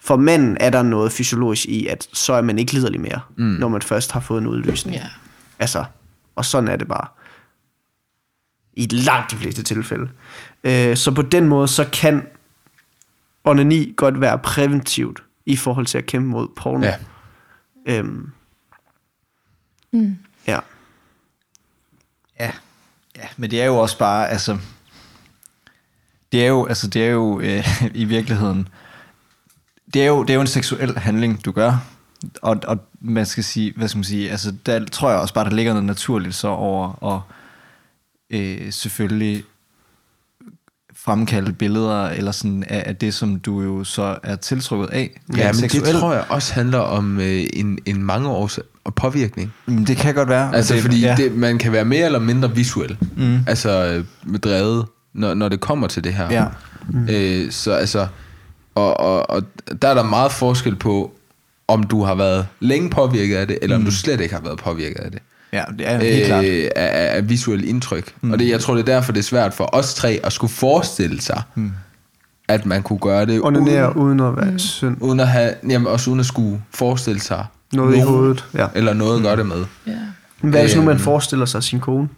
for 0.00 0.16
manden 0.16 0.56
er 0.60 0.70
der 0.70 0.82
noget 0.82 1.12
fysiologisk 1.12 1.66
i, 1.66 1.86
at 1.86 2.08
så 2.12 2.32
er 2.32 2.42
man 2.42 2.58
ikke 2.58 2.72
liderlig 2.72 3.00
mere, 3.00 3.20
mm. 3.36 3.44
når 3.44 3.68
man 3.68 3.82
først 3.82 4.12
har 4.12 4.20
fået 4.20 4.40
en 4.40 4.46
udløsning. 4.46 4.96
Ja. 4.96 5.06
Altså, 5.58 5.84
og 6.36 6.44
sådan 6.44 6.68
er 6.68 6.76
det 6.76 6.88
bare. 6.88 7.06
I 8.74 8.86
langt 8.86 9.30
de 9.30 9.36
fleste 9.36 9.62
tilfælde. 9.62 10.08
Øh, 10.64 10.96
så 10.96 11.10
på 11.10 11.22
den 11.22 11.48
måde, 11.48 11.68
så 11.68 11.86
kan 11.92 12.22
onani 13.50 13.94
godt 13.96 14.20
være 14.20 14.38
præventivt 14.38 15.22
i 15.46 15.56
forhold 15.56 15.86
til 15.86 15.98
at 15.98 16.06
kæmpe 16.06 16.28
mod 16.28 16.48
porno. 16.56 16.86
Ja. 16.86 16.94
Øhm, 17.86 18.30
Mm. 19.92 20.16
ja. 20.46 20.58
Ja. 22.40 22.52
ja, 23.16 23.28
men 23.36 23.50
det 23.50 23.62
er 23.62 23.66
jo 23.66 23.76
også 23.78 23.98
bare, 23.98 24.28
altså... 24.28 24.58
Det 26.32 26.42
er 26.44 26.48
jo, 26.48 26.66
altså 26.66 26.88
det 26.88 27.06
er 27.06 27.10
jo 27.10 27.40
øh, 27.40 27.66
i 27.94 28.04
virkeligheden... 28.04 28.68
Det 29.94 30.02
er, 30.02 30.06
jo, 30.06 30.22
det 30.22 30.30
er 30.30 30.34
jo 30.34 30.40
en 30.40 30.46
seksuel 30.46 30.98
handling, 30.98 31.44
du 31.44 31.52
gør. 31.52 31.84
Og, 32.42 32.60
og 32.66 32.78
man 33.00 33.26
skal 33.26 33.44
sige, 33.44 33.72
hvad 33.76 33.88
skal 33.88 33.98
man 33.98 34.04
sige, 34.04 34.30
altså 34.30 34.52
der 34.66 34.84
tror 34.84 35.10
jeg 35.10 35.18
også 35.18 35.34
bare, 35.34 35.44
der 35.44 35.50
ligger 35.56 35.72
noget 35.72 35.86
naturligt 35.86 36.34
så 36.34 36.48
over 36.48 36.92
og 36.92 37.22
øh, 38.30 38.72
selvfølgelig 38.72 39.44
fremkalde 41.04 41.52
billeder 41.52 42.08
eller 42.08 42.32
sådan 42.32 42.64
af, 42.68 42.82
af 42.86 42.96
det, 42.96 43.14
som 43.14 43.40
du 43.40 43.62
jo 43.62 43.84
så 43.84 44.18
er 44.22 44.36
tiltrukket 44.36 44.86
af. 44.86 45.20
Ja, 45.36 45.52
men 45.52 45.62
det 45.62 45.70
seksuelt. 45.70 45.98
tror 45.98 46.12
jeg 46.12 46.24
også 46.28 46.54
handler 46.54 46.78
om 46.78 47.20
øh, 47.20 47.42
en, 47.52 47.78
en 47.86 48.02
mange 48.02 48.28
års 48.28 48.58
påvirkning. 48.96 49.52
Men 49.66 49.86
det 49.86 49.96
kan 49.96 50.14
godt 50.14 50.28
være. 50.28 50.54
Altså 50.54 50.74
det, 50.74 50.82
fordi 50.82 51.00
ja. 51.00 51.14
det, 51.18 51.34
man 51.34 51.58
kan 51.58 51.72
være 51.72 51.84
mere 51.84 52.04
eller 52.04 52.18
mindre 52.18 52.54
visuel. 52.54 52.96
Mm. 53.16 53.38
Altså 53.46 54.04
øh, 54.26 54.38
drevet, 54.38 54.86
når, 55.14 55.34
når 55.34 55.48
det 55.48 55.60
kommer 55.60 55.86
til 55.86 56.04
det 56.04 56.14
her. 56.14 56.30
Ja. 56.30 56.44
Mm. 56.88 57.08
Øh, 57.08 57.50
så 57.50 57.72
altså, 57.72 58.06
og, 58.74 59.00
og, 59.00 59.30
og 59.30 59.42
der 59.82 59.88
er 59.88 59.94
der 59.94 60.02
meget 60.02 60.32
forskel 60.32 60.76
på, 60.76 61.14
om 61.68 61.82
du 61.82 62.02
har 62.02 62.14
været 62.14 62.46
længe 62.60 62.90
påvirket 62.90 63.36
af 63.36 63.46
det, 63.46 63.58
eller 63.62 63.76
mm. 63.76 63.82
om 63.82 63.90
du 63.90 63.94
slet 63.94 64.20
ikke 64.20 64.34
har 64.34 64.42
været 64.42 64.58
påvirket 64.58 64.98
af 65.00 65.10
det. 65.10 65.20
Ja, 65.52 65.64
det 65.78 65.88
er 65.88 65.98
helt 65.98 66.26
klart. 66.26 66.44
Øh, 66.44 66.68
af, 66.76 66.86
af, 67.12 67.16
af 67.16 67.28
visuel 67.28 67.68
indtryk. 67.68 68.14
Mm. 68.20 68.30
Og 68.32 68.38
det, 68.38 68.48
jeg 68.48 68.60
tror, 68.60 68.74
det 68.74 68.80
er 68.80 68.94
derfor, 68.94 69.12
det 69.12 69.18
er 69.18 69.24
svært 69.24 69.54
for 69.54 69.68
os 69.72 69.94
tre 69.94 70.20
at 70.24 70.32
skulle 70.32 70.52
forestille 70.52 71.20
sig, 71.20 71.42
mm. 71.54 71.72
at 72.48 72.66
man 72.66 72.82
kunne 72.82 72.98
gøre 72.98 73.26
det 73.26 73.40
Onanere 73.42 73.96
uden, 73.96 74.20
uden 74.20 74.20
at 74.20 74.36
være 74.36 74.50
mm. 74.50 74.58
synd. 74.58 74.96
uden 75.00 75.20
at 75.20 75.28
have, 75.28 75.54
jamen 75.68 75.86
også 75.86 76.10
uden 76.10 76.20
at 76.20 76.26
skulle 76.26 76.62
forestille 76.70 77.20
sig 77.20 77.46
Noget 77.72 77.96
i 77.96 78.00
hovedet, 78.00 78.44
ja. 78.54 78.66
Eller 78.74 78.92
noget 78.92 79.16
at 79.16 79.22
gøre 79.22 79.36
det 79.36 79.46
med. 79.46 79.64
Ja. 79.86 79.92
Men 80.40 80.50
Hvad 80.50 80.60
hvis 80.62 80.76
nu 80.76 80.82
man 80.82 80.90
Øhm. 80.94 81.00
forestiller 81.00 81.46
sig 81.46 81.62
sin 81.62 81.80
kone? 81.80 82.08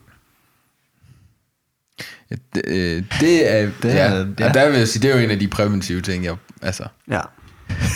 Ja, 2.31 2.37
det, 2.55 2.63
øh, 2.67 3.05
det 3.21 3.53
er, 3.55 3.71
Det 3.83 3.93
er- 4.01 4.15
ja. 4.15 4.25
ja. 4.41 4.49
Og 4.49 4.55
der 4.55 4.69
vil 4.71 4.79
jeg 4.79 4.89
sige, 4.89 5.03
det 5.03 5.11
er 5.11 5.19
jo 5.19 5.25
en 5.25 5.31
af 5.31 5.39
de 5.39 5.49
præventive 5.49 6.01
ting, 6.01 6.25
jeg, 6.25 6.37
altså, 6.63 6.85
Ja. 7.11 7.21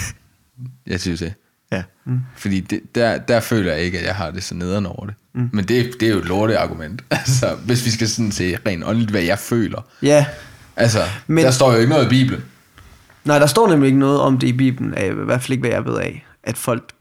jeg 0.92 1.00
synes 1.00 1.20
det. 1.20 1.34
Ja. 1.72 1.82
Fordi 2.36 2.60
det, 2.60 2.80
der, 2.94 3.18
der 3.18 3.40
føler 3.40 3.72
jeg 3.72 3.80
ikke, 3.82 3.98
at 3.98 4.04
jeg 4.06 4.14
har 4.14 4.30
det 4.30 4.42
så 4.42 4.54
nederen 4.54 4.86
over 4.86 5.06
det. 5.06 5.14
Mm. 5.34 5.50
Men 5.52 5.64
det, 5.64 5.92
det 6.00 6.08
er 6.08 6.12
jo 6.12 6.18
et 6.18 6.24
lortet 6.24 6.54
argument. 6.54 7.04
Altså, 7.10 7.56
hvis 7.66 7.84
vi 7.86 7.90
skal 7.90 8.08
sådan 8.08 8.32
se 8.32 8.56
rent 8.66 8.84
åndeligt, 8.84 9.10
hvad 9.10 9.22
jeg 9.22 9.38
føler. 9.38 9.80
Ja, 10.02 10.26
Altså, 10.76 10.98
Men- 11.26 11.44
der 11.44 11.50
står 11.50 11.72
jo 11.72 11.78
ikke 11.78 11.90
noget 11.90 12.06
i 12.06 12.08
Bibelen. 12.08 12.44
nej, 13.24 13.38
der 13.38 13.46
står 13.46 13.68
nemlig 13.68 13.86
ikke 13.86 13.98
noget 13.98 14.20
om 14.20 14.38
det 14.38 14.46
i 14.46 14.52
Bibelen, 14.52 14.94
af, 14.94 15.06
i 15.06 15.10
hvert 15.14 15.42
fald 15.42 15.50
ikke, 15.52 15.60
hvad 15.62 15.70
jeg 15.70 15.84
ved 15.84 15.98
af, 15.98 16.26
at 16.42 16.56
folk 16.58 16.92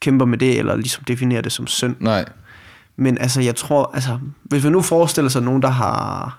kæmper 0.00 0.26
med 0.26 0.38
det, 0.38 0.58
eller 0.58 0.76
ligesom 0.76 1.04
definerer 1.04 1.40
det 1.42 1.52
som 1.52 1.66
synd. 1.66 1.96
Nej. 2.00 2.24
Men 2.96 3.18
altså, 3.18 3.40
jeg 3.40 3.56
tror, 3.56 3.90
altså, 3.94 4.18
hvis 4.42 4.62
man 4.62 4.72
nu 4.72 4.82
forestiller 4.82 5.28
sig 5.28 5.42
nogen, 5.42 5.62
der 5.62 5.68
har, 5.68 6.38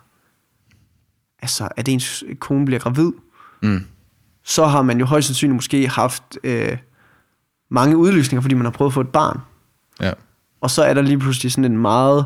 altså, 1.41 1.67
at 1.77 1.87
ens 1.87 2.23
kone 2.39 2.65
bliver 2.65 2.79
gravid, 2.79 3.11
Mm. 3.61 3.85
så 4.43 4.65
har 4.65 4.81
man 4.81 4.99
jo 4.99 5.05
højst 5.05 5.27
sandsynligt 5.27 5.55
måske 5.55 5.87
haft 5.87 6.23
øh, 6.43 6.77
mange 7.71 7.97
udlysninger, 7.97 8.41
fordi 8.41 8.55
man 8.55 8.65
har 8.65 8.71
prøvet 8.71 8.89
at 8.89 8.93
få 8.93 9.01
et 9.01 9.09
barn. 9.09 9.39
Ja. 10.01 10.11
Og 10.63 10.71
så 10.71 10.83
er 10.83 10.93
der 10.93 11.01
lige 11.01 11.19
pludselig 11.19 11.51
sådan 11.51 11.71
en 11.71 11.77
meget... 11.77 12.25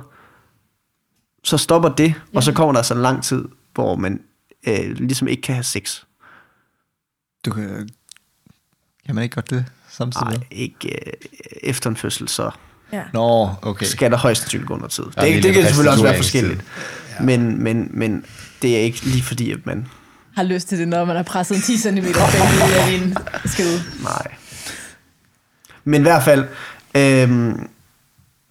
Så 1.44 1.58
stopper 1.58 1.90
det, 1.90 2.14
og 2.36 2.44
så 2.44 2.54
kommer 2.54 2.74
der 2.74 2.82
så 2.82 2.94
en 2.94 3.02
lang 3.02 3.24
tid, 3.24 3.46
hvor 3.74 3.96
man 3.96 4.22
øh, 4.68 4.98
ligesom 4.98 5.28
ikke 5.28 5.42
kan 5.42 5.56
have 5.56 5.64
sex. 5.64 6.04
Du 7.46 7.52
kan... 7.52 7.90
Kan 9.06 9.16
man 9.16 9.24
ikke 9.24 9.36
godt 9.36 9.50
det 9.50 9.66
samtidig? 9.90 10.28
Nej, 10.28 10.38
ikke 10.52 11.08
øh, 11.08 11.14
efter 11.64 11.90
en 11.90 11.96
fødsel, 11.96 12.28
så 12.28 12.52
Ja. 12.94 13.04
Nå, 13.14 13.50
okay. 13.62 13.86
skal 13.86 14.12
der 14.12 14.18
højst 14.18 14.42
sandsynligt 14.42 14.68
gå 14.68 14.76
noget 14.76 14.92
tid. 14.92 15.04
Ja, 15.18 15.22
Det, 15.22 15.32
lige 15.32 15.44
det 15.44 15.54
kan 15.54 15.64
selvfølgelig 15.64 15.92
også 15.92 16.04
være 16.04 16.16
forskelligt. 16.16 16.64
Men, 17.22 17.64
men, 17.64 17.90
men 17.92 18.26
det 18.62 18.76
er 18.76 18.80
ikke 18.80 19.02
lige 19.06 19.24
fordi, 19.24 19.52
at 19.52 19.66
man... 19.66 19.88
Har 20.36 20.44
lyst 20.44 20.68
til 20.68 20.80
det, 20.80 20.88
når 20.88 21.06
man 21.06 21.16
har 21.16 21.24
presset 21.24 21.56
en 21.56 21.62
10 21.62 21.78
cm 21.78 21.98
ud 21.98 22.72
af 22.76 22.92
din 22.92 23.18
skede. 23.54 23.84
Nej. 24.04 24.36
Men 25.84 26.02
i 26.02 26.04
hvert 26.04 26.24
fald... 26.24 26.46
Øhm, 26.96 27.70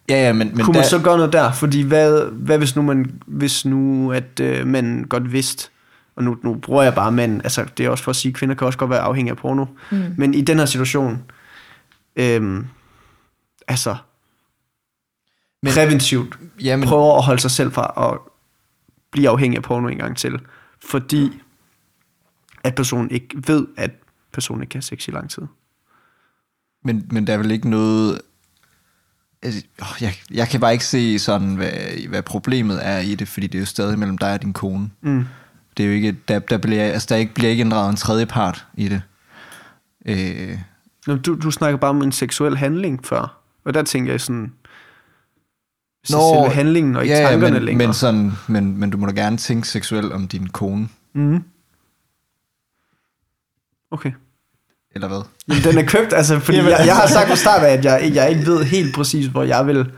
Ja, 0.09 0.25
ja, 0.25 0.33
men, 0.33 0.47
men 0.47 0.65
kunne 0.65 0.73
der, 0.73 0.79
man 0.79 0.89
så 0.89 0.99
gøre 0.99 1.17
noget 1.17 1.33
der? 1.33 1.51
Fordi 1.51 1.81
hvad, 1.81 2.25
hvad 2.31 2.57
hvis 2.57 2.75
nu 2.75 2.81
man 2.81 3.21
hvis 3.25 3.65
nu 3.65 4.11
at 4.11 4.39
øh, 4.39 4.67
man 4.67 5.05
godt 5.09 5.31
vidste, 5.31 5.69
og 6.15 6.23
nu, 6.23 6.37
nu 6.43 6.55
bruger 6.55 6.83
jeg 6.83 6.95
bare 6.95 7.11
mænd, 7.11 7.41
altså 7.43 7.65
det 7.77 7.85
er 7.85 7.89
også 7.89 8.03
for 8.03 8.09
at 8.09 8.15
sige, 8.15 8.29
at 8.29 8.35
kvinder 8.35 8.55
kan 8.55 8.67
også 8.67 8.79
godt 8.79 8.89
være 8.89 8.99
afhængige 8.99 9.31
af 9.31 9.37
porno, 9.37 9.65
mm. 9.91 10.15
men 10.17 10.33
i 10.33 10.41
den 10.41 10.57
her 10.57 10.65
situation, 10.65 11.23
øhm, 12.15 12.67
altså 13.67 13.95
men, 15.63 15.73
præventivt, 15.73 16.39
ja, 16.63 16.75
men, 16.75 16.87
prøver 16.87 17.17
at 17.17 17.23
holde 17.23 17.41
sig 17.41 17.51
selv 17.51 17.71
fra 17.71 18.11
at 18.11 18.19
blive 19.11 19.29
afhængig 19.29 19.57
af 19.57 19.63
porno 19.63 19.87
en 19.87 19.97
gang 19.97 20.17
til, 20.17 20.39
fordi 20.85 21.41
at 22.63 22.75
personen 22.75 23.11
ikke 23.11 23.43
ved, 23.47 23.67
at 23.77 23.91
personen 24.33 24.63
ikke 24.63 24.71
kan 24.71 24.77
have 24.77 24.83
sex 24.83 25.07
i 25.07 25.11
lang 25.11 25.29
tid. 25.29 25.43
men, 26.83 27.07
men 27.11 27.27
der 27.27 27.33
er 27.33 27.37
vel 27.37 27.51
ikke 27.51 27.69
noget... 27.69 28.21
Altså, 29.43 29.61
jeg, 30.01 30.13
jeg 30.31 30.47
kan 30.47 30.59
bare 30.59 30.73
ikke 30.73 30.85
se 30.85 31.19
sådan, 31.19 31.55
hvad, 31.55 32.07
hvad 32.09 32.21
problemet 32.23 32.79
er 32.87 32.99
i 32.99 33.15
det, 33.15 33.27
fordi 33.27 33.47
det 33.47 33.55
er 33.55 33.59
jo 33.59 33.65
stadig 33.65 33.99
mellem 33.99 34.17
dig 34.17 34.33
og 34.33 34.41
din 34.41 34.53
kone. 34.53 34.89
Mm. 35.01 35.25
Det 35.77 35.83
er 35.83 35.87
jo 35.87 35.93
ikke, 35.93 36.15
der, 36.27 36.39
der, 36.39 36.57
bliver, 36.57 36.83
altså, 36.83 37.07
der 37.09 37.15
ikke, 37.15 37.33
bliver 37.33 37.49
ikke 37.49 37.61
inddraget 37.61 37.89
en 37.89 37.95
tredje 37.95 38.25
part 38.25 38.65
i 38.73 38.87
det. 38.89 39.01
Øh, 40.05 40.59
Nå, 41.07 41.15
Du, 41.15 41.35
du 41.35 41.51
snakker 41.51 41.77
bare 41.77 41.89
om 41.89 42.01
en 42.01 42.11
seksuel 42.11 42.57
handling 42.57 43.05
før, 43.05 43.41
og 43.65 43.73
der 43.73 43.83
tænker 43.83 44.13
jeg 44.13 44.21
sådan, 44.21 44.53
hvis 46.01 46.11
Nå, 46.11 46.33
selve 46.33 46.55
handlingen 46.55 46.95
og 46.95 47.03
ikke 47.03 47.15
ja, 47.15 47.29
tankerne 47.29 47.53
men, 47.53 47.63
længere. 47.63 47.87
Men, 47.87 47.93
sådan, 47.93 48.31
men, 48.47 48.77
men 48.77 48.89
du 48.89 48.97
må 48.97 49.05
da 49.05 49.11
gerne 49.11 49.37
tænke 49.37 49.67
seksuelt 49.67 50.13
om 50.13 50.27
din 50.27 50.47
kone, 50.47 50.89
Mm. 51.13 51.43
Okay. 53.91 54.11
Eller 54.97 55.07
hvad? 55.07 55.21
Jamen, 55.47 55.63
den 55.63 55.77
er 55.77 55.83
købt, 55.85 56.13
altså, 56.13 56.39
fordi 56.39 56.57
Jamen, 56.57 56.71
jeg, 56.71 56.85
jeg 56.85 56.95
har 56.95 57.01
altså- 57.01 57.13
sagt 57.15 57.27
fra 57.29 57.35
start 57.35 57.63
af, 57.63 57.73
at 57.73 57.85
jeg, 57.85 58.11
jeg 58.13 58.29
ikke 58.29 58.45
ved 58.45 58.63
helt 58.63 58.95
præcis, 58.95 59.25
hvor 59.25 59.43
jeg 59.43 59.67
vil, 59.67 59.91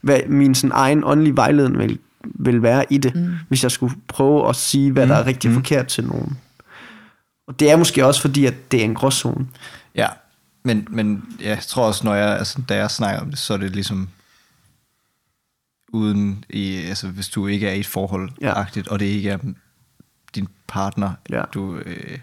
hvad 0.00 0.20
min 0.28 0.54
sådan 0.54 0.72
egen 0.74 1.04
åndelige 1.04 1.36
vejledning 1.36 1.78
vil, 1.78 1.98
vil 2.24 2.62
være 2.62 2.84
i 2.90 2.98
det, 2.98 3.14
mm. 3.14 3.34
hvis 3.48 3.62
jeg 3.62 3.70
skulle 3.70 3.94
prøve 4.08 4.48
at 4.48 4.56
sige, 4.56 4.92
hvad 4.92 5.04
mm. 5.04 5.08
der 5.08 5.16
er 5.16 5.26
rigtig 5.26 5.50
mm. 5.50 5.56
forkert 5.56 5.86
til 5.86 6.04
nogen. 6.06 6.38
Og 7.46 7.60
det 7.60 7.70
er 7.70 7.76
måske 7.76 8.06
også 8.06 8.20
fordi, 8.20 8.46
at 8.46 8.54
det 8.72 8.80
er 8.80 8.84
en 8.84 8.94
gråzone. 8.94 9.46
Ja, 9.94 10.08
men, 10.64 10.86
men 10.90 11.24
jeg 11.40 11.58
tror 11.58 11.86
også, 11.86 12.04
når 12.04 12.14
jeg, 12.14 12.38
altså, 12.38 12.62
da 12.68 12.76
jeg 12.76 12.90
snakker 12.90 13.20
om 13.20 13.30
det, 13.30 13.38
så 13.38 13.52
er 13.52 13.58
det 13.58 13.70
ligesom 13.70 14.08
uden, 15.92 16.44
i, 16.50 16.76
altså 16.76 17.08
hvis 17.08 17.28
du 17.28 17.46
ikke 17.46 17.68
er 17.68 17.72
i 17.72 17.80
et 17.80 17.86
forhold, 17.86 18.30
Ja. 18.40 18.52
og 18.90 19.00
det 19.00 19.06
ikke 19.06 19.30
er 19.30 19.38
din 20.34 20.48
partner, 20.68 21.10
Ja. 21.30 21.42
du 21.54 21.76
øh, 21.76 22.18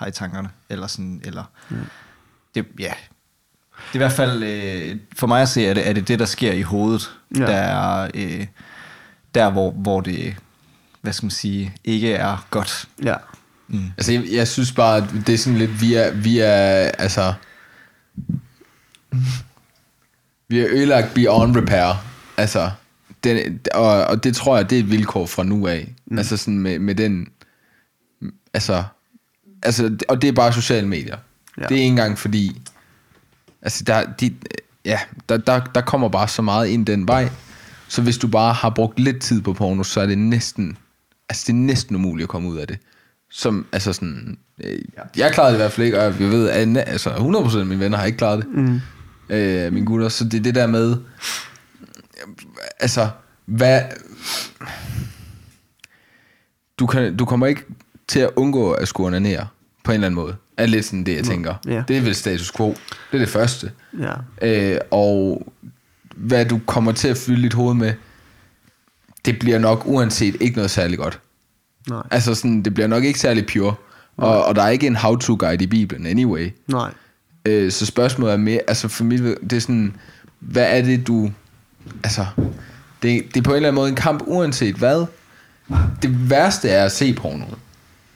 har 0.00 0.06
i 0.06 0.10
tankerne, 0.12 0.48
eller 0.68 0.86
sådan, 0.86 1.20
eller, 1.24 1.44
mm. 1.70 1.76
det, 2.54 2.66
ja, 2.78 2.92
det 3.92 3.92
er 3.92 3.94
i 3.94 3.98
hvert 3.98 4.12
fald, 4.12 4.42
øh, 4.42 4.96
for 5.16 5.26
mig 5.26 5.42
at 5.42 5.48
se, 5.48 5.66
er 5.66 5.74
det, 5.74 5.88
er 5.88 5.92
det 5.92 6.08
det, 6.08 6.18
der 6.18 6.24
sker 6.24 6.52
i 6.52 6.62
hovedet, 6.62 7.10
Ja. 7.36 7.40
der 7.40 7.54
er, 7.56 8.10
øh, 8.14 8.46
der 9.34 9.50
hvor, 9.50 9.70
hvor 9.70 10.00
det, 10.00 10.36
hvad 11.00 11.12
skal 11.12 11.24
man 11.24 11.30
sige, 11.30 11.74
ikke 11.84 12.12
er 12.14 12.46
godt. 12.50 12.88
Ja. 13.02 13.14
Altså, 13.96 14.12
jeg, 14.12 14.24
jeg 14.32 14.48
synes 14.48 14.72
bare, 14.72 14.96
at 14.96 15.04
det 15.26 15.34
er 15.34 15.38
sådan 15.38 15.58
lidt, 15.58 15.80
vi 15.80 15.94
er, 15.94 16.10
vi 16.10 16.38
er 16.38 16.90
altså... 16.98 17.34
Vi 20.48 20.60
er 20.60 20.66
ødelagt 20.70 21.14
beyond 21.14 21.56
repair. 21.56 22.04
Altså, 22.36 22.70
den, 23.24 23.60
og, 23.74 24.04
og 24.04 24.24
det 24.24 24.36
tror 24.36 24.56
jeg, 24.56 24.70
det 24.70 24.78
er 24.78 24.82
et 24.82 24.90
vilkår 24.90 25.26
fra 25.26 25.42
nu 25.42 25.66
af. 25.66 25.94
Mm. 26.06 26.18
Altså 26.18 26.36
sådan 26.36 26.58
med, 26.58 26.78
med 26.78 26.94
den... 26.94 27.26
Altså, 28.54 28.84
altså, 29.62 29.96
og 30.08 30.22
det 30.22 30.28
er 30.28 30.32
bare 30.32 30.52
sociale 30.52 30.88
medier. 30.88 31.16
Ja. 31.58 31.62
Det 31.62 31.70
er 31.70 31.76
ikke 31.76 31.86
engang 31.86 32.18
fordi... 32.18 32.62
Altså, 33.62 33.84
der, 33.84 34.12
de, 34.20 34.34
ja, 34.84 35.00
der, 35.28 35.36
der, 35.36 35.60
der 35.60 35.80
kommer 35.80 36.08
bare 36.08 36.28
så 36.28 36.42
meget 36.42 36.68
ind 36.68 36.86
den 36.86 37.08
vej. 37.08 37.28
Så 37.88 38.02
hvis 38.02 38.18
du 38.18 38.28
bare 38.28 38.52
har 38.52 38.70
brugt 38.70 39.00
lidt 39.00 39.20
tid 39.20 39.42
på 39.42 39.52
porno, 39.52 39.82
så 39.82 40.00
er 40.00 40.06
det 40.06 40.18
næsten... 40.18 40.78
Altså, 41.28 41.44
det 41.46 41.52
er 41.52 41.56
næsten 41.56 41.96
umuligt 41.96 42.24
at 42.24 42.28
komme 42.28 42.48
ud 42.48 42.56
af 42.56 42.66
det. 42.66 42.78
Som, 43.30 43.66
altså 43.72 43.92
sådan... 43.92 44.38
Øh, 44.64 44.78
jeg 45.16 45.32
klarede 45.32 45.52
det 45.52 45.56
i 45.58 45.62
hvert 45.62 45.72
fald 45.72 45.84
ikke, 45.84 45.98
og 45.98 46.04
jeg 46.04 46.18
ved, 46.18 46.48
at 46.48 46.88
altså 46.88 47.10
100% 47.10 47.58
af 47.58 47.66
mine 47.66 47.80
venner 47.80 47.98
har 47.98 48.04
ikke 48.04 48.18
klaret 48.18 48.44
det. 48.44 48.48
Mm. 48.54 48.80
Øh, 49.30 49.72
mine 49.72 49.86
gutter. 49.86 50.08
Så 50.08 50.24
det 50.24 50.34
er 50.34 50.42
det 50.42 50.54
der 50.54 50.66
med... 50.66 50.96
Altså, 52.80 53.08
hvad... 53.46 53.80
Du, 56.78 56.86
kan, 56.86 57.16
du 57.16 57.24
kommer 57.24 57.46
ikke 57.46 57.64
til 58.10 58.20
at 58.20 58.30
undgå 58.36 58.70
at 58.72 58.88
skulle 58.88 59.06
onanere 59.06 59.46
på 59.84 59.90
en 59.90 59.94
eller 59.94 60.06
anden 60.06 60.20
måde. 60.20 60.36
Er 60.56 60.66
lidt 60.66 60.84
sådan 60.84 61.04
det, 61.04 61.16
jeg 61.16 61.24
tænker. 61.24 61.54
ja. 61.66 61.82
Det 61.88 61.96
er 61.96 62.00
vel 62.00 62.14
status 62.14 62.52
quo. 62.52 62.68
Det 62.68 62.76
er 63.12 63.18
det 63.18 63.28
første. 63.28 63.70
Ja. 64.00 64.12
Øh, 64.72 64.78
og 64.90 65.46
hvad 66.16 66.44
du 66.44 66.60
kommer 66.66 66.92
til 66.92 67.08
at 67.08 67.16
fylde 67.16 67.42
dit 67.42 67.54
hoved 67.54 67.74
med, 67.74 67.92
det 69.24 69.38
bliver 69.38 69.58
nok 69.58 69.82
uanset 69.86 70.36
ikke 70.40 70.56
noget 70.56 70.70
særlig 70.70 70.98
godt. 70.98 71.20
Nej. 71.88 72.02
Altså 72.10 72.34
sådan, 72.34 72.62
det 72.62 72.74
bliver 72.74 72.86
nok 72.86 73.04
ikke 73.04 73.18
særlig 73.20 73.46
pure. 73.46 73.74
Og, 74.16 74.44
og 74.44 74.54
der 74.56 74.62
er 74.62 74.68
ikke 74.68 74.86
en 74.86 74.96
how-to 74.96 75.36
guide 75.38 75.64
i 75.64 75.66
Bibelen 75.66 76.06
anyway. 76.06 76.50
Nej. 76.68 76.90
Øh, 77.44 77.72
så 77.72 77.86
spørgsmålet 77.86 78.32
er 78.32 78.36
mere, 78.36 78.60
altså 78.68 78.88
for 78.88 79.04
mit, 79.04 79.24
ved- 79.24 79.36
det 79.42 79.52
er 79.52 79.60
sådan, 79.60 79.96
hvad 80.40 80.78
er 80.78 80.82
det 80.82 81.06
du, 81.06 81.30
altså, 82.04 82.26
det, 83.02 83.24
det 83.34 83.36
er 83.36 83.42
på 83.42 83.50
en 83.50 83.56
eller 83.56 83.68
anden 83.68 83.80
måde 83.80 83.88
en 83.88 83.96
kamp 83.96 84.22
uanset 84.26 84.74
hvad. 84.76 85.06
Det 86.02 86.30
værste 86.30 86.68
er 86.68 86.84
at 86.84 86.92
se 86.92 87.14
porno. 87.14 87.44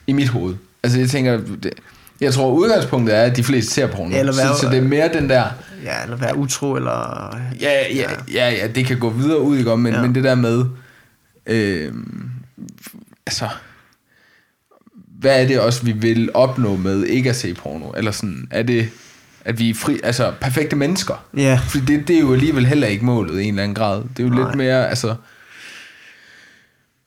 I 0.07 0.12
mit 0.12 0.29
hoved. 0.29 0.55
Altså 0.83 0.99
jeg 0.99 1.09
tænker, 1.11 1.40
det, 1.62 1.73
jeg 2.21 2.35
tror 2.35 2.51
udgangspunktet 2.53 3.17
er, 3.17 3.23
at 3.23 3.37
de 3.37 3.45
fleste 3.45 3.73
ser 3.75 3.87
porno. 3.87 4.17
Eller 4.19 4.33
hvad- 4.33 4.55
så, 4.55 4.61
så 4.61 4.69
det 4.69 4.79
er 4.79 4.83
mere 4.83 5.11
den 5.12 5.29
der, 5.29 5.45
Ja, 5.85 6.03
eller 6.03 6.17
være 6.17 6.37
utro, 6.37 6.75
eller... 6.77 7.37
Ja, 7.61 7.73
ja, 7.95 8.11
ja, 8.35 8.51
ja, 8.51 8.67
det 8.67 8.87
kan 8.87 8.99
gå 8.99 9.11
videre 9.11 9.40
ud, 9.40 9.59
ikke? 9.59 9.73
om, 9.73 9.79
Men, 9.79 9.93
Ja. 9.93 9.99
ja. 9.99 10.07
men 10.07 10.14
det 10.14 10.25
der 10.25 10.35
med, 10.35 10.64
øh, 11.47 11.93
altså, 13.27 13.49
hvad 15.21 15.43
er 15.43 15.47
det 15.47 15.61
også, 15.61 15.83
vi 15.85 15.93
vil 15.93 16.31
opnå 16.35 16.77
med 16.77 17.05
ikke 17.05 17.31
at 17.31 17.37
se 17.37 17.55
porno? 17.55 17.90
Eller 17.90 18.11
sådan, 18.11 18.49
er 18.51 18.62
det, 18.62 18.88
at 19.45 19.59
vi 19.59 19.71
er 19.71 19.75
fri, 19.75 20.01
altså 20.05 20.33
perfekte 20.40 20.77
mennesker? 20.77 21.25
Ja. 21.37 21.61
For 21.69 21.79
det, 21.79 22.09
det 22.09 22.17
er 22.17 22.21
jo 22.21 22.33
alligevel 22.33 22.67
heller 22.67 22.87
ikke 22.87 23.05
målet 23.05 23.40
i 23.40 23.44
en 23.44 23.48
eller 23.55 23.63
anden 23.63 23.75
grad. 23.75 24.02
Det 24.17 24.25
er 24.25 24.29
jo 24.29 24.35
Nej. 24.35 24.44
lidt 24.44 24.55
mere, 24.55 24.88
altså, 24.88 25.15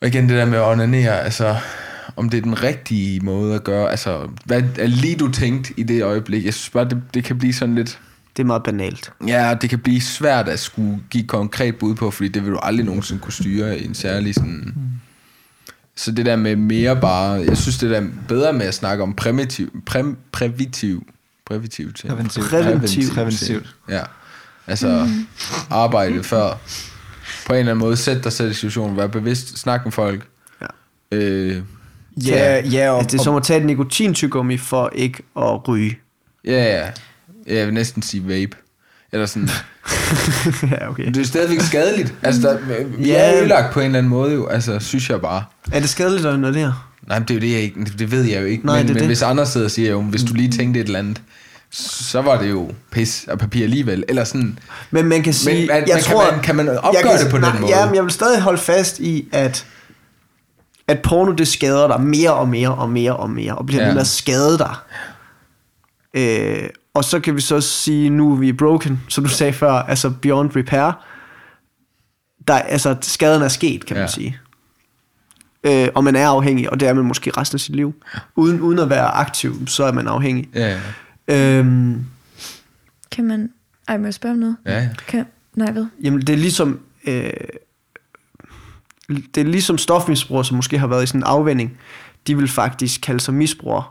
og 0.00 0.08
igen 0.08 0.28
det 0.28 0.36
der 0.38 0.44
med 0.44 0.58
at 0.58 0.64
onanere, 0.64 1.20
altså, 1.24 1.56
om 2.18 2.30
det 2.30 2.38
er 2.38 2.42
den 2.42 2.62
rigtige 2.62 3.20
måde 3.20 3.54
at 3.54 3.64
gøre, 3.64 3.90
altså, 3.90 4.28
hvad 4.44 4.62
er 4.78 4.86
lige 4.86 5.16
du 5.16 5.32
tænkt 5.32 5.72
i 5.76 5.82
det 5.82 6.02
øjeblik? 6.02 6.44
Jeg 6.44 6.54
synes 6.54 6.70
bare, 6.70 6.84
det, 6.84 7.02
det 7.14 7.24
kan 7.24 7.38
blive 7.38 7.52
sådan 7.52 7.74
lidt, 7.74 7.98
Det 8.36 8.42
er 8.42 8.46
meget 8.46 8.62
banalt. 8.62 9.12
Ja, 9.26 9.56
det 9.60 9.70
kan 9.70 9.78
blive 9.78 10.00
svært 10.00 10.48
at 10.48 10.58
skulle 10.58 11.00
give 11.10 11.26
konkret 11.26 11.76
bud 11.76 11.94
på, 11.94 12.10
fordi 12.10 12.28
det 12.28 12.44
vil 12.44 12.52
du 12.52 12.58
aldrig 12.62 12.86
nogensinde 12.86 13.20
kunne 13.20 13.32
styre 13.32 13.78
i 13.78 13.84
en 13.84 13.94
særlig 13.94 14.34
sådan... 14.34 14.74
Så 15.96 16.12
det 16.12 16.26
der 16.26 16.36
med 16.36 16.56
mere 16.56 17.00
bare... 17.00 17.32
Jeg 17.32 17.56
synes, 17.56 17.78
det 17.78 17.90
der 17.90 18.00
er 18.00 18.06
bedre 18.28 18.52
med 18.52 18.66
at 18.66 18.74
snakke 18.74 19.02
om 19.02 19.14
primitiv, 19.14 19.82
præm, 19.86 20.16
prævitiv... 20.32 21.06
Prævitiv 21.46 21.92
ting. 21.92 22.10
Præventivt. 22.10 22.46
Præventivt. 22.46 23.14
Præventivt. 23.14 23.76
Ja. 23.88 24.02
Altså, 24.66 25.08
arbejde 25.70 26.24
før. 26.24 26.58
På 27.46 27.52
en 27.52 27.58
eller 27.58 27.72
anden 27.72 27.78
måde, 27.78 27.96
sæt 27.96 28.24
dig 28.24 28.32
selv 28.32 28.50
i 28.50 28.54
situationen, 28.54 28.96
vær 28.96 29.06
bevidst, 29.06 29.58
snak 29.58 29.84
med 29.84 29.92
folk. 29.92 30.26
Ja. 30.60 30.66
Øh, 31.16 31.62
Ja, 32.26 32.60
ja, 32.68 32.90
og, 32.90 32.98
Altså, 32.98 33.12
det 33.12 33.20
er 33.20 33.24
som 33.24 33.36
at 33.36 33.42
tage 33.42 33.60
et 33.60 33.66
nikotintyggummi 33.66 34.56
for 34.56 34.90
ikke 34.94 35.22
at 35.36 35.68
ryge. 35.68 35.98
ja, 36.44 36.78
ja. 36.78 36.86
Jeg 37.56 37.66
vil 37.66 37.74
næsten 37.74 38.02
sige 38.02 38.28
vape. 38.28 38.56
Eller 39.12 39.26
sådan, 39.26 39.48
ja, 40.72 40.90
okay. 40.90 41.06
det 41.06 41.16
er 41.16 41.24
stadigvæk 41.24 41.60
skadeligt. 41.60 42.14
Altså, 42.22 42.42
der, 42.42 42.58
vi 42.98 43.08
Ja. 43.08 43.14
er 43.18 43.40
ødelagt 43.40 43.72
på 43.72 43.80
en 43.80 43.86
eller 43.86 43.98
anden 43.98 44.10
måde 44.10 44.34
jo, 44.34 44.46
altså, 44.46 44.78
synes 44.78 45.10
jeg 45.10 45.20
bare. 45.20 45.44
Er 45.72 45.80
det 45.80 45.88
skadeligt 45.88 46.26
at 46.26 46.34
inhalere? 46.34 46.74
Nej, 47.08 47.18
men 47.18 47.28
det 47.28 47.34
er 47.34 47.38
jo 47.38 47.40
det, 47.40 47.52
jeg 47.52 47.60
ikke, 47.60 47.84
det 47.98 48.10
ved 48.10 48.22
jeg 48.24 48.40
jo 48.40 48.46
ikke. 48.46 48.66
Nej, 48.66 48.76
men, 48.76 48.86
det 48.86 48.94
men 48.94 49.00
det. 49.00 49.06
hvis 49.08 49.22
andre 49.22 49.46
sidder 49.46 49.66
og 49.66 49.70
siger, 49.70 49.90
jo, 49.90 50.02
hvis 50.02 50.22
du 50.22 50.34
lige 50.34 50.50
tænkte 50.50 50.80
et 50.80 50.86
eller 50.86 50.98
andet, 50.98 51.22
så 51.70 52.22
var 52.22 52.40
det 52.42 52.50
jo 52.50 52.70
pis 52.90 53.24
og 53.28 53.38
papir 53.38 53.62
alligevel. 53.64 54.04
Eller 54.08 54.24
sådan, 54.24 54.58
Men 54.90 55.06
man 55.06 55.22
kan 55.22 55.32
sige... 55.34 55.56
men, 55.56 55.66
men 55.66 55.76
jeg 55.88 55.94
kan, 55.94 56.02
tror, 56.02 56.30
man, 56.32 56.40
kan 56.42 56.56
man 56.56 56.68
opgøre 56.68 56.92
jeg 56.94 57.02
kan, 57.18 57.24
det 57.24 57.30
på 57.30 57.38
nej, 57.38 57.50
den 57.52 57.60
måde? 57.60 57.78
Ja, 57.78 57.86
men 57.86 57.94
jeg 57.94 58.02
vil 58.04 58.10
stadig 58.12 58.40
holde 58.42 58.58
fast 58.58 58.98
i, 59.00 59.28
at 59.32 59.66
at 60.88 61.02
porno 61.02 61.32
det 61.32 61.48
skader 61.48 61.86
dig 61.86 62.00
mere 62.00 62.34
og 62.34 62.48
mere 62.48 62.74
og 62.74 62.90
mere 62.90 63.16
og 63.16 63.30
mere, 63.30 63.54
og 63.54 63.66
bliver 63.66 63.80
Ja. 63.82 63.86
ved 63.86 63.94
med 63.94 64.00
at 64.00 64.06
skade 64.06 64.58
dig. 64.58 64.74
Øh, 66.14 66.68
og 66.94 67.04
så 67.04 67.20
kan 67.20 67.36
vi 67.36 67.40
så 67.40 67.60
sige, 67.60 68.10
nu 68.10 68.32
er 68.32 68.36
vi 68.36 68.52
broken, 68.52 69.00
som 69.08 69.24
du 69.24 69.30
sagde 69.30 69.52
før, 69.52 69.72
altså 69.72 70.10
beyond 70.10 70.56
repair. 70.56 71.04
Der, 72.48 72.54
altså, 72.54 72.96
skaden 73.02 73.42
er 73.42 73.48
sket, 73.48 73.86
kan 73.86 73.96
man 73.96 74.02
Ja. 74.04 74.10
sige. 74.10 74.38
Øh, 75.64 75.88
og 75.94 76.04
man 76.04 76.16
er 76.16 76.28
afhængig, 76.28 76.70
og 76.70 76.80
det 76.80 76.88
er 76.88 76.92
man 76.92 77.04
måske 77.04 77.30
resten 77.36 77.56
af 77.56 77.60
sit 77.60 77.76
liv. 77.76 77.94
Uden, 78.36 78.60
uden 78.60 78.78
at 78.78 78.90
være 78.90 79.06
aktiv, 79.06 79.66
så 79.66 79.84
er 79.84 79.92
man 79.92 80.08
afhængig. 80.08 80.48
Ja, 80.54 80.78
ja. 81.28 81.58
Øhm, 81.58 82.04
Kan 83.10 83.24
man... 83.24 83.50
Ej, 83.88 83.98
må 83.98 84.04
jeg 84.04 84.14
spørge 84.14 84.32
om 84.32 84.38
noget? 84.38 84.56
ja, 84.66 84.78
ja. 84.80 84.88
Kan... 85.08 85.24
Nej, 85.54 85.70
hvad? 85.72 85.86
Jamen, 86.02 86.20
det 86.20 86.30
er 86.30 86.36
ligesom... 86.36 86.80
Øh, 87.04 87.30
det 89.08 89.40
er 89.40 89.44
ligesom 89.44 89.78
stofmisbrugere, 89.78 90.44
som 90.44 90.56
måske 90.56 90.78
har 90.78 90.86
været 90.86 91.02
i 91.02 91.06
sådan 91.06 91.20
en 91.20 91.24
afvænding. 91.24 91.78
De 92.26 92.36
vil 92.36 92.48
faktisk 92.48 93.00
kalde 93.00 93.20
sig 93.20 93.34
misbrugere 93.34 93.82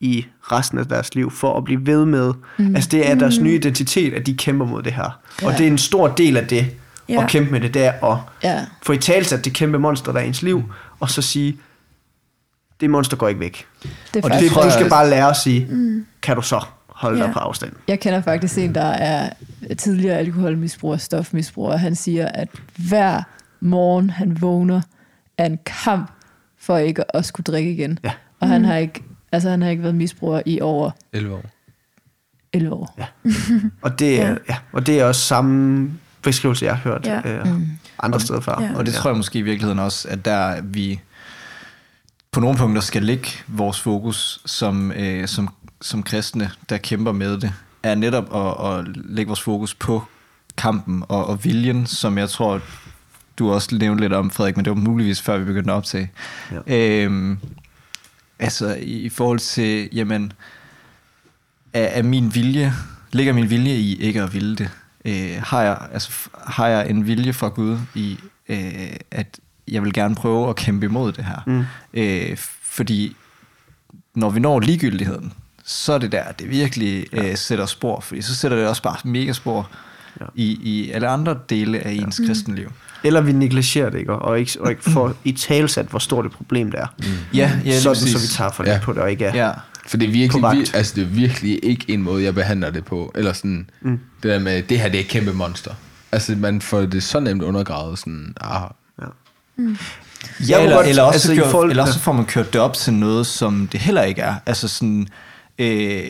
i 0.00 0.26
resten 0.42 0.78
af 0.78 0.86
deres 0.86 1.14
liv, 1.14 1.30
for 1.30 1.56
at 1.58 1.64
blive 1.64 1.86
ved 1.86 2.04
med. 2.04 2.32
Mm. 2.58 2.74
Altså, 2.74 2.88
det 2.92 3.10
er 3.10 3.14
deres 3.14 3.38
nye 3.40 3.54
identitet, 3.54 4.14
at 4.14 4.26
de 4.26 4.34
kæmper 4.34 4.66
mod 4.66 4.82
det 4.82 4.92
her. 4.92 5.20
Ja. 5.42 5.46
Og 5.46 5.52
det 5.52 5.60
er 5.60 5.70
en 5.70 5.78
stor 5.78 6.08
del 6.08 6.36
af 6.36 6.46
det, 6.46 6.66
Ja. 7.08 7.22
at 7.22 7.28
kæmpe 7.30 7.50
med 7.52 7.60
det, 7.60 7.74
det 7.74 7.84
er 7.84 8.12
at 8.12 8.18
Ja. 8.42 8.64
få 8.82 8.92
i 8.92 8.98
talsat 8.98 9.44
det 9.44 9.52
kæmpe 9.52 9.78
monster, 9.78 10.12
der 10.12 10.20
er 10.20 10.24
i 10.24 10.28
ens 10.28 10.42
liv, 10.42 10.62
og 11.00 11.10
så 11.10 11.22
sige, 11.22 11.56
det 12.80 12.90
monster 12.90 13.16
går 13.16 13.28
ikke 13.28 13.40
væk. 13.40 13.66
Det 13.82 13.90
er 14.24 14.28
Og 14.34 14.40
det, 14.40 14.50
du 14.50 14.70
skal 14.70 14.88
bare 14.88 15.10
lære 15.10 15.30
at 15.30 15.36
sige, 15.36 15.66
mm. 15.70 16.06
kan 16.22 16.36
du 16.36 16.42
så 16.42 16.60
holde 16.88 17.18
Ja. 17.18 17.24
dig 17.24 17.32
på 17.32 17.38
afstand. 17.38 17.72
jeg 17.88 18.00
kender 18.00 18.22
faktisk 18.22 18.58
en, 18.58 18.74
der 18.74 18.84
er 18.84 19.30
tidligere 19.78 20.18
alkoholmisbruger, 20.18 20.96
stofmisbruger. 20.96 21.76
Han 21.76 21.94
siger, 21.94 22.28
at 22.28 22.48
hver 22.88 23.22
morgen 23.64 24.10
han 24.10 24.40
vågner 24.40 24.80
er 25.38 25.46
en 25.46 25.58
kamp 25.66 26.10
for 26.58 26.76
ikke 26.76 27.16
at 27.16 27.24
skulle 27.24 27.44
drikke 27.44 27.72
igen. 27.72 27.98
Ja. 28.04 28.12
Og 28.40 28.48
han 28.48 28.64
har 28.64 28.76
ikke, 28.76 29.02
altså 29.32 29.50
han 29.50 29.62
har 29.62 29.70
ikke 29.70 29.82
været 29.82 29.94
misbruger 29.94 30.42
i 30.46 30.60
over 30.60 30.90
11 31.12 31.34
år. 31.34 31.42
11 32.52 32.74
år. 32.74 32.94
Ja. 32.98 33.06
Og 33.82 33.98
det, 33.98 34.20
er, 34.20 34.28
Ja. 34.28 34.34
ja. 34.48 34.56
og 34.72 34.86
det 34.86 35.00
er 35.00 35.04
også 35.04 35.20
samme 35.20 35.90
beskrivelse, 36.22 36.64
jeg 36.64 36.76
har 36.76 36.90
hørt 36.90 37.06
Ja. 37.06 37.20
øh, 37.24 37.46
andre 37.98 38.20
steder 38.20 38.40
før. 38.40 38.62
Ja. 38.62 38.70
Og 38.76 38.86
det 38.86 38.94
tror 38.94 39.10
jeg 39.10 39.16
måske 39.16 39.38
i 39.38 39.42
virkeligheden 39.42 39.78
også, 39.78 40.08
at 40.08 40.24
der 40.24 40.60
vi 40.62 41.00
på 42.32 42.40
nogle 42.40 42.56
punkter 42.58 42.82
skal 42.82 43.02
lægge 43.02 43.28
vores 43.48 43.80
fokus 43.80 44.40
som, 44.46 44.92
øh, 44.92 45.28
som, 45.28 45.48
som 45.80 46.02
kristne, 46.02 46.50
der 46.68 46.76
kæmper 46.78 47.12
med 47.12 47.38
det, 47.38 47.52
er 47.82 47.94
netop 47.94 48.36
at, 48.36 48.78
at 48.78 48.96
lægge 48.96 49.28
vores 49.28 49.40
fokus 49.42 49.74
på 49.74 50.02
kampen 50.56 51.04
og, 51.08 51.26
og 51.26 51.44
viljen, 51.44 51.86
som 51.86 52.18
jeg 52.18 52.28
tror, 52.28 52.60
du 53.38 53.52
også 53.52 53.76
nævnte 53.76 54.02
lidt 54.04 54.12
om, 54.12 54.30
Frederik, 54.30 54.56
men 54.56 54.64
det 54.64 54.70
var 54.70 54.76
muligvis 54.80 55.22
før 55.22 55.38
vi 55.38 55.44
begyndte 55.44 55.72
at 55.72 55.76
optage. 55.76 56.10
Ja. 56.68 57.04
Øhm, 57.04 57.38
altså 58.38 58.74
i, 58.74 58.92
i 59.00 59.08
forhold 59.08 59.38
til, 59.38 59.88
jamen, 59.92 60.32
er, 61.72 61.82
er 61.84 62.02
min 62.02 62.34
vilje, 62.34 62.72
ligger 63.12 63.32
min 63.32 63.50
vilje 63.50 63.74
i 63.74 63.96
ikke 63.96 64.22
at 64.22 64.34
ville 64.34 64.56
det? 64.56 64.70
Øh, 65.04 65.42
har, 65.42 65.62
jeg, 65.62 65.78
altså, 65.92 66.10
har 66.46 66.66
jeg 66.66 66.90
en 66.90 67.06
vilje 67.06 67.32
fra 67.32 67.48
Gud 67.48 67.78
i, 67.94 68.18
øh, 68.48 68.96
at 69.10 69.40
jeg 69.68 69.82
vil 69.82 69.92
gerne 69.92 70.14
prøve 70.14 70.48
at 70.48 70.56
kæmpe 70.56 70.86
imod 70.86 71.12
det 71.12 71.24
her? 71.24 71.42
Mm. 71.46 71.64
Øh, 71.94 72.36
fordi 72.62 73.16
når 74.14 74.30
vi 74.30 74.40
når 74.40 74.60
ligegyldigheden, 74.60 75.32
så 75.64 75.92
er 75.92 75.98
det 75.98 76.12
der, 76.12 76.32
det 76.32 76.50
virkelig 76.50 77.06
øh, 77.12 77.36
sætter 77.36 77.66
spor, 77.66 78.00
fordi 78.00 78.22
så 78.22 78.34
sætter 78.34 78.56
det 78.56 78.66
også 78.66 78.82
bare 78.82 78.96
mega 79.04 79.32
spor 79.32 79.70
Ja. 80.20 80.24
ja. 80.24 80.30
i, 80.34 80.44
i 80.62 80.90
alle 80.90 81.08
andre 81.08 81.38
dele 81.48 81.78
af 81.78 81.92
ens 81.92 82.20
ja. 82.20 82.26
kristenliv. 82.26 82.72
Eller 83.04 83.20
vi 83.20 83.32
negligerer 83.32 83.90
det, 83.90 83.98
ikke? 83.98 84.12
Og 84.12 84.38
ikke, 84.40 84.52
og 84.60 84.70
ikke 84.70 84.82
får 84.90 85.14
i 85.24 85.32
talsat, 85.32 85.86
hvor 85.86 85.98
stort 85.98 86.26
et 86.26 86.32
problem 86.32 86.70
det 86.70 86.80
er. 86.80 86.86
Mm. 86.98 87.04
Ja, 87.34 87.38
ja 87.38 87.60
lige 87.64 87.80
Sådan, 87.80 87.94
præcis. 87.96 88.12
så 88.12 88.18
vi 88.18 88.26
tager 88.26 88.50
for 88.50 88.62
det 88.62 88.70
Ja. 88.70 88.80
på 88.82 88.92
det, 88.92 89.02
og 89.02 89.10
ikke 89.10 89.24
er... 89.24 89.34
Ja. 89.46 89.50
For 89.86 89.96
det 89.96 90.08
er 90.08 90.12
virkelig, 90.12 90.42
vir, 90.42 90.70
altså 90.74 90.92
det 90.96 91.02
er 91.02 91.06
virkelig 91.06 91.60
ikke 91.62 91.84
en 91.88 92.02
måde, 92.02 92.24
jeg 92.24 92.34
behandler 92.34 92.70
det 92.70 92.84
på. 92.84 93.12
Eller 93.14 93.32
sådan, 93.32 93.70
mm. 93.82 94.00
det 94.22 94.30
der 94.30 94.38
med, 94.38 94.62
det 94.62 94.78
her 94.80 94.88
det 94.88 94.96
er 94.96 95.00
et 95.04 95.08
kæmpe 95.08 95.32
monster. 95.32 95.70
Altså 96.12 96.34
man 96.36 96.60
får 96.60 96.80
det 96.80 97.02
så 97.02 97.20
nemt 97.20 97.42
undergravet, 97.42 97.98
sådan, 97.98 98.34
ah, 98.40 98.62
Ja. 99.00 99.06
Ja, 100.48 100.62
eller, 100.62 100.76
godt- 100.76 100.86
eller, 100.86 101.02
også 101.02 101.14
altså, 101.16 101.32
i 101.32 101.36
kørt, 101.36 101.46
forhold- 101.50 101.70
eller 101.70 101.82
også 101.82 101.98
får 101.98 102.12
man 102.12 102.24
kørt 102.24 102.52
det 102.52 102.60
op 102.60 102.74
til 102.74 102.92
noget, 102.92 103.26
som 103.26 103.68
det 103.72 103.80
heller 103.80 104.02
ikke 104.02 104.20
er. 104.22 104.34
Altså 104.46 104.68
sådan, 104.68 105.08
øh, 105.58 106.02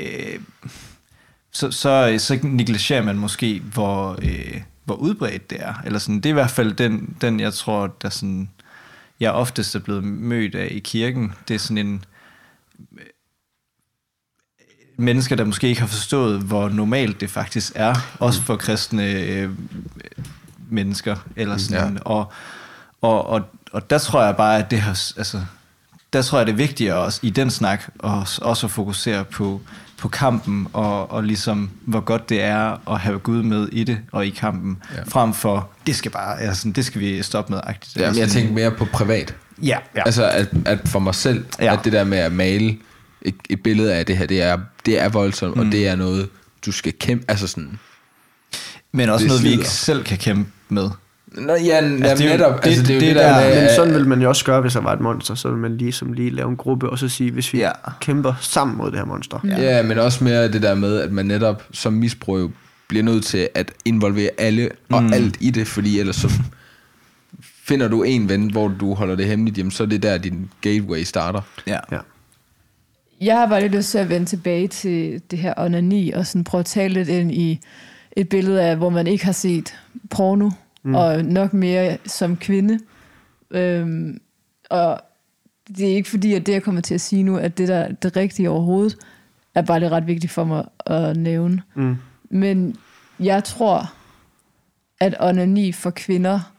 så, 1.52 1.70
så, 1.70 2.14
så 2.18 2.38
negligerer 2.42 3.02
man 3.02 3.16
måske, 3.18 3.62
hvor, 3.72 4.18
øh, 4.22 4.60
hvor 4.84 4.94
udbredt 4.94 5.50
det 5.50 5.58
er. 5.60 5.74
Eller 5.84 5.98
sådan, 5.98 6.16
det 6.16 6.26
er 6.26 6.30
i 6.30 6.32
hvert 6.32 6.50
fald 6.50 6.72
den, 6.72 7.16
den 7.20 7.40
jeg 7.40 7.54
tror, 7.54 7.86
der 8.02 8.08
sådan, 8.08 8.50
jeg 9.20 9.32
oftest 9.32 9.74
er 9.74 9.78
blevet 9.78 10.04
mødt 10.04 10.54
af 10.54 10.68
i 10.70 10.78
kirken. 10.78 11.32
Det 11.48 11.54
er 11.54 11.58
sådan 11.58 11.78
en 11.78 12.04
øh, 12.98 13.04
mennesker, 14.96 15.36
der 15.36 15.44
måske 15.44 15.68
ikke 15.68 15.80
har 15.80 15.88
forstået, 15.88 16.40
hvor 16.40 16.68
normalt 16.68 17.20
det 17.20 17.30
faktisk 17.30 17.72
er, 17.74 17.94
også 18.18 18.42
for 18.42 18.56
kristne 18.56 19.12
øh, 19.12 19.50
mennesker. 20.70 21.16
Eller 21.36 21.56
sådan, 21.56 21.94
Ja. 21.94 22.00
og, 22.04 22.32
og, 23.00 23.26
og, 23.26 23.42
og 23.72 23.90
der 23.90 23.98
tror 23.98 24.22
jeg 24.24 24.36
bare, 24.36 24.58
at 24.58 24.70
det 24.70 24.80
har, 24.80 25.12
altså, 25.16 25.40
der 26.12 26.22
tror 26.22 26.38
jeg, 26.38 26.46
det 26.46 26.52
er 26.52 26.56
vigtigere 26.56 26.96
også 26.96 27.20
i 27.22 27.30
den 27.30 27.50
snak, 27.50 27.88
også, 27.98 28.42
også 28.44 28.66
at 28.66 28.70
fokusere 28.70 29.24
på, 29.24 29.60
på 29.98 30.08
kampen, 30.08 30.66
og, 30.72 31.10
og 31.10 31.24
ligesom, 31.24 31.70
hvor 31.84 32.00
godt 32.00 32.28
det 32.28 32.42
er 32.42 32.90
at 32.92 33.00
have 33.00 33.18
Gud 33.18 33.42
med 33.42 33.68
i 33.72 33.84
det, 33.84 33.98
og 34.12 34.26
i 34.26 34.30
kampen, 34.30 34.78
Ja. 34.96 35.02
frem 35.08 35.34
for, 35.34 35.68
det 35.86 35.96
skal 35.96 36.10
bare, 36.10 36.40
altså, 36.40 36.72
det 36.76 36.84
skal 36.84 37.00
vi 37.00 37.22
stoppe 37.22 37.52
med. 37.52 37.60
Agtigt. 37.64 37.96
ja, 37.96 38.06
men 38.06 38.14
jeg 38.14 38.22
Altså, 38.22 38.38
tænker 38.38 38.54
mere 38.54 38.70
på 38.70 38.84
privat. 38.92 39.34
Ja, 39.62 39.78
ja. 39.96 40.02
Altså 40.06 40.28
at, 40.30 40.48
at 40.64 40.78
for 40.88 40.98
mig 40.98 41.14
selv, 41.14 41.44
ja. 41.60 41.72
At 41.72 41.84
det 41.84 41.92
der 41.92 42.04
med 42.04 42.18
at 42.18 42.32
male 42.32 42.76
et, 43.22 43.34
et 43.50 43.62
billede 43.62 43.94
af 43.94 44.06
det 44.06 44.16
her, 44.16 44.26
det 44.26 44.42
er, 44.42 44.58
det 44.86 45.00
er 45.00 45.08
voldsomt, 45.08 45.56
mm. 45.56 45.60
og 45.66 45.72
det 45.72 45.88
er 45.88 45.96
noget, 45.96 46.28
du 46.66 46.72
skal 46.72 46.92
kæmpe, 47.00 47.24
altså 47.28 47.46
sådan, 47.46 47.78
men 48.92 49.08
også 49.08 49.26
noget, 49.26 49.42
vi 49.42 49.48
slider. 49.48 49.58
ikke 49.58 49.70
selv 49.70 50.04
kan 50.04 50.18
kæmpe 50.18 50.50
med. 50.68 50.90
Nå, 51.34 51.52
ja, 51.52 51.76
altså, 51.76 52.14
det 52.16 52.20
er 52.20 52.24
jo- 52.24 52.36
netop, 52.38 52.64
det- 52.64 52.68
altså, 52.70 52.82
det 52.82 52.88
det 52.88 53.00
det, 53.00 53.10
er 53.10 53.14
der, 53.14 53.38
der- 53.40 53.48
med, 53.54 53.60
Men 53.60 53.70
sådan 53.76 53.94
vil 53.94 54.08
man 54.08 54.22
jo 54.22 54.28
også 54.28 54.44
gøre, 54.44 54.60
hvis 54.60 54.72
der 54.72 54.80
var 54.80 54.92
et 54.92 55.00
monster. 55.00 55.34
Så 55.34 55.48
vil 55.48 55.58
man 55.58 55.76
lige, 55.76 55.92
som 55.92 56.12
lige 56.12 56.30
lave 56.30 56.48
en 56.48 56.56
gruppe, 56.56 56.90
og 56.90 56.98
så 56.98 57.08
sige, 57.08 57.30
hvis 57.30 57.52
vi 57.52 57.58
Ja. 57.58 57.70
kæmper 58.00 58.34
sammen 58.40 58.76
mod 58.76 58.90
det 58.90 58.98
her 58.98 59.06
monster. 59.06 59.38
Ja. 59.44 59.60
Ja, 59.62 59.82
men 59.82 59.98
også 59.98 60.24
mere 60.24 60.52
det 60.52 60.62
der 60.62 60.74
med, 60.74 61.00
at 61.00 61.12
man 61.12 61.26
netop 61.26 61.62
som 61.72 61.92
misbruger 61.92 62.40
jo 62.40 62.50
bliver 62.88 63.02
nødt 63.04 63.24
til 63.24 63.48
at 63.54 63.72
involvere 63.84 64.30
alle 64.38 64.70
og 64.90 65.02
mm. 65.02 65.12
alt 65.12 65.36
i 65.40 65.50
det, 65.50 65.66
fordi 65.66 66.00
ellers 66.00 66.16
så 66.16 66.30
finder 67.64 67.88
du 67.88 68.02
en 68.02 68.28
ven, 68.28 68.50
hvor 68.50 68.68
du 68.68 68.94
holder 68.94 69.14
det 69.16 69.26
hemmeligt, 69.26 69.58
jamen 69.58 69.70
så 69.70 69.82
er 69.82 69.86
det 69.86 70.02
der, 70.02 70.18
din 70.18 70.50
gateway 70.60 71.02
starter. 71.02 71.40
Ja. 71.66 71.78
ja. 71.92 71.98
Jeg 73.20 73.36
har 73.38 73.46
bare 73.46 73.60
lidt 73.60 73.74
lyst 73.74 73.90
til 73.90 73.98
at 73.98 74.08
vende 74.08 74.26
tilbage 74.26 74.68
til 74.68 75.22
det 75.30 75.38
her 75.38 75.54
onani, 75.56 76.10
og 76.10 76.26
sådan 76.26 76.44
prøve 76.44 76.60
at 76.60 76.66
tale 76.66 76.94
lidt 76.94 77.08
ind 77.08 77.32
i 77.32 77.60
et 78.16 78.28
billede 78.28 78.62
af, 78.62 78.76
hvor 78.76 78.90
man 78.90 79.06
ikke 79.06 79.24
har 79.24 79.32
set 79.32 79.74
porno, 80.10 80.50
mm. 80.84 80.94
og 80.94 81.24
nok 81.24 81.52
mere 81.52 81.98
som 82.06 82.36
kvinde. 82.36 82.78
Øhm, 83.50 84.20
og 84.70 85.00
det 85.68 85.90
er 85.92 85.96
ikke 85.96 86.10
fordi, 86.10 86.34
at 86.34 86.46
det, 86.46 86.52
jeg 86.52 86.62
kommer 86.62 86.80
til 86.80 86.94
at 86.94 87.00
sige 87.00 87.22
nu, 87.22 87.36
at 87.36 87.58
det 87.58 87.68
der 87.68 87.76
er 87.76 87.92
det 87.92 88.16
rigtige 88.16 88.50
overhovedet, 88.50 88.96
er 89.54 89.62
bare 89.62 89.80
lidt 89.80 89.92
ret 89.92 90.06
vigtigt 90.06 90.32
for 90.32 90.44
mig 90.44 90.64
at 90.86 91.16
nævne. 91.16 91.62
Mm. 91.74 91.96
Men 92.30 92.76
jeg 93.20 93.44
tror, 93.44 93.92
at 95.00 95.16
onani 95.20 95.72
for 95.72 95.90
kvinder 95.90 96.52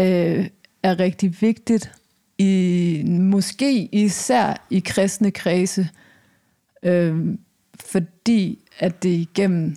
øh, 0.00 0.48
er 0.82 1.00
rigtig 1.00 1.36
vigtigt, 1.40 1.92
i, 2.38 3.02
måske 3.06 3.84
især 3.92 4.66
i 4.70 4.78
kristne 4.78 5.30
kredse, 5.30 5.88
øh, 6.82 7.36
fordi 7.80 8.58
at 8.78 9.02
det 9.02 9.10
igennem 9.10 9.76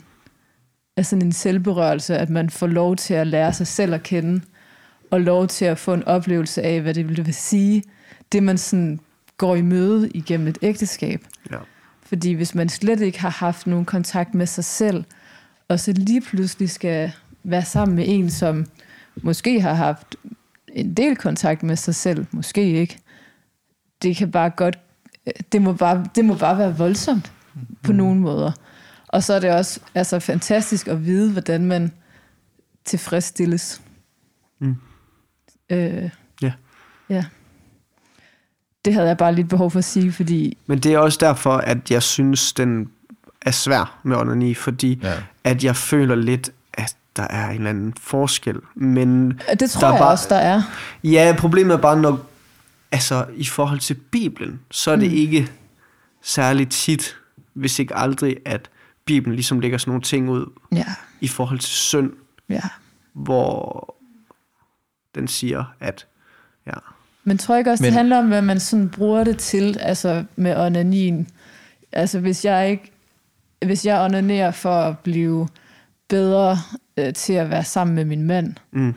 er 0.98 1.02
sådan 1.02 1.26
en 1.26 1.32
selvberørelse, 1.32 2.18
at 2.18 2.30
man 2.30 2.50
får 2.50 2.68
lov 2.68 2.96
til 2.96 3.14
at 3.14 3.28
lære 3.28 3.54
sig 3.54 3.68
selv 3.68 3.94
at 3.94 4.04
kende, 4.04 4.42
og 5.12 5.22
lov 5.22 5.48
til 5.48 5.66
at 5.66 5.78
få 5.78 5.94
en 5.94 6.04
oplevelse 6.04 6.62
af, 6.62 6.82
hvad 6.82 6.94
det 6.94 7.10
vil 7.18 7.34
sige, 7.34 7.84
det 8.32 8.44
man 8.44 8.58
sådan 8.58 9.00
går 9.38 9.56
i 9.56 9.62
møde 9.62 10.10
igennem 10.10 10.48
et 10.48 10.58
ægteskab. 10.62 11.22
Ja. 11.52 11.58
Fordi 12.04 12.32
hvis 12.32 12.56
man 12.56 12.70
slet 12.70 13.02
ikke 13.02 13.20
har 13.22 13.30
haft 13.30 13.68
nogen 13.68 13.86
kontakt 13.86 14.34
med 14.34 14.46
sig 14.46 14.66
selv, 14.66 15.04
og 15.68 15.80
så 15.80 15.92
lige 15.94 16.22
pludselig 16.22 16.70
skal 16.70 17.12
være 17.44 17.66
sammen 17.66 17.96
med 17.96 18.04
en, 18.08 18.30
som 18.30 18.66
måske 19.22 19.62
har 19.62 19.74
haft 19.74 20.16
en 20.74 20.94
del 20.94 21.16
kontakt 21.16 21.64
med 21.64 21.76
sig 21.76 21.96
selv, 21.96 22.26
måske 22.32 22.72
ikke, 22.72 22.98
det 24.02 24.16
kan 24.16 24.32
bare 24.32 24.50
godt, 24.50 24.80
det 25.52 25.62
må 25.62 25.74
bare, 25.74 26.06
det 26.16 26.26
må 26.26 26.36
bare 26.36 26.58
være 26.58 26.78
voldsomt 26.78 27.32
på 27.84 27.92
Mm. 27.92 27.98
nogle 27.98 28.20
måder. 28.20 28.52
Og 29.16 29.24
så 29.24 29.34
er 29.34 29.40
det 29.40 29.52
også 29.52 29.80
altså, 29.96 30.20
fantastisk 30.20 30.88
at 30.88 31.06
vide, 31.06 31.32
hvordan 31.32 31.66
man 31.66 31.92
tilfredsstilles. 32.86 33.82
Mm. 34.60 34.76
Øh, 35.70 36.10
Ja. 36.42 36.52
Ja. 37.10 37.26
Det 38.86 38.94
havde 38.94 39.08
jeg 39.08 39.18
bare 39.18 39.36
lidt 39.36 39.50
behov 39.50 39.72
for 39.72 39.80
at 39.80 39.86
sige, 39.86 40.12
fordi 40.12 40.58
Men 40.68 40.80
det 40.80 40.94
er 40.94 40.98
også 41.00 41.18
derfor, 41.22 41.58
at 41.58 41.92
jeg 41.92 42.04
synes, 42.04 42.54
den 42.54 42.90
er 43.42 43.52
svær 43.52 44.00
med 44.04 44.18
onani, 44.18 44.54
fordi 44.54 45.00
Ja. 45.04 45.14
at 45.44 45.64
jeg 45.64 45.76
føler 45.76 46.16
lidt, 46.16 46.50
at 46.74 46.96
der 47.16 47.24
er 47.30 47.50
en 47.50 47.56
eller 47.56 47.70
anden 47.70 47.94
forskel. 48.00 48.56
Men 48.76 49.42
det 49.60 49.70
tror 49.72 49.80
Der 49.82 49.88
er 49.88 49.92
jeg 49.92 50.00
bare- 50.00 50.12
også, 50.12 50.26
der 50.30 50.36
er. 50.36 50.62
ja, 51.04 51.36
problemet 51.40 51.74
er 51.74 51.78
bare, 51.82 52.00
når, 52.02 52.20
altså 52.92 53.26
i 53.36 53.46
forhold 53.46 53.80
til 53.80 53.94
Bibelen, 53.94 54.60
så 54.72 54.92
er 54.92 54.96
det 54.96 55.10
mm. 55.10 55.16
ikke 55.18 55.52
særligt 56.24 56.72
tit, 56.72 57.16
hvis 57.54 57.80
ikke 57.80 57.96
aldrig, 57.96 58.38
at 58.46 58.70
Bibelen 59.06 59.36
ligesom 59.36 59.60
lægger 59.60 59.78
sådan 59.78 59.90
nogle 59.90 60.02
ting 60.02 60.30
ud 60.30 60.46
Ja, 60.72 60.86
i 61.22 61.28
forhold 61.28 61.60
til 61.60 61.70
synd, 61.70 62.14
ja. 62.50 62.62
hvor 63.14 63.96
den 65.16 65.28
siger, 65.28 65.74
at 65.80 66.08
ja, 66.68 66.72
Men 67.24 67.38
tror 67.38 67.56
jeg 67.56 67.60
ikke 67.60 67.72
også, 67.72 67.84
Men... 67.84 67.86
Men- 67.88 67.94
det 67.94 67.98
handler 67.98 68.18
om, 68.18 68.28
hvad 68.28 68.42
man 68.42 68.60
sådan 68.60 68.90
bruger 68.90 69.24
det 69.24 69.38
til, 69.38 69.78
altså 69.80 70.24
med 70.36 70.56
onanin. 70.58 71.28
Altså 71.92 72.20
hvis 72.20 72.46
jeg 72.46 72.70
ikke, 72.72 72.92
hvis 73.66 73.86
jeg 73.86 74.02
onanerer 74.02 74.52
for 74.52 74.82
at 74.82 75.00
blive 75.00 75.48
bedre 76.10 76.58
øh, 76.98 77.14
til 77.14 77.34
at 77.34 77.50
være 77.50 77.64
sammen 77.64 77.96
med 77.96 78.06
min 78.06 78.24
mand, 78.24 78.54
mm, 78.72 78.94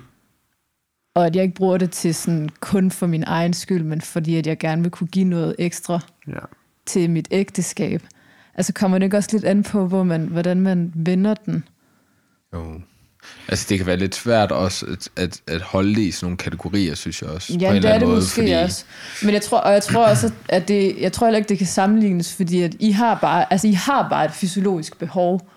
og 1.14 1.26
at 1.26 1.36
jeg 1.36 1.42
ikke 1.44 1.54
bruger 1.54 1.78
det 1.78 1.90
til 1.90 2.14
sådan 2.14 2.48
kun 2.61 2.90
for 2.90 3.06
min 3.06 3.24
egen 3.26 3.52
skyld, 3.52 3.82
men 3.82 4.00
fordi 4.00 4.36
at 4.36 4.46
jeg 4.46 4.59
gerne 4.59 4.82
vil 4.82 4.90
kunne 4.90 5.06
give 5.09 5.24
noget 5.24 5.54
ekstra 5.59 6.00
ja. 6.28 6.38
til 6.86 7.11
mit 7.11 7.28
ægteskab. 7.30 8.02
Altså 8.59 8.72
kommer 8.72 8.98
det 8.98 9.04
ikke 9.04 9.16
også 9.16 9.28
lidt 9.32 9.44
an 9.44 9.62
på, 9.62 9.86
hvor 9.86 10.02
man, 10.02 10.20
hvordan 10.20 10.61
man 10.61 10.92
vender 10.94 11.34
den? 11.34 11.64
Jo. 12.54 12.64
Altså, 13.48 13.66
det 13.68 13.78
kan 13.78 13.86
være 13.86 13.96
lidt 13.96 14.14
svært 14.14 14.52
også 14.52 14.86
at, 14.86 15.09
at, 15.24 15.40
at 15.46 15.62
holde 15.62 15.94
det 15.94 16.00
i 16.02 16.11
sådan 16.11 16.24
nogle 16.26 16.36
kategorier, 16.36 16.94
synes 16.94 17.22
jeg 17.22 17.30
også. 17.30 17.48
på 17.48 17.54
en 17.54 17.61
Ja, 17.61 17.68
eller 17.68 17.80
det 17.80 17.90
er 17.90 17.98
det 17.98 18.09
måde, 18.09 18.16
måske 18.20 18.34
fordi... 18.34 18.50
også. 18.52 18.84
Men 19.22 19.34
jeg 19.34 19.42
tror, 19.42 19.59
og 19.59 19.72
jeg 19.72 19.82
tror 19.82 20.06
også, 20.06 20.32
at 20.48 20.68
det, 20.68 20.96
jeg 21.00 21.12
tror 21.12 21.26
heller 21.26 21.38
ikke, 21.38 21.48
det 21.48 21.59
kan 21.59 21.66
sammenlignes, 21.66 22.34
fordi 22.34 22.62
at 22.62 22.74
I 22.80 22.90
har 22.90 23.14
bare, 23.14 23.52
altså 23.52 23.66
I 23.68 23.72
har 23.72 24.09
bare 24.09 24.24
et 24.24 24.32
fysiologisk 24.32 24.98
behov. 24.98 25.48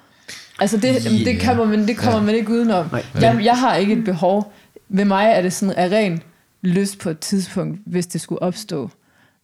Altså 0.60 0.78
det, 0.78 0.84
Ja. 1.06 1.12
yeah. 1.12 1.26
det, 1.26 1.40
kan 1.40 1.58
man, 1.58 1.88
det 1.88 1.98
kommer 1.98 2.12
Ja. 2.14 2.18
ja. 2.20 2.26
man 2.26 2.36
ikke 2.36 2.52
udenom. 2.52 2.86
Nej. 2.92 3.06
Jeg, 3.22 3.42
jeg 3.44 3.60
har 3.60 3.76
ikke 3.76 3.94
et 3.94 4.04
behov. 4.04 4.54
Ved 4.90 5.06
mig 5.06 5.26
er 5.36 5.42
det 5.42 5.54
sådan 5.54 5.76
af 5.76 5.90
ren 5.92 6.22
lyst 6.62 7.00
på 7.00 7.10
et 7.10 7.20
tidspunkt, 7.20 7.80
hvis 7.86 8.08
det 8.08 8.22
skulle 8.22 8.42
opstå. 8.42 8.90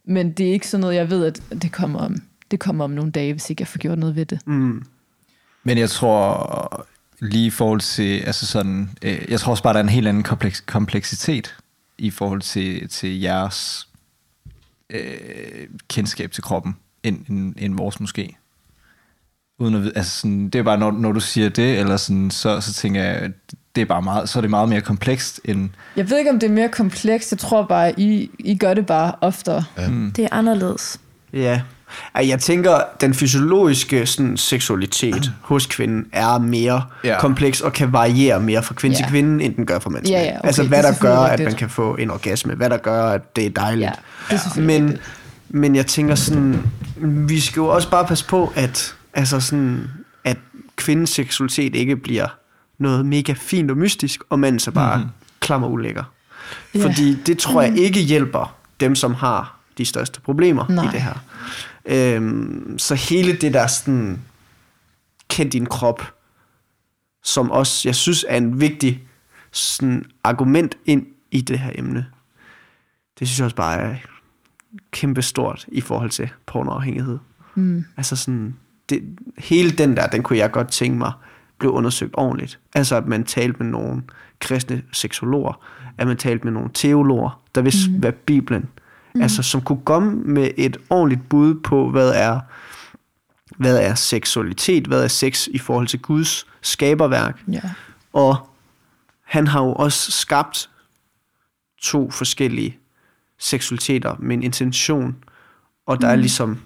Men 0.07 0.31
det 0.31 0.47
er 0.47 0.51
ikke 0.51 0.67
sådan 0.67 0.81
noget, 0.81 0.95
jeg 0.95 1.09
ved, 1.09 1.25
at 1.25 1.61
det 1.61 1.71
kommer 1.71 1.99
om, 1.99 2.15
det 2.51 2.59
kommer 2.59 2.83
om 2.83 2.91
nogle 2.91 3.11
dage, 3.11 3.33
hvis 3.33 3.49
ikke 3.49 3.61
jeg 3.61 3.67
får 3.67 3.77
gjort 3.79 3.97
noget 3.97 4.15
ved 4.15 4.25
det. 4.25 4.39
Mm, 4.47 4.83
Men 5.63 5.77
jeg 5.77 5.89
tror 5.89 6.87
lige 7.19 7.45
i 7.45 7.49
forhold 7.49 7.81
til, 7.81 8.19
altså 8.19 8.47
sådan, 8.47 8.89
øh, 9.01 9.21
jeg 9.29 9.39
tror 9.39 9.51
også 9.51 9.63
bare, 9.63 9.73
der 9.73 9.79
er 9.79 9.83
en 9.83 9.89
helt 9.89 10.07
anden 10.07 10.23
kompleks, 10.23 10.61
kompleksitet 10.61 11.55
i 11.97 12.09
forhold 12.09 12.41
til, 12.41 12.89
til 12.89 13.19
jeres 13.19 13.87
øh, 14.89 15.67
kendskab 15.87 16.31
til 16.31 16.43
kroppen, 16.43 16.75
end, 17.03 17.25
end, 17.29 17.55
end 17.57 17.75
vores 17.77 17.99
måske. 17.99 18.37
Uden 19.59 19.75
at 19.75 19.81
vide, 19.81 19.91
altså 19.95 20.19
sådan, 20.19 20.49
det 20.49 20.59
er 20.59 20.63
bare, 20.63 20.77
når, 20.77 20.91
når 20.91 21.11
du 21.11 21.19
siger 21.19 21.49
det, 21.49 21.79
eller 21.79 21.97
sådan, 21.97 22.31
så, 22.31 22.61
så 22.61 22.73
tænker 22.73 23.03
jeg, 23.03 23.31
det 23.75 23.81
er 23.81 23.85
bare 23.85 24.01
meget, 24.01 24.29
så 24.29 24.39
er 24.39 24.41
det 24.41 24.49
meget 24.49 24.69
mere 24.69 24.81
komplekst 24.81 25.41
end, 25.45 25.69
Jeg 25.95 26.09
ved 26.09 26.17
ikke, 26.17 26.29
om 26.31 26.39
det 26.39 26.49
er 26.49 26.53
mere 26.53 26.69
komplekst. 26.69 27.31
Jeg 27.31 27.39
tror 27.39 27.65
bare, 27.65 27.99
I, 27.99 28.31
I 28.39 28.57
gør 28.57 28.73
det 28.73 28.85
bare 28.85 29.13
oftere. 29.21 29.63
Det 30.15 30.19
er 30.19 30.27
anderledes. 30.31 30.99
Ja. 31.33 31.61
Jeg 32.15 32.39
tænker, 32.39 32.79
den 33.01 33.13
fysiologiske 33.13 34.05
sådan, 34.05 34.37
seksualitet 34.37 35.31
hos 35.41 35.65
kvinden 35.65 36.05
er 36.11 36.37
mere 36.39 36.83
Ja. 37.03 37.19
kompleks 37.19 37.61
og 37.61 37.73
kan 37.73 37.93
variere 37.93 38.39
mere 38.39 38.63
fra 38.63 38.73
kvinde 38.73 38.95
Ja. 38.95 39.03
til 39.03 39.11
kvinde, 39.11 39.43
end 39.43 39.55
den 39.55 39.65
gør 39.65 39.79
fra 39.79 39.89
mand 39.89 40.03
til 40.05 40.11
Ja, 40.11 40.17
mand. 40.17 40.27
ja, 40.29 40.37
okay, 40.37 40.47
altså 40.47 40.63
hvad 40.63 40.77
er 40.77 40.91
der 40.91 40.99
gør, 40.99 41.17
at 41.17 41.39
man 41.39 41.53
kan 41.55 41.69
få 41.69 41.95
en 41.95 42.11
orgasme, 42.11 42.53
hvad 42.55 42.69
der 42.69 42.77
gør, 42.77 43.03
at 43.09 43.35
det 43.35 43.45
er 43.45 43.49
dejligt. 43.49 43.89
Ja, 44.31 44.35
det 44.35 44.41
er 44.57 44.61
men, 44.61 44.83
rigtigt. 44.85 45.01
men 45.49 45.75
jeg 45.75 45.85
tænker 45.85 46.15
sådan, 46.15 46.61
vi 47.01 47.39
skal 47.39 47.59
jo 47.59 47.67
også 47.67 47.89
bare 47.89 48.05
passe 48.05 48.25
på, 48.25 48.53
at, 48.55 48.95
altså 49.13 49.39
sådan, 49.39 49.89
at 50.23 50.37
kvindens 50.75 51.09
seksualitet 51.09 51.75
ikke 51.75 51.95
bliver 51.95 52.27
noget 52.79 53.05
mega 53.05 53.33
fint 53.37 53.71
og 53.71 53.77
mystisk, 53.77 54.21
og 54.29 54.39
manden 54.39 54.59
så 54.59 54.71
bare 54.71 54.97
mm-hmm. 54.97 55.11
klam 55.39 55.63
og 55.63 55.71
ulækker. 55.71 56.03
Fordi 56.81 57.13
det 57.25 57.37
tror 57.37 57.61
jeg 57.61 57.77
ikke 57.77 57.99
hjælper 57.99 58.55
dem, 58.79 58.95
som 58.95 59.13
har 59.13 59.56
de 59.77 59.85
største 59.85 60.21
problemer 60.21 60.65
Nej. 60.69 60.85
i 60.85 60.87
det 60.91 61.01
her. 61.01 61.23
Øhm, 61.85 62.75
så 62.79 62.95
hele 62.95 63.37
det 63.37 63.53
der 63.53 63.67
sådan, 63.67 64.21
kend 65.29 65.51
din 65.51 65.65
krop, 65.65 66.13
som 67.23 67.51
også, 67.51 67.87
jeg 67.87 67.95
synes, 67.95 68.25
er 68.29 68.37
en 68.37 68.61
vigtig 68.61 69.07
sådan, 69.51 70.05
argument 70.23 70.77
ind 70.85 71.05
i 71.31 71.41
det 71.41 71.59
her 71.59 71.71
emne. 71.75 72.05
Det 73.19 73.27
synes 73.27 73.39
jeg 73.39 73.45
også 73.45 73.55
bare 73.55 73.79
er 73.79 73.95
kæmpe 74.91 75.21
stort 75.21 75.65
i 75.67 75.81
forhold 75.81 76.09
til 76.09 76.29
pornoafhængighed. 76.45 77.17
Mm. 77.55 77.85
Altså 77.97 78.15
sådan, 78.15 78.55
det, 78.89 79.03
hele 79.37 79.71
den 79.71 79.97
der, 79.97 80.07
den 80.07 80.23
kunne 80.23 80.39
jeg 80.39 80.51
godt 80.51 80.71
tænke 80.71 80.97
mig, 80.97 81.11
blev 81.59 81.71
undersøgt 81.71 82.13
ordentligt. 82.17 82.59
Altså 82.75 82.95
at 82.95 83.07
man 83.07 83.23
talte 83.23 83.63
med 83.63 83.71
nogle 83.71 84.03
kristne 84.39 84.81
seksologer, 84.91 85.63
at 85.97 86.07
man 86.07 86.17
talte 86.17 86.43
med 86.43 86.53
nogle 86.53 86.69
teologer, 86.73 87.41
der 87.55 87.61
vidste, 87.61 87.91
mm. 87.91 87.99
hvad 87.99 88.11
Bibelen, 88.11 88.69
mm. 89.17 89.21
altså 89.21 89.43
som 89.43 89.61
kunne 89.61 89.81
komme 89.85 90.11
med 90.11 90.51
et 90.57 90.77
ordentligt 90.89 91.29
bud 91.29 91.55
på, 91.55 91.89
hvad 91.89 92.09
er, 92.09 92.39
hvad 93.57 93.79
er 93.79 93.95
seksualitet, 93.95 94.87
hvad 94.87 95.03
er 95.03 95.07
sex 95.07 95.47
i 95.47 95.57
forhold 95.57 95.87
til 95.87 95.99
Guds 95.99 96.47
skaberværk. 96.61 97.43
Ja. 97.51 97.61
Og 98.13 98.49
han 99.23 99.47
har 99.47 99.63
jo 99.63 99.73
også 99.73 100.11
skabt 100.11 100.69
to 101.81 102.11
forskellige 102.11 102.77
seksualiteter 103.39 104.15
med 104.19 104.35
en 104.35 104.43
intention, 104.43 105.15
og 105.85 106.01
der 106.01 106.07
mm. 106.07 106.11
er 106.11 106.15
ligesom 106.15 106.59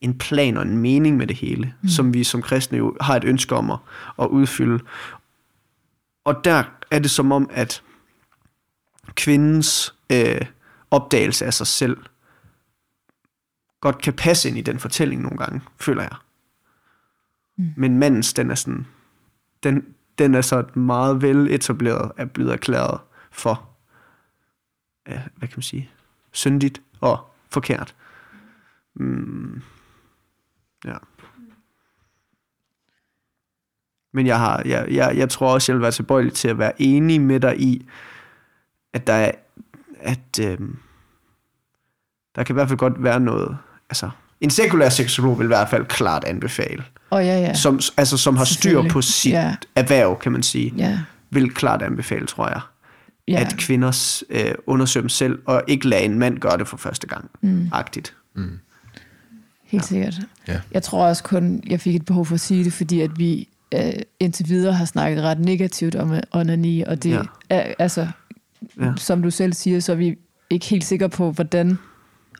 en 0.00 0.18
plan 0.18 0.56
og 0.56 0.62
en 0.62 0.78
mening 0.78 1.16
med 1.16 1.26
det 1.26 1.36
hele, 1.36 1.74
mm. 1.82 1.88
som 1.88 2.14
vi 2.14 2.24
som 2.24 2.42
kristne 2.42 2.78
jo 2.78 2.96
har 3.00 3.16
et 3.16 3.24
ønske 3.24 3.56
om 3.56 3.70
at, 3.70 3.78
at 4.20 4.26
udfylde. 4.26 4.84
Og 6.24 6.44
der 6.44 6.62
er 6.90 6.98
det 6.98 7.10
som 7.10 7.32
om, 7.32 7.50
at 7.52 7.82
kvindens 9.14 9.94
øh, 10.12 10.40
opdagelse 10.90 11.46
af 11.46 11.54
sig 11.54 11.66
selv 11.66 11.96
godt 13.80 14.02
kan 14.02 14.12
passe 14.12 14.48
ind 14.48 14.58
i 14.58 14.62
den 14.62 14.78
fortælling 14.78 15.22
nogle 15.22 15.38
gange, 15.38 15.60
føler 15.80 16.02
jeg. 16.02 16.16
Mm. 17.56 17.72
Men 17.76 17.98
mandens, 17.98 18.32
den 18.32 18.50
er 18.50 18.54
sådan, 18.54 18.86
den, 19.62 19.94
den 20.18 20.34
er 20.34 20.40
så 20.40 20.64
meget 20.74 21.22
vel 21.22 21.50
etableret, 21.50 22.12
er 22.16 22.24
blevet 22.24 22.52
erklæret 22.52 23.00
for, 23.30 23.68
ja, 25.08 25.22
hvad 25.36 25.48
kan 25.48 25.56
man 25.56 25.62
sige, 25.62 25.90
syndigt 26.32 26.82
og 27.00 27.30
forkert. 27.50 27.94
Mm, 28.94 29.62
ja. 30.84 30.96
Men 34.12 34.26
jeg, 34.26 34.38
har, 34.38 34.62
jeg, 34.64 34.86
jeg, 34.90 35.16
jeg 35.16 35.30
tror 35.30 35.54
også, 35.54 35.72
jeg 35.72 35.76
vil 35.76 35.82
være 35.82 35.90
tilbøjelig 35.90 36.32
til 36.32 36.48
at 36.48 36.58
være 36.58 36.82
enig 36.82 37.20
med 37.20 37.40
dig 37.40 37.60
i, 37.60 37.88
at 38.92 39.06
der 39.06 39.12
er, 39.12 39.32
at 40.02 40.38
øhm, 40.40 40.76
der 42.36 42.42
kan 42.44 42.52
i 42.52 42.56
hvert 42.56 42.68
fald 42.68 42.78
godt 42.78 43.02
være 43.02 43.20
noget, 43.20 43.56
altså 43.90 44.10
en 44.40 44.50
sekulær 44.50 44.88
seksolog 44.88 45.38
vil 45.38 45.44
i 45.44 45.46
hvert 45.46 45.68
fald 45.70 45.84
klart 45.86 46.24
anbefale, 46.24 46.84
Og 47.10 47.24
ja, 47.24 47.34
ja. 47.34 47.40
ja. 47.40 47.54
som, 47.54 47.80
altså, 47.96 48.16
som 48.16 48.36
har 48.36 48.44
styr 48.44 48.82
på 48.88 49.02
sit 49.02 49.32
Ja. 49.32 49.40
ja. 49.46 49.54
erhverv, 49.76 50.18
kan 50.18 50.32
man 50.32 50.42
sige, 50.42 50.72
Ja, 50.76 50.98
vil 51.30 51.54
klart 51.54 51.82
anbefale, 51.82 52.26
tror 52.26 52.48
jeg, 52.48 52.60
ja. 53.28 53.32
ja. 53.32 53.40
at 53.40 53.54
kvinder 53.58 54.22
øh, 54.30 54.54
undersøger 54.66 55.02
dem 55.02 55.08
selv, 55.08 55.38
og 55.46 55.62
ikke 55.68 55.88
lade 55.88 56.02
en 56.02 56.18
mand 56.18 56.38
gøre 56.38 56.58
det 56.58 56.68
for 56.68 56.76
første 56.76 57.06
gang. 57.06 57.30
Mm. 57.40 57.68
Agtigt. 57.72 58.14
Helt 59.64 59.84
sikkert. 59.84 60.14
Ja. 60.48 60.60
Jeg 60.72 60.82
tror 60.82 61.06
også 61.06 61.22
kun, 61.22 61.62
jeg 61.66 61.80
fik 61.80 61.96
et 61.96 62.04
behov 62.04 62.26
for 62.26 62.34
at 62.34 62.40
sige 62.40 62.64
det, 62.64 62.72
fordi 62.72 63.00
at 63.00 63.18
vi 63.18 63.48
øh, 63.74 63.92
indtil 64.20 64.48
videre 64.48 64.72
har 64.72 64.84
snakket 64.84 65.22
ret 65.22 65.38
negativt 65.40 65.94
om 65.94 66.12
øh, 66.12 66.20
onani, 66.32 66.82
og 66.82 67.02
det 67.02 67.10
Ja. 67.10 67.22
er, 67.50 67.74
altså, 67.78 68.08
Ja. 68.80 68.92
som 68.96 69.22
du 69.22 69.30
selv 69.30 69.52
siger, 69.52 69.80
så 69.80 69.92
er 69.92 69.96
vi 69.96 70.16
ikke 70.50 70.66
helt 70.66 70.84
sikre 70.84 71.08
på, 71.08 71.30
hvordan, 71.32 71.78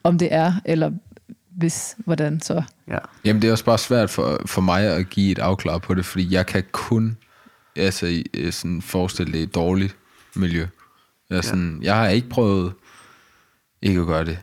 om 0.03 0.19
det 0.19 0.29
er, 0.35 0.53
eller 0.65 0.91
hvis, 1.57 1.97
hvordan 1.99 2.41
så. 2.41 2.63
Ja. 2.89 2.99
Jamen, 3.25 3.43
det 3.43 3.49
er 3.49 3.53
også 3.53 3.65
bare 3.65 3.79
svært 3.79 4.11
for, 4.11 4.43
for 4.47 4.61
mig 4.61 4.83
at 4.87 5.11
give 5.11 5.33
et 5.33 5.39
afklar 5.39 5.79
på 5.79 5.95
det, 5.95 6.05
fordi 6.05 6.33
jeg 6.35 6.47
kan 6.47 6.63
kun 6.73 7.17
altså, 7.77 8.07
i- 8.07 8.51
sådan 8.51 8.83
forestille 8.83 9.33
det 9.33 9.43
et 9.43 9.55
dårligt 9.55 9.97
miljø. 10.37 10.67
Jeg, 11.31 11.45
sådan, 11.45 11.79
jeg 11.83 11.97
har 11.97 12.09
ikke 12.09 12.29
prøvet 12.29 12.73
ikke 13.83 14.01
at 14.01 14.07
gøre 14.07 14.25
det 14.25 14.39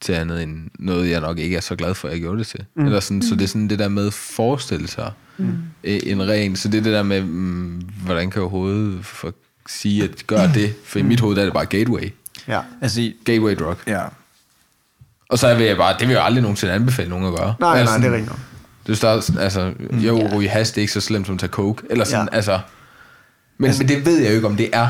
til 0.00 0.12
andet 0.12 0.42
end 0.42 0.70
noget, 0.78 1.10
jeg 1.10 1.20
nok 1.20 1.38
ikke 1.38 1.56
er 1.56 1.60
så 1.60 1.76
glad 1.76 1.94
for, 1.94 2.08
at 2.08 2.12
jeg 2.14 2.20
gjorde 2.20 2.38
det 2.38 2.46
til. 2.46 2.64
Mm. 2.76 2.84
Eller 2.84 3.00
sådan, 3.00 3.22
Så 3.22 3.34
det 3.34 3.42
er 3.44 3.48
sådan 3.48 3.68
det 3.68 3.78
der 3.78 3.88
med 3.88 4.10
forestille 4.10 4.88
sig 4.88 5.12
mm. 5.38 5.58
en 5.84 6.28
ren, 6.28 6.56
så 6.56 6.68
det 6.68 6.78
er 6.78 6.82
det 6.82 6.92
der 6.92 7.02
med, 7.02 7.22
mm, 7.22 7.82
hvordan 8.04 8.30
kan 8.30 8.38
jeg 8.38 8.42
overhovedet 8.42 9.04
for 9.04 9.34
sige, 9.68 10.04
at 10.04 10.10
gør 10.26 10.46
det, 10.54 10.74
for 10.84 10.98
i 10.98 11.02
mit 11.02 11.20
hoved 11.20 11.36
der 11.36 11.42
er 11.42 11.46
det 11.46 11.54
bare 11.54 11.66
gateway. 11.66 12.12
ja. 12.48 12.60
altså, 12.82 13.12
Gateway 13.24 13.54
drug. 13.58 13.76
ja, 13.86 14.02
Og 15.28 15.38
så 15.38 15.54
vil 15.54 15.66
jeg 15.66 15.76
bare, 15.76 15.94
det 15.98 16.08
vil 16.08 16.14
jeg 16.14 16.24
aldrig 16.24 16.42
nogensinde 16.42 16.72
anbefale 16.74 17.10
nogen 17.10 17.26
at 17.26 17.34
gøre. 17.38 17.54
Nej, 17.60 17.70
er 17.70 17.74
nej, 17.74 17.86
sådan, 17.86 18.02
det 18.02 18.08
er 18.10 18.14
rigtigt. 18.14 18.36
Det 18.86 18.98
sådan, 18.98 19.42
altså, 19.42 19.72
jo, 19.92 20.18
Ja. 20.18 20.36
ryge 20.36 20.48
hash, 20.48 20.74
det 20.74 20.78
er 20.78 20.82
ikke 20.82 20.92
så 20.92 21.00
slemt 21.00 21.26
som 21.26 21.34
at 21.34 21.40
tage 21.40 21.50
coke. 21.50 21.82
Eller 21.90 22.04
sådan, 22.04 22.18
Ja. 22.26 22.28
ja. 22.32 22.36
altså. 22.36 22.60
Men, 23.58 23.72
men 23.78 23.88
det 23.88 24.06
ved 24.06 24.18
jeg 24.20 24.30
jo 24.30 24.34
ikke, 24.34 24.46
om 24.46 24.56
det 24.56 24.70
er. 24.72 24.88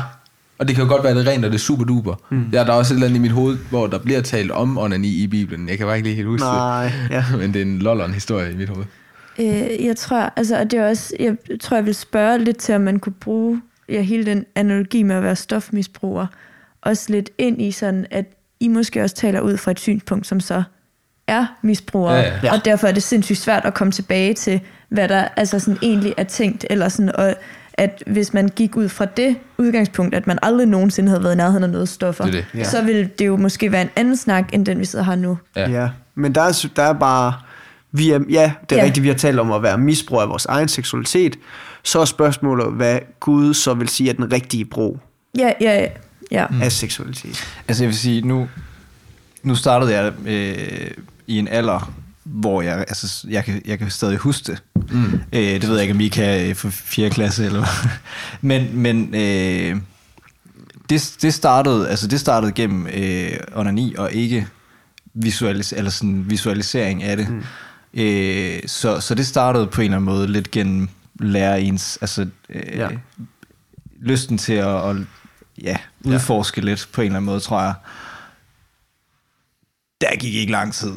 Og 0.57 0.67
det 0.67 0.75
kan 0.75 0.83
jo 0.85 0.89
godt 0.91 1.03
være, 1.03 1.11
at 1.11 1.15
det 1.17 1.27
er 1.27 1.31
rent, 1.31 1.45
og 1.45 1.51
det 1.51 1.57
er 1.57 1.61
super 1.61 1.83
duper. 1.85 2.15
Mm. 2.29 2.49
Ja, 2.53 2.57
der 2.63 2.65
er 2.65 2.71
også 2.77 2.93
et 2.93 2.95
eller 2.95 3.07
andet 3.07 3.19
i 3.19 3.21
mit 3.21 3.31
hoved, 3.31 3.57
hvor 3.69 3.87
der 3.87 3.97
bliver 3.97 4.21
talt 4.21 4.51
om 4.51 4.77
onani 4.77 5.07
i 5.09 5.27
Bibelen. 5.27 5.69
Jeg 5.69 5.77
kan 5.77 5.87
bare 5.87 5.95
ikke 5.97 6.07
lige 6.07 6.15
helt 6.15 6.27
huske 6.27 6.45
Nej, 6.45 6.91
ja. 7.09 7.25
det. 7.31 7.37
Men 7.39 7.53
det 7.53 7.61
er 7.61 7.65
en 7.65 7.79
lolleren 7.79 8.13
historie 8.13 8.51
i 8.51 8.55
mit 8.55 8.69
hoved. 8.69 8.85
Øh, 9.39 9.85
jeg 9.85 9.97
tror, 9.97 10.33
altså, 10.35 10.59
og 10.59 10.71
det 10.71 10.79
er 10.79 10.89
også, 10.89 11.13
jeg 11.19 11.35
tror, 11.61 11.77
jeg 11.77 11.85
vil 11.85 11.95
spørge 11.95 12.39
lidt 12.43 12.57
til, 12.57 12.75
om 12.75 12.81
man 12.81 12.99
kunne 12.99 13.13
bruge 13.13 13.61
ja, 13.89 14.01
hele 14.01 14.25
den 14.25 14.45
analogi 14.55 15.03
med 15.03 15.15
at 15.15 15.23
være 15.23 15.35
stofmisbruger, 15.35 16.27
også 16.81 17.05
lidt 17.09 17.29
ind 17.37 17.61
i 17.61 17.71
sådan, 17.71 18.05
at 18.11 18.25
I 18.59 18.67
måske 18.67 19.03
også 19.03 19.15
taler 19.15 19.39
ud 19.41 19.57
fra 19.57 19.71
et 19.71 19.79
synspunkt, 19.79 20.27
som 20.27 20.39
så 20.39 20.63
er 21.27 21.45
misbrugere, 21.61 22.15
Ja, 22.15 22.33
ja. 22.43 22.53
Og 22.53 22.65
derfor 22.65 22.87
er 22.87 22.91
det 22.91 23.03
sindssygt 23.03 23.39
svært 23.39 23.65
at 23.65 23.73
komme 23.73 23.91
tilbage 23.91 24.33
til, 24.33 24.61
hvad 24.89 25.07
der 25.09 25.27
altså 25.35 25.59
sådan 25.59 25.77
egentlig 25.81 26.13
er 26.17 26.23
tænkt, 26.23 26.65
eller 26.69 26.89
sådan, 26.89 27.15
og 27.15 27.35
at 27.73 28.03
hvis 28.07 28.33
man 28.33 28.47
gik 28.49 28.75
ud 28.75 28.89
fra 28.89 29.05
det 29.05 29.35
udgangspunkt, 29.57 30.15
at 30.15 30.27
man 30.27 30.39
aldrig 30.41 30.67
nogensinde 30.67 31.09
havde 31.09 31.23
været 31.23 31.33
i 31.33 31.37
nærheden 31.37 31.63
af 31.63 31.69
noget 31.69 31.89
stoffer, 31.89 32.23
Det 32.23 32.33
det. 32.33 32.45
Ja. 32.55 32.63
så 32.63 32.81
ville 32.83 33.09
det 33.19 33.27
jo 33.27 33.37
måske 33.37 33.71
være 33.71 33.81
en 33.81 33.89
anden 33.95 34.17
snak, 34.17 34.53
end 34.53 34.65
den 34.65 34.79
vi 34.79 34.85
sidder 34.85 35.05
her 35.05 35.15
nu. 35.15 35.37
Ja. 35.55 35.69
Ja. 35.69 35.89
Men 36.15 36.35
der 36.35 36.41
er, 36.41 36.67
der 36.75 36.83
er 36.83 36.93
bare... 36.93 37.33
Vi 37.91 38.11
er, 38.11 38.19
ja, 38.29 38.51
det 38.69 38.71
er 38.71 38.75
Ja. 38.75 38.81
ja. 38.81 38.85
rigtigt, 38.85 39.03
vi 39.03 39.07
har 39.07 39.15
talt 39.15 39.39
om 39.39 39.51
at 39.51 39.63
være 39.63 39.77
misbrug 39.77 40.21
af 40.21 40.29
vores 40.29 40.45
egen 40.45 40.67
seksualitet. 40.67 41.35
Så 41.83 41.99
er 41.99 42.05
spørgsmålet, 42.05 42.73
hvad 42.73 42.99
Gud 43.19 43.53
så 43.53 43.73
vil 43.73 43.89
sige 43.89 44.09
er 44.09 44.13
den 44.13 44.31
rigtige 44.31 44.65
brug 44.65 44.99
Ja, 45.37 45.51
ja, 45.61 45.87
ja. 46.31 46.47
mm. 46.47 46.61
af 46.61 46.71
seksualitet. 46.71 47.47
Altså 47.67 47.83
jeg 47.83 47.87
vil 47.87 47.97
sige, 47.97 48.21
nu, 48.21 48.47
nu 49.43 49.55
startede 49.55 49.93
jeg 49.93 50.13
øh, 50.25 50.91
i 51.27 51.39
en 51.39 51.47
alder, 51.47 51.91
hvor 52.23 52.61
jeg, 52.61 52.77
altså, 52.77 53.27
jeg, 53.29 53.45
kan, 53.45 53.61
jeg 53.65 53.79
kan 53.79 53.89
stadig 53.89 54.17
huske 54.17 54.51
det. 54.51 54.63
Mm. 54.91 55.19
Øh, 55.33 55.41
det 55.41 55.67
ved 55.67 55.73
jeg 55.73 55.81
ikke, 55.81 55.93
om 55.93 55.99
I 55.99 56.07
kan 56.07 56.49
øh, 56.49 56.55
for 56.55 56.69
4. 56.69 57.09
klasse 57.09 57.45
eller 57.45 57.59
hvad. 57.59 57.89
Men, 58.41 58.69
men 58.73 59.15
øh, 59.15 59.77
det, 60.89 61.15
det, 61.21 61.33
startede, 61.33 61.89
altså 61.89 62.07
det 62.07 62.19
startede 62.19 62.51
gennem 62.51 62.87
øh, 62.93 63.31
onani 63.55 63.95
og 63.97 64.13
ikke 64.13 64.47
visualis, 65.13 65.73
eller 65.73 65.91
sådan 65.91 66.25
visualisering 66.29 67.03
af 67.03 67.17
det. 67.17 67.29
Mm. 67.29 67.43
Øh, 67.93 68.59
så, 68.65 68.99
så 68.99 69.15
det 69.15 69.27
startede 69.27 69.67
på 69.67 69.81
en 69.81 69.85
eller 69.85 69.97
anden 69.97 70.15
måde 70.15 70.27
lidt 70.27 70.51
gennem 70.51 70.89
lære 71.19 71.61
ens, 71.61 71.97
altså 72.01 72.27
øh, 72.49 72.77
Ja. 72.77 72.87
lysten 74.01 74.37
til 74.37 74.53
at, 74.53 74.89
at 74.89 74.95
ja, 75.61 75.77
udforske 76.05 76.61
ja. 76.61 76.65
lidt 76.65 76.89
på 76.93 77.01
en 77.01 77.05
eller 77.05 77.17
anden 77.17 77.25
måde, 77.25 77.39
tror 77.39 77.61
jeg. 77.61 77.73
Der 80.01 80.15
gik 80.19 80.33
ikke 80.35 80.51
lang 80.51 80.73
tid, 80.73 80.93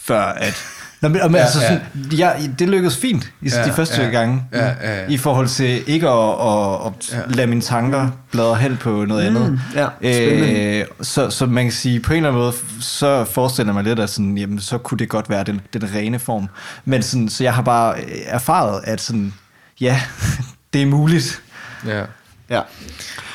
før 0.00 0.20
at... 0.22 0.54
Nå, 1.02 1.08
men, 1.08 1.20
men, 1.22 1.34
Ja, 1.34 1.38
altså, 1.40 1.60
ja. 1.60 1.68
sådan, 1.68 1.82
ja, 2.12 2.32
det 2.58 2.68
lykkedes 2.68 2.96
fint 2.96 3.32
i 3.42 3.48
Ja, 3.48 3.64
de 3.64 3.72
første 3.72 4.02
ja, 4.02 4.08
gange, 4.08 4.44
ja, 4.52 4.66
ja, 4.66 5.00
ja. 5.00 5.06
i 5.08 5.16
forhold 5.18 5.48
til 5.48 5.88
ikke 5.88 6.08
at, 6.08 6.30
at, 6.46 6.86
at 6.86 7.12
Ja. 7.28 7.32
lade 7.34 7.46
mine 7.46 7.60
tanker 7.60 8.10
bladre 8.30 8.56
hen 8.56 8.76
på 8.76 9.04
noget 9.04 9.26
andet. 9.26 9.60
ja, 9.74 9.88
spændende. 9.98 10.78
Øh, 10.78 10.86
så, 11.00 11.30
så 11.30 11.46
man 11.46 11.64
kan 11.64 11.72
sige, 11.72 12.00
på 12.00 12.12
en 12.12 12.16
eller 12.16 12.28
anden 12.28 12.42
måde, 12.42 12.52
så 12.80 13.24
forestiller 13.24 13.72
mig 13.72 13.84
lidt, 13.84 13.98
at 13.98 14.10
sådan, 14.10 14.38
jamen, 14.38 14.60
så 14.60 14.78
kunne 14.78 14.98
det 14.98 15.08
godt 15.08 15.30
være 15.30 15.44
den, 15.44 15.60
den 15.72 15.94
rene 15.94 16.18
form. 16.18 16.48
Men 16.84 17.02
sådan, 17.02 17.28
så 17.28 17.44
jeg 17.44 17.54
har 17.54 17.62
bare 17.62 18.10
erfaret, 18.26 18.80
at 18.84 19.00
sådan, 19.00 19.34
ja, 19.80 20.00
det 20.72 20.82
er 20.82 20.86
muligt. 20.86 21.42
Ja. 21.86 22.02
Ja. 22.50 22.60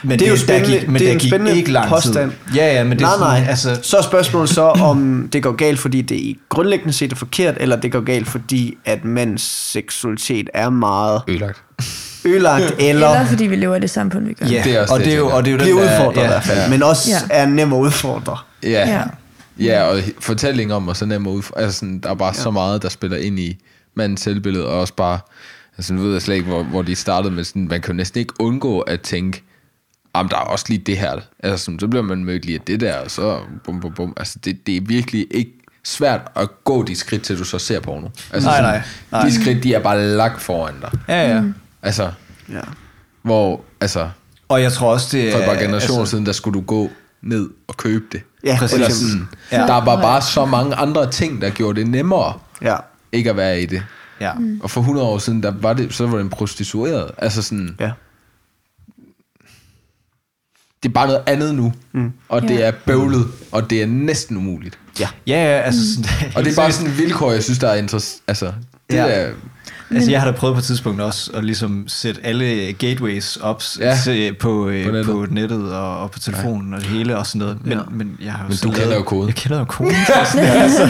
Men 0.03 0.19
Det 0.19 0.25
er 0.25 0.29
jo 0.29 0.35
der 0.35 0.41
spændende- 0.41 0.79
gik, 0.79 0.87
men 0.87 0.95
det 0.99 1.07
er 1.07 1.11
der 1.13 1.19
gik 1.19 1.29
spændende 1.29 1.57
ikke 1.57 1.71
lang 1.71 1.89
påstand. 1.89 2.31
tid. 2.31 2.55
Ja, 2.55 2.73
ja, 2.73 2.83
men 2.83 2.91
det 2.99 3.05
er 3.05 3.07
nej, 3.07 3.17
sådan, 3.17 3.41
nej. 3.41 3.49
altså, 3.49 3.79
Så 3.83 3.97
er 3.97 4.01
spørgsmålet 4.01 4.49
så, 4.49 4.61
om 4.61 5.29
det 5.33 5.43
går 5.43 5.51
galt, 5.51 5.79
fordi 5.79 6.01
det 6.01 6.15
i 6.15 6.39
grundlæggende 6.49 6.93
set 6.93 7.11
er 7.11 7.15
forkert, 7.15 7.55
eller 7.59 7.75
det 7.75 7.91
går 7.91 8.01
galt, 8.01 8.27
fordi 8.27 8.77
at 8.85 9.05
mands 9.05 9.41
seksualitet 9.71 10.49
er 10.53 10.69
meget 10.69 11.21
Ødelagt. 11.27 11.63
ødelagt, 12.25 12.63
eller, 12.79 13.07
Eller 13.09 13.25
fordi 13.25 13.43
vi 13.47 13.55
lever 13.55 13.75
i 13.75 13.79
det 13.79 13.89
samfund, 13.89 14.25
vi 14.25 14.33
gør. 14.33 14.45
ja, 14.45 14.61
Det 14.63 14.75
er 14.75 14.81
også 14.81 14.93
og 14.93 14.99
det, 14.99 15.05
det 15.05 15.13
er 15.13 15.17
jo, 15.17 15.27
og 15.29 15.45
det 15.45 15.51
er 15.53 15.57
jo 15.57 15.59
den 15.65 15.73
udfordret 15.73 16.23
i 16.23 16.27
hvert 16.27 16.43
fald, 16.43 16.59
ja. 16.59 16.69
men 16.69 16.83
også 16.83 17.09
Ja. 17.09 17.17
er 17.41 17.45
nem 17.45 17.73
at 17.73 17.77
udfordre. 17.77 18.37
Ja. 18.63 18.69
Ja. 18.69 18.89
ja. 18.89 19.01
Ja, 19.59 19.83
og 19.83 19.99
fortælling 20.19 20.73
om, 20.73 20.87
og 20.87 20.97
så 20.97 21.05
nemt 21.05 21.27
ud. 21.27 21.41
Altså, 21.55 21.79
sådan, 21.79 21.99
der 21.99 22.09
er 22.09 22.15
bare 22.15 22.33
ja. 22.35 22.41
så 22.41 22.51
meget, 22.51 22.81
der 22.81 22.89
spiller 22.89 23.17
ind 23.17 23.39
i 23.39 23.57
mandens 23.95 24.21
selvbillede, 24.21 24.65
og 24.67 24.79
også 24.79 24.93
bare, 24.93 25.19
altså 25.77 25.93
nu 25.93 26.01
ved 26.01 26.11
jeg 26.11 26.21
slet 26.21 26.35
ikke, 26.35 26.47
hvor, 26.47 26.63
hvor 26.63 26.81
de 26.81 26.95
startede 26.95 27.33
med 27.33 27.43
sådan, 27.43 27.67
man 27.67 27.81
kan 27.81 27.93
jo 27.93 27.97
næsten 27.97 28.19
ikke 28.19 28.33
undgå 28.39 28.79
at 28.79 29.01
tænke, 29.01 29.43
jamen 30.15 30.29
der 30.29 30.35
er 30.37 30.41
også 30.41 30.65
lige 30.69 30.79
det 30.85 30.97
her. 30.97 31.19
Altså 31.39 31.65
sådan, 31.65 31.79
så 31.79 31.87
bliver 31.87 32.03
man 32.03 32.23
mødt 32.25 32.45
lige 32.45 32.55
af 32.55 32.61
det 32.67 32.79
der, 32.79 32.95
og 32.97 33.11
så 33.11 33.39
bum, 33.63 33.79
bum, 33.79 33.91
bum. 33.93 34.13
Altså 34.17 34.39
det, 34.45 34.67
det 34.67 34.77
er 34.77 34.81
virkelig 34.81 35.27
ikke 35.31 35.51
svært 35.83 36.21
at 36.35 36.49
gå 36.63 36.83
de 36.83 36.95
skridt, 36.95 37.21
til 37.23 37.39
du 37.39 37.43
så 37.43 37.59
ser 37.59 37.79
porno. 37.79 38.07
Altså, 38.33 38.49
Nej, 38.49 38.57
sådan, 38.57 38.63
nej, 38.63 38.81
nej. 39.11 39.25
De 39.25 39.41
skridt, 39.41 39.63
de 39.63 39.73
er 39.73 39.79
bare 39.79 40.03
lagt 40.03 40.41
foran 40.41 40.73
dig. 40.81 40.91
Ja, 41.07 41.35
ja. 41.35 41.43
Altså, 41.83 42.11
Ja. 42.51 42.59
hvor, 43.21 43.61
altså, 43.81 44.09
Og 44.49 44.61
jeg 44.61 44.71
tror 44.71 44.91
også, 44.93 45.17
det 45.17 45.31
for 45.31 45.39
et 45.39 45.43
er... 45.45 45.53
par 45.53 45.59
generationer 45.61 45.99
altså, 45.99 46.11
siden, 46.11 46.25
der 46.25 46.31
skulle 46.31 46.59
du 46.59 46.65
gå 46.65 46.89
ned 47.21 47.49
og 47.67 47.77
købe 47.77 48.05
det. 48.11 48.21
Ja, 48.43 48.55
Præcis. 48.59 48.73
Eller 48.73 48.87
præcis. 48.87 49.11
sådan, 49.11 49.27
Ja. 49.51 49.57
Der 49.57 49.83
var 49.85 50.01
bare 50.01 50.21
så 50.21 50.45
mange 50.45 50.75
andre 50.75 51.11
ting, 51.11 51.41
der 51.41 51.49
gjorde 51.49 51.79
det 51.79 51.89
nemmere 51.89 52.33
Ja. 52.61 52.75
ikke 53.11 53.29
at 53.29 53.37
være 53.37 53.61
i 53.61 53.65
det. 53.65 53.83
Ja. 54.21 54.33
Og 54.63 54.71
for 54.71 54.81
100 54.81 55.07
år 55.07 55.17
siden, 55.17 55.43
der 55.43 55.51
var 55.61 55.73
det, 55.73 55.93
så 55.93 56.07
var 56.07 56.17
det 56.17 56.23
en 56.23 56.29
prostitueret. 56.29 57.11
Altså 57.17 57.41
sådan, 57.41 57.75
ja. 57.79 57.91
det 60.83 60.89
er 60.89 60.93
bare 60.93 61.07
noget 61.07 61.23
andet 61.27 61.55
nu. 61.55 61.73
Mm. 61.91 62.11
Og 62.29 62.41
det 62.41 62.49
Ja. 62.49 62.59
er 62.67 62.71
bøvlet, 62.85 63.27
og 63.51 63.69
det 63.69 63.81
er 63.81 63.85
næsten 63.87 64.37
umuligt. 64.37 64.79
Ja. 64.99 65.07
Ja, 65.27 65.43
ja, 65.43 65.61
altså 65.61 65.93
sådan, 65.95 66.31
Og 66.35 66.43
det 66.45 66.51
er 66.51 66.55
bare 66.55 66.71
sådan 66.77 66.91
en 66.91 66.97
vilkår, 66.97 67.31
jeg 67.31 67.43
synes, 67.43 67.59
der 67.59 67.67
er 67.69 67.75
interessant. 67.75 68.21
Altså, 68.27 68.45
det 68.89 68.95
Ja. 68.97 69.05
er, 69.07 69.33
Altså, 69.91 70.11
jeg 70.11 70.21
har 70.21 70.31
da 70.31 70.37
prøvet 70.37 70.55
på 70.55 70.59
et 70.59 70.63
tidspunkt 70.63 71.01
også 71.01 71.31
at 71.33 71.43
ligesom 71.45 71.83
sætte 71.87 72.21
alle 72.23 72.73
gateways 72.73 73.35
op 73.37 73.63
Ja. 73.79 73.97
til, 74.03 74.33
på, 74.39 74.67
øh, 74.69 74.85
På 74.85 74.91
nettet. 74.91 75.05
på 75.15 75.25
nettet 75.29 75.73
og, 75.73 75.97
og 75.99 76.11
på 76.11 76.19
telefonen 76.19 76.69
ja. 76.69 76.75
og 76.75 76.81
det 76.81 76.89
hele 76.89 77.17
og 77.17 77.27
sådan 77.27 77.39
noget. 77.39 77.57
Men, 77.63 77.71
Ja. 77.73 77.79
men 77.91 78.17
jeg 78.23 78.31
har 78.33 78.43
jo 78.43 78.47
Men 78.49 78.57
du 78.63 78.69
kender 78.71 78.79
lavet- 78.85 78.95
jo 78.95 79.03
koden. 79.03 79.27
Jeg 79.27 79.35
kender 79.35 79.59
jo 79.59 79.65
koden. 79.65 79.95
så 80.07 80.13
sådan, 80.31 80.45
altså, 80.47 80.87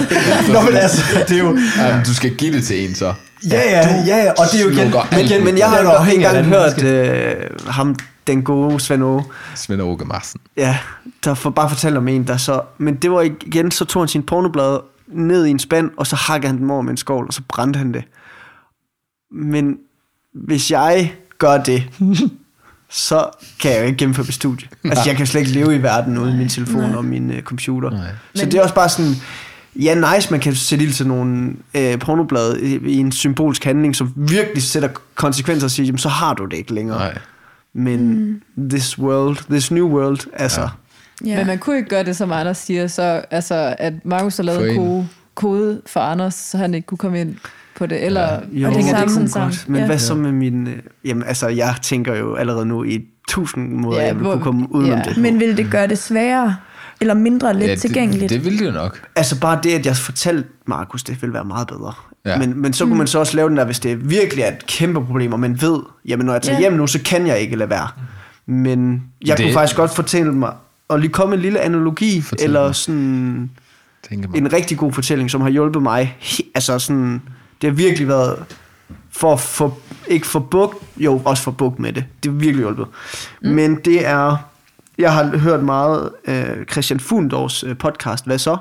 Nå, 0.53 0.61
men 0.61 0.75
altså, 0.75 1.01
det 1.27 1.31
er 1.31 1.43
jo... 1.43 1.57
ja, 1.77 2.01
du 2.07 2.13
skal 2.13 2.35
give 2.35 2.53
det 2.53 2.63
til 2.63 2.89
en 2.89 2.95
så. 2.95 3.13
Ja, 3.51 3.61
ja, 3.69 3.87
ja, 4.07 4.23
ja, 4.23 4.31
og 4.31 4.45
det 4.51 4.59
er 4.59 4.63
jo 4.63 4.69
igen... 4.69 4.93
alt 5.11 5.31
igen 5.31 5.43
Men 5.45 5.57
jeg 5.57 5.69
har 5.69 5.81
jo 5.81 6.11
engang 6.15 6.45
hørt 6.45 6.83
øh, 6.83 7.35
ham, 7.67 7.95
den 8.27 8.43
gode 8.43 8.79
Svend 8.79 9.03
Åge, 9.03 9.23
Svend 9.55 9.81
Åke 9.81 10.05
Marsen. 10.05 10.39
ja, 10.57 10.77
der 11.25 11.33
for, 11.33 11.49
bare 11.49 11.69
fortalte 11.69 11.97
om 11.97 12.07
en, 12.07 12.27
der 12.27 12.37
så... 12.37 12.61
Men 12.77 12.95
det 12.95 13.11
var 13.11 13.21
igen, 13.21 13.71
så 13.71 13.85
tog 13.85 14.01
han 14.01 14.07
sin 14.07 14.23
pornoblad 14.23 14.79
ned 15.07 15.45
i 15.45 15.49
en 15.49 15.59
spand, 15.59 15.91
og 15.97 16.07
så 16.07 16.15
hakkede 16.15 16.47
han 16.51 16.57
dem 16.61 16.71
over 16.71 16.81
med 16.81 16.91
en 16.91 16.97
skål, 16.97 17.25
og 17.27 17.33
så 17.33 17.41
brændte 17.49 17.77
han 17.77 17.93
det. 17.93 18.03
Men 19.35 19.77
hvis 20.33 20.71
jeg 20.71 21.13
gør 21.37 21.63
det, 21.63 21.83
så 22.89 23.29
kan 23.59 23.71
jeg 23.71 23.79
jo 23.79 23.85
ikke 23.85 23.97
gennemføre 23.97 24.25
mit 24.25 24.33
studie. 24.33 24.67
Altså, 24.83 25.03
jeg 25.05 25.15
kan 25.17 25.27
slet 25.27 25.41
ikke 25.41 25.53
leve 25.53 25.75
i 25.75 25.83
verden 25.83 26.17
uden 26.17 26.37
min 26.37 26.49
telefon 26.49 26.95
og 26.95 27.05
min 27.05 27.29
uh, 27.29 27.39
computer. 27.41 27.89
Nej. 27.89 28.07
Så 28.35 28.43
Men- 28.43 28.51
det 28.51 28.57
er 28.57 28.63
også 28.63 28.75
bare 28.75 28.89
sådan, 28.89 29.11
ja, 29.75 30.15
nice, 30.15 30.31
man 30.31 30.39
kan 30.39 30.55
sætte 30.55 30.85
ild 30.85 30.93
til 30.93 31.07
nogle 31.07 31.53
øh, 31.73 31.99
pornoblade 31.99 32.61
i, 32.61 32.79
i 32.85 32.97
en 32.97 33.11
symbolsk 33.11 33.63
handling, 33.63 33.95
som 33.95 34.13
virkelig 34.15 34.63
sætter 34.63 34.89
konsekvenser 35.15 35.67
og 35.67 35.71
siger, 35.71 35.85
jamen, 35.85 35.99
så 35.99 36.09
har 36.09 36.33
du 36.33 36.45
det 36.45 36.57
ikke 36.57 36.73
længere. 36.73 36.97
Nej. 36.97 37.17
Men 37.73 38.13
mm. 38.13 38.41
this 38.69 38.99
world, 38.99 39.37
this 39.49 39.71
new 39.71 39.87
world, 39.87 40.19
altså... 40.33 40.61
Ja. 40.61 40.67
Ja. 41.25 41.37
Men 41.37 41.47
man 41.47 41.57
kunne 41.59 41.77
ikke 41.77 41.89
gøre 41.89 42.03
det, 42.03 42.15
som 42.15 42.31
Anders 42.31 42.57
siger, 42.57 42.87
så 42.87 43.21
altså, 43.31 43.75
at 43.79 43.93
Markus 44.05 44.37
har 44.37 44.43
lavet 44.43 44.69
en. 44.69 44.75
kode, 44.75 45.07
kode 45.35 45.81
for 45.87 45.99
Anders, 45.99 46.33
så 46.35 46.57
han 46.57 46.73
ikke 46.73 46.85
kunne 46.85 46.97
komme 46.97 47.21
ind 47.21 47.35
på 47.77 47.85
det, 47.85 48.05
eller 48.05 48.21
ja. 48.21 48.29
Jo, 48.29 48.67
Og 48.67 48.73
det 48.73 48.83
hænger 48.83 48.91
samme 48.91 49.03
ikke 49.03 49.13
sådan 49.13 49.27
sådan 49.27 49.27
sammen. 49.29 49.49
Godt. 49.51 49.69
Men 49.69 49.79
Ja. 49.79 49.85
hvad 49.85 49.99
så 49.99 50.15
med 50.15 50.31
min... 50.31 50.67
Øh, 50.67 50.77
jamen, 51.05 51.23
altså, 51.23 51.47
jeg 51.47 51.75
tænker 51.81 52.15
jo 52.15 52.35
allerede 52.35 52.65
nu 52.65 52.83
i 52.83 53.05
tusind 53.27 53.71
måder, 53.71 53.99
Ja, 54.01 54.05
jeg 54.07 54.15
vil 54.15 54.21
hvor- 54.23 54.31
kunne 54.33 54.43
komme 54.43 54.67
udenom 54.75 54.97
ja. 54.99 55.03
det. 55.09 55.17
Men 55.17 55.39
vil 55.39 55.57
det 55.57 55.71
gøre 55.71 55.87
det 55.87 55.97
sværere? 55.97 56.55
Eller 57.01 57.13
mindre 57.13 57.53
let 57.53 57.67
Ja, 57.69 57.75
tilgængeligt? 57.75 58.21
det, 58.21 58.29
det 58.29 58.45
ville 58.45 58.59
det 58.59 58.65
jo 58.65 58.71
nok. 58.71 59.01
Altså 59.15 59.39
bare 59.39 59.59
det, 59.63 59.71
at 59.73 59.85
jeg 59.85 59.95
fortalte 59.95 60.49
Markus, 60.67 61.03
det 61.03 61.21
vil 61.21 61.33
være 61.33 61.45
meget 61.45 61.67
bedre. 61.67 61.93
Ja. 62.25 62.37
Men, 62.37 62.61
men 62.61 62.73
så 62.73 62.85
kunne 62.85 62.97
man 62.97 63.07
så 63.07 63.19
også 63.19 63.35
lave 63.35 63.49
den 63.49 63.57
der, 63.57 63.65
hvis 63.65 63.79
det 63.79 64.09
virkelig 64.09 64.41
er 64.43 64.47
et 64.47 64.67
kæmpe 64.67 65.05
problem, 65.05 65.33
og 65.33 65.39
man 65.39 65.61
ved, 65.61 65.79
jamen 66.05 66.25
når 66.25 66.33
jeg 66.33 66.41
tager 66.41 66.55
Ja. 66.55 66.59
hjem 66.61 66.73
nu, 66.73 66.87
så 66.87 66.99
kan 67.05 67.27
jeg 67.27 67.39
ikke 67.39 67.55
lade 67.55 67.69
være. 67.69 67.87
Men 68.45 69.03
jeg 69.25 69.37
Det- 69.37 69.45
kunne 69.45 69.53
faktisk 69.53 69.75
godt 69.77 69.95
fortælle 69.95 70.33
mig, 70.33 70.51
og 70.87 70.99
lige 70.99 71.11
komme 71.11 71.35
en 71.35 71.41
lille 71.41 71.59
analogi, 71.59 72.21
Fortæl 72.21 72.45
eller 72.45 72.89
mig. 72.91 73.49
Tænker 74.09 74.29
man. 74.29 74.41
en 74.41 74.53
rigtig 74.53 74.77
god 74.77 74.91
fortælling, 74.93 75.31
som 75.31 75.41
har 75.41 75.49
hjulpet 75.49 75.81
mig. 75.81 76.17
Altså 76.55 76.79
sådan, 76.79 77.21
det 77.61 77.69
har 77.69 77.75
virkelig 77.75 78.07
været 78.07 78.45
for 79.09 79.35
få, 79.35 79.73
ikke 80.07 80.27
få 80.27 80.39
bugt, 80.39 80.75
jo 80.97 81.21
også 81.25 81.43
få 81.43 81.51
bugt 81.51 81.79
med 81.79 81.93
det. 81.93 82.05
Det 82.23 82.31
har 82.31 82.39
virkelig 82.39 82.63
hjulpet. 82.63 82.87
Mm. 83.41 83.49
Men 83.49 83.75
det 83.75 84.07
er, 84.07 84.37
jeg 84.97 85.13
har 85.13 85.37
hørt 85.37 85.63
meget 85.63 86.11
øh, 86.25 86.65
Christian 86.71 86.99
Fundorfs 86.99 87.63
øh, 87.63 87.77
podcast, 87.77 88.25
hvad 88.25 88.37
så? 88.37 88.57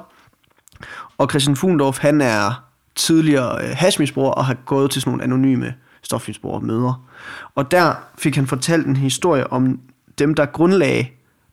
Og 1.18 1.30
Christian 1.30 1.56
Fundorf, 1.56 1.98
han 1.98 2.20
er 2.20 2.64
tidligere 2.94 3.64
øh, 3.64 3.70
hashmisbruger 3.76 4.30
og 4.30 4.44
har 4.44 4.54
gået 4.54 4.90
til 4.90 5.02
sådan 5.02 5.10
nogle 5.10 5.24
anonyme 5.24 5.74
stofmisbrugere 6.02 6.60
møder. 6.60 7.06
Og 7.54 7.70
der 7.70 7.94
fik 8.18 8.36
han 8.36 8.46
fortalt 8.46 8.86
en 8.86 8.96
historie 8.96 9.52
om 9.52 9.80
dem, 10.18 10.34
der 10.34 10.46
grundlagde 10.46 11.06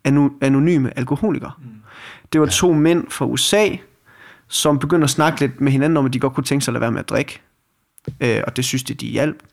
ano- 0.07 0.37
anonyme 0.41 0.97
alkoholikere. 0.97 1.51
Mm. 1.59 1.65
Det 2.33 2.41
var 2.41 2.47
to 2.47 2.73
mænd 2.73 3.09
fra 3.09 3.25
USA, 3.25 3.67
som 4.47 4.79
begyndte 4.79 5.03
at 5.03 5.09
snakke 5.09 5.39
lidt 5.39 5.61
med 5.61 5.71
hinanden 5.71 5.97
om, 5.97 6.05
at 6.05 6.13
de 6.13 6.19
godt 6.19 6.33
kunne 6.33 6.43
tænke 6.43 6.65
sig 6.65 6.71
at 6.71 6.73
lade 6.73 6.81
være 6.81 6.91
med 6.91 6.99
at 6.99 7.09
drikke. 7.09 7.41
øh, 8.19 8.41
og 8.47 8.55
det 8.55 8.65
synes 8.65 8.83
de, 8.83 8.93
de 8.93 9.07
hjalp. 9.07 9.43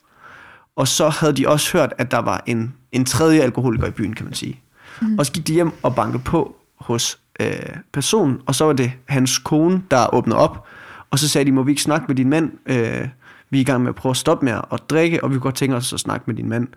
Og 0.75 0.87
så 0.87 1.09
havde 1.09 1.33
de 1.33 1.47
også 1.47 1.77
hørt, 1.77 1.93
at 1.97 2.11
der 2.11 2.17
var 2.17 2.43
en, 2.45 2.73
en 2.91 3.05
tredje 3.05 3.41
alkoholiker 3.41 3.87
i 3.87 3.91
byen, 3.91 4.13
kan 4.13 4.25
man 4.25 4.33
sige. 4.33 4.61
Mm. 5.01 5.19
Og 5.19 5.25
så 5.25 5.31
gik 5.31 5.47
de 5.47 5.53
hjem 5.53 5.71
og 5.83 5.95
bankede 5.95 6.23
på 6.23 6.55
hos 6.79 7.19
øh, 7.39 7.75
personen, 7.93 8.41
og 8.45 8.55
så 8.55 8.65
var 8.65 8.73
det 8.73 8.91
hans 9.05 9.37
kone, 9.37 9.83
der 9.91 10.13
åbnede 10.13 10.39
op, 10.39 10.67
og 11.11 11.19
så 11.19 11.29
sagde 11.29 11.45
de, 11.45 11.51
må 11.51 11.63
vi 11.63 11.71
ikke 11.71 11.81
snakke 11.81 12.05
med 12.07 12.15
din 12.15 12.29
mand? 12.29 12.51
Øh, 12.65 13.07
vi 13.49 13.57
er 13.57 13.61
i 13.61 13.63
gang 13.63 13.81
med 13.81 13.89
at 13.89 13.95
prøve 13.95 14.11
at 14.11 14.17
stoppe 14.17 14.45
med 14.45 14.53
at 14.71 14.79
drikke, 14.89 15.23
og 15.23 15.29
vi 15.29 15.33
kunne 15.33 15.41
godt 15.41 15.55
tænke 15.55 15.75
os 15.75 15.93
at 15.93 15.99
snakke 15.99 16.23
med 16.27 16.35
din 16.35 16.49
mand. 16.49 16.67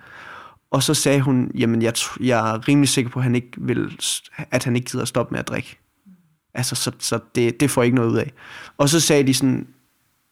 Og 0.71 0.83
så 0.83 0.95
sagde 0.95 1.21
hun, 1.21 1.51
jamen 1.55 1.83
jeg, 1.83 1.93
jeg 2.21 2.55
er 2.55 2.69
rimelig 2.69 2.89
sikker 2.89 3.11
på, 3.11 3.19
at 3.19 3.23
han 3.23 3.35
ikke, 3.35 3.51
vil, 3.59 3.99
at 4.51 4.65
han 4.65 4.77
ikke 4.77 4.91
gider 4.91 5.03
at 5.03 5.09
stoppe 5.09 5.33
med 5.33 5.41
at 5.41 5.49
drikke. 5.49 5.79
Altså, 6.55 6.75
så, 6.75 6.93
så 6.99 7.19
det, 7.35 7.61
det 7.61 7.71
får 7.71 7.83
jeg 7.83 7.87
ikke 7.87 7.97
noget 7.97 8.11
ud 8.11 8.19
af. 8.19 8.33
Og 8.79 8.89
så 8.89 9.01
sagde 9.01 9.27
de 9.27 9.35
sådan, 9.35 9.67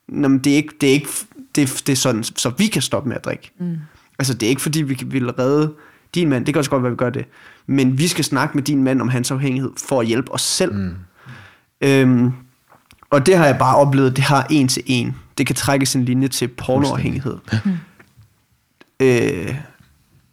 men 0.08 0.38
det 0.38 0.52
er 0.52 0.56
ikke, 0.56 0.74
det 0.80 0.88
er 0.88 0.92
ikke 0.92 1.08
det, 1.54 1.82
det 1.86 1.92
er 1.92 1.96
sådan, 1.96 2.24
så 2.24 2.52
vi 2.58 2.66
kan 2.66 2.82
stoppe 2.82 3.08
med 3.08 3.16
at 3.16 3.24
drikke. 3.24 3.50
Mm. 3.58 3.76
Altså, 4.18 4.34
det 4.34 4.46
er 4.46 4.50
ikke 4.50 4.62
fordi, 4.62 4.82
vi 4.82 4.98
vil 5.06 5.30
redde 5.30 5.74
din 6.14 6.28
mand. 6.28 6.46
Det 6.46 6.54
kan 6.54 6.58
også 6.58 6.70
godt 6.70 6.82
være, 6.82 6.90
at 6.90 6.92
vi 6.92 6.96
gør 6.96 7.10
det. 7.10 7.24
Men 7.66 7.98
vi 7.98 8.08
skal 8.08 8.24
snakke 8.24 8.54
med 8.54 8.62
din 8.62 8.82
mand 8.82 9.00
om 9.00 9.08
hans 9.08 9.30
afhængighed, 9.30 9.70
for 9.88 10.00
at 10.00 10.06
hjælpe 10.06 10.32
os 10.32 10.42
selv. 10.42 10.74
Mm. 10.74 10.94
Øhm, 11.80 12.32
og 13.10 13.26
det 13.26 13.36
har 13.36 13.46
jeg 13.46 13.58
bare 13.58 13.76
oplevet, 13.76 14.16
det 14.16 14.24
har 14.24 14.46
en 14.50 14.68
til 14.68 14.82
en. 14.86 15.16
Det 15.38 15.46
kan 15.46 15.56
trækkes 15.56 15.96
en 15.96 16.04
linje 16.04 16.28
til 16.28 16.48
pornoafhængighed. 16.48 17.36
Øh, 19.00 19.54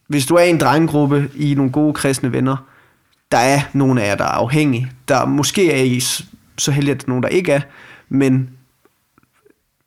hvis 0.08 0.26
du 0.26 0.36
er 0.36 0.44
i 0.44 0.50
en 0.50 0.60
drengegruppe 0.60 1.32
i 1.36 1.54
nogle 1.54 1.72
gode 1.72 1.94
kristne 1.94 2.32
venner, 2.32 2.58
der 3.32 3.38
er 3.38 3.62
nogle 3.74 4.04
af 4.04 4.10
jer, 4.10 4.16
der 4.16 4.24
er 4.24 4.28
afhængige. 4.28 4.92
Der 5.08 5.26
måske 5.26 5.72
er 5.72 5.84
I 5.84 6.00
så 6.58 6.72
heldige, 6.72 6.92
at 6.92 7.02
der 7.02 7.06
er 7.06 7.10
nogen, 7.10 7.24
der 7.24 7.30
ikke 7.30 7.52
er, 7.52 7.62
men 8.10 8.50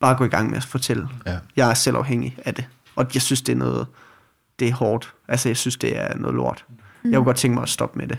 bare 0.00 0.16
gå 0.16 0.24
i 0.24 0.28
gang 0.28 0.50
med 0.50 0.56
at 0.56 0.64
fortælle. 0.64 1.08
Ja. 1.26 1.36
Jeg 1.56 1.70
er 1.70 1.74
selv 1.74 1.96
afhængig 1.96 2.36
af 2.44 2.54
det. 2.54 2.66
Og 2.96 3.06
jeg 3.14 3.22
synes, 3.22 3.42
det 3.42 3.52
er 3.52 3.56
noget, 3.56 3.86
det 4.58 4.68
er 4.68 4.72
hårdt. 4.72 5.14
Altså, 5.28 5.48
jeg 5.48 5.56
synes, 5.56 5.76
det 5.76 5.98
er 5.98 6.16
noget 6.16 6.34
lort. 6.34 6.64
Jeg 7.04 7.12
kunne 7.14 7.24
godt 7.24 7.36
tænke 7.36 7.54
mig 7.54 7.62
at 7.62 7.68
stoppe 7.68 7.98
med 7.98 8.08
det. 8.08 8.18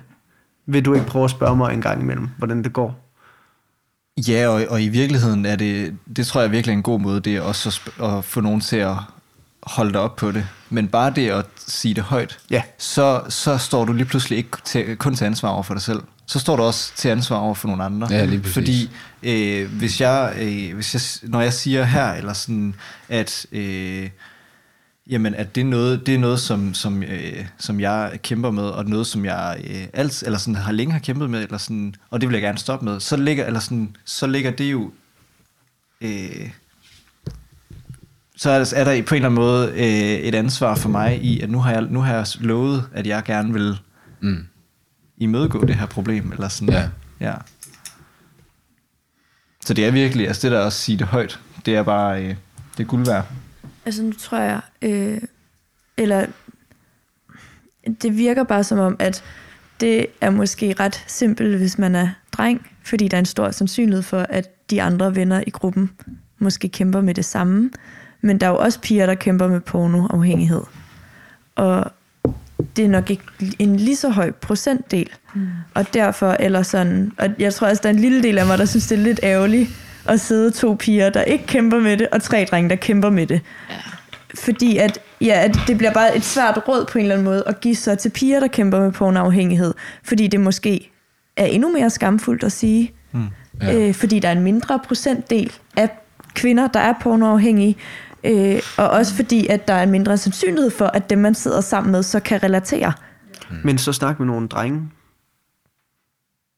Vil 0.66 0.86
du 0.86 0.94
ikke 0.94 1.06
prøve 1.06 1.26
at 1.26 1.32
spørge 1.32 1.56
mig 1.56 1.74
en 1.74 1.82
gang 1.82 2.02
imellem, 2.02 2.30
hvordan 2.38 2.64
det 2.64 2.74
går? 2.74 3.08
Ja, 4.28 4.48
og, 4.48 4.66
og 4.70 4.82
i 4.82 4.90
virkeligheden 4.90 5.46
er 5.46 5.56
det, 5.56 5.98
det 6.16 6.28
tror 6.28 6.42
jeg 6.42 6.52
virkelig 6.52 6.74
er 6.74 6.78
en 6.78 6.84
god 6.84 7.00
måde, 7.00 7.20
det 7.20 7.36
er 7.36 7.42
også 7.42 7.70
at, 7.70 7.74
sp- 7.74 8.06
at 8.06 8.26
få 8.26 8.42
nogen 8.42 8.62
til 8.62 8.78
at 8.78 8.96
holde 9.64 9.94
dig 9.94 10.02
op 10.02 10.16
på 10.16 10.32
det. 10.32 10.48
Men 10.70 10.88
bare 10.88 11.14
det 11.16 11.30
at 11.30 11.46
sige 11.68 11.94
det 11.94 12.04
højt, 12.04 12.40
Ja. 12.50 12.64
så, 12.78 13.22
så 13.30 13.58
står 13.58 13.86
du 13.86 13.94
lige 13.94 14.06
pludselig 14.06 14.38
ikke 14.38 14.58
til, 14.66 14.96
kun 14.98 15.16
til 15.16 15.26
ansvar 15.26 15.50
over 15.50 15.64
for 15.64 15.74
dig 15.74 15.84
selv. 15.84 16.02
Så 16.26 16.40
står 16.40 16.56
du 16.56 16.64
også 16.64 16.96
til 16.96 17.10
ansvar 17.10 17.38
over 17.38 17.54
for 17.54 17.68
nogle 17.68 17.84
andre. 17.84 18.08
Ja, 18.12 18.26
lige 18.26 18.40
præcis. 18.40 18.54
Fordi 18.54 18.90
øh, 19.24 19.72
hvis 19.78 20.02
jeg, 20.02 20.34
øh, 20.40 20.74
hvis 20.76 20.94
jeg, 20.94 21.30
når 21.30 21.42
jeg 21.42 21.54
siger 21.54 21.84
her, 21.84 22.12
eller 22.14 22.34
sådan, 22.34 22.76
at... 23.10 23.46
Øh, 23.52 24.10
Jamen, 25.10 25.36
at 25.36 25.56
det 25.56 25.62
er 25.62 25.66
noget, 25.66 26.06
det 26.06 26.16
er 26.16 26.20
noget 26.20 26.40
som, 26.40 26.74
som, 26.74 27.04
øh, 27.04 27.46
som 27.60 27.80
jeg 27.80 28.20
kæmper 28.24 28.52
med, 28.52 28.64
og 28.64 28.86
noget, 28.86 29.08
som 29.08 29.26
jeg 29.26 29.62
øh, 29.70 29.84
alt, 29.94 30.24
eller 30.24 30.40
sådan, 30.40 30.56
har 30.56 30.72
længe 30.72 30.94
har 30.94 31.00
kæmpet 31.00 31.30
med, 31.30 31.44
eller 31.44 31.58
sådan, 31.58 31.96
og 32.10 32.22
det 32.22 32.30
vil 32.30 32.34
jeg 32.34 32.42
gerne 32.42 32.58
stoppe 32.58 32.86
med, 32.86 33.00
så 33.00 33.18
ligger, 33.18 33.46
eller 33.46 33.60
sådan, 33.60 33.96
så 34.06 34.28
ligger 34.28 34.52
det 34.52 34.72
jo... 34.72 34.92
Øh, 36.02 36.50
så 38.42 38.50
er 38.50 38.84
der, 38.84 38.92
er 38.92 39.02
på 39.04 39.16
en 39.16 39.24
eller 39.26 39.30
anden 39.30 39.34
måde 39.34 39.72
øh, 39.72 40.20
et 40.28 40.36
ansvar 40.36 40.76
for 40.76 40.90
mig 40.90 41.24
i, 41.24 41.42
at 41.42 41.50
nu 41.50 41.60
har 41.60 41.72
jeg, 41.72 41.82
nu 41.82 42.00
har 42.00 42.14
jeg 42.16 42.26
lovet, 42.40 42.90
at 42.94 43.08
jeg 43.08 43.24
gerne 43.24 43.54
vil 43.54 43.78
Mm. 44.20 44.46
imødegå 45.18 45.66
det 45.66 45.76
her 45.76 45.86
problem, 45.86 46.32
eller 46.32 46.48
sådan. 46.48 46.74
Ja. 46.74 46.90
ja. 47.20 47.34
Så 49.66 49.74
det 49.74 49.86
er 49.86 49.92
virkelig, 49.92 50.28
altså 50.28 50.42
det 50.48 50.52
der 50.52 50.60
også 50.60 50.76
at 50.76 50.82
sige 50.82 50.98
det 50.98 51.08
højt, 51.08 51.40
det 51.66 51.76
er 51.76 51.84
bare, 51.84 52.24
øh, 52.24 52.36
det 52.78 52.84
er 52.84 52.88
guld 52.88 53.06
værd. 53.06 53.26
Altså 53.86 54.04
nu 54.04 54.14
tror 54.14 54.38
jeg, 54.38 54.62
øh, 54.82 55.22
eller 55.98 56.26
det 58.02 58.18
virker 58.18 58.44
bare 58.44 58.64
som 58.64 58.80
om, 58.80 58.96
at 59.00 59.24
det 59.80 60.06
er 60.22 60.30
måske 60.30 60.76
ret 60.80 61.04
simpelt, 61.08 61.58
hvis 61.58 61.78
man 61.78 61.96
er 61.96 62.10
dreng, 62.32 62.68
fordi 62.84 63.08
der 63.08 63.18
er 63.18 63.20
en 63.20 63.26
stor 63.26 63.52
sandsynlighed 63.52 64.04
for, 64.04 64.26
at 64.30 64.70
de 64.70 64.82
andre 64.82 65.16
venner 65.16 65.44
i 65.48 65.50
gruppen 65.50 65.92
måske 66.40 66.70
kæmper 66.70 67.02
med 67.02 67.14
det 67.14 67.26
samme. 67.26 67.70
Men 68.22 68.38
der 68.38 68.48
er 68.48 68.52
jo 68.52 68.58
også 68.58 68.80
piger, 68.80 69.06
der 69.06 69.16
kæmper 69.16 69.48
med 69.48 69.60
pornoafhængighed. 69.60 70.62
Og 71.56 71.92
det 72.76 72.86
er 72.86 72.90
nok 72.90 73.10
ikke 73.10 73.24
en 73.60 73.76
lige 73.76 73.96
så 73.96 74.10
høj 74.10 74.32
procentdel. 74.32 75.10
Mm. 75.34 75.48
Og 75.74 75.94
derfor, 75.94 76.36
eller 76.40 76.64
sådan, 76.64 77.12
og 77.18 77.30
jeg 77.40 77.54
tror 77.54 77.68
også, 77.68 77.82
der 77.84 77.90
er 77.90 77.94
en 77.94 78.00
lille 78.00 78.24
del 78.24 78.38
af 78.38 78.46
mig, 78.46 78.58
der 78.58 78.66
synes, 78.66 78.88
det 78.88 79.00
er 79.00 79.04
lidt 79.04 79.20
ærgerligt 79.24 79.70
at 80.06 80.20
sidde 80.20 80.52
to 80.52 80.74
piger, 80.80 81.10
der 81.10 81.22
ikke 81.22 81.46
kæmper 81.46 81.80
med 81.80 81.98
det, 81.98 82.08
og 82.12 82.22
tre 82.22 82.48
drenge, 82.52 82.70
der 82.70 82.76
kæmper 82.76 83.10
med 83.10 83.28
det. 83.28 83.42
Ja. 83.70 83.76
Fordi 84.36 84.78
at, 84.78 85.00
ja, 85.22 85.44
at 85.44 85.58
det 85.68 85.78
bliver 85.78 85.94
bare 85.94 86.18
et 86.18 86.24
svært 86.24 86.68
råd 86.68 86.86
på 86.86 86.98
en 86.98 87.02
eller 87.02 87.16
anden 87.16 87.26
måde 87.26 87.44
at 87.48 87.62
give 87.62 87.76
sig 87.76 88.00
til 88.00 88.10
piger, 88.10 88.40
der 88.40 88.48
kæmper 88.48 88.80
med 88.80 88.92
pornoafhængighed. 88.92 89.74
Fordi 90.04 90.28
det 90.28 90.40
måske 90.40 90.92
er 91.38 91.46
endnu 91.46 91.72
mere 91.72 91.90
skamfuldt 91.90 92.44
at 92.44 92.52
sige. 92.52 92.92
Mm. 93.12 93.28
Ja. 93.62 93.76
Øh, 93.76 93.94
fordi 93.94 94.20
der 94.20 94.28
er 94.28 94.32
en 94.32 94.42
mindre 94.42 94.80
procentdel 94.88 95.52
af 95.78 95.90
kvinder, 96.36 96.68
der 96.68 96.80
er 96.80 96.94
pornoafhængige. 97.02 97.78
Øh, 98.24 98.62
og 98.78 98.90
også 98.90 99.14
fordi, 99.16 99.48
at 99.48 99.68
der 99.68 99.74
er 99.74 99.84
en 99.84 99.92
mindre 99.92 100.18
sandsynlighed 100.18 100.72
for, 100.72 100.86
at 100.86 101.10
dem, 101.10 101.18
man 101.20 101.36
sidder 101.36 101.62
sammen 101.62 101.92
med, 101.92 102.04
så 102.04 102.20
kan 102.20 102.44
relatere. 102.44 102.94
Men 103.64 103.78
så 103.78 103.94
snak 103.94 104.20
med 104.20 104.28
nogle 104.28 104.48
drenge, 104.48 104.82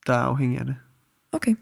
der 0.08 0.14
er 0.14 0.18
afhængige 0.18 0.60
af 0.60 0.66
det. 0.66 0.76
Okay. 1.34 1.56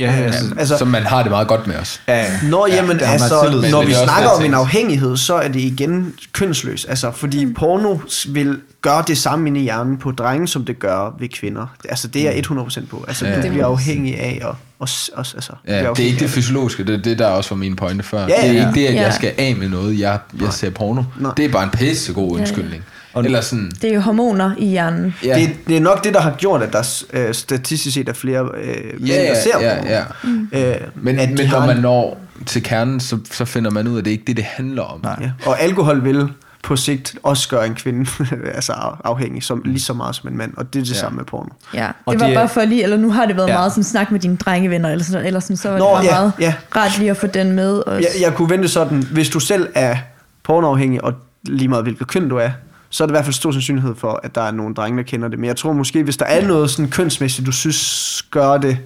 Ja, 0.00 0.12
altså, 0.12 0.38
Altså- 0.40 0.54
Altså, 0.58 0.78
så 0.78 0.84
man 0.84 1.02
har 1.02 1.22
det 1.22 1.30
meget 1.30 1.48
godt 1.48 1.66
med 1.66 1.76
os. 1.76 2.02
ja, 2.08 2.26
Nå, 2.50 2.66
ja, 2.66 2.74
jamen 2.74 2.88
man 2.96 3.00
altså, 3.00 3.40
tillid 3.42 3.62
til. 3.62 3.70
når 3.70 3.84
vi 3.84 3.92
er 3.92 4.04
snakker 4.04 4.28
om 4.30 4.44
en 4.44 4.54
afhængighed, 4.54 5.16
så 5.16 5.34
er 5.34 5.48
det 5.48 5.60
igen 5.60 6.14
kønsløs. 6.32 6.84
Altså, 6.84 7.10
fordi 7.10 7.44
mm. 7.44 7.54
porno 7.54 7.98
vil 8.28 8.60
gøre 8.82 9.04
det 9.06 9.18
samme 9.18 9.48
inde 9.48 9.60
i 9.60 9.62
hjernen 9.62 9.98
på 9.98 10.10
drenge, 10.10 10.48
som 10.48 10.64
det 10.64 10.78
gør 10.78 11.16
ved 11.18 11.28
kvinder. 11.28 11.66
Altså, 11.88 12.08
det 12.08 12.28
er 12.28 12.32
jeg 12.32 12.44
100% 12.50 12.86
på. 12.86 13.04
Altså, 13.08 13.24
Ja. 13.26 13.30
ja. 13.30 13.36
du 13.36 13.42
Det 13.42 13.50
bliver 13.50 13.66
afhængig 13.66 14.18
af 14.20 14.40
at... 14.48 14.54
Og, 14.80 14.88
og, 15.12 15.18
altså, 15.34 15.52
Ja, 15.68 15.78
det 15.90 15.98
er 16.00 16.06
ikke 16.06 16.18
det 16.20 16.30
fysiologiske, 16.30 16.84
det 16.84 16.94
er 16.94 16.98
det, 17.02 17.18
der 17.18 17.26
også 17.26 17.50
var 17.50 17.56
min 17.56 17.76
pointe 17.76 18.04
før. 18.04 18.20
Ja, 18.20 18.26
det 18.26 18.34
er 18.48 18.52
ja. 18.52 18.68
ikke 18.68 18.80
det, 18.80 18.86
at 18.86 18.94
Ja. 18.94 19.02
jeg 19.02 19.12
skal 19.12 19.32
af 19.38 19.56
med 19.56 19.68
noget, 19.68 19.98
jeg, 20.00 20.18
jeg 20.42 20.52
ser 20.52 20.70
porno. 20.70 21.02
Nej. 21.20 21.32
Det 21.36 21.44
er 21.44 21.48
bare 21.48 21.64
en 21.64 21.70
pissegod 21.70 22.32
undskyldning. 22.38 22.84
Og- 23.12 23.24
Eller 23.24 23.40
sådan, 23.40 23.72
Det 23.82 23.90
er 23.90 23.94
jo 23.94 24.00
hormoner 24.00 24.50
i 24.58 24.66
hjernen. 24.66 25.14
ja, 25.24 25.34
Det, 25.40 25.50
det 25.68 25.76
er 25.76 25.80
nok 25.80 26.04
det, 26.04 26.14
der 26.14 26.20
har 26.20 26.34
gjort, 26.38 26.62
at 26.62 26.72
der 26.72 27.02
øh, 27.12 27.34
statistisk 27.34 27.94
set 27.94 28.08
er 28.08 28.12
flere 28.12 28.48
øh, 28.62 28.84
mænd, 28.84 29.04
ja, 29.06 29.14
der 29.22 29.34
ser 29.34 29.60
ja, 29.68 29.74
porno. 29.76 29.88
ja. 29.90 30.74
Øh, 30.74 30.80
Men, 30.94 31.18
at 31.18 31.28
men 31.30 31.48
når 31.50 31.66
man 31.66 31.76
når 31.76 32.20
til 32.46 32.62
kernen, 32.62 33.00
så, 33.00 33.18
så 33.32 33.44
finder 33.44 33.70
man 33.70 33.88
ud 33.88 33.94
af, 33.94 33.98
at 33.98 34.04
det 34.04 34.10
ikke 34.10 34.22
er 34.22 34.26
det, 34.26 34.36
det 34.36 34.44
handler 34.44 34.82
om. 34.82 35.00
Nej. 35.02 35.16
Ja. 35.20 35.30
Og 35.46 35.60
alkohol 35.62 36.04
vil 36.04 36.28
på 36.62 36.76
sigt 36.76 37.18
også 37.22 37.48
gøre 37.48 37.66
en 37.66 37.74
kvinde 37.74 38.10
altså 38.54 38.72
af- 38.72 38.94
afhængig 39.04 39.42
som, 39.42 39.62
lige 39.64 39.80
så 39.80 39.92
meget 39.94 40.14
som 40.16 40.28
en 40.28 40.36
mand, 40.36 40.54
og 40.56 40.72
det 40.72 40.80
er 40.80 40.84
det 40.84 40.90
Ja. 40.90 40.96
samme 40.98 41.16
med 41.16 41.24
porno. 41.24 41.48
Ja, 41.74 41.90
Og 42.06 42.12
det 42.14 42.20
var 42.20 42.26
det- 42.26 42.36
bare 42.36 42.48
for 42.48 42.64
lige, 42.64 42.82
eller 42.82 42.96
nu 42.96 43.10
har 43.12 43.26
det 43.26 43.36
været 43.36 43.48
Ja. 43.48 43.52
meget 43.54 43.72
sådan 43.72 43.84
snak 43.84 44.10
med 44.12 44.20
dine 44.20 44.36
drengevenner, 44.36 44.88
eller 44.90 45.04
sådan, 45.04 45.26
eller 45.26 45.40
sådan 45.40 45.56
så 45.56 45.70
var 45.70 45.78
Nå, 45.78 45.84
det 45.84 45.92
bare 45.92 46.04
ja, 46.04 46.10
meget 46.10 46.32
ja. 46.40 46.54
rart 46.76 46.98
lige 46.98 47.10
at 47.10 47.16
få 47.16 47.26
den 47.26 47.52
med 47.52 47.72
også. 47.86 48.08
Jeg, 48.14 48.22
jeg 48.28 48.34
kunne 48.36 48.50
vente 48.50 48.68
sådan, 48.68 49.02
hvis 49.02 49.28
du 49.30 49.40
selv 49.40 49.68
er 49.74 49.96
pornoafhængig, 50.42 51.04
og 51.04 51.14
lige 51.42 51.68
meget 51.68 51.84
hvilket 51.84 52.06
køn 52.06 52.28
du 52.28 52.36
er, 52.36 52.50
så 52.90 53.04
er 53.04 53.06
der 53.06 53.12
i 53.12 53.16
hvert 53.16 53.24
fald 53.24 53.34
stor 53.34 53.50
sandsynlighed 53.52 53.94
for, 53.94 54.20
at 54.22 54.34
der 54.34 54.40
er 54.42 54.50
nogle 54.50 54.74
drenge, 54.74 54.96
der 54.98 55.02
kender 55.04 55.28
det. 55.28 55.38
Men 55.38 55.46
jeg 55.48 55.56
tror 55.56 55.72
måske, 55.72 56.02
hvis 56.02 56.16
der 56.16 56.24
er 56.24 56.46
noget 56.46 56.70
sådan 56.70 56.90
kønsmæssigt, 56.90 57.46
du 57.46 57.52
synes 57.52 58.22
gør 58.30 58.58
det 58.58 58.78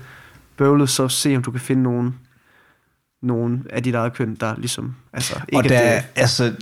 bøvlet, 0.57 0.91
så 0.91 1.09
se 1.09 1.37
om 1.37 1.43
du 1.43 1.51
kan 1.51 1.61
finde 1.61 1.83
nogen, 1.83 2.15
nogen 3.23 3.67
af 3.71 3.83
dit 3.83 3.95
eget 3.95 4.13
køn, 4.15 4.35
der 4.41 4.55
ligesom... 4.59 4.95
Altså, 5.13 5.35
ikke 5.49 5.57
og 5.59 5.65
at 5.65 5.71
der, 5.71 5.79
det, 5.79 5.97
er- 5.97 6.01
altså, 6.17 6.53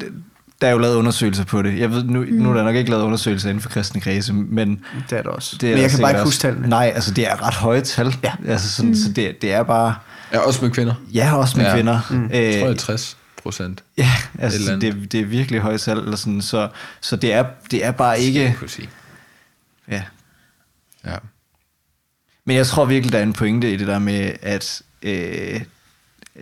der 0.61 0.67
er 0.67 0.71
jo 0.73 0.79
lavet 0.79 0.95
undersøgelser 0.95 1.45
på 1.45 1.63
det. 1.63 1.79
Jeg 1.79 1.91
ved, 1.91 2.05
nu, 2.05 2.21
mm. 2.21 2.27
nu 2.33 2.51
er 2.51 2.55
der 2.55 2.63
nok 2.65 2.77
ikke 2.77 2.91
lavet 2.91 3.03
undersøgelser 3.03 3.49
inden 3.49 3.63
for 3.63 3.69
kristne 3.71 4.01
kredse, 4.01 4.33
men 4.33 4.85
det 5.11 5.19
er 5.19 5.23
det 5.23 5.27
også. 5.31 5.57
det 5.61 5.67
er 5.67 5.71
Men 5.71 5.77
der 5.77 5.83
jeg 5.83 5.91
kan 5.91 6.01
bare 6.01 6.11
ikke 6.11 6.23
huske 6.25 6.41
tallene. 6.41 6.69
Nej, 6.69 6.93
altså 6.95 7.15
det 7.15 7.29
er 7.31 7.47
ret 7.47 7.55
høje 7.55 7.81
tal. 7.81 8.15
Ja. 8.23 8.33
Altså, 8.49 8.69
sådan, 8.71 8.89
mm. 8.91 8.95
Så 8.97 9.13
det, 9.13 9.43
det 9.43 9.53
er 9.53 9.63
bare, 9.63 9.95
Ja, 10.33 10.39
også 10.39 10.65
med 10.65 10.71
kvinder. 10.71 10.95
ja, 11.15 11.37
også 11.37 11.57
med 11.59 11.65
Ja. 11.67 11.75
kvinder. 11.75 12.01
Mm. 12.11 12.25
Øh, 12.25 12.31
Jeg 12.33 12.61
tror, 12.61 12.69
det 12.69 12.75
er 12.75 12.79
60 12.79 13.17
procent. 13.43 13.83
ja, 13.99 14.11
altså 14.39 14.77
det, 14.81 15.13
det 15.13 15.21
er 15.21 15.25
virkelig 15.25 15.61
høje 15.61 15.79
tal. 15.79 15.99
Eller 15.99 16.17
sådan, 16.17 16.43
så, 16.43 16.69
så 17.01 17.17
det, 17.17 17.33
er, 17.33 17.45
det 17.71 17.85
er 17.85 17.91
bare 17.91 18.21
ikke... 18.21 18.55
kunne 18.59 18.69
sige. 18.71 18.89
Ja. 19.91 20.03
Ja. 21.07 21.17
Men 22.45 22.57
jeg 22.57 22.67
tror 22.67 22.85
virkelig, 22.85 23.13
der 23.13 23.19
er 23.19 23.23
en 23.23 23.33
pointe 23.33 23.73
i 23.73 23.77
det 23.77 23.87
der 23.87 23.99
med, 23.99 24.33
at... 24.43 24.83
Øh, 25.03 25.61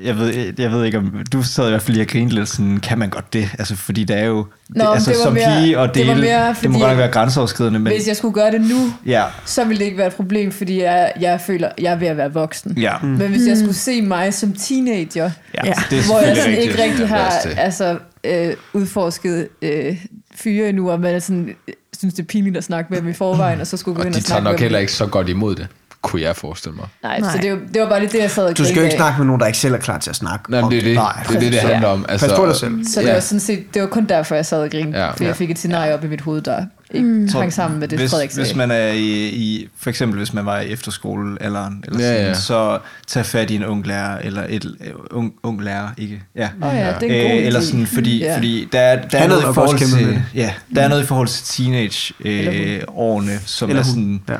jeg 0.04 0.18
ved, 0.18 0.52
jeg 0.58 0.70
ved 0.72 0.84
ikke 0.84 0.98
om... 0.98 1.14
Du 1.32 1.42
sad 1.42 1.66
i 1.66 1.70
hvert 1.70 1.82
fald 1.82 1.94
lige 1.96 2.04
og 2.04 2.08
grinede 2.08 2.34
lidt 2.34 2.48
sådan, 2.48 2.80
kan 2.80 2.98
man 2.98 3.10
godt 3.10 3.32
det? 3.32 3.50
Altså, 3.58 3.76
fordi 3.76 4.04
det 4.04 4.16
er 4.18 4.24
jo... 4.24 4.46
Nå, 4.68 4.84
det, 4.84 4.90
altså, 4.94 5.10
det 5.10 5.18
som 5.18 5.32
mere- 5.32 5.60
pige 5.62 5.78
og 5.78 5.94
det 5.94 6.06
var 6.06 6.12
dele, 6.14 6.26
mere, 6.26 6.48
det 6.48 6.48
må 6.48 6.54
fordi- 6.62 6.72
godt 6.78 6.90
nok 6.90 6.98
være 6.98 7.10
grænseoverskridende, 7.10 7.78
men... 7.78 7.92
Hvis 7.92 8.08
jeg 8.08 8.16
skulle 8.16 8.34
gøre 8.34 8.50
det 8.50 8.60
nu, 8.60 8.92
Ja, 9.06 9.24
så 9.44 9.64
ville 9.64 9.78
det 9.78 9.84
ikke 9.84 9.98
være 9.98 10.06
et 10.06 10.14
problem, 10.14 10.52
fordi 10.52 10.82
jeg, 10.82 11.12
jeg 11.20 11.40
føler, 11.40 11.68
jeg 11.80 11.92
er 11.92 11.96
ved 11.96 12.06
at 12.08 12.16
være 12.16 12.32
voksen. 12.32 12.78
ja. 12.78 12.92
Mm. 13.02 13.08
Men 13.08 13.30
hvis 13.30 13.46
jeg 13.46 13.56
skulle 13.56 13.74
se 13.74 14.02
mig 14.02 14.34
som 14.34 14.52
teenager, 14.52 15.30
ja, 15.54 15.60
Ja. 15.66 15.72
det 15.90 16.04
hvor 16.06 16.20
jeg 16.20 16.36
sådan 16.36 16.50
ikke 16.58 16.62
rigtigt. 16.62 16.82
rigtig 16.82 17.08
har 17.08 17.30
altså, 17.56 17.98
øh, 18.24 18.52
udforsket 18.72 19.48
øh, 19.62 20.04
fyre 20.34 20.68
endnu, 20.68 20.90
og 20.90 21.00
man 21.00 21.14
er 21.14 21.18
sådan, 21.18 21.48
øh, 21.68 21.74
synes, 21.98 22.14
det 22.14 22.22
er 22.22 22.26
pinligt 22.26 22.56
at 22.56 22.64
snakke 22.64 22.92
med 22.92 23.00
dem 23.00 23.08
i 23.08 23.12
forvejen, 23.12 23.60
og 23.60 23.66
så 23.66 23.76
skulle 23.76 23.94
gå 23.94 24.00
Og 24.00 24.06
ind 24.06 24.14
de 24.14 24.18
og 24.18 24.22
tager 24.24 24.26
snakke 24.40 24.44
nok 24.44 24.52
med 24.52 24.58
heller 24.60 24.78
dem. 24.78 24.82
ikke 24.82 24.92
så 24.92 25.06
godt 25.06 25.28
imod 25.28 25.54
det. 25.54 25.66
Kunne 26.02 26.22
jeg 26.22 26.36
forestille 26.36 26.76
mig. 26.76 26.86
Nej, 27.02 27.20
Nej. 27.20 27.30
så 27.32 27.38
det, 27.42 27.52
var- 27.52 27.58
det 27.74 27.82
var 27.82 27.88
bare 27.88 28.00
det, 28.00 28.14
jeg 28.14 28.30
sad 28.30 28.44
og 28.44 28.58
Du 28.58 28.64
skal 28.64 28.76
jo 28.76 28.82
ikke 28.82 28.92
af. 28.94 28.98
snakke 28.98 29.18
med 29.18 29.26
nogen, 29.26 29.40
der 29.40 29.46
ikke 29.46 29.58
selv 29.58 29.74
er 29.74 29.78
klar 29.78 29.98
til 29.98 30.10
at 30.10 30.16
snakke 30.16 30.50
Nej, 30.50 30.60
om 30.60 30.70
det 30.70 30.78
er 30.78 30.82
det, 30.82 30.94
Nej, 30.94 31.12
det, 31.28 31.36
er 31.36 31.40
det, 31.40 31.52
det 31.52 31.58
Ja. 31.58 31.66
handler 31.68 31.88
om. 31.88 32.06
Altså, 32.08 32.28
Pas 32.28 32.36
på 32.38 32.46
dig 32.46 32.56
selv. 32.56 32.84
Så 32.84 33.00
det, 33.00 33.06
Ja. 33.06 33.12
var 33.12 33.20
sådan 33.20 33.40
set, 33.40 33.74
det 33.74 33.82
var 33.82 33.88
kun 33.88 34.06
derfor, 34.06 34.34
jeg 34.34 34.46
sad 34.46 34.62
og 34.62 34.70
grinede. 34.70 34.98
Ja. 34.98 35.04
Ja. 35.04 35.10
Fordi 35.10 35.22
jeg 35.24 35.28
Ja. 35.28 35.34
fik 35.34 35.50
et 35.50 35.58
scenarie 35.58 35.94
op 35.94 36.04
i 36.04 36.08
mit 36.08 36.20
hoved, 36.20 36.42
der 36.42 36.64
ikke 36.94 37.06
mm. 37.08 37.28
hang 37.34 37.52
sammen 37.52 37.80
med 37.80 37.88
det, 37.88 37.98
hvis, 37.98 38.10
Frederik 38.10 38.30
sagde. 38.30 38.46
hvis 38.46 38.56
man 38.56 38.70
er 38.70 38.86
i, 38.88 39.28
i, 39.28 39.68
for 39.80 39.90
eksempel 39.90 40.18
hvis 40.18 40.34
man 40.34 40.46
var 40.46 40.60
i 40.60 40.72
efterskolealderen, 40.72 41.84
eller 41.86 42.00
Ja, 42.00 42.06
sådan, 42.14 42.26
ja. 42.26 42.34
så 42.34 42.78
tag 43.06 43.26
fat 43.26 43.50
i 43.50 43.54
en 43.56 43.64
ung 43.64 43.86
lærer, 43.86 44.18
eller 44.18 44.44
et 44.48 44.64
øh, 44.64 44.92
ung, 45.10 45.32
ung 45.42 45.62
lærer, 45.62 45.88
ikke? 45.98 46.22
Ja. 46.36 46.48
Åh 46.62 46.74
ja, 46.76 46.92
det 47.00 47.10
er 47.12 47.22
en 47.22 47.30
god 47.30 47.38
Øh, 47.40 47.46
eller 47.46 47.60
idé. 47.60 47.64
sådan, 47.64 47.86
fordi, 47.86 48.18
Ja. 48.18 48.36
fordi 48.36 48.68
der, 48.72 48.80
er- 48.80 49.08
der 49.08 49.18
er 49.18 49.28
noget 49.28 49.40
i 49.42 49.54
forhold 49.54 49.78
til, 49.78 50.22
ja, 50.34 50.50
der 50.74 50.82
er 50.82 50.88
noget 50.88 51.02
i 51.02 51.06
forhold 51.06 51.28
til 51.28 51.44
teenage 51.44 52.14
Eller 52.24 52.52
øh, 52.76 52.80
årene, 52.88 53.38
som 53.46 53.68
Eller 53.68 53.82
er 53.82 53.86
sådan, 53.86 54.22
Ja. 54.28 54.34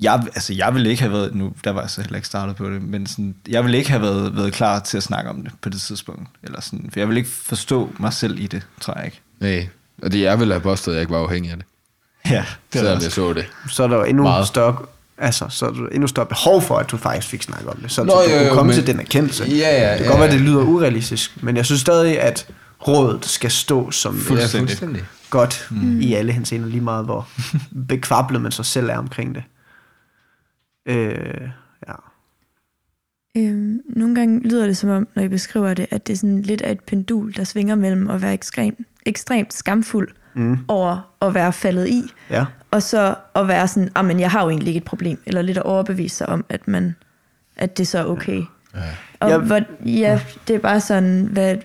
Jeg, 0.00 0.22
altså 0.34 0.54
jeg 0.54 0.74
ville 0.74 0.90
ikke 0.90 1.02
have 1.02 1.12
været, 1.12 1.34
nu 1.34 1.52
der 1.64 1.70
var 1.70 1.80
jeg 1.80 1.90
så 1.90 2.00
heller 2.00 2.16
ikke 2.16 2.28
startet 2.28 2.56
på 2.56 2.70
det, 2.70 2.82
men 2.82 3.06
sådan, 3.06 3.34
jeg 3.48 3.64
ville 3.64 3.78
ikke 3.78 3.90
have 3.90 4.02
været, 4.02 4.36
været 4.36 4.52
klar 4.52 4.78
til 4.80 4.96
at 4.96 5.02
snakke 5.02 5.30
om 5.30 5.42
det 5.42 5.52
på 5.62 5.68
det 5.68 5.80
tidspunkt, 5.80 6.28
eller 6.42 6.60
sådan, 6.60 6.88
for 6.92 7.00
jeg 7.00 7.08
ville 7.08 7.18
ikke 7.20 7.30
forstå 7.30 7.90
mig 7.98 8.12
selv 8.12 8.38
i 8.38 8.46
det, 8.46 8.62
tror 8.80 8.94
jeg 8.96 9.04
ikke. 9.04 9.20
Nej, 9.40 9.68
og 10.02 10.12
det 10.12 10.20
jeg 10.20 10.38
ville 10.40 10.54
have 10.54 10.62
påstået, 10.62 10.94
at 10.94 10.96
jeg 10.96 11.02
ikke 11.02 11.12
var 11.12 11.18
afhængig 11.22 11.50
af 11.50 11.56
det. 11.56 11.66
Ja, 12.30 12.44
det 12.72 12.80
Selvom 12.80 13.02
jeg 13.02 13.12
så 13.12 13.32
det. 13.32 13.46
Så 13.68 13.82
er 13.82 13.86
der 13.88 13.96
jo 13.96 14.04
endnu 14.04 14.22
Meget. 14.22 14.46
større 14.46 14.76
altså, 15.18 15.46
så 15.50 15.66
er 15.66 15.70
der 15.70 15.86
endnu 15.92 16.06
større 16.06 16.26
behov 16.26 16.62
for, 16.62 16.76
at 16.78 16.90
du 16.90 16.96
faktisk 16.96 17.28
fik 17.28 17.42
snakket 17.42 17.68
om 17.68 17.76
det. 17.76 17.92
Så 17.92 18.04
Nå, 18.04 18.12
du 18.12 18.32
jo, 18.32 18.38
kunne 18.38 18.50
komme 18.50 18.66
men- 18.68 18.74
til 18.74 18.86
den 18.86 19.00
erkendelse. 19.00 19.44
Ja, 19.44 19.54
ja, 19.54 19.90
det 19.90 19.96
kan 19.96 20.04
ja, 20.04 20.10
godt 20.10 20.20
være, 20.20 20.30
ja. 20.30 20.34
det 20.34 20.40
lyder 20.40 20.62
urealistisk, 20.62 21.42
men 21.42 21.56
jeg 21.56 21.66
synes 21.66 21.80
stadig, 21.80 22.20
at 22.20 22.46
rådet 22.88 23.24
skal 23.26 23.50
stå 23.50 23.90
som 23.90 24.18
fuldstændig 24.18 24.68
fuldstændig. 24.68 25.02
godt 25.30 25.66
mm. 25.70 26.00
i 26.00 26.14
alle 26.14 26.32
henseender, 26.32 26.68
lige 26.68 26.80
meget 26.80 27.04
hvor 27.04 27.28
bekvablet 27.88 28.40
man 28.40 28.52
så 28.52 28.62
selv 28.62 28.88
er 28.88 28.96
omkring 28.98 29.34
det. 29.34 29.42
Øh, 30.88 31.48
ja. 31.88 31.94
Øhm, 33.36 33.80
nogle 33.88 34.14
gange 34.14 34.40
lyder 34.40 34.66
det 34.66 34.76
som 34.76 34.90
om, 34.90 35.08
når 35.14 35.22
I 35.22 35.28
beskriver 35.28 35.74
det, 35.74 35.86
at 35.90 36.06
det 36.06 36.12
er 36.12 36.16
sådan 36.16 36.42
lidt 36.42 36.62
af 36.62 36.72
et 36.72 36.80
pendul, 36.80 37.32
der 37.36 37.44
svinger 37.44 37.74
mellem 37.74 38.10
at 38.10 38.22
være 38.22 38.34
ekstrem, 38.34 38.84
ekstremt 39.06 39.52
skamfuld 39.54 40.08
Mm. 40.34 40.58
over 40.68 41.14
at 41.22 41.34
være 41.34 41.52
faldet 41.52 41.88
i, 41.88 42.02
ja. 42.30 42.46
og 42.70 42.82
så 42.82 43.14
at 43.34 43.48
være 43.48 43.68
sådan, 43.68 43.88
ah, 43.94 44.04
men 44.04 44.20
jeg 44.20 44.30
har 44.30 44.42
jo 44.42 44.50
egentlig 44.50 44.68
ikke 44.68 44.78
et 44.78 44.84
problem, 44.84 45.18
eller 45.26 45.42
lidt 45.42 45.56
at 45.58 45.62
overbevise 45.62 46.16
sig 46.16 46.28
om, 46.28 46.44
at, 46.48 46.68
man, 46.68 46.94
at 47.56 47.78
det 47.78 47.88
så 47.88 47.98
er 47.98 48.04
okay. 48.04 48.42
Ja. 48.74 48.80
Og 49.20 49.30
Jeg- 49.30 49.38
hvor, 49.38 49.60
ja, 49.86 50.20
det 50.48 50.56
er 50.56 50.60
bare 50.60 50.80
sådan, 50.80 51.28
hvad, 51.32 51.56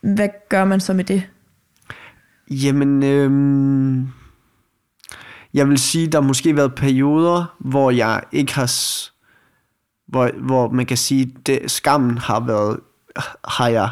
hvad 0.00 0.28
gør 0.48 0.64
man 0.64 0.80
så 0.80 0.92
med 0.94 1.04
det? 1.04 1.22
Jamen, 2.50 3.02
øhm, 3.02 4.08
jeg 5.56 5.68
vil 5.68 5.78
sige, 5.78 6.06
der 6.06 6.20
har 6.20 6.26
måske 6.26 6.56
været 6.56 6.74
perioder, 6.74 7.54
hvor 7.58 7.90
jeg 7.90 8.22
ikke 8.32 8.54
har, 8.54 8.72
hvor, 10.08 10.30
hvor 10.38 10.68
man 10.68 10.86
kan 10.86 10.96
sige, 10.96 11.32
det, 11.46 11.70
skammen 11.70 12.18
har 12.18 12.40
været, 12.40 12.80
har 13.48 13.68
jeg 13.68 13.90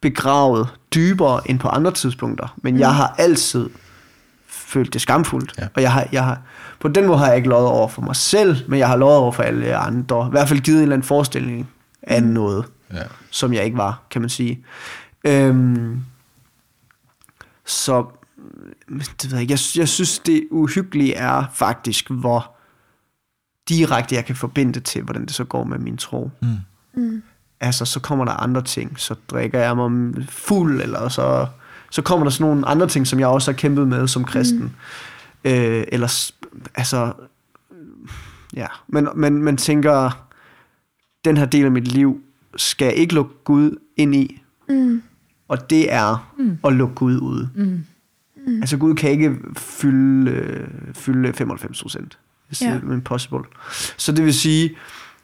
begravet 0.00 0.68
dybere 0.94 1.50
end 1.50 1.58
på 1.58 1.68
andre 1.68 1.90
tidspunkter. 1.90 2.54
Men 2.56 2.74
mm. 2.74 2.80
jeg 2.80 2.94
har 2.94 3.14
altid 3.18 3.70
følt 4.46 4.92
det 4.92 5.00
skamfuldt. 5.00 5.54
Ja. 5.58 5.66
Og 5.74 5.82
jeg 5.82 5.92
har, 5.92 6.06
jeg 6.12 6.24
har, 6.24 6.42
på 6.80 6.88
den 6.88 7.06
måde 7.06 7.18
har 7.18 7.26
jeg 7.26 7.36
ikke 7.36 7.48
lovet 7.48 7.66
over 7.66 7.88
for 7.88 8.02
mig 8.02 8.16
selv, 8.16 8.56
men 8.68 8.78
jeg 8.78 8.88
har 8.88 8.96
lovet 8.96 9.16
over 9.16 9.32
for 9.32 9.42
alle 9.42 9.76
andre. 9.76 10.26
I 10.26 10.30
hvert 10.30 10.48
fald 10.48 10.60
givet 10.60 10.76
en 10.76 10.82
eller 10.82 10.96
anden 10.96 11.06
forestilling 11.06 11.70
af 12.02 12.22
noget 12.22 12.64
Ja. 12.92 13.02
som 13.30 13.52
jeg 13.52 13.64
ikke 13.64 13.76
var, 13.76 14.02
kan 14.10 14.20
man 14.20 14.30
sige. 14.30 14.64
Øhm, 15.24 16.00
så 17.64 18.00
mm, 18.02 18.08
det 19.22 19.32
ved 19.32 19.38
jeg, 19.38 19.50
jeg, 19.50 19.58
jeg 19.76 19.88
synes, 19.88 20.18
det 20.18 20.48
uhyggelige 20.50 21.14
er 21.14 21.44
faktisk, 21.52 22.10
hvor 22.10 22.54
direkte 23.68 24.14
jeg 24.14 24.24
kan 24.24 24.36
forbinde 24.36 24.72
det 24.72 24.84
til, 24.84 25.02
hvordan 25.02 25.22
det 25.22 25.34
så 25.34 25.44
går 25.44 25.64
med 25.64 25.78
min 25.78 25.96
tro. 25.96 26.30
Mm. 26.42 26.48
Mm. 26.94 27.22
Altså, 27.60 27.84
så 27.84 28.00
kommer 28.00 28.24
der 28.24 28.32
andre 28.32 28.62
ting. 28.62 29.00
Så 29.00 29.14
drikker 29.28 29.58
jeg 29.58 29.76
mig 29.76 30.14
fuld, 30.28 30.82
eller 30.82 31.08
så, 31.08 31.46
så 31.90 32.02
kommer 32.02 32.24
der 32.24 32.30
sådan 32.30 32.46
nogle 32.50 32.68
andre 32.68 32.88
ting, 32.88 33.06
som 33.06 33.20
jeg 33.20 33.28
også 33.28 33.50
har 33.50 33.56
kæmpet 33.56 33.88
med 33.88 34.08
som 34.08 34.24
kristen. 34.24 34.62
Mm. 34.62 35.50
Øh, 35.50 35.84
eller, 35.88 36.30
altså, 36.74 37.12
ja. 38.54 38.66
Men, 38.86 39.08
men 39.14 39.42
man 39.42 39.56
tænker, 39.56 40.26
den 41.24 41.36
her 41.36 41.44
del 41.44 41.64
af 41.64 41.70
mit 41.70 41.88
liv 41.88 42.20
skal 42.56 42.84
jeg 42.84 42.94
ikke 42.94 43.14
lukke 43.14 43.34
Gud 43.44 43.78
ind 43.96 44.14
i. 44.14 44.42
Mm. 44.68 45.02
Og 45.48 45.70
det 45.70 45.92
er 45.92 46.32
mm. 46.38 46.58
at 46.64 46.72
lukke 46.72 46.94
Gud 46.94 47.18
ude. 47.18 47.50
Mm. 47.54 47.84
Mm. 48.48 48.60
Altså 48.60 48.76
Gud 48.76 48.94
kan 48.94 49.10
ikke 49.10 49.36
fylde, 49.56 50.30
øh, 50.30 50.68
fylde 50.94 51.32
95 51.32 51.82
procent. 51.82 52.18
Det 52.50 52.62
Ja. 52.62 52.70
er 52.70 52.92
impossible. 52.92 53.38
Så 53.96 54.12
det 54.12 54.24
vil 54.24 54.34
sige, 54.34 54.68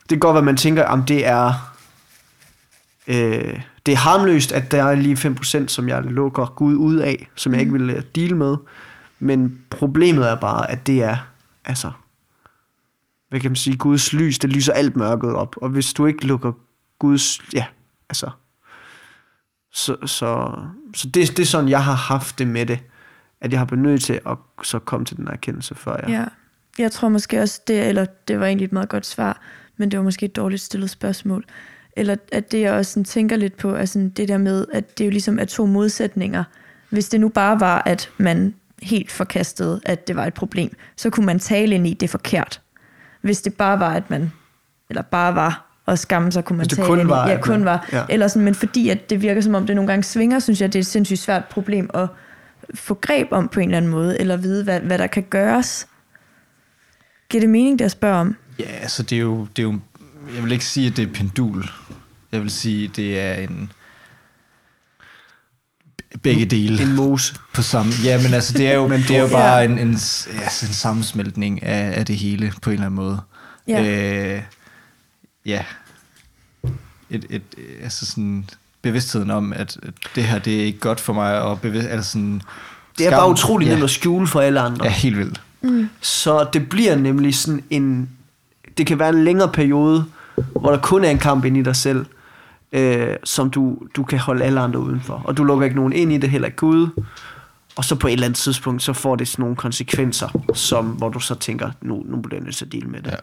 det 0.01 0.09
kan 0.09 0.19
godt 0.19 0.35
være, 0.35 0.39
at 0.41 0.45
man 0.45 0.57
tænker, 0.57 0.85
om 0.85 1.03
det 1.05 1.27
er 1.27 1.75
øh, 3.07 3.61
det 3.87 3.93
er 3.93 3.97
harmløst, 3.97 4.53
at 4.53 4.71
der 4.71 4.83
er 4.85 4.95
lige 4.95 5.17
5%, 5.17 5.69
som 5.69 5.89
jeg 5.89 6.03
lukker 6.03 6.47
Gud 6.47 6.75
ud 6.75 6.97
af, 6.97 7.29
som 7.35 7.53
jeg 7.53 7.61
ikke 7.61 7.73
vil 7.73 7.91
øh, 7.91 8.03
deal 8.15 8.37
med. 8.37 8.57
Men 9.19 9.59
problemet 9.71 10.31
er 10.31 10.35
bare, 10.35 10.71
at 10.71 10.87
det 10.87 11.03
er, 11.03 11.17
altså, 11.65 11.91
hvad 13.29 13.41
kan 13.41 13.51
man 13.51 13.57
sige, 13.57 13.77
Guds 13.77 14.13
lys, 14.13 14.39
det 14.39 14.51
lyser 14.51 14.73
alt 14.73 14.97
mørket 14.97 15.35
op. 15.35 15.57
Og 15.63 15.69
hvis 15.69 15.93
du 15.93 16.07
ikke 16.07 16.27
lukker 16.27 16.53
Guds, 16.99 17.41
ja, 17.53 17.65
altså, 18.09 18.31
så, 19.73 19.97
så, 20.07 20.53
så 20.95 21.09
det, 21.09 21.15
det 21.37 21.39
er 21.39 21.45
sådan, 21.47 21.69
jeg 21.69 21.85
har 21.85 21.93
haft 21.95 22.39
det 22.39 22.47
med 22.47 22.67
det, 22.67 22.79
at 23.41 23.53
jeg 23.53 23.61
har 23.61 23.67
været 23.67 23.83
nødt 23.83 24.03
til 24.03 24.21
at 24.27 24.37
så 24.63 24.79
komme 24.79 25.07
til 25.07 25.17
den 25.17 25.29
erkendelse, 25.29 25.75
før 25.75 25.97
jeg... 26.03 26.09
Ja. 26.09 26.25
Jeg 26.79 26.93
tror 26.93 27.09
måske 27.09 27.41
også, 27.41 27.61
det, 27.67 27.89
eller 27.89 28.07
det 28.29 28.41
var 28.41 28.47
egentlig 28.47 28.65
et 28.65 28.73
meget 28.73 28.89
godt 28.89 29.07
svar, 29.07 29.41
men 29.77 29.91
det 29.91 29.99
var 29.99 30.05
måske 30.05 30.27
et 30.27 30.37
dårligt 30.37 30.63
stillet 30.63 30.91
spørgsmål. 30.91 31.45
Eller 31.97 32.17
at 32.33 32.53
det, 32.53 32.61
jeg 32.61 32.73
også 32.73 32.93
sådan 32.93 33.05
tænker 33.05 33.37
lidt 33.37 33.57
på, 33.57 33.75
er 33.75 33.85
sådan 33.85 34.09
det 34.09 34.29
der 34.29 34.39
med, 34.39 34.67
at 34.73 34.99
det 34.99 35.05
jo 35.05 35.11
ligesom 35.11 35.39
er 35.39 35.45
to 35.45 35.67
modsætninger. 35.67 36.45
Hvis 36.91 37.09
det 37.09 37.21
nu 37.21 37.29
bare 37.29 37.61
var, 37.61 37.83
at 37.87 38.11
man 38.19 38.55
helt 38.83 39.11
forkastede, 39.11 39.81
at 39.85 40.09
det 40.09 40.17
var 40.17 40.27
et 40.27 40.35
problem, 40.35 40.77
så 40.97 41.11
kunne 41.11 41.27
man 41.27 41.39
tale 41.39 41.75
ind 41.75 41.87
i, 41.87 41.95
det 41.95 42.07
er 42.07 42.11
forkert. 42.11 42.61
Hvis 43.21 43.43
det 43.43 43.55
bare 43.55 43.81
var, 43.81 43.95
at 43.95 44.11
man, 44.11 44.33
eller 44.91 45.03
bare 45.03 45.35
var 45.35 45.67
at 45.87 45.99
skamme, 45.99 46.33
så 46.33 46.43
kunne 46.43 46.57
man 46.57 46.69
tale 46.69 46.87
kun 46.87 47.01
ind 47.01 47.09
var, 47.09 47.27
i, 47.27 47.31
ja, 47.31 47.37
at 47.37 47.45
kun 47.45 47.65
var. 47.65 47.89
ja. 47.93 48.05
Eller 48.09 48.29
sådan, 48.29 48.45
men 48.45 48.55
fordi 48.55 48.89
at 48.89 49.11
det 49.11 49.23
virker 49.23 49.41
som 49.41 49.55
om, 49.55 49.67
det 49.67 49.77
nogle 49.77 49.89
gange 49.89 50.03
svinger, 50.03 50.39
synes 50.39 50.61
jeg, 50.61 50.73
det 50.73 50.79
er 50.79 50.83
et 50.83 50.87
sindssygt 50.87 51.21
svært 51.21 51.45
problem 51.45 51.91
at 51.95 52.09
få 52.75 52.95
greb 52.95 53.29
om 53.31 53.49
på 53.49 53.61
en 53.61 53.69
eller 53.69 53.77
anden 53.77 53.91
måde, 53.91 54.21
eller 54.21 54.37
vide, 54.37 54.65
hvad, 54.65 54.81
hvad 54.81 54.99
der 54.99 55.07
kan 55.07 55.23
gøres. 55.23 55.87
Giver 57.29 57.41
det 57.43 57.51
mening, 57.51 57.79
det 57.79 57.83
jeg 57.83 57.91
spørger 57.91 58.17
om? 58.21 58.37
Ja, 58.59 58.65
altså 58.65 59.03
det 59.03 59.17
er, 59.19 59.23
jo, 59.23 59.47
det 59.57 59.63
er 59.63 59.67
jo... 59.67 59.79
Jeg 60.35 60.43
vil 60.43 60.53
ikke 60.53 60.65
sige, 60.65 60.87
at 60.87 60.97
det 60.97 61.09
er 61.09 61.13
pendul. 61.13 61.65
Jeg 62.33 62.41
vil 62.43 62.51
sige, 62.51 62.89
at 62.89 62.97
det 62.97 63.21
er 63.21 63.35
en... 63.35 63.73
Begge 66.23 66.45
dele 66.45 66.83
En 66.83 66.93
mose. 66.97 67.35
på 67.55 67.63
samme... 67.63 67.93
Ja, 68.05 68.23
men 68.23 68.35
altså, 68.35 68.59
det 68.59 68.69
er 68.69 68.75
jo, 68.75 68.89
det 69.09 69.11
er 69.11 69.19
jo 69.21 69.27
Ja. 69.27 69.33
bare 69.33 69.65
en, 69.65 69.71
en, 69.79 69.91
ja, 69.91 70.41
altså, 70.43 70.67
en 70.67 70.73
sammensmeltning 70.73 71.63
af, 71.63 71.99
af 71.99 72.07
det 72.07 72.17
hele, 72.17 72.53
på 72.63 72.71
en 72.71 72.75
eller 72.75 72.87
anden 72.87 72.97
måde. 72.97 73.21
Ja. 73.69 73.83
Øh, 74.37 74.43
ja. 75.47 75.65
Et, 77.11 77.27
et, 77.31 77.43
altså 77.83 78.07
sådan 78.07 78.49
bevidstheden 78.85 79.31
om, 79.31 79.53
at 79.53 79.79
det 80.15 80.25
her, 80.25 80.39
det 80.39 80.61
er 80.61 80.65
ikke 80.65 80.79
godt 80.79 81.01
for 81.01 81.13
mig, 81.13 81.43
og 81.43 81.61
bevidst, 81.61 81.89
altså 81.89 82.11
sådan, 82.11 82.43
Det 82.99 83.07
er 83.07 83.11
skam- 83.11 83.15
bare 83.21 83.31
utroligt 83.31 83.69
ja, 83.69 83.75
nemt 83.75 83.85
at 83.85 83.91
skjule 83.91 84.27
for 84.27 84.41
alle 84.41 84.61
andre. 84.61 84.85
Ja, 84.85 84.91
helt 84.91 85.17
vildt. 85.19 85.41
Så 86.01 86.47
det 86.53 86.69
bliver 86.69 86.97
nemlig 86.97 87.35
sådan 87.35 87.63
en... 87.71 88.09
Det 88.79 88.87
kan 88.87 88.99
være 88.99 89.09
en 89.09 89.25
længere 89.25 89.49
periode, 89.49 90.05
hvor 90.61 90.71
der 90.71 90.79
kun 90.79 91.05
er 91.05 91.11
en 91.11 91.19
kamp 91.19 91.45
ind 91.45 91.57
i 91.57 91.63
dig 91.63 91.77
selv, 91.77 92.07
øh, 92.73 93.09
som 93.25 93.51
du, 93.51 93.79
du 93.97 94.03
kan 94.03 94.19
holde 94.19 94.45
alle 94.45 94.61
andre 94.61 94.81
udenfor. 94.81 95.23
Og 95.25 95.37
du 95.37 95.45
lukker 95.45 95.65
ikke 95.65 95.77
nogen 95.77 95.93
ind 95.93 96.13
i 96.13 96.19
det, 96.19 96.31
heller 96.31 96.47
ikke 96.47 96.57
Gud. 96.57 96.89
Og 97.77 97.85
så 97.85 97.95
på 97.95 98.07
et 98.07 98.13
eller 98.13 98.27
andet 98.27 98.39
tidspunkt, 98.39 98.83
så 98.83 98.93
får 98.93 99.17
det 99.17 99.29
sådan 99.29 99.43
nogle 99.43 99.57
konsekvenser, 99.57 100.29
som, 100.55 100.87
hvor 100.87 101.09
du 101.09 101.21
så 101.21 101.35
tænker, 101.35 101.71
nu, 101.83 102.03
nu 102.09 102.17
bliver 102.21 102.37
jeg 102.41 102.45
nødt 102.45 102.57
til 102.57 102.65
at 102.65 102.73
deal 102.73 102.89
med 102.89 103.03
det. 103.03 103.11
Ja. 103.11 103.17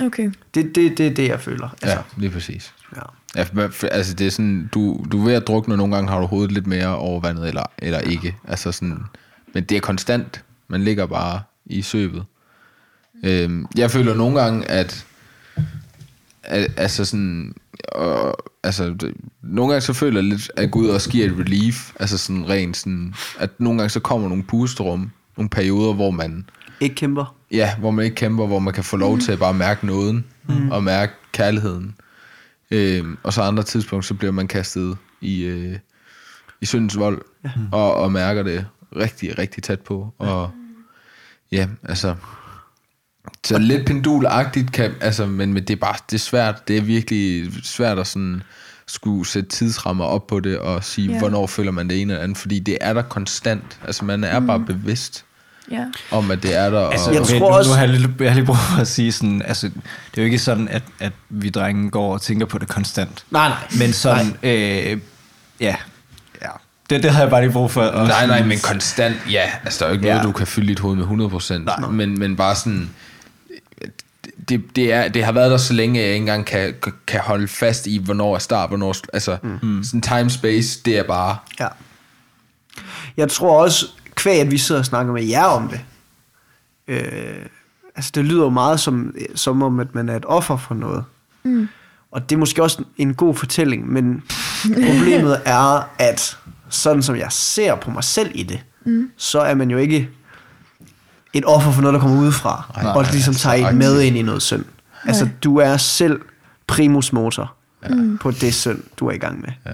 Okay. 0.00 0.30
Det, 0.54 0.74
det, 0.74 0.98
det 0.98 1.06
er 1.06 1.14
det, 1.14 1.28
jeg 1.28 1.40
føler. 1.40 1.76
Ja, 1.84 1.98
lige 2.16 2.30
præcis. 2.30 2.74
ja. 2.96 3.02
Ja, 3.36 3.44
altså 3.82 4.14
det 4.14 4.26
er 4.26 4.30
sådan, 4.30 4.70
du, 4.74 5.06
du 5.12 5.20
er 5.20 5.24
ved 5.24 5.34
at 5.34 5.46
drukne, 5.46 5.74
og 5.74 5.78
nogle 5.78 5.94
gange 5.94 6.10
har 6.10 6.20
du 6.20 6.26
hovedet 6.26 6.52
lidt 6.52 6.66
mere 6.66 6.96
over 6.96 7.20
vandet, 7.20 7.48
eller, 7.48 7.62
eller 7.78 7.98
ikke. 7.98 8.36
Altså 8.48 8.72
sådan, 8.72 8.98
men 9.54 9.64
det 9.64 9.76
er 9.76 9.80
konstant. 9.80 10.44
Man 10.68 10.84
ligger 10.84 11.06
bare 11.06 11.40
i 11.66 11.82
søbet. 11.82 12.24
Øhm, 13.24 13.66
jeg 13.76 13.90
føler 13.90 14.14
nogle 14.14 14.40
gange, 14.40 14.70
at, 14.70 15.06
at 16.42 16.72
altså 16.76 17.04
sådan, 17.04 17.54
og, 17.88 18.36
altså, 18.62 18.84
det, 19.00 19.14
nogle 19.42 19.72
gange 19.72 19.80
så 19.80 19.92
føler 19.92 20.20
jeg 20.20 20.28
lidt, 20.28 20.50
at 20.56 20.70
Gud 20.70 20.88
også 20.88 21.10
giver 21.10 21.26
et 21.26 21.38
relief, 21.38 21.92
altså 22.00 22.18
sådan 22.18 22.48
rent 22.48 22.76
sådan, 22.76 23.14
at 23.38 23.50
nogle 23.58 23.78
gange 23.78 23.90
så 23.90 24.00
kommer 24.00 24.28
nogle 24.28 24.44
pusterum, 24.44 25.10
nogle 25.36 25.50
perioder, 25.50 25.94
hvor 25.94 26.10
man, 26.10 26.48
Ikke 26.80 26.94
kæmper. 26.94 27.34
Ja, 27.50 27.76
hvor 27.78 27.90
man 27.90 28.04
ikke 28.04 28.14
kæmper, 28.14 28.46
hvor 28.46 28.58
man 28.58 28.74
kan 28.74 28.84
få 28.84 28.96
lov 28.96 29.18
til 29.18 29.32
at 29.32 29.38
bare 29.38 29.54
mærke 29.54 29.86
nåden, 29.86 30.24
mm. 30.48 30.70
og 30.70 30.84
mærke 30.84 31.12
kærligheden. 31.32 31.94
Øhm, 32.70 33.18
og 33.22 33.32
så 33.32 33.42
andre 33.42 33.62
tidspunkter, 33.62 34.06
så 34.06 34.14
bliver 34.14 34.32
man 34.32 34.48
kastet 34.48 34.96
i, 35.20 35.42
øh, 35.42 35.78
i 36.60 36.66
syndens 36.66 36.98
vold, 36.98 37.22
ja. 37.44 37.50
og, 37.72 37.94
og 37.94 38.12
mærker 38.12 38.42
det 38.42 38.66
rigtig, 38.96 39.38
rigtig 39.38 39.62
tæt 39.62 39.80
på. 39.80 40.14
Og 40.18 40.50
ja, 41.52 41.68
altså, 41.88 42.14
Så 43.44 43.58
lidt 43.58 43.86
pendulagtigt 43.86 44.72
kan, 44.72 44.92
altså, 45.00 45.26
men, 45.26 45.52
men 45.52 45.62
det 45.64 45.70
er 45.70 45.80
bare, 45.80 45.96
det 46.10 46.14
er 46.14 46.20
svært, 46.20 46.68
det 46.68 46.76
er 46.76 46.82
virkelig 46.82 47.52
svært 47.62 47.98
at 47.98 48.06
sådan 48.06 48.42
skulle 48.86 49.26
sætte 49.26 49.48
tidsrammer 49.48 50.04
op 50.04 50.26
på 50.26 50.40
det 50.40 50.58
og 50.58 50.84
sige, 50.84 51.06
Ja. 51.06 51.10
yeah. 51.10 51.20
hvornår 51.20 51.46
føler 51.46 51.70
man 51.70 51.88
det 51.90 52.00
ene 52.00 52.12
eller 52.12 52.24
andet, 52.24 52.38
fordi 52.38 52.58
det 52.58 52.78
er 52.80 52.92
der 52.92 53.02
konstant. 53.02 53.80
Altså 53.84 54.04
man 54.04 54.24
er 54.24 54.40
mm. 54.40 54.46
bare 54.46 54.60
bevidst 54.60 55.24
Ja. 55.70 55.84
om, 56.10 56.30
at 56.30 56.42
det 56.42 56.56
er 56.56 56.70
der. 56.70 56.88
Altså, 56.88 57.08
og, 57.08 57.14
jeg 57.14 57.22
okay, 57.22 57.38
tror 57.38 57.50
nu, 57.50 57.56
også- 57.56 57.70
nu 57.70 57.74
har 57.74 57.80
jeg, 57.82 57.90
lige, 57.90 58.14
jeg 58.20 58.30
har 58.30 58.34
lige 58.34 58.46
brug 58.46 58.56
for 58.56 58.80
at 58.80 58.88
sige 58.88 59.12
sådan, 59.12 59.42
altså, 59.42 59.66
det 59.66 60.18
er 60.18 60.22
jo 60.22 60.24
ikke 60.24 60.38
sådan, 60.38 60.68
at, 60.68 60.82
at 61.00 61.12
vi 61.28 61.50
drenge 61.50 61.90
går 61.90 62.12
og 62.12 62.22
tænker 62.22 62.46
på 62.46 62.58
det 62.58 62.68
konstant. 62.68 63.24
Nej, 63.30 63.48
nej. 63.48 63.58
Men 63.78 63.92
sådan, 63.92 64.36
øh, 64.42 64.98
ja, 65.60 65.76
ja. 66.42 66.48
Det, 66.90 67.02
det 67.02 67.10
har 67.10 67.20
jeg 67.20 67.30
bare 67.30 67.40
lige 67.42 67.52
brug 67.52 67.70
for. 67.70 67.82
At, 67.82 68.08
Nej, 68.08 68.26
nej, 68.26 68.42
men 68.42 68.58
konstant, 68.58 69.16
ja. 69.30 69.50
Altså, 69.64 69.78
der 69.78 69.84
er 69.84 69.88
jo 69.90 69.94
ikke 69.94 70.06
Ja. 70.08 70.12
noget, 70.14 70.26
du 70.26 70.32
kan 70.32 70.46
fylde 70.46 70.68
dit 70.68 70.78
hoved 70.78 70.96
med 70.96 71.04
100%. 71.04 71.90
Men, 71.90 72.18
men 72.18 72.36
bare 72.36 72.54
sådan... 72.56 72.90
Det, 74.48 74.76
det, 74.76 74.92
er, 74.92 75.08
det 75.08 75.24
har 75.24 75.32
været 75.32 75.50
der 75.50 75.56
så 75.56 75.72
længe, 75.72 76.00
at 76.00 76.04
jeg 76.06 76.12
ikke 76.14 76.22
engang 76.22 76.46
kan, 76.46 76.74
kan 77.06 77.20
holde 77.20 77.48
fast 77.48 77.86
i, 77.86 77.98
hvornår 78.04 78.34
er 78.34 78.38
start, 78.38 78.68
hvornår... 78.70 78.94
Altså, 79.12 79.36
mm. 79.42 79.84
sådan 79.84 80.00
time 80.00 80.30
space, 80.30 80.80
det 80.84 80.98
er 80.98 81.02
bare... 81.02 81.36
Ja. 81.60 81.66
Jeg 83.16 83.28
tror 83.28 83.62
også, 83.62 83.86
kvæg 84.16 84.40
at 84.40 84.50
vi 84.50 84.58
sidder 84.58 84.80
og 84.80 84.86
snakker 84.86 85.12
med 85.12 85.24
jer 85.24 85.44
om 85.44 85.68
det, 85.68 85.80
øh, 86.88 87.46
altså 87.96 88.10
det 88.14 88.24
lyder 88.24 88.42
jo 88.42 88.50
meget 88.50 88.80
som, 88.80 89.14
som 89.34 89.62
om, 89.62 89.80
at 89.80 89.94
man 89.94 90.08
er 90.08 90.16
et 90.16 90.24
offer 90.26 90.56
for 90.56 90.74
noget. 90.74 91.04
Mm. 91.42 91.68
Og 92.10 92.30
det 92.30 92.36
er 92.36 92.38
måske 92.38 92.62
også 92.62 92.84
en 92.96 93.14
god 93.14 93.34
fortælling, 93.34 93.92
men 93.92 94.22
problemet 94.62 95.40
er, 95.44 95.90
at 95.98 96.38
sådan 96.68 97.02
som 97.02 97.16
jeg 97.16 97.32
ser 97.32 97.74
på 97.74 97.90
mig 97.90 98.04
selv 98.04 98.30
i 98.34 98.42
det, 98.42 98.64
mm. 98.84 99.10
så 99.16 99.40
er 99.40 99.54
man 99.54 99.70
jo 99.70 99.78
ikke 99.78 100.08
et 101.32 101.44
offer 101.46 101.70
for 101.70 101.82
noget, 101.82 101.94
der 101.94 102.00
kommer 102.00 102.20
udefra, 102.20 102.72
Nej, 102.76 102.92
og 102.92 103.02
nej, 103.02 103.12
ligesom 103.12 103.30
altså, 103.30 103.42
tager 103.42 103.68
en 103.68 103.78
med 103.78 104.00
ind 104.00 104.16
i 104.16 104.22
noget 104.22 104.42
synd. 104.42 104.64
Altså, 105.04 105.28
du 105.44 105.56
er 105.56 105.76
selv 105.76 106.20
primus 106.66 107.12
motor 107.12 107.54
ja. 107.82 107.94
på 108.20 108.30
det 108.30 108.54
synd, 108.54 108.82
du 108.96 109.06
er 109.06 109.12
i 109.12 109.18
gang 109.18 109.40
med. 109.40 109.48
Ja. 109.66 109.72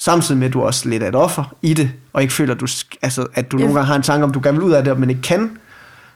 Samtidig 0.00 0.38
med, 0.38 0.46
at 0.46 0.52
du 0.52 0.60
også 0.62 0.88
lidt 0.88 1.02
er 1.02 1.08
et 1.08 1.14
offer 1.14 1.54
i 1.62 1.74
det, 1.74 1.90
og 2.12 2.22
ikke 2.22 2.34
føler, 2.34 2.54
at 2.54 2.60
du, 2.60 2.66
altså, 3.02 3.26
at 3.34 3.52
du 3.52 3.56
Ja. 3.56 3.60
nogle 3.62 3.74
gange 3.74 3.86
har 3.86 3.96
en 3.96 4.02
tanke 4.02 4.24
om, 4.24 4.32
du 4.32 4.40
gerne 4.42 4.58
vil 4.58 4.66
ud 4.66 4.72
af 4.72 4.84
det, 4.84 4.98
men 4.98 5.10
ikke 5.10 5.22
kan. 5.22 5.50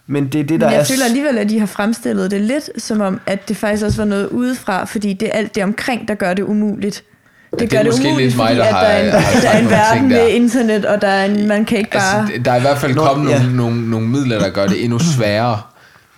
Men 0.06 0.26
det 0.26 0.40
er 0.40 0.44
det, 0.44 0.60
der 0.60 0.66
Men 0.66 0.72
jeg 0.74 0.80
er... 0.80 0.84
føler 0.84 1.04
alligevel, 1.04 1.38
at 1.38 1.48
de 1.48 1.58
har 1.58 1.66
fremstillet 1.66 2.30
det 2.30 2.40
lidt, 2.40 2.82
som 2.82 3.00
om, 3.00 3.20
at 3.26 3.48
det 3.48 3.56
faktisk 3.56 3.84
også 3.84 3.96
var 3.98 4.04
noget 4.04 4.26
udefra, 4.28 4.84
fordi 4.84 5.12
det 5.12 5.28
er 5.28 5.32
alt 5.32 5.54
det 5.54 5.62
omkring, 5.64 6.08
der 6.08 6.14
gør 6.14 6.34
det 6.34 6.42
umuligt. 6.42 7.04
Det, 7.50 7.60
det 7.60 7.70
gør 7.70 7.78
er 7.78 7.82
det 7.82 7.92
måske 7.92 8.08
umuligt, 8.08 8.26
lidt 8.28 8.36
mig, 8.36 8.48
fordi 8.48 8.58
der 8.58 8.64
at 8.64 8.72
der 8.72 8.78
er 8.78 9.04
en, 9.04 9.10
har- 9.10 9.18
har 9.20 9.40
der 9.40 9.48
er 9.48 9.58
en 9.62 9.70
verden 9.70 10.08
med 10.08 10.28
internet, 10.28 10.84
og 10.84 11.02
der 11.02 11.08
er 11.08 11.24
en, 11.24 11.48
man 11.48 11.64
kan 11.64 11.78
ikke 11.78 11.90
bare... 11.90 12.20
Altså, 12.20 12.40
der 12.44 12.52
er 12.52 12.56
i 12.56 12.60
hvert 12.60 12.78
fald 12.78 12.94
Nå, 12.94 13.02
kommet 13.04 13.30
ja. 13.30 13.38
nogle, 13.42 13.56
nogle, 13.56 13.90
nogle 13.90 14.08
midler, 14.08 14.38
der 14.38 14.50
gør 14.50 14.66
det 14.66 14.84
endnu 14.84 14.98
sværere. 14.98 15.60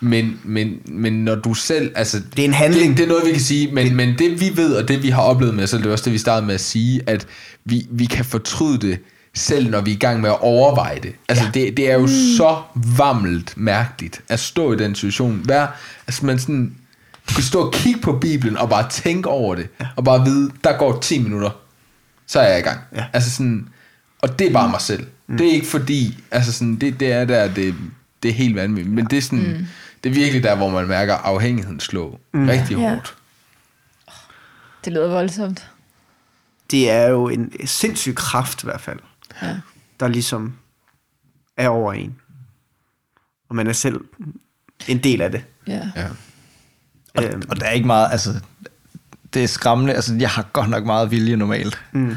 Men, 0.00 0.40
men, 0.44 0.78
men 0.84 1.12
når 1.12 1.34
du 1.34 1.54
selv... 1.54 1.92
Altså, 1.94 2.20
Det 2.36 2.38
er 2.38 2.44
en 2.44 2.54
handling. 2.54 2.88
Det, 2.88 2.98
det 2.98 3.04
er 3.04 3.08
noget, 3.08 3.26
vi 3.26 3.30
kan 3.30 3.40
sige, 3.40 3.72
men, 3.72 3.96
men 3.96 4.18
det 4.18 4.40
vi 4.40 4.56
ved, 4.56 4.74
og 4.74 4.88
det 4.88 5.02
vi 5.02 5.08
har 5.08 5.22
oplevet 5.22 5.54
med 5.54 5.64
os 5.64 5.70
selv, 5.70 5.82
det 5.82 5.88
er 5.88 5.92
også 5.92 6.04
det, 6.04 6.12
vi 6.12 6.18
startede 6.18 6.46
med 6.46 6.54
at 6.54 6.60
sige, 6.60 7.00
at 7.06 7.26
vi, 7.64 7.86
vi 7.90 8.04
kan 8.04 8.24
fortryde 8.24 8.78
det, 8.78 8.98
selv 9.34 9.70
når 9.70 9.80
vi 9.80 9.90
er 9.90 9.94
i 9.94 9.98
gang 9.98 10.20
med 10.20 10.30
at 10.30 10.40
overveje 10.40 10.98
det. 11.02 11.12
Altså, 11.28 11.44
ja. 11.44 11.50
det, 11.50 11.76
det 11.76 11.90
er 11.90 11.94
jo 11.94 12.00
mm. 12.00 12.36
så 12.36 12.62
vammelt 12.96 13.56
mærkeligt 13.56 14.22
at 14.28 14.40
stå 14.40 14.72
i 14.72 14.76
den 14.76 14.94
situation. 14.94 15.42
Vær, 15.44 15.66
altså, 16.06 16.26
man 16.26 16.38
sådan, 16.38 16.74
du 17.28 17.34
kan 17.34 17.44
stå 17.44 17.60
og 17.60 17.72
kigge 17.72 18.00
på 18.00 18.12
Bibelen 18.12 18.56
og 18.56 18.68
bare 18.68 18.90
tænke 18.90 19.28
over 19.28 19.54
det, 19.54 19.68
ja. 19.80 19.86
og 19.96 20.04
bare 20.04 20.24
vide, 20.24 20.50
der 20.64 20.78
går 20.78 21.00
10 21.00 21.22
minutter, 21.22 21.50
så 22.26 22.40
er 22.40 22.48
jeg 22.48 22.58
i 22.58 22.62
gang. 22.62 22.80
Ja. 22.96 23.04
Altså 23.12 23.30
sådan, 23.30 23.68
og 24.18 24.38
det 24.38 24.46
er 24.48 24.52
bare 24.52 24.70
mig 24.70 24.80
selv. 24.80 25.06
Mm. 25.26 25.36
Det 25.36 25.48
er 25.48 25.52
ikke 25.52 25.66
fordi, 25.66 26.18
altså 26.30 26.52
sådan, 26.52 26.76
det, 26.76 27.00
det 27.00 27.12
er 27.12 27.24
der, 27.24 27.54
det, 27.54 27.74
det 28.22 28.28
er 28.28 28.34
helt 28.34 28.56
vanvittigt, 28.56 28.94
men 28.94 29.04
det 29.04 29.16
er 29.16 29.22
sådan, 29.22 29.56
mm. 29.58 29.66
Det 30.04 30.10
er 30.10 30.14
virkelig 30.14 30.42
der, 30.42 30.56
hvor 30.56 30.70
man 30.70 30.86
mærker 30.88 31.14
afhængigheden 31.14 31.80
slå 31.80 32.20
mm. 32.32 32.48
rigtig 32.48 32.76
Ja. 32.78 32.88
hårdt. 32.94 33.16
Det 34.84 34.92
lyder 34.92 35.08
voldsomt. 35.08 35.70
det 36.70 36.90
er 36.90 37.08
jo 37.08 37.28
en 37.28 37.52
sindssyg 37.66 38.14
kraft 38.14 38.62
i 38.62 38.66
hvert 38.66 38.80
fald, 38.80 38.98
Ja. 39.42 39.56
der 40.00 40.08
ligesom 40.08 40.54
er 41.56 41.68
over 41.68 41.92
en. 41.92 42.16
Og 43.48 43.56
man 43.56 43.66
er 43.66 43.72
selv 43.72 44.00
en 44.88 44.98
del 44.98 45.20
af 45.20 45.30
det. 45.30 45.44
Ja. 45.66 45.80
Ja. 45.96 46.06
og, 47.14 47.24
Øhm. 47.24 47.42
og 47.50 47.60
der 47.60 47.66
er 47.66 47.70
ikke 47.70 47.86
meget, 47.86 48.08
altså, 48.12 48.40
det 49.34 49.44
er 49.44 49.48
skræmmende. 49.48 49.94
Altså, 49.94 50.14
jeg 50.14 50.30
har 50.30 50.42
godt 50.52 50.68
nok 50.70 50.84
meget 50.84 51.10
vilje 51.10 51.36
normalt. 51.36 51.82
Mm. 51.92 52.16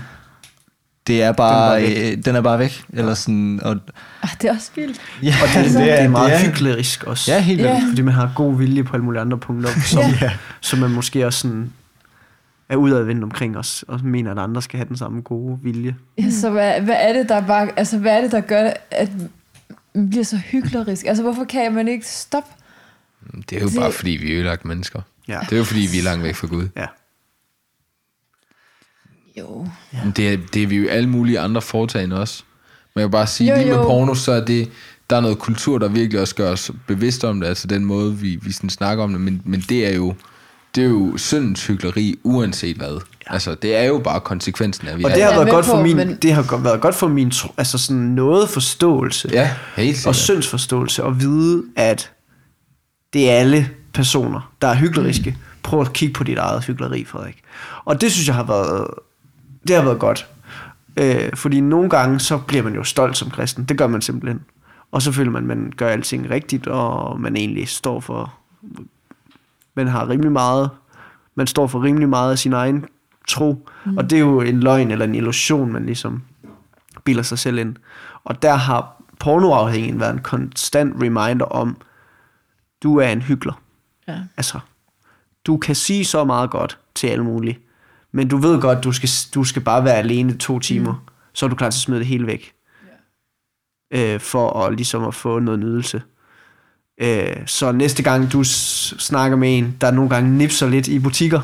Det 1.07 1.23
er 1.23 1.31
bare, 1.31 1.79
Den 1.81 1.85
er 1.85 1.91
bare 1.91 1.97
den, 1.97 2.11
væk. 2.11 2.17
øh, 2.17 2.25
den 2.25 2.35
er 2.35 2.41
bare 2.41 2.59
væk. 2.59 2.83
Eller 2.93 3.13
sådan, 3.13 3.59
og, 3.63 3.77
Ah, 4.23 4.29
det 4.41 4.49
er 4.49 4.53
også 4.53 4.71
vildt. 4.75 5.01
ja, 5.23 5.33
Og 5.43 5.63
det, 5.63 5.71
det, 5.73 5.81
er, 5.81 5.95
det 5.95 6.01
er 6.03 6.09
meget 6.09 6.31
det 6.31 6.45
er- 6.45 6.51
hyklerisk 6.51 7.03
også. 7.03 7.31
Ja, 7.31 7.39
helt 7.41 7.57
vildt. 7.57 7.71
Ja. 7.71 7.83
Fordi 7.89 8.01
man 8.01 8.13
har 8.13 8.31
god 8.35 8.57
vilje 8.57 8.83
på 8.83 8.93
alle 8.93 9.03
mulige 9.05 9.21
andre 9.21 9.37
punkter, 9.37 9.69
som, 9.93 10.03
Ja. 10.21 10.31
som 10.61 10.79
man 10.79 10.91
måske 10.91 11.25
også 11.25 11.39
sådan 11.39 11.73
er 12.69 12.75
udadvendt 12.75 13.23
omkring 13.23 13.57
os, 13.57 13.85
og 13.87 13.99
mener, 14.03 14.31
at 14.31 14.39
andre 14.39 14.61
skal 14.61 14.77
have 14.77 14.87
den 14.87 14.97
samme 14.97 15.21
gode 15.21 15.59
vilje. 15.63 15.95
Ja, 16.17 16.29
så 16.29 16.49
hvad, 16.49 16.81
hvad 16.81 16.95
er 16.99 17.13
det, 17.13 17.29
der 17.29 17.41
bare, 17.41 17.69
altså, 17.77 17.97
hvad 17.97 18.17
er 18.17 18.21
det, 18.21 18.31
der 18.31 18.41
gør, 18.41 18.69
at 18.91 19.09
man 19.95 20.09
bliver 20.09 20.23
så 20.25 20.37
hyklerisk? 20.37 21.05
Altså, 21.05 21.23
hvorfor 21.23 21.43
kan 21.43 21.73
man 21.73 21.87
ikke 21.87 22.05
stoppe? 22.07 22.49
Det 23.49 23.57
er 23.57 23.61
jo 23.61 23.67
Det- 23.67 23.79
bare 23.79 23.91
fordi, 23.91 24.11
vi 24.11 24.31
er 24.31 24.35
ødelagt 24.35 24.65
mennesker. 24.65 25.01
Ja. 25.27 25.39
Det 25.49 25.53
er 25.53 25.57
jo 25.57 25.63
fordi, 25.63 25.87
vi 25.91 25.99
er 25.99 26.03
langt 26.03 26.23
væk 26.23 26.35
fra 26.35 26.47
Gud. 26.47 26.67
Ja. 26.77 26.85
Jo. 29.39 29.67
Men 30.03 30.13
Det 30.15 30.33
er, 30.33 30.37
det 30.53 30.63
er 30.63 30.67
vi 30.67 30.75
jo 30.75 30.87
alle 30.89 31.09
mulige 31.09 31.39
andre 31.39 31.61
foretagende 31.61 32.19
også. 32.19 32.43
Man 32.95 33.03
kan 33.03 33.11
bare 33.11 33.27
sige, 33.27 33.49
Jo, 33.49 33.55
jo, 33.55 33.61
lige 33.61 33.69
med 33.73 33.77
jo. 33.81 33.83
porno, 33.87 34.13
så 34.15 34.31
er 34.31 34.45
det, 34.45 34.69
der 35.09 35.15
er 35.15 35.21
noget 35.21 35.39
kultur, 35.39 35.77
der 35.77 35.87
virkelig 35.87 36.21
også 36.21 36.35
gør 36.35 36.51
os 36.51 36.71
bevidst 36.87 37.23
om 37.23 37.39
det, 37.39 37.47
altså 37.47 37.67
den 37.67 37.85
måde, 37.85 38.15
vi, 38.17 38.35
vi 38.41 38.51
sådan 38.51 38.69
snakker 38.69 39.03
om 39.03 39.11
det, 39.11 39.21
men, 39.21 39.41
men 39.45 39.59
det 39.69 39.87
er 39.87 39.95
jo, 39.95 40.13
det 40.75 40.83
er 40.83 40.87
jo 40.89 41.17
syndens 41.17 41.67
hykleri, 41.67 42.15
uanset 42.23 42.77
hvad. 42.77 42.93
Ja. 43.27 43.33
Altså, 43.33 43.55
det 43.55 43.75
er 43.75 43.83
jo 43.83 43.99
bare 44.03 44.19
konsekvensen 44.19 44.87
af, 44.87 44.97
vi 44.97 45.03
Og 45.03 45.09
det 45.11 45.23
har, 45.23 45.29
Jeg 45.29 45.35
været 45.35 45.45
med 45.45 45.53
godt 45.53 45.65
for 45.65 45.81
min, 45.83 45.95
men- 45.95 46.15
det 46.21 46.33
har 46.33 46.57
været 46.63 46.81
godt 46.81 46.95
for 46.95 47.07
min 47.07 47.31
altså 47.57 47.77
sådan 47.77 48.01
noget 48.01 48.49
forståelse 48.49 49.29
Ja, 49.33 49.51
helt 49.77 49.95
og 49.95 49.95
sikkert. 49.97 50.15
syndsforståelse 50.15 51.03
at 51.03 51.19
vide, 51.19 51.63
at 51.75 52.11
det 53.13 53.29
er 53.29 53.33
alle 53.33 53.69
personer, 53.93 54.51
der 54.61 54.67
er 54.67 54.75
hykleriske. 54.75 55.29
Mm. 55.29 55.35
Prøv 55.63 55.81
at 55.81 55.93
kigge 55.93 56.13
på 56.13 56.23
dit 56.23 56.37
eget 56.37 56.63
hykleri, 56.65 57.05
Frederik. 57.05 57.37
Og 57.85 58.01
det 58.01 58.11
synes 58.11 58.27
jeg 58.27 58.35
har 58.35 58.43
været, 58.43 58.87
det 59.67 59.75
har 59.75 59.83
været 59.83 59.99
godt. 59.99 60.27
Øh, 60.97 61.29
fordi 61.33 61.61
nogle 61.61 61.89
gange, 61.89 62.19
så 62.19 62.37
bliver 62.37 62.63
man 62.63 62.75
jo 62.75 62.83
stolt 62.83 63.17
som 63.17 63.29
kristen. 63.29 63.63
Det 63.63 63.77
gør 63.77 63.87
man 63.87 64.01
simpelthen. 64.01 64.41
Og 64.91 65.01
så 65.01 65.11
føler 65.11 65.31
man, 65.31 65.51
at 65.51 65.57
man 65.57 65.73
gør 65.77 65.87
alting 65.87 66.29
rigtigt, 66.29 66.67
og 66.67 67.21
man 67.21 67.35
egentlig 67.35 67.67
står 67.67 67.99
for, 67.99 68.33
man 69.75 69.87
har 69.87 70.09
rimelig 70.09 70.31
meget, 70.31 70.69
man 71.35 71.47
står 71.47 71.67
for 71.67 71.83
rimelig 71.83 72.09
meget 72.09 72.31
af 72.31 72.39
sin 72.39 72.53
egen 72.53 72.85
tro. 73.27 73.67
Mm. 73.85 73.97
Og 73.97 74.09
det 74.09 74.15
er 74.15 74.19
jo 74.19 74.41
en 74.41 74.59
løgn 74.59 74.91
eller 74.91 75.05
en 75.05 75.15
illusion, 75.15 75.71
man 75.71 75.85
ligesom 75.85 76.23
bilder 77.03 77.23
sig 77.23 77.39
selv 77.39 77.57
ind. 77.57 77.75
Og 78.23 78.41
der 78.41 78.53
har 78.53 79.01
pornoafhængigheden 79.19 79.99
været 79.99 80.13
en 80.13 80.21
konstant 80.21 81.03
reminder 81.03 81.45
om, 81.45 81.77
du 82.83 82.97
er 82.97 83.07
en 83.07 83.21
hykler. 83.21 83.61
Ja. 84.07 84.17
Altså, 84.37 84.59
du 85.45 85.57
kan 85.57 85.75
sige 85.75 86.05
så 86.05 86.23
meget 86.23 86.49
godt 86.49 86.77
til 86.95 87.07
alle 87.07 87.23
mulige, 87.23 87.59
men 88.17 88.27
du 88.27 88.37
ved 88.37 88.61
godt, 88.61 88.83
du 88.83 88.91
skal, 88.91 89.09
du 89.35 89.43
skal 89.43 89.61
bare 89.61 89.83
være 89.83 89.95
alene 89.95 90.37
to 90.37 90.59
timer, 90.59 90.91
mm. 90.91 90.99
så 91.33 91.45
er 91.45 91.49
du 91.49 91.55
klar 91.55 91.69
til 91.69 91.77
at 91.77 91.81
smide 91.81 91.99
det 91.99 92.07
hele 92.07 92.27
væk. 92.27 92.53
Øh, 93.93 94.19
for 94.19 94.59
at, 94.63 94.73
ligesom 94.75 95.03
at 95.07 95.15
få 95.15 95.39
noget 95.39 95.59
nydelse. 95.59 96.01
Øh, 97.01 97.35
så 97.45 97.71
næste 97.71 98.03
gang 98.03 98.31
du 98.31 98.43
snakker 98.43 99.37
med 99.37 99.57
en, 99.57 99.77
der 99.81 99.91
nogle 99.91 100.09
gange 100.09 100.37
nipser 100.37 100.67
lidt 100.69 100.87
i 100.87 100.99
butikker, 100.99 101.41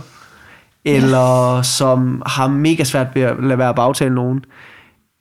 eller 0.85 1.61
som 1.61 2.23
har 2.25 2.47
mega 2.47 2.83
svært 2.83 3.07
ved 3.15 3.21
at 3.21 3.43
lade 3.43 3.57
være 3.57 3.69
at 3.69 3.75
bagtale 3.75 4.15
nogen, 4.15 4.45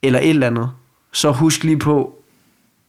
eller 0.03 0.19
et 0.19 0.29
eller 0.31 0.47
andet, 0.47 0.71
så 1.13 1.31
husk 1.33 1.65
lige 1.65 1.79
på, 1.79 2.15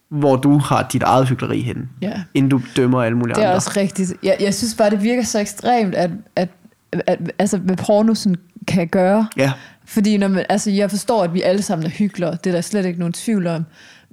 hvor 0.09 0.35
du 0.35 0.57
har 0.57 0.87
dit 0.93 1.03
eget 1.03 1.27
hyggeleri 1.29 1.61
henne, 1.61 1.89
Ja. 2.01 2.23
inden 2.33 2.49
du 2.49 2.61
dømmer 2.75 3.03
alle 3.03 3.17
mulige 3.17 3.35
Det 3.35 3.43
er 3.43 3.47
andre. 3.47 3.55
også 3.55 3.71
rigtigt. 3.77 4.13
Jeg, 4.23 4.37
jeg 4.39 4.53
synes 4.53 4.75
bare, 4.75 4.89
det 4.89 5.03
virker 5.03 5.23
så 5.23 5.39
ekstremt, 5.39 5.95
at, 5.95 6.11
at, 6.35 6.49
at 6.91 7.31
altså, 7.39 7.57
hvad 7.57 7.77
porno 7.77 8.13
sådan 8.13 8.35
kan 8.73 8.87
gøre. 8.87 9.27
Ja, 9.37 9.51
Fordi 9.85 10.17
når 10.17 10.27
man, 10.27 10.45
altså, 10.49 10.71
jeg 10.71 10.89
forstår, 10.89 11.23
at 11.23 11.33
vi 11.33 11.41
alle 11.41 11.61
sammen 11.61 11.85
er 11.85 11.91
hyklere. 11.91 12.37
Det 12.43 12.47
er 12.47 12.51
der 12.51 12.61
slet 12.61 12.85
ikke 12.85 12.99
nogen 12.99 13.13
tvivl 13.13 13.47
om. 13.47 13.65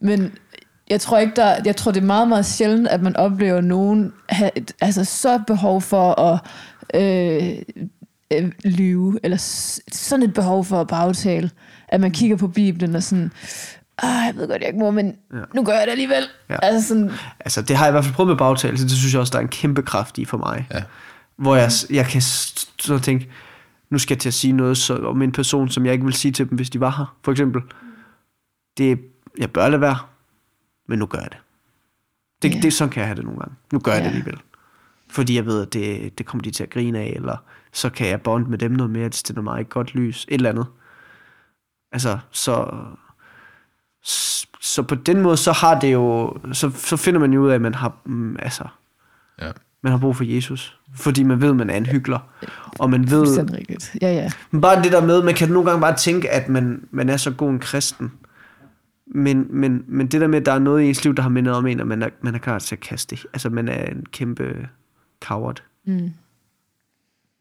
Men 0.03 0.33
jeg 0.91 1.01
tror 1.01 1.19
ikke, 1.19 1.33
der, 1.37 1.57
jeg 1.65 1.77
tror, 1.77 1.93
det 1.93 2.01
er 2.01 2.07
meget, 2.07 2.29
meget 2.29 2.47
sjældent, 2.47 2.89
at 2.89 3.03
man 3.03 3.17
oplever 3.17 3.61
nogen 3.61 4.13
have 4.29 4.51
et, 4.55 4.73
altså, 4.81 5.05
så 5.05 5.41
behov 5.47 5.83
for 5.83 6.21
at 6.21 6.41
øh, 6.95 7.59
øh, 8.33 8.51
lyve, 8.65 9.19
eller 9.23 9.37
sådan 9.93 10.23
et 10.23 10.35
behov 10.35 10.65
for 10.65 10.81
at 10.81 10.87
bagtale, 10.87 11.51
at 11.89 12.01
man 12.01 12.11
kigger 12.11 12.37
på 12.37 12.49
Bibelen 12.49 12.97
og 12.97 13.03
sådan, 13.03 13.33
ah, 13.99 14.27
jeg 14.27 14.33
ved 14.37 14.49
godt, 14.49 14.61
jeg 14.61 14.69
ikke 14.69 14.79
må, 14.79 14.91
men 14.91 15.17
ja. 15.33 15.39
nu 15.55 15.65
gør 15.65 15.73
jeg 15.73 15.83
det 15.85 15.91
alligevel. 15.91 16.25
Ja. 16.51 16.57
Altså 16.63 16.89
sådan, 16.89 17.11
altså 17.41 17.63
det 17.63 17.77
har 17.77 17.85
jeg 17.85 17.91
i 17.91 17.93
hvert 17.93 18.05
fald 18.05 18.15
prøvet 18.15 18.29
med 18.29 18.37
bagtagelse, 18.37 18.85
det 18.85 18.93
synes 18.93 19.13
jeg 19.13 19.21
også, 19.21 19.31
der 19.31 19.39
er 19.39 19.43
en 19.43 19.49
kæmpe 19.49 19.83
kraft 19.83 20.19
i 20.19 20.25
for 20.25 20.37
mig. 20.37 20.67
Ja. 20.75 20.83
Hvor 21.37 21.57
jeg, 21.57 21.71
jeg 21.91 22.07
kan 22.07 22.21
så 22.21 23.01
tænke, 23.03 23.29
nu 23.91 23.99
skal 23.99 24.14
jeg 24.14 24.20
til 24.20 24.28
at 24.28 24.34
sige 24.34 24.53
noget 24.53 24.78
så, 24.78 24.97
om 25.07 25.22
en 25.22 25.32
person, 25.32 25.68
som 25.68 25.84
jeg 25.86 25.93
ikke 25.93 26.05
vil 26.05 26.14
sige 26.14 26.32
til 26.32 26.51
dem, 26.51 26.57
hvis 26.57 26.70
de 26.70 26.80
var 26.80 26.91
her, 26.91 27.16
for 27.24 27.32
eksempel. 27.32 27.62
Det, 28.78 29.01
jeg 29.38 29.51
bør 29.51 29.68
lade 29.68 29.80
være, 29.80 29.99
men 30.88 30.99
nu 30.99 31.07
gør 31.07 31.18
jeg 31.18 31.28
det. 31.30 31.38
Det, 32.43 32.55
Ja. 32.55 32.61
det, 32.61 32.72
sådan 32.72 32.91
kan 32.93 33.01
jeg 33.01 33.09
have 33.09 33.16
det 33.16 33.24
nogle 33.24 33.41
gange. 33.41 33.55
Nu 33.72 33.78
gør 33.78 33.93
jeg 33.93 34.01
det 34.01 34.09
alligevel. 34.09 34.41
Fordi 35.11 35.36
jeg 35.36 35.47
ved, 35.47 35.62
at 35.62 35.72
det, 35.72 36.18
det 36.18 36.26
kommer 36.26 36.43
de 36.43 36.51
til 36.51 36.62
at 36.62 36.70
grine 36.70 36.99
af, 36.99 37.12
eller 37.16 37.36
så 37.72 37.91
kan 37.91 38.09
jeg 38.09 38.22
bonde 38.22 38.51
med 38.51 38.59
dem 38.59 38.70
noget 38.72 38.91
mere, 38.91 39.09
de 39.09 39.16
stiller 39.16 39.43
mig 39.43 39.61
et 39.61 39.68
godt 39.68 39.95
lys, 39.95 40.24
et 40.28 40.34
eller 40.34 40.51
andet. 40.51 40.66
Altså, 41.93 42.18
så, 42.30 42.74
så 44.61 44.82
på 44.82 44.95
den 44.95 45.20
måde, 45.22 45.36
så 45.36 45.53
har 45.53 45.80
det 45.80 45.93
jo, 45.93 46.36
så, 46.53 46.70
så 46.70 46.97
finder 46.97 47.20
man 47.20 47.32
jo 47.32 47.43
ud 47.43 47.51
af, 47.51 47.55
at 47.55 47.61
man 47.61 47.74
har, 47.74 47.97
mm, 48.05 48.36
altså, 48.38 48.64
Ja. 49.41 49.51
Man 49.83 49.93
har 49.93 49.99
brug 49.99 50.16
for 50.16 50.24
Jesus. 50.24 50.78
Fordi 50.95 51.22
man 51.22 51.41
ved, 51.41 51.51
at 51.51 51.57
man 51.57 51.70
er 51.70 51.76
en 51.76 51.87
hyggelig. 51.87 52.18
Og 52.78 52.91
man 52.91 53.11
ved, 53.11 53.53
rigtigt. 53.53 53.97
Ja, 54.03 54.12
ja. 54.12 54.31
men 54.51 54.61
bare 54.61 54.83
det 54.83 54.93
der 54.93 55.07
med, 55.07 55.22
man 55.22 55.35
kan 55.35 55.49
nogle 55.49 55.70
gange 55.70 55.81
bare 55.81 55.97
tænke, 55.97 56.31
at 56.31 56.49
man, 56.49 56.85
man 56.91 57.09
er 57.09 57.16
så 57.16 57.31
god 57.31 57.51
en 57.51 57.59
kristen. 57.59 58.12
Men, 59.14 59.47
men, 59.51 59.85
men 59.89 60.07
det 60.07 60.20
der 60.20 60.26
med, 60.26 60.39
at 60.41 60.47
der 60.47 60.53
er 60.53 60.59
noget 60.59 60.83
i 60.83 60.89
ens 60.89 61.05
liv, 61.05 61.14
der 61.14 61.22
har 61.22 61.31
mindet 61.31 61.55
om 61.55 61.66
en, 61.66 61.81
at 61.81 61.87
man 61.87 62.03
er, 62.03 62.09
man 62.22 62.35
er 62.35 62.39
klar 62.39 62.59
til 62.59 62.74
at 62.74 62.81
kaste 62.81 63.16
det. 63.16 63.26
Altså, 63.33 63.51
man 63.51 63.68
er 63.68 63.85
en 63.85 64.07
kæmpe 64.12 64.68
coward. 65.24 65.62
Mm. 65.87 66.11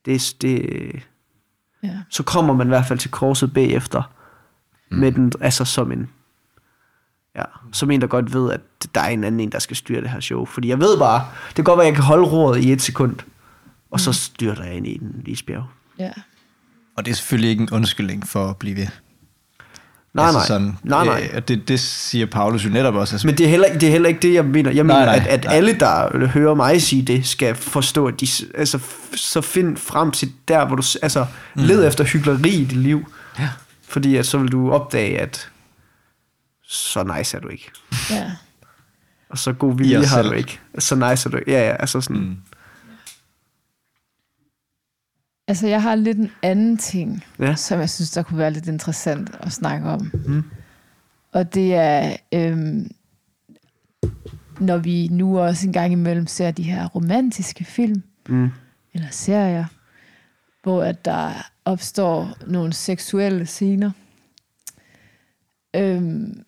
Det, 0.05 0.13
er- 0.15 0.35
det, 0.41 0.63
ja. 1.83 1.97
så 2.09 2.23
kommer 2.23 2.53
man 2.53 2.67
i 2.67 2.69
hvert 2.69 2.85
fald 2.85 2.99
til 2.99 3.11
korset 3.11 3.53
bagefter. 3.53 4.13
Mm. 4.91 4.97
Med 4.97 5.11
den, 5.11 5.31
altså 5.41 5.65
som 5.65 5.91
en, 5.91 6.09
ja, 7.35 7.43
som 7.71 7.91
en, 7.91 8.01
der 8.01 8.07
godt 8.07 8.33
ved, 8.33 8.51
at 8.51 8.61
der 8.95 9.01
er 9.01 9.07
en 9.09 9.23
anden 9.23 9.39
en, 9.41 9.51
der 9.51 9.59
skal 9.59 9.75
styre 9.77 10.01
det 10.01 10.09
her 10.09 10.19
show. 10.19 10.45
Fordi 10.45 10.67
jeg 10.69 10.79
ved 10.79 10.97
bare, 10.97 11.25
det 11.47 11.55
kan 11.55 11.63
godt 11.63 11.77
være, 11.77 11.85
at 11.87 11.91
jeg 11.91 11.95
kan 11.95 12.03
holde 12.05 12.23
roret 12.27 12.59
i 12.63 12.71
et 12.71 12.81
sekund, 12.81 13.15
og 13.91 13.99
så 13.99 14.13
styrter 14.13 14.63
jeg 14.63 14.73
ind 14.75 14.87
i 14.87 14.97
den 14.97 15.23
isbjerg. 15.25 15.63
ja. 15.99 16.11
Og 16.97 17.05
det 17.05 17.11
er 17.11 17.15
selvfølgelig 17.15 17.49
ikke 17.49 17.61
en 17.61 17.69
undskyldning 17.71 18.27
for 18.27 18.49
at 18.49 18.57
blive 18.57 18.75
ved. 18.75 18.87
Nej, 20.13 20.25
altså 20.25 20.39
nej. 20.39 20.47
Sådan, 20.47 20.77
nej, 20.83 21.05
nej. 21.05 21.29
Øh, 21.33 21.41
det, 21.47 21.67
det 21.67 21.79
siger 21.79 22.25
Paulus 22.25 22.65
jo 22.65 22.69
netop 22.69 22.95
også. 22.95 23.15
Altså, 23.15 23.27
Men 23.27 23.37
det 23.37 23.45
er, 23.45 23.49
heller, 23.49 23.73
det 23.73 23.83
er 23.83 23.91
heller 23.91 24.09
ikke 24.09 24.19
det, 24.19 24.33
jeg 24.33 24.45
mener. 24.45 24.71
Jeg 24.71 24.83
Nej, 24.83 24.95
mener, 24.99 25.05
nej, 25.05 25.15
at, 25.15 25.27
at 25.27 25.43
nej. 25.43 25.53
alle, 25.53 25.73
der 25.79 26.27
hører 26.27 26.53
mig 26.55 26.81
sige 26.81 27.01
det, 27.01 27.27
skal 27.27 27.55
forstå, 27.55 28.07
at 28.07 28.21
de, 28.21 28.27
altså, 28.55 28.77
f- 28.77 29.17
så 29.17 29.41
find 29.41 29.77
frem 29.77 30.11
til 30.11 30.31
der, 30.47 30.65
hvor 30.65 30.75
du 30.75 30.83
altså, 31.01 31.25
mm. 31.55 31.61
led 31.63 31.87
efter 31.87 32.03
hyggeleri 32.03 32.49
i 32.49 32.65
dit 32.65 32.77
liv. 32.77 33.11
Ja. 33.39 33.49
Fordi 33.87 34.15
at 34.15 34.25
så 34.25 34.37
vil 34.37 34.51
du 34.51 34.71
opdage, 34.71 35.19
at 35.19 35.49
så 36.71 37.03
nice 37.03 37.37
er 37.37 37.41
du 37.41 37.47
ikke. 37.47 37.71
ja. 38.09 38.31
Og 39.29 39.37
så 39.37 39.53
god 39.53 39.77
vilje 39.77 40.05
har 40.05 40.23
du 40.23 40.31
ikke. 40.31 40.59
Så 40.79 40.95
nice 40.95 41.27
er 41.29 41.31
du 41.31 41.37
ikke. 41.37 41.51
Ja, 41.51 41.67
ja, 41.67 41.75
altså 41.75 42.01
sådan. 42.01 42.21
Mm. 42.21 42.37
Altså, 45.47 45.67
jeg 45.67 45.81
har 45.81 45.95
lidt 45.95 46.17
en 46.17 46.31
anden 46.43 46.77
ting, 46.77 47.25
Ja. 47.39 47.55
som 47.55 47.79
jeg 47.79 47.89
synes, 47.89 48.11
der 48.11 48.23
kunne 48.23 48.37
være 48.37 48.51
lidt 48.51 48.67
interessant 48.67 49.29
at 49.39 49.51
snakke 49.51 49.89
om. 49.89 50.11
Mm. 50.25 50.43
Og 51.31 51.53
det 51.53 51.73
er, 51.75 52.15
øhm, 52.33 52.91
når 54.59 54.77
vi 54.77 55.07
nu 55.07 55.39
også 55.39 55.67
en 55.67 55.73
gang 55.73 55.91
imellem 55.91 56.27
ser 56.27 56.51
de 56.51 56.63
her 56.63 56.85
romantiske 56.87 57.63
film, 57.63 58.03
Mm. 58.29 58.49
eller 58.93 59.07
serier, 59.11 59.65
hvor 60.63 60.83
at 60.83 61.05
der 61.05 61.31
opstår 61.65 62.33
nogle 62.47 62.73
seksuelle 62.73 63.45
scener. 63.45 63.91
Øhm, 65.75 66.43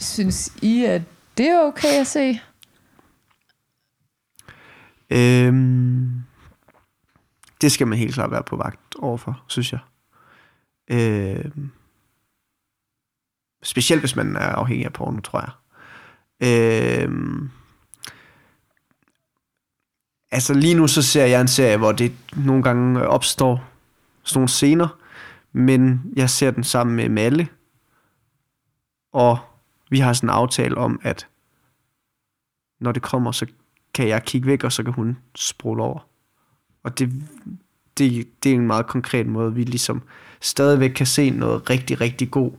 synes 0.00 0.52
I, 0.62 0.84
at 0.84 1.02
det 1.38 1.46
er 1.46 1.60
okay 1.60 2.00
at 2.00 2.06
se? 2.06 2.40
Øhm, 5.10 6.22
det 7.60 7.72
skal 7.72 7.86
man 7.86 7.98
helt 7.98 8.14
klart 8.14 8.30
være 8.30 8.42
på 8.42 8.56
vagt 8.56 8.94
overfor, 8.98 9.44
synes 9.46 9.72
jeg. 9.72 9.80
Øhm, 10.90 11.70
specielt 13.62 14.02
hvis 14.02 14.16
man 14.16 14.36
er 14.36 14.40
afhængig 14.40 14.86
af 14.86 14.92
porno, 14.92 15.20
tror 15.20 15.40
jeg. 15.40 15.52
Øhm, 16.42 17.50
altså 20.30 20.54
lige 20.54 20.74
nu 20.74 20.86
så 20.86 21.02
ser 21.02 21.24
jeg 21.24 21.40
en 21.40 21.48
serie, 21.48 21.76
hvor 21.76 21.92
det 21.92 22.12
nogle 22.36 22.62
gange 22.62 23.08
opstår 23.08 23.64
sådan 24.22 24.38
nogle 24.38 24.48
scener, 24.48 24.88
men 25.52 26.12
jeg 26.16 26.30
ser 26.30 26.50
den 26.50 26.64
sammen 26.64 26.96
med 26.96 27.08
Malle, 27.08 27.48
og 29.12 29.38
vi 29.90 29.98
har 29.98 30.12
sådan 30.12 30.28
en 30.28 30.34
aftale 30.34 30.76
om, 30.78 31.00
at 31.02 31.26
når 32.80 32.92
det 32.92 33.02
kommer, 33.02 33.32
så 33.32 33.46
kan 33.94 34.08
jeg 34.08 34.24
kigge 34.24 34.46
væk, 34.46 34.64
og 34.64 34.72
så 34.72 34.82
kan 34.82 34.92
hun 34.92 35.16
sprulle 35.36 35.82
over. 35.82 36.06
Og 36.84 36.98
det, 36.98 37.12
det, 37.98 38.28
det 38.42 38.50
er 38.50 38.54
en 38.56 38.66
meget 38.66 38.86
konkret 38.86 39.26
måde, 39.26 39.54
vi 39.54 39.64
ligesom 39.64 40.02
stadigvæk 40.40 40.90
kan 40.90 41.06
se 41.06 41.30
noget 41.30 41.70
rigtig, 41.70 42.00
rigtig 42.00 42.30
god 42.30 42.52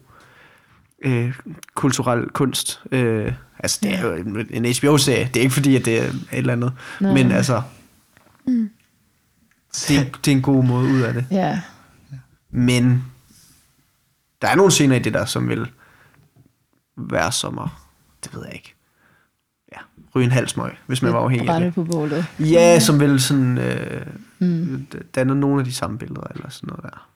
øh, 1.01 1.39
kulturel 1.75 2.29
kunst. 2.29 2.81
Øh, 2.91 3.33
altså, 3.59 3.79
det 3.83 3.93
er 3.93 4.01
jo 4.07 4.13
en, 4.13 4.47
en 4.65 4.75
HBO-serie. 4.81 5.25
Det 5.33 5.37
er 5.37 5.41
ikke 5.41 5.53
fordi, 5.53 5.75
at 5.75 5.85
det 5.85 5.99
er 5.99 6.03
et 6.07 6.15
eller 6.31 6.53
andet. 6.53 6.73
Nej. 7.01 7.13
Men 7.13 7.31
altså, 7.31 7.61
det, 8.45 9.97
er- 9.97 10.17
det 10.25 10.31
er 10.31 10.35
en 10.35 10.41
god 10.41 10.63
måde 10.63 10.89
ud 10.93 11.01
af 11.01 11.13
det. 11.13 11.25
Ja, 11.31 11.61
Men 12.49 13.03
der 14.41 14.47
er 14.47 14.55
nogle 14.55 14.71
scener 14.71 14.95
i 14.95 14.99
det 14.99 15.13
der, 15.13 15.25
som 15.25 15.49
vil 15.49 15.71
være 16.97 17.31
som 17.31 17.59
at, 17.59 17.69
det 18.23 18.35
ved 18.35 18.45
jeg 18.45 18.53
ikke, 18.53 18.75
ja, 19.73 19.77
ryge 20.15 20.25
en 20.25 20.31
halsmøg, 20.31 20.71
hvis 20.87 21.01
man 21.01 21.13
var 21.13 21.19
afhængig 21.19 21.49
af 21.49 21.59
det. 21.61 21.73
på 21.75 21.83
bålet. 21.83 22.25
Ja, 22.39 22.79
som 22.79 22.99
vil 22.99 23.19
sådan, 23.19 23.57
øh, 23.57 24.05
mm. 24.39 24.87
danne 25.15 25.35
nogle 25.39 25.59
af 25.59 25.65
de 25.65 25.73
samme 25.73 25.97
billeder, 25.97 26.23
eller 26.35 26.49
sådan 26.49 26.67
noget 26.67 26.83
der. 26.83 27.07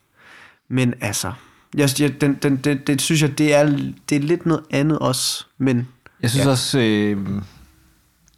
Men 0.67 0.93
altså, 1.01 1.31
jeg, 1.75 1.89
jeg, 1.99 2.21
den, 2.21 2.33
den, 2.35 2.57
det, 2.57 2.87
det 2.87 3.01
synes 3.01 3.21
jeg, 3.21 3.37
det 3.37 3.53
er, 3.55 3.65
det 4.09 4.15
er 4.15 4.19
lidt 4.19 4.45
noget 4.45 4.63
andet 4.69 4.99
også, 4.99 5.45
men 5.57 5.87
Jeg 6.21 6.29
synes 6.29 6.43
Ja. 6.45 6.49
ja. 6.49 6.51
også, 6.51 6.79
øh, 6.79 7.17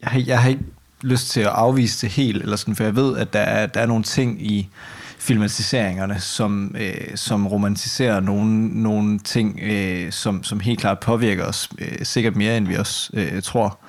jeg, 0.02 0.10
har, 0.10 0.24
jeg 0.28 0.42
har 0.42 0.50
ikke 0.50 0.64
lyst 1.02 1.30
til 1.30 1.40
at 1.42 1.48
afvise 1.48 2.08
det 2.08 2.14
helt, 2.16 2.44
eller 2.44 2.56
sådan, 2.56 2.76
for 2.76 2.84
jeg 2.84 2.96
ved, 2.96 3.18
at 3.18 3.34
der 3.34 3.40
er, 3.40 3.66
der 3.66 3.82
er 3.82 3.86
nogle 3.86 4.04
ting 4.04 4.52
i 4.52 4.70
filmatiseringerne, 5.18 6.20
som, 6.20 6.76
øh, 6.80 7.15
som 7.15 7.47
romantiserer 7.47 8.20
nogle, 8.20 8.68
nogle 8.84 9.20
ting, 9.20 9.59
øh, 9.63 10.11
som, 10.11 10.43
som 10.43 10.59
helt 10.59 10.80
klart 10.80 10.99
påvirker 10.99 11.45
os, 11.45 11.70
øh, 11.80 11.97
sikkert 12.03 12.36
mere, 12.36 12.57
end 12.57 12.68
vi 12.68 12.76
også 12.76 13.09
øh, 13.13 13.41
tror. 13.41 13.80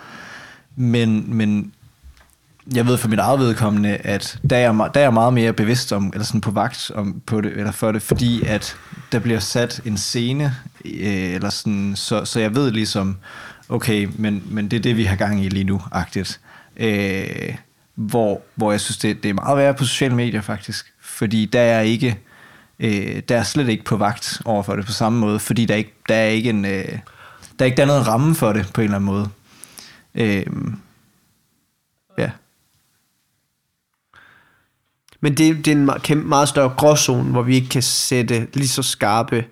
Men, 0.76 1.24
men 1.36 1.72
jeg 2.74 2.86
ved 2.86 2.96
for 2.96 3.08
mit 3.08 3.18
eget 3.18 3.40
vedkommende, 3.40 3.96
at 3.96 4.38
der 4.50 4.56
er, 4.56 4.60
jeg, 4.60 4.90
der 4.94 5.00
er 5.00 5.04
jeg 5.04 5.14
meget 5.14 5.32
mere 5.32 5.52
bevidst 5.52 5.92
om, 5.92 6.10
eller 6.14 6.24
sådan 6.24 6.40
på 6.40 6.50
vagt 6.50 6.90
om, 6.94 7.22
på 7.26 7.40
det, 7.40 7.52
eller 7.52 7.72
for 7.72 7.92
det, 7.92 8.02
fordi 8.02 8.42
at 8.46 8.76
der 9.12 9.18
bliver 9.18 9.40
sat 9.40 9.80
en 9.84 9.96
scene, 9.96 10.54
øh, 10.84 11.34
eller 11.34 11.50
sådan, 11.50 11.92
så, 11.96 12.24
så 12.24 12.40
jeg 12.40 12.54
ved 12.54 12.70
ligesom, 12.70 13.16
okay, 13.68 14.08
men, 14.16 14.42
men 14.46 14.68
det 14.68 14.76
er 14.76 14.80
det, 14.80 14.96
vi 14.96 15.04
har 15.04 15.16
gang 15.16 15.44
i 15.44 15.48
lige 15.48 15.64
nu, 15.64 15.82
agtigt. 15.92 16.40
Øh, 16.76 17.54
hvor, 17.94 18.42
hvor 18.54 18.70
jeg 18.70 18.80
synes, 18.80 18.98
det, 18.98 19.22
det 19.22 19.28
er 19.28 19.34
meget 19.34 19.58
værre 19.58 19.74
på 19.74 19.84
sociale 19.84 20.14
medier 20.14 20.40
faktisk, 20.40 20.92
fordi 21.18 21.44
der 21.46 21.60
er 21.60 21.80
ikke, 21.80 22.18
øh, 22.78 23.22
der 23.28 23.38
er 23.38 23.42
slet 23.42 23.68
ikke 23.68 23.84
på 23.84 23.96
vagt 23.96 24.42
over 24.44 24.62
for 24.62 24.76
det 24.76 24.86
på 24.86 24.92
samme 24.92 25.18
måde, 25.18 25.38
fordi 25.38 25.64
der, 25.64 25.74
ikke, 25.74 25.94
der 26.08 26.14
er 26.14 26.26
ikke 26.28 26.50
en, 26.50 26.64
øh, 26.64 26.98
der 27.58 27.64
er 27.64 27.64
ikke 27.64 27.76
der 27.76 27.82
er 27.82 27.86
noget 27.86 28.06
ramme 28.06 28.34
for 28.34 28.52
det 28.52 28.70
på 28.74 28.80
en 28.80 28.84
eller 28.84 28.96
anden 28.96 29.06
måde. 29.06 29.28
Øh, 30.14 30.46
ja. 32.18 32.30
Men 35.20 35.34
det, 35.34 35.64
det 35.64 35.68
er 35.68 35.76
en 35.76 35.90
kæmpe, 36.00 36.28
meget 36.28 36.48
større 36.48 36.68
gråzone, 36.68 37.30
hvor 37.30 37.42
vi 37.42 37.54
ikke 37.54 37.68
kan 37.68 37.82
sætte 37.82 38.48
lige 38.54 38.68
så 38.68 38.82
skarpe 38.82 39.44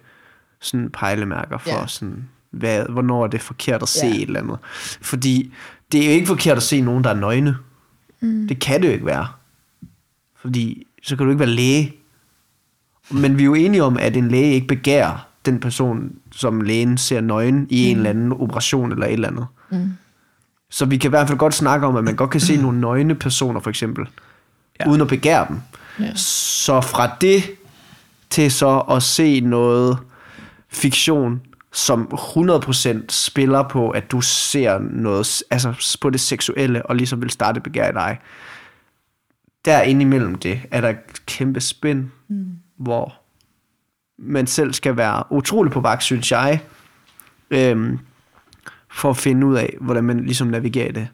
sådan 0.60 0.90
pejlemærker 0.90 1.58
for, 1.58 1.70
Ja. 1.70 1.86
sådan, 1.86 2.28
hvad, 2.50 2.84
hvornår 2.88 3.24
er 3.24 3.28
det 3.28 3.40
forkert 3.40 3.82
at 3.82 3.88
se 3.88 4.06
ja. 4.06 4.14
et 4.14 4.22
eller 4.22 4.40
andet. 4.40 4.58
Fordi 5.00 5.52
det 5.92 6.00
er 6.02 6.06
jo 6.06 6.12
ikke 6.12 6.26
forkert 6.26 6.56
at 6.56 6.62
se 6.62 6.80
nogen, 6.80 7.04
der 7.04 7.10
er 7.10 7.14
nøgne. 7.14 7.56
Mm. 8.20 8.48
Det 8.48 8.58
kan 8.60 8.82
det 8.82 8.88
jo 8.88 8.92
ikke 8.92 9.06
være. 9.06 9.26
Fordi 10.36 10.86
så 11.06 11.16
kan 11.16 11.26
du 11.26 11.30
ikke 11.30 11.40
være 11.40 11.48
læge. 11.48 11.92
Men 13.10 13.38
vi 13.38 13.42
er 13.42 13.46
jo 13.46 13.54
enige 13.54 13.82
om, 13.82 13.96
at 14.00 14.16
en 14.16 14.28
læge 14.28 14.52
ikke 14.52 14.66
begærer 14.66 15.26
den 15.46 15.60
person, 15.60 16.12
som 16.32 16.60
lægen 16.60 16.98
ser 16.98 17.20
nøgen 17.20 17.66
i 17.70 17.84
en 17.84 17.96
eller 17.96 18.10
anden 18.10 18.32
operation 18.32 18.92
eller 18.92 19.06
et 19.06 19.12
eller 19.12 19.28
andet. 19.28 19.46
Mm. 19.70 19.92
Så 20.70 20.84
vi 20.84 20.96
kan 20.96 21.08
i 21.08 21.10
hvert 21.10 21.28
fald 21.28 21.38
godt 21.38 21.54
snakke 21.54 21.86
om, 21.86 21.96
at 21.96 22.04
man 22.04 22.16
godt 22.16 22.30
kan 22.30 22.40
se 22.40 22.56
nogle 22.56 22.80
nøgne 22.80 23.14
personer, 23.14 23.60
for 23.60 23.70
eksempel, 23.70 24.06
ja. 24.80 24.88
uden 24.88 25.00
at 25.00 25.08
begære 25.08 25.46
dem. 25.48 25.60
Ja. 26.00 26.14
Så 26.14 26.80
fra 26.80 27.16
det 27.20 27.42
til 28.30 28.50
så 28.50 28.78
at 28.78 29.02
se 29.02 29.40
noget 29.40 29.98
fiktion, 30.68 31.40
som 31.72 32.08
100% 32.12 32.98
spiller 33.08 33.62
på, 33.62 33.90
at 33.90 34.10
du 34.10 34.20
ser 34.20 34.78
noget, 34.78 35.42
altså 35.50 35.96
på 36.00 36.10
det 36.10 36.20
seksuelle, 36.20 36.86
og 36.86 36.96
ligesom 36.96 37.22
vil 37.22 37.30
starte 37.30 37.60
begær 37.60 37.90
i 37.90 37.92
dig. 37.92 38.18
Der 39.66 39.82
indimellem 39.82 40.34
det, 40.34 40.60
er 40.70 40.80
der 40.80 40.88
et 40.88 41.26
kæmpe 41.26 41.60
spænd, 41.60 42.04
mm. 42.28 42.46
hvor 42.78 43.14
man 44.18 44.46
selv 44.46 44.72
skal 44.72 44.96
være 44.96 45.22
utrolig 45.32 45.72
på 45.72 45.80
vagt, 45.80 46.02
synes 46.02 46.32
jeg, 46.32 46.60
øhm, 47.50 47.98
for 48.92 49.10
at 49.10 49.16
finde 49.16 49.46
ud 49.46 49.56
af, 49.56 49.74
hvordan 49.80 50.04
man 50.04 50.20
ligesom 50.24 50.46
navigerer 50.46 50.92
det. 50.92 51.08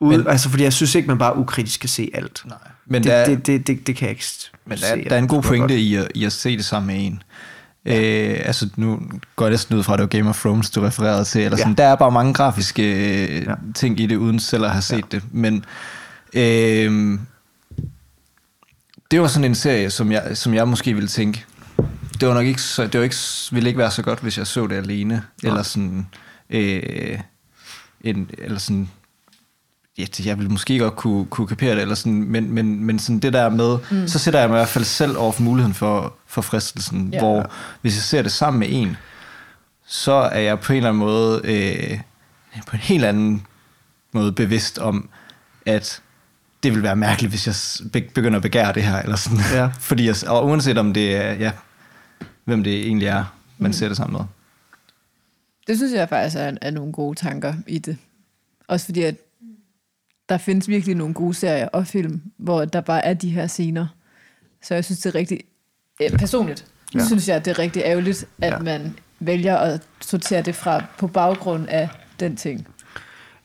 Ude, 0.00 0.18
Men- 0.18 0.26
altså, 0.28 0.48
fordi 0.50 0.62
jeg 0.64 0.72
synes 0.72 0.94
ikke, 0.94 1.08
man 1.08 1.18
bare 1.18 1.36
ukritisk 1.36 1.74
skal 1.74 1.90
se 1.90 2.10
alt. 2.14 2.42
Nej. 2.48 2.58
Men 2.86 3.02
det, 3.02 3.10
der- 3.10 3.24
det, 3.26 3.46
det, 3.46 3.66
det, 3.66 3.86
det 3.86 3.96
kan 3.96 4.06
jeg 4.06 4.10
ikke 4.10 4.24
Men 4.66 4.78
se, 4.78 4.86
der, 4.86 4.92
at 4.92 5.04
der 5.10 5.14
er 5.14 5.18
en 5.18 5.28
god 5.28 5.42
det 5.42 5.48
pointe 5.48 5.78
i 5.78 5.94
at, 5.94 6.08
i 6.14 6.24
at 6.24 6.32
se 6.32 6.56
det 6.56 6.64
sammen 6.64 6.86
med 6.96 7.06
en. 7.06 7.22
Øh, 7.86 8.40
altså 8.44 8.68
nu 8.76 9.00
går 9.36 9.44
jeg 9.44 9.50
næsten 9.50 9.76
ud 9.76 9.82
fra, 9.82 9.92
at 9.92 9.98
det 9.98 10.02
var 10.02 10.08
Game 10.18 10.28
of 10.28 10.40
Thrones, 10.40 10.70
du 10.70 10.80
refererede 10.80 11.24
til. 11.24 11.40
Eller 11.40 11.56
sådan. 11.56 11.74
Ja. 11.78 11.82
Der 11.82 11.88
er 11.88 11.96
bare 11.96 12.10
mange 12.12 12.34
grafiske 12.34 12.82
øh, 12.82 13.42
Ja. 13.42 13.50
ja. 13.50 13.54
ting 13.74 14.00
i 14.00 14.06
det, 14.06 14.16
uden 14.16 14.38
selv 14.38 14.64
at 14.64 14.70
have 14.70 14.82
set 14.82 14.96
ja. 14.96 15.00
det. 15.10 15.22
Men 15.32 15.64
øh, 16.34 17.18
det 19.10 19.20
var 19.20 19.26
sådan 19.26 19.44
en 19.44 19.54
serie, 19.54 19.90
som 19.90 20.12
jeg, 20.12 20.36
som 20.36 20.54
jeg 20.54 20.68
måske 20.68 20.94
ville 20.94 21.08
tænke, 21.08 21.44
det 22.20 22.28
var 22.28 22.34
nok 22.34 22.46
ikke, 22.46 22.62
så, 22.62 22.86
det 22.86 22.94
var 22.94 23.04
ikke, 23.04 23.16
ville 23.52 23.68
ikke 23.68 23.78
være 23.78 23.90
så 23.90 24.02
godt, 24.02 24.20
hvis 24.20 24.38
jeg 24.38 24.46
så 24.46 24.66
det 24.66 24.76
alene. 24.76 25.22
Eller 25.42 25.62
sådan, 25.62 26.06
øh, 26.50 27.18
en, 28.00 28.30
eller 28.38 28.58
sådan, 28.58 28.90
ja, 29.98 30.04
jeg 30.24 30.38
ville 30.38 30.50
måske 30.50 30.78
godt 30.78 30.96
kunne, 30.96 31.26
kunne 31.26 31.46
kapere 31.46 31.74
det, 31.74 31.82
eller 31.82 31.94
sådan, 31.94 32.22
men, 32.22 32.52
men, 32.52 32.84
men 32.84 32.98
sådan 32.98 33.18
det 33.18 33.32
der 33.32 33.48
med, 33.48 33.78
mm. 33.90 34.08
så 34.08 34.18
sætter 34.18 34.40
jeg 34.40 34.48
mig 34.48 34.56
i 34.56 34.58
hvert 34.58 34.68
fald 34.68 34.84
selv 34.84 35.16
over 35.16 35.32
for 35.32 35.42
muligheden 35.42 35.74
for, 35.74 36.14
for 36.26 36.42
fristelsen, 36.42 37.10
ja. 37.12 37.18
hvor 37.18 37.50
hvis 37.80 37.96
jeg 37.96 38.02
ser 38.02 38.22
det 38.22 38.32
sammen 38.32 38.60
med 38.60 38.68
en, 38.70 38.96
så 39.86 40.12
er 40.12 40.40
jeg 40.40 40.60
på 40.60 40.72
en 40.72 40.76
eller 40.76 40.88
anden 40.88 41.00
måde, 41.00 41.40
øh, 41.44 42.00
på 42.66 42.76
en 42.76 42.82
helt 42.82 43.04
anden 43.04 43.46
måde 44.12 44.32
bevidst 44.32 44.78
om, 44.78 45.08
at 45.66 46.02
det 46.62 46.74
vil 46.74 46.82
være 46.82 46.96
mærkeligt, 46.96 47.32
hvis 47.32 47.46
jeg 47.46 48.02
begynder 48.14 48.36
at 48.36 48.42
begære 48.42 48.72
det 48.72 48.82
her, 48.82 48.96
eller 49.02 49.16
sådan. 49.16 49.38
Ja. 49.54 49.70
Fordi 49.80 50.06
jeg, 50.06 50.14
og 50.28 50.46
uanset 50.46 50.78
om 50.78 50.94
det 50.94 51.16
er, 51.16 51.32
ja, 51.32 51.52
hvem 52.44 52.64
det 52.64 52.86
egentlig 52.86 53.08
er, 53.08 53.24
man 53.58 53.68
Mm. 53.68 53.72
ser 53.72 53.88
det 53.88 53.96
sammen 53.96 54.16
med. 54.18 54.26
Det 55.66 55.76
synes 55.76 55.92
jeg 55.92 56.08
faktisk 56.08 56.36
er, 56.36 56.52
er 56.62 56.70
nogle 56.70 56.92
gode 56.92 57.18
tanker 57.18 57.54
i 57.66 57.78
det. 57.78 57.96
Også 58.68 58.86
fordi, 58.86 59.02
at 59.02 59.14
der 60.28 60.38
findes 60.38 60.68
virkelig 60.68 60.94
nogle 60.94 61.14
gode 61.14 61.34
serier 61.34 61.68
og 61.68 61.86
film, 61.86 62.22
hvor 62.36 62.64
der 62.64 62.80
bare 62.80 63.04
er 63.04 63.14
de 63.14 63.30
her 63.30 63.46
scener. 63.46 63.86
Så 64.62 64.74
jeg 64.74 64.84
synes, 64.84 65.00
det 65.00 65.14
er 65.14 65.14
rigtig... 65.14 65.40
eh, 66.00 66.10
Personligt 66.18 66.66
Ja. 66.94 67.04
synes 67.06 67.28
jeg, 67.28 67.36
at 67.36 67.44
det 67.44 67.50
er 67.50 67.58
rigtig 67.58 67.82
ærgerligt, 67.84 68.24
at 68.42 68.52
ja. 68.52 68.58
man 68.58 68.98
vælger 69.20 69.56
at 69.56 69.80
sortere 70.00 70.42
det 70.42 70.54
fra 70.54 70.84
på 70.98 71.06
baggrund 71.06 71.68
af 71.68 71.88
den 72.20 72.36
ting. 72.36 72.66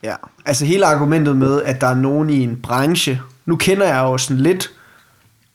Ja, 0.04 0.16
altså 0.46 0.66
hele 0.66 0.86
argumentet 0.86 1.38
med, 1.38 1.62
at 1.62 1.82
der 1.82 1.88
er 1.88 1.96
nogen 1.96 2.30
i 2.30 2.44
en 2.44 2.60
branche, 2.64 3.22
nu 3.46 3.56
kender 3.56 3.88
jeg 3.88 4.00
jo 4.00 4.18
sådan 4.18 4.42
lidt, 4.44 4.72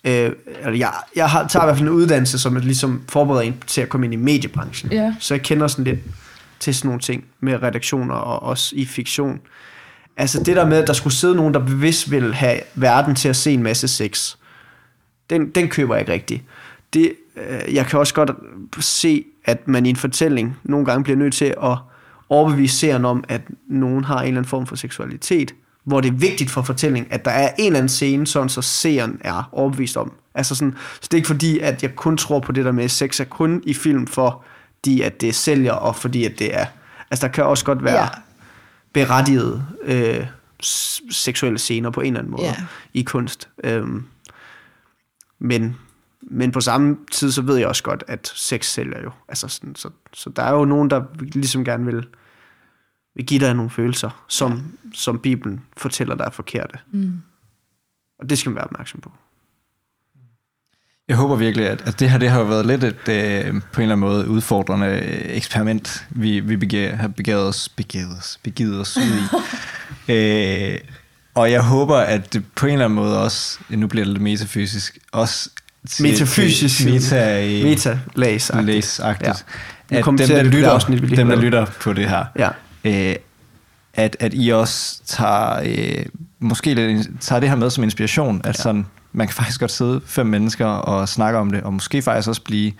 øh, 0.04 0.32
eller 0.62 0.78
jeg, 0.78 0.92
jeg 1.16 1.30
har, 1.30 1.48
tager 1.48 1.64
i 1.64 1.66
hvert 1.66 1.76
fald 1.76 1.88
en 1.88 1.94
uddannelse, 1.94 2.38
som 2.38 2.56
er 2.56 2.60
ligesom 2.60 3.02
forbereder 3.08 3.42
en 3.42 3.62
til 3.66 3.80
at 3.80 3.88
komme 3.88 4.06
ind 4.06 4.14
i 4.14 4.16
mediebranchen. 4.16 4.92
Ja. 4.92 5.14
Så 5.20 5.34
jeg 5.34 5.42
kender 5.42 5.66
sådan 5.66 5.84
lidt 5.84 6.00
til 6.60 6.74
sådan 6.74 6.88
nogle 6.88 7.00
ting 7.00 7.24
med 7.40 7.62
redaktioner 7.62 8.14
og 8.14 8.42
også 8.42 8.76
i 8.76 8.84
fiktion. 8.86 9.40
Altså 10.16 10.42
det 10.42 10.56
der 10.56 10.66
med, 10.66 10.78
at 10.78 10.86
der 10.86 10.92
skulle 10.92 11.14
sidde 11.14 11.34
nogen, 11.34 11.54
der 11.54 11.60
bevidst 11.60 12.10
vil 12.10 12.34
have 12.34 12.60
verden 12.74 13.14
til 13.14 13.28
at 13.28 13.36
se 13.36 13.52
en 13.52 13.62
masse 13.62 13.88
sex, 13.88 14.36
den, 15.30 15.50
den 15.50 15.68
køber 15.68 15.94
jeg 15.94 16.00
ikke 16.00 16.12
rigtigt. 16.12 16.42
Det, 16.92 17.12
øh, 17.36 17.74
jeg 17.74 17.86
kan 17.86 17.98
også 17.98 18.14
godt 18.14 18.30
se, 18.80 19.24
at 19.44 19.68
man 19.68 19.86
i 19.86 19.90
en 19.90 19.96
fortælling 19.96 20.56
nogle 20.62 20.86
gange 20.86 21.04
bliver 21.04 21.16
nødt 21.16 21.34
til 21.34 21.54
at 21.62 21.76
overbevise 22.32 22.76
seeren 22.76 23.04
om, 23.04 23.24
at 23.28 23.40
nogen 23.68 24.04
har 24.04 24.16
en 24.20 24.26
eller 24.26 24.38
anden 24.40 24.48
form 24.48 24.66
for 24.66 24.76
seksualitet, 24.76 25.54
hvor 25.84 26.00
det 26.00 26.08
er 26.08 26.12
vigtigt 26.12 26.50
for 26.50 26.62
fortællingen, 26.62 27.12
at 27.12 27.24
der 27.24 27.30
er 27.30 27.50
en 27.58 27.66
eller 27.66 27.78
anden 27.78 27.88
scene, 27.88 28.26
sådan 28.26 28.48
så 28.48 28.62
seeren 28.62 29.20
er 29.20 29.48
overbevist 29.52 29.96
om. 29.96 30.12
Altså 30.34 30.54
sådan, 30.54 30.74
så 30.94 31.00
det 31.02 31.12
er 31.14 31.16
ikke 31.16 31.26
fordi, 31.26 31.58
at 31.58 31.82
jeg 31.82 31.96
kun 31.96 32.16
tror 32.16 32.40
på 32.40 32.52
det 32.52 32.64
der 32.64 32.72
med, 32.72 32.84
at 32.84 32.90
sex 32.90 33.20
er 33.20 33.24
kun 33.24 33.62
i 33.66 33.74
film, 33.74 34.06
fordi 34.06 35.00
at 35.00 35.20
det 35.20 35.34
sælger, 35.34 35.72
og 35.72 35.96
fordi 35.96 36.24
at 36.24 36.38
det 36.38 36.54
er... 36.56 36.66
Altså 37.10 37.26
der 37.26 37.32
kan 37.32 37.44
også 37.44 37.64
godt 37.64 37.84
være 37.84 38.02
Ja. 38.02 38.08
berettigede 38.92 39.66
øh, 39.84 40.26
seksuelle 41.10 41.58
scener 41.58 41.90
på 41.90 42.00
en 42.00 42.06
eller 42.06 42.18
anden 42.20 42.30
måde 42.30 42.42
Ja. 42.42 42.54
i 42.94 43.02
kunst. 43.02 43.48
Øhm, 43.64 44.04
men, 45.38 45.76
men 46.20 46.52
på 46.52 46.60
samme 46.60 46.96
tid, 47.12 47.32
så 47.32 47.42
ved 47.42 47.56
jeg 47.56 47.66
også 47.68 47.82
godt, 47.82 48.04
at 48.08 48.32
sex 48.34 48.66
sælger 48.66 49.02
jo. 49.02 49.10
Altså 49.28 49.48
sådan, 49.48 49.74
så, 49.74 49.88
så 50.12 50.30
der 50.30 50.42
er 50.42 50.52
jo 50.52 50.64
nogen, 50.64 50.90
der 50.90 51.02
ligesom 51.20 51.64
gerne 51.64 51.84
vil, 51.84 52.06
vil 53.14 53.26
give 53.26 53.40
dig 53.40 53.54
nogle 53.54 53.70
følelser, 53.70 54.24
som, 54.28 54.52
ja. 54.52 54.90
som 54.94 55.18
Bibelen 55.18 55.60
fortæller 55.76 56.14
dig 56.14 56.24
er 56.24 56.30
forkerte. 56.30 56.78
Mm. 56.92 57.22
Og 58.18 58.30
det 58.30 58.38
skal 58.38 58.50
man 58.50 58.56
være 58.56 58.64
opmærksom 58.64 59.00
på. 59.00 59.12
Jeg 61.08 61.16
håber 61.16 61.36
virkelig, 61.36 61.68
at, 61.68 61.82
at 61.88 62.00
det 62.00 62.10
her 62.10 62.18
det 62.18 62.30
har 62.30 62.42
været 62.42 62.66
lidt 62.66 62.84
et, 62.84 62.94
øh, 62.94 63.02
på 63.02 63.10
en 63.10 63.12
eller 63.12 63.60
anden 63.82 63.98
måde, 63.98 64.28
udfordrende 64.28 64.86
øh, 64.86 65.36
eksperiment, 65.36 66.06
vi, 66.10 66.40
vi 66.40 66.56
begiver, 66.56 66.96
har 66.96 67.08
begivet 67.08 67.48
os, 67.48 67.68
begivet 67.68 68.18
os, 68.18 68.38
begivet 68.42 68.80
os 68.80 68.96
ud 68.96 69.02
i. 69.02 70.12
øh, 70.12 70.78
og 71.34 71.50
jeg 71.50 71.62
håber, 71.62 71.96
at 71.96 72.32
det 72.32 72.44
på 72.54 72.66
en 72.66 72.72
eller 72.72 72.84
anden 72.84 72.96
måde 72.96 73.22
også, 73.22 73.58
nu 73.68 73.86
bliver 73.86 74.04
det 74.04 74.12
lidt 74.12 74.22
metafysisk, 74.22 74.98
også 75.12 75.50
til, 75.88 76.02
Metafysisk. 76.02 76.76
til 76.76 76.92
meta, 76.92 77.62
meta 77.64 77.98
læs 78.14 78.50
læsagtigt, 78.62 79.46
Nu 79.90 79.98
at 79.98 80.04
dem 80.04 80.16
der, 80.16 80.42
lytter, 80.42 80.70
afsnit, 80.70 81.16
dem, 81.16 81.28
der 81.28 81.40
lytter 81.40 81.66
på 81.80 81.92
det 81.92 82.08
her, 82.08 82.24
Ja. 82.38 82.48
Øh, 82.84 83.14
at, 83.94 84.16
at 84.20 84.32
I 84.34 84.48
også 84.48 85.02
tager, 85.04 85.60
øh, 85.64 86.06
måske 86.38 86.74
lidt, 86.74 87.08
tager 87.20 87.40
det 87.40 87.48
her 87.48 87.56
med 87.56 87.70
som 87.70 87.84
inspiration, 87.84 88.40
at 88.44 88.46
ja. 88.46 88.52
sådan, 88.62 88.86
man 89.12 89.26
kan 89.26 89.34
faktisk 89.44 89.60
godt 89.60 89.70
sidde 89.70 90.00
fem 90.06 90.26
mennesker 90.26 90.66
og 90.66 91.08
snakke 91.08 91.38
om 91.38 91.50
det, 91.50 91.62
og 91.62 91.72
måske 91.72 92.02
faktisk 92.02 92.28
også 92.28 92.42
blive 92.42 92.72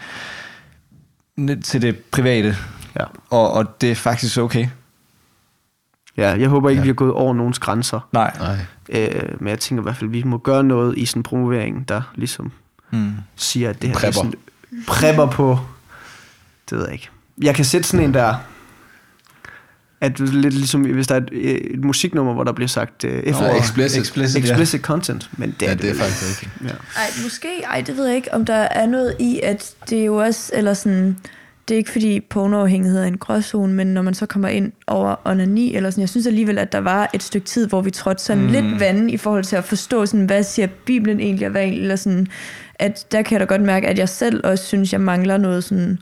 lidt 1.36 1.64
til 1.64 1.82
det 1.82 1.98
private, 1.98 2.56
Ja. 3.00 3.04
og, 3.30 3.52
og 3.52 3.80
det 3.80 3.90
er 3.90 3.94
faktisk 3.94 4.38
okay. 4.38 4.66
ja, 6.16 6.30
jeg 6.30 6.48
håber 6.48 6.70
ikke, 6.70 6.80
ja. 6.80 6.82
vi 6.82 6.88
har 6.88 6.94
gået 6.94 7.12
over 7.12 7.34
nogens 7.34 7.58
grænser. 7.58 8.08
Nej. 8.12 8.32
Nej. 8.38 8.58
Øh, 8.88 9.40
men 9.40 9.48
jeg 9.48 9.58
tænker 9.58 9.82
i 9.82 9.84
hvert 9.84 9.96
fald, 9.96 10.10
at 10.10 10.12
vi 10.12 10.22
må 10.22 10.38
gøre 10.38 10.64
noget 10.64 10.98
i 10.98 11.06
sådan 11.06 11.20
en 11.20 11.22
promovering, 11.22 11.88
der 11.88 12.02
ligesom 12.14 12.52
Mm. 12.90 13.12
siger, 13.36 13.70
at 13.70 13.82
det 13.82 13.88
her 13.90 13.96
er 13.96 14.00
Prepper. 14.00 14.12
sådan, 14.12 14.34
prepper 14.86 15.26
på, 15.26 15.58
det 16.70 16.78
ved 16.78 16.84
jeg 16.84 16.92
ikke. 16.92 17.08
Jeg 17.42 17.54
kan 17.54 17.64
sætte 17.64 17.88
sådan 17.88 18.06
en 18.06 18.14
der, 18.14 18.34
at 20.02 20.18
det 20.18 20.28
er 20.28 20.32
lidt 20.32 20.54
ligesom, 20.54 20.80
hvis 20.82 21.06
der 21.06 21.14
er 21.14 21.20
et, 21.32 21.74
et 21.74 21.84
musiknummer, 21.84 22.34
hvor 22.34 22.44
der 22.44 22.52
bliver 22.52 22.68
sagt 22.68 23.04
uh, 23.04 23.10
F 23.10 23.40
Nå, 23.40 23.46
explicit. 23.58 24.02
Explicit, 24.02 24.44
explicit 24.44 24.80
content, 24.80 25.30
men 25.38 25.54
det 25.60 25.66
Ja, 25.66 25.70
er 25.72 25.74
det 25.76 25.90
er 25.90 25.94
faktisk 25.94 26.42
ikke. 26.42 26.54
Ja. 26.64 26.68
Ej, 26.68 27.06
måske, 27.22 27.48
ej, 27.70 27.80
det 27.86 27.96
ved 27.96 28.06
jeg 28.06 28.16
ikke, 28.16 28.34
om 28.34 28.44
der 28.44 28.54
er 28.54 28.86
noget 28.86 29.16
i, 29.18 29.40
at 29.42 29.74
det 29.90 30.00
er 30.00 30.04
jo 30.04 30.16
også, 30.16 30.50
eller 30.54 30.74
sådan, 30.74 31.16
det 31.68 31.74
er 31.74 31.78
ikke 31.78 31.90
fordi 31.90 32.20
pornoafhængighed 32.20 33.00
er 33.00 33.04
en 33.06 33.18
gråzone, 33.18 33.72
men 33.72 33.86
når 33.86 34.02
man 34.02 34.14
så 34.14 34.26
kommer 34.26 34.48
ind 34.48 34.72
over 34.86 35.14
onani, 35.24 35.74
eller 35.76 35.90
sådan, 35.90 36.00
jeg 36.00 36.08
synes 36.08 36.26
alligevel, 36.26 36.58
at 36.58 36.72
der 36.72 36.78
var 36.80 37.10
et 37.14 37.22
stykke 37.22 37.46
tid, 37.46 37.66
hvor 37.68 37.80
vi 37.80 37.90
trådte 37.90 38.22
sådan 38.22 38.42
mm. 38.42 38.48
lidt 38.52 38.80
vand 38.80 39.10
i 39.10 39.16
forhold 39.16 39.44
til 39.44 39.56
at 39.56 39.64
forstå, 39.64 40.06
sådan, 40.06 40.26
hvad 40.26 40.42
siger 40.42 40.66
Bibelen 40.84 41.20
egentlig, 41.20 41.46
og 41.46 41.50
hvad 41.50 41.62
egentlig, 41.62 41.82
eller 41.82 41.96
sådan, 41.96 42.26
at 42.74 43.06
der 43.12 43.22
kan 43.22 43.32
jeg 43.32 43.40
da 43.40 43.44
godt 43.54 43.62
mærke, 43.62 43.88
at 43.88 43.98
jeg 43.98 44.08
selv 44.08 44.40
også 44.44 44.64
synes, 44.64 44.92
jeg 44.92 45.00
mangler 45.00 45.36
noget 45.36 45.64
sådan 45.64 45.98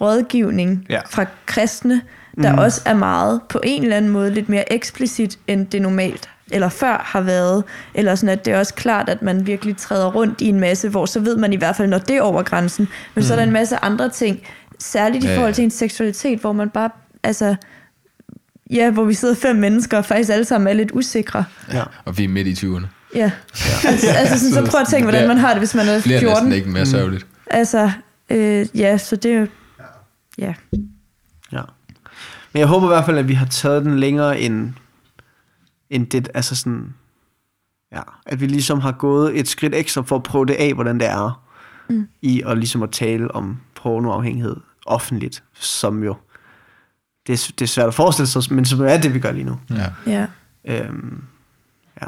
rådgivning 0.00 0.86
Ja. 0.90 1.00
fra 1.10 1.24
kristne, 1.46 2.00
der 2.42 2.52
mm. 2.52 2.58
også 2.58 2.82
er 2.84 2.94
meget 2.94 3.40
på 3.48 3.60
en 3.64 3.82
eller 3.82 3.96
anden 3.96 4.10
måde 4.10 4.30
lidt 4.30 4.48
mere 4.48 4.72
eksplicit, 4.72 5.38
end 5.46 5.66
det 5.66 5.82
normalt 5.82 6.30
eller 6.50 6.68
før 6.68 7.02
har 7.06 7.20
været, 7.20 7.64
eller 7.94 8.14
sådan 8.14 8.28
at 8.28 8.44
det 8.44 8.52
er 8.54 8.58
også 8.58 8.74
klart, 8.74 9.08
at 9.08 9.22
man 9.22 9.46
virkelig 9.46 9.76
træder 9.76 10.12
rundt 10.12 10.40
i 10.40 10.46
en 10.46 10.60
masse, 10.60 10.88
hvor 10.88 11.06
så 11.06 11.20
ved 11.20 11.36
man 11.36 11.52
i 11.52 11.56
hvert 11.56 11.76
fald, 11.76 11.88
når 11.88 11.98
det 11.98 12.16
er 12.16 12.22
over 12.22 12.42
grænsen. 12.42 12.88
Men 13.14 13.22
mm. 13.22 13.26
så 13.26 13.32
er 13.32 13.36
der 13.36 13.44
en 13.44 13.52
masse 13.52 13.76
andre 13.76 14.08
ting, 14.08 14.40
særligt 14.78 15.24
i 15.24 15.26
Ja, 15.26 15.32
ja. 15.32 15.38
forhold 15.38 15.54
til 15.54 15.64
en 15.64 15.70
seksualitet, 15.70 16.38
hvor 16.38 16.52
man 16.52 16.70
bare, 16.70 16.90
altså, 17.22 17.56
ja, 18.70 18.90
hvor 18.90 19.04
vi 19.04 19.14
sidder 19.14 19.34
fem 19.34 19.56
mennesker, 19.56 19.98
og 19.98 20.04
faktisk 20.04 20.30
alle 20.30 20.44
sammen 20.44 20.68
er 20.68 20.72
lidt 20.72 20.90
usikre. 20.94 21.44
Ja. 21.72 21.82
Og 22.04 22.18
vi 22.18 22.24
er 22.24 22.28
midt 22.28 22.46
i 22.46 22.66
20'erne. 22.66 22.86
Ja. 23.14 23.30
altså, 23.84 24.10
altså 24.10 24.38
sådan, 24.50 24.66
så 24.66 24.70
prøv 24.70 24.80
at 24.80 24.88
tænke, 24.88 25.04
hvordan 25.04 25.28
man 25.28 25.38
har 25.38 25.50
det, 25.50 25.58
hvis 25.58 25.74
man 25.74 25.88
er 25.88 25.94
Det 25.94 26.02
bliver 26.02 26.20
14. 26.20 26.34
næsten 26.44 26.52
ikke 26.52 26.70
mere 26.70 26.86
sørgeligt. 26.86 27.26
Altså, 27.50 27.90
øh, 28.30 28.66
ja, 28.74 28.98
så 28.98 29.16
det 29.16 29.32
er 29.32 29.38
jo, 29.38 29.46
ja. 30.38 30.54
Ja. 31.52 31.60
Men 32.52 32.60
jeg 32.60 32.68
håber 32.68 32.86
i 32.86 32.88
hvert 32.88 33.04
fald, 33.06 33.18
at 33.18 33.28
vi 33.28 33.34
har 33.34 33.46
taget 33.46 33.84
den 33.84 33.98
længere 33.98 34.40
end, 34.40 34.72
end 35.90 36.06
det, 36.06 36.28
altså 36.34 36.56
sådan, 36.56 36.94
ja, 37.92 38.02
at 38.26 38.40
vi 38.40 38.46
ligesom 38.46 38.80
har 38.80 38.92
gået 38.92 39.38
et 39.38 39.48
skridt 39.48 39.74
ekstra 39.74 40.02
for 40.02 40.16
at 40.16 40.22
prøve 40.22 40.46
det 40.46 40.54
af, 40.54 40.74
hvordan 40.74 41.00
det 41.00 41.08
er, 41.08 41.44
mm. 41.88 42.08
i 42.22 42.42
at 42.46 42.58
ligesom 42.58 42.82
at 42.82 42.90
tale 42.90 43.34
om 43.34 43.60
pornoafhængighed 43.74 44.56
offentligt, 44.86 45.44
som 45.52 46.02
jo, 46.02 46.16
det 47.26 47.32
er, 47.32 47.52
det 47.58 47.62
er 47.62 47.66
svært 47.66 47.88
at 47.88 47.94
forestille 47.94 48.26
sig, 48.26 48.42
men 48.54 48.64
som 48.64 48.80
er 48.80 48.98
det, 48.98 49.14
vi 49.14 49.18
gør 49.18 49.32
lige 49.32 49.44
nu. 49.44 49.60
Ja. 49.70 49.92
ja. 50.06 50.26
Øhm, 50.64 51.24
ja. 52.02 52.06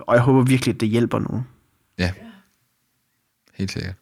Og 0.00 0.14
jeg 0.14 0.22
håber 0.22 0.42
virkelig, 0.42 0.74
at 0.74 0.80
det 0.80 0.88
hjælper 0.88 1.18
nogen. 1.18 1.46
ja. 1.98 2.12
Helt 3.54 3.72
sikkert. 3.72 3.94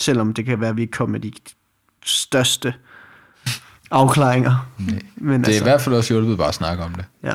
Selvom 0.00 0.34
det 0.34 0.44
kan 0.44 0.60
være, 0.60 0.70
at 0.70 0.76
vi 0.76 0.82
ikke 0.82 0.92
kommer 0.92 1.12
med 1.12 1.20
de 1.20 1.32
største 2.04 2.74
afklaringer. 3.90 4.70
Men 5.16 5.44
Det 5.44 5.56
er 5.56 5.60
i 5.60 5.62
hvert 5.62 5.80
fald 5.80 5.94
også 5.94 6.14
hjulpet 6.14 6.38
bare 6.38 6.48
at 6.48 6.54
snakke 6.54 6.82
om 6.84 6.94
det. 6.94 7.04
Ja. 7.22 7.34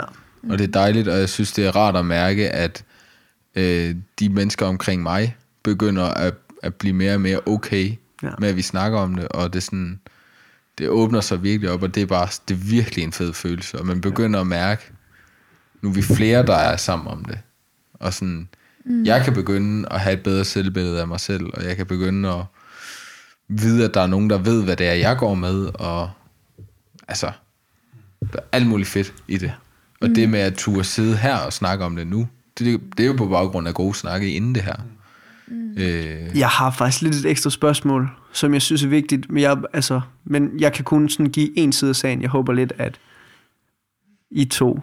Og 0.49 0.57
det 0.57 0.61
er 0.61 0.71
dejligt, 0.71 1.07
og 1.07 1.19
jeg 1.19 1.29
synes, 1.29 1.51
det 1.51 1.65
er 1.67 1.75
rart 1.75 1.95
at 1.95 2.05
mærke, 2.05 2.49
at 2.49 2.83
øh, 3.55 3.95
de 4.19 4.29
mennesker 4.29 4.65
omkring 4.65 5.03
mig 5.03 5.35
begynder 5.63 6.05
at, 6.05 6.33
at 6.63 6.75
blive 6.75 6.93
mere 6.93 7.13
og 7.13 7.21
mere 7.21 7.39
okay 7.45 7.93
Ja. 8.23 8.27
ja. 8.27 8.33
med, 8.39 8.49
at 8.49 8.55
vi 8.55 8.61
snakker 8.61 8.99
om 8.99 9.15
det, 9.15 9.27
og 9.27 9.53
det 9.53 9.59
er 9.59 9.63
sådan, 9.63 9.99
det 10.77 10.89
åbner 10.89 11.21
sig 11.21 11.43
virkelig 11.43 11.71
op, 11.71 11.83
og 11.83 11.95
det 11.95 12.03
er 12.03 12.07
bare, 12.07 12.27
det 12.47 12.53
er 12.53 12.59
virkelig 12.69 13.03
en 13.03 13.11
fed 13.11 13.33
følelse, 13.33 13.79
og 13.79 13.85
man 13.85 14.01
begynder 14.01 14.41
at 14.41 14.47
mærke, 14.47 14.91
nu 15.81 15.89
er 15.89 15.93
vi 15.93 16.01
flere, 16.01 16.45
der 16.45 16.55
er 16.55 16.77
sammen 16.77 17.07
om 17.07 17.25
det, 17.25 17.37
og 17.93 18.13
sådan, 18.13 18.47
Mm. 18.85 19.03
Jeg 19.03 19.23
kan 19.23 19.33
begynde 19.33 19.87
at 19.91 19.99
have 19.99 20.13
et 20.13 20.23
bedre 20.23 20.45
selvbillede 20.45 21.01
af 21.01 21.07
mig 21.07 21.19
selv, 21.19 21.45
og 21.53 21.63
jeg 21.63 21.75
kan 21.75 21.85
begynde 21.85 22.29
at 22.29 22.45
vide, 23.47 23.85
at 23.85 23.93
der 23.93 24.01
er 24.01 24.07
nogen, 24.07 24.29
der 24.29 24.37
ved, 24.37 24.63
hvad 24.63 24.75
det 24.75 24.87
er, 24.87 24.93
jeg 24.93 25.17
går 25.17 25.35
med, 25.35 25.69
og 25.73 26.09
altså, 27.07 27.31
der 28.33 28.39
er 28.39 28.43
alt 28.51 28.67
muligt 28.67 28.89
fedt 28.89 29.13
i 29.27 29.37
det. 29.37 29.53
Og 30.01 30.07
mm. 30.07 30.15
det 30.15 30.29
med 30.29 30.39
at 30.39 30.53
turde 30.53 30.83
sidde 30.83 31.17
her 31.17 31.37
og 31.37 31.53
snakke 31.53 31.85
om 31.85 31.95
det 31.95 32.07
nu, 32.07 32.27
det, 32.59 32.81
det 32.97 33.03
er 33.03 33.07
jo 33.07 33.13
på 33.13 33.27
baggrund 33.27 33.67
af 33.67 33.73
gode 33.73 33.93
snakke 33.93 34.31
inden 34.31 34.55
det 34.55 34.63
her. 34.63 34.75
Mm. 35.47 35.73
Øh, 35.77 36.37
Jeg 36.37 36.47
har 36.47 36.71
faktisk 36.71 37.01
lidt 37.01 37.15
et 37.15 37.25
ekstra 37.25 37.49
spørgsmål, 37.49 38.09
som 38.33 38.53
jeg 38.53 38.61
synes 38.61 38.83
er 38.83 38.87
vigtigt, 38.87 39.31
men 39.31 39.43
jeg, 39.43 39.57
altså, 39.73 40.01
men 40.23 40.51
jeg 40.59 40.73
kan 40.73 40.83
kun 40.83 41.09
sådan 41.09 41.31
give 41.31 41.59
en 41.59 41.71
side 41.71 41.89
af 41.89 41.95
sagen. 41.95 42.21
Jeg 42.21 42.29
håber 42.29 42.53
lidt, 42.53 42.73
at 42.77 42.99
I 44.31 44.45
to 44.45 44.79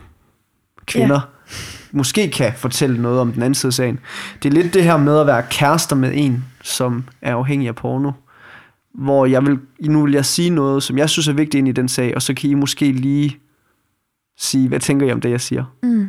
kvinder 0.86 1.14
ja. 1.14 1.54
måske 1.92 2.30
kan 2.30 2.52
fortælle 2.56 3.02
noget 3.02 3.20
om 3.20 3.32
den 3.32 3.42
anden 3.42 3.54
side 3.54 3.68
af 3.68 3.74
sagen. 3.74 4.00
Det 4.42 4.48
er 4.48 4.52
lidt 4.52 4.74
det 4.74 4.84
her 4.84 4.96
med 4.96 5.18
at 5.18 5.26
være 5.26 5.42
kærester 5.50 5.96
med 5.96 6.10
en, 6.14 6.44
som 6.62 7.04
er 7.22 7.34
afhængig 7.34 7.68
af 7.68 7.74
porno. 7.74 8.12
Hvor 8.94 9.26
jeg 9.26 9.46
vil, 9.46 9.60
nu 9.80 10.02
vil 10.02 10.12
jeg 10.12 10.24
sige 10.24 10.50
noget, 10.50 10.82
som 10.82 10.98
jeg 10.98 11.10
synes 11.10 11.28
er 11.28 11.32
vigtigt 11.32 11.54
ind 11.54 11.68
i 11.68 11.72
den 11.72 11.88
sag, 11.88 12.14
og 12.14 12.22
så 12.22 12.34
kan 12.34 12.50
I 12.50 12.54
måske 12.54 12.92
lige 12.92 13.40
sige, 14.36 14.68
hvad 14.68 14.80
tænker 14.80 15.06
I 15.06 15.12
om 15.12 15.20
det, 15.20 15.30
jeg 15.30 15.40
siger? 15.40 15.64
Mm. 15.82 16.08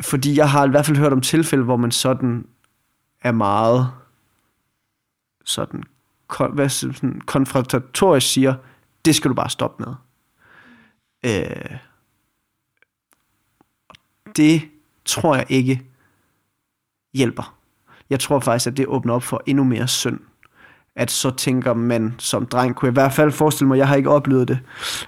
Fordi 0.00 0.36
jeg 0.36 0.50
har 0.50 0.66
i 0.66 0.70
hvert 0.70 0.86
fald 0.86 0.96
hørt 0.96 1.12
om 1.12 1.20
tilfælde, 1.20 1.64
hvor 1.64 1.76
man 1.76 1.90
sådan 1.90 2.46
er 3.22 3.32
meget 3.32 3.90
sådan, 5.44 5.82
kon, 6.26 6.54
hvad, 6.54 6.68
sådan 6.68 7.20
konfrontatorisk 7.20 8.32
siger, 8.32 8.54
det 9.04 9.14
skal 9.14 9.28
du 9.28 9.34
bare 9.34 9.50
stoppe 9.50 9.84
med. 9.84 9.94
Øh, 11.24 11.78
det 14.36 14.62
tror 15.04 15.36
jeg 15.36 15.46
ikke 15.48 15.82
hjælper. 17.14 17.58
Jeg 18.10 18.20
tror 18.20 18.40
faktisk, 18.40 18.66
at 18.66 18.76
det 18.76 18.86
åbner 18.86 19.14
op 19.14 19.22
for 19.22 19.42
endnu 19.46 19.64
mere 19.64 19.88
synd. 19.88 20.20
At 20.98 21.10
så 21.10 21.30
tænker 21.30 21.74
man 21.74 22.14
som 22.18 22.46
dreng, 22.46 22.74
kunne 22.74 22.86
jeg 22.86 22.92
i 22.92 23.00
hvert 23.00 23.12
fald 23.12 23.32
forestille 23.32 23.68
mig, 23.68 23.78
jeg 23.78 23.88
har 23.88 23.96
ikke 23.96 24.10
oplevet 24.10 24.48
det. 24.48 24.58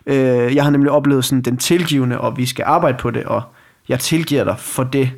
Øh, 0.07 0.55
jeg 0.55 0.65
har 0.65 0.71
nemlig 0.71 0.93
oplevet 0.93 1.25
sådan 1.25 1.43
den 1.43 1.57
tilgivende, 1.57 2.21
og 2.21 2.37
vi 2.37 2.47
skal 2.47 2.65
arbejde 2.69 2.99
på 2.99 3.11
det, 3.11 3.25
og 3.25 3.43
jeg 3.89 4.01
tilgiver 4.01 4.45
dig 4.45 4.59
for 4.59 4.85
det. 4.85 5.11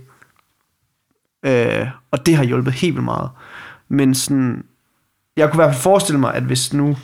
Øh, 1.43 1.87
og 2.11 2.27
det 2.27 2.37
har 2.37 2.45
hjulpet 2.45 2.73
helt 2.73 2.95
vildt 2.95 3.05
meget. 3.05 3.31
Men 3.89 4.15
sådan, 4.15 4.65
jeg 5.37 5.51
kunne 5.51 5.57
i 5.57 5.65
hvert 5.65 5.75
fald 5.75 5.83
forestille 5.83 6.21
mig, 6.21 6.35
at 6.35 6.43
hvis 6.43 6.73
nu, 6.73 6.97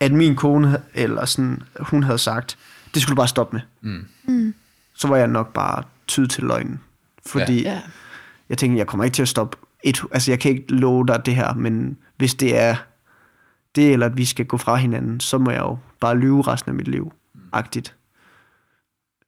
at 0.00 0.12
min 0.12 0.36
kone, 0.36 0.82
eller 0.94 1.24
sådan, 1.24 1.62
hun 1.80 2.02
havde 2.02 2.18
sagt, 2.18 2.58
det 2.94 3.02
skulle 3.02 3.16
du 3.16 3.20
bare 3.20 3.28
stoppe 3.28 3.56
med. 3.56 3.92
mm. 3.92 4.06
Mm. 4.34 4.54
Så 4.94 5.08
var 5.08 5.16
jeg 5.16 5.26
nok 5.26 5.52
bare 5.52 5.82
tyde 6.06 6.26
til 6.28 6.44
løgnen. 6.44 6.80
Fordi. 7.26 7.62
Ja. 7.62 7.80
jeg 8.48 8.58
tænkte, 8.58 8.78
jeg 8.78 8.86
kommer 8.86 9.04
ikke 9.04 9.14
til 9.14 9.22
at 9.22 9.28
stoppe 9.28 9.56
et, 9.82 10.00
altså 10.12 10.30
jeg 10.30 10.40
kan 10.40 10.50
ikke 10.50 10.74
love 10.74 11.06
dig 11.06 11.26
det 11.26 11.34
her, 11.34 11.54
men 11.54 11.96
hvis 12.20 12.34
det 12.34 12.56
er 12.58 12.76
det, 13.74 13.92
eller 13.92 14.06
at 14.06 14.16
vi 14.16 14.24
skal 14.24 14.46
gå 14.46 14.56
fra 14.56 14.76
hinanden, 14.76 15.20
så 15.20 15.38
må 15.38 15.50
jeg 15.50 15.60
jo 15.60 15.78
bare 16.00 16.18
lyve 16.18 16.42
resten 16.42 16.68
af 16.70 16.74
mit 16.74 16.88
liv. 16.88 17.12
Agtigt. 17.52 17.96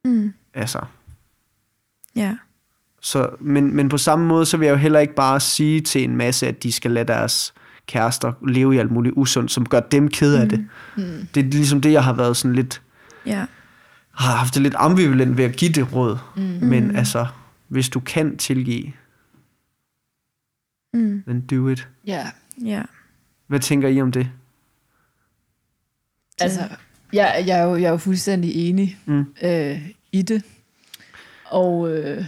Mm. 0.04 0.32
Altså. 0.54 0.80
Ja. 2.16 2.36
Så, 3.00 3.30
men, 3.40 3.76
men 3.76 3.88
på 3.88 3.98
samme 3.98 4.26
måde, 4.26 4.46
så 4.46 4.56
vil 4.56 4.66
jeg 4.66 4.72
jo 4.72 4.78
heller 4.78 5.00
ikke 5.00 5.14
bare 5.14 5.40
sige 5.40 5.80
til 5.80 6.04
en 6.04 6.16
masse, 6.16 6.48
at 6.48 6.62
de 6.62 6.72
skal 6.72 6.90
lade 6.90 7.08
deres 7.08 7.54
kærester 7.86 8.32
leve 8.48 8.74
i 8.74 8.78
alt 8.78 8.90
muligt 8.90 9.14
usundt, 9.16 9.50
som 9.50 9.66
gør 9.66 9.80
dem 9.80 10.08
ked 10.08 10.34
af 10.34 10.48
det. 10.48 10.68
Mm. 10.96 11.28
Det 11.34 11.46
er 11.46 11.50
ligesom 11.50 11.80
det, 11.80 11.92
jeg 11.92 12.04
har 12.04 12.12
været 12.12 12.36
sådan 12.36 12.54
lidt, 12.54 12.82
Ja. 13.26 13.46
har 14.14 14.36
haft 14.36 14.54
det 14.54 14.62
lidt 14.62 14.74
ambivalent 14.78 15.36
ved 15.36 15.44
at 15.44 15.56
give 15.56 15.72
det 15.72 15.92
råd. 15.92 16.18
Mm. 16.36 16.42
Men 16.42 16.96
altså, 16.96 17.26
hvis 17.68 17.88
du 17.88 18.00
kan 18.00 18.36
tilgive, 18.36 18.92
Mm. 20.94 21.22
then 21.26 21.40
do 21.40 21.68
it. 21.68 21.88
Ja, 22.06 22.30
Ja. 22.64 22.82
Hvad 23.46 23.60
tænker 23.60 23.88
I 23.88 24.00
om 24.00 24.12
det? 24.12 24.30
altså, 26.40 26.68
jeg, 27.12 27.44
jeg, 27.46 27.58
er 27.58 27.62
jo, 27.64 27.76
jeg 27.76 27.84
er 27.84 27.90
jo 27.90 27.96
fuldstændig 27.96 28.68
enig 28.68 28.98
Mm. 29.06 29.24
øh, 29.42 29.88
i 30.12 30.22
det. 30.22 30.44
Og 31.44 31.90
øh, 31.90 32.24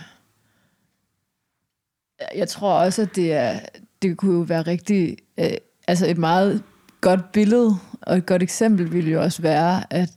jeg 2.35 2.49
tror 2.49 2.73
også, 2.81 3.03
at 3.03 3.17
det, 3.17 3.33
er, 3.33 3.61
det 4.03 4.17
kunne 4.17 4.35
jo 4.35 4.41
være 4.41 4.63
rigtig... 4.63 5.17
Øh, 5.39 5.51
altså 5.89 6.07
et 6.07 6.19
meget 6.19 6.63
godt 7.01 7.33
billede 7.33 7.77
og 8.03 8.17
et 8.17 8.27
godt 8.27 8.43
eksempel 8.43 8.93
ville 8.93 9.11
jo 9.11 9.23
også 9.23 9.43
være, 9.43 9.93
at 9.93 10.11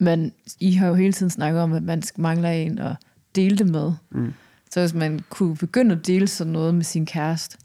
man, 0.00 0.32
I 0.60 0.72
har 0.72 0.88
jo 0.88 0.94
hele 0.94 1.12
tiden 1.12 1.30
snakket 1.30 1.62
om, 1.62 1.72
at 1.72 1.82
man 1.82 2.02
mangler 2.16 2.50
en 2.50 2.78
at 2.78 2.96
dele 3.34 3.58
det 3.58 3.66
med. 3.66 3.92
Mm. 4.10 4.32
Så 4.70 4.80
hvis 4.80 4.94
man 4.94 5.20
kunne 5.30 5.56
begynde 5.56 5.94
at 5.94 6.06
dele 6.06 6.28
sådan 6.28 6.52
noget 6.52 6.74
med 6.74 6.84
sin 6.84 7.06
kæreste, 7.06 7.58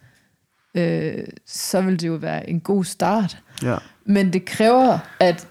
øh, 0.77 1.23
så 1.45 1.81
ville 1.81 1.97
det 1.97 2.07
jo 2.07 2.13
være 2.13 2.49
en 2.49 2.59
god 2.59 2.83
start. 2.83 3.37
Ja. 3.63 3.77
Men 4.05 4.33
det 4.33 4.45
kræver, 4.45 4.99
at 5.19 5.47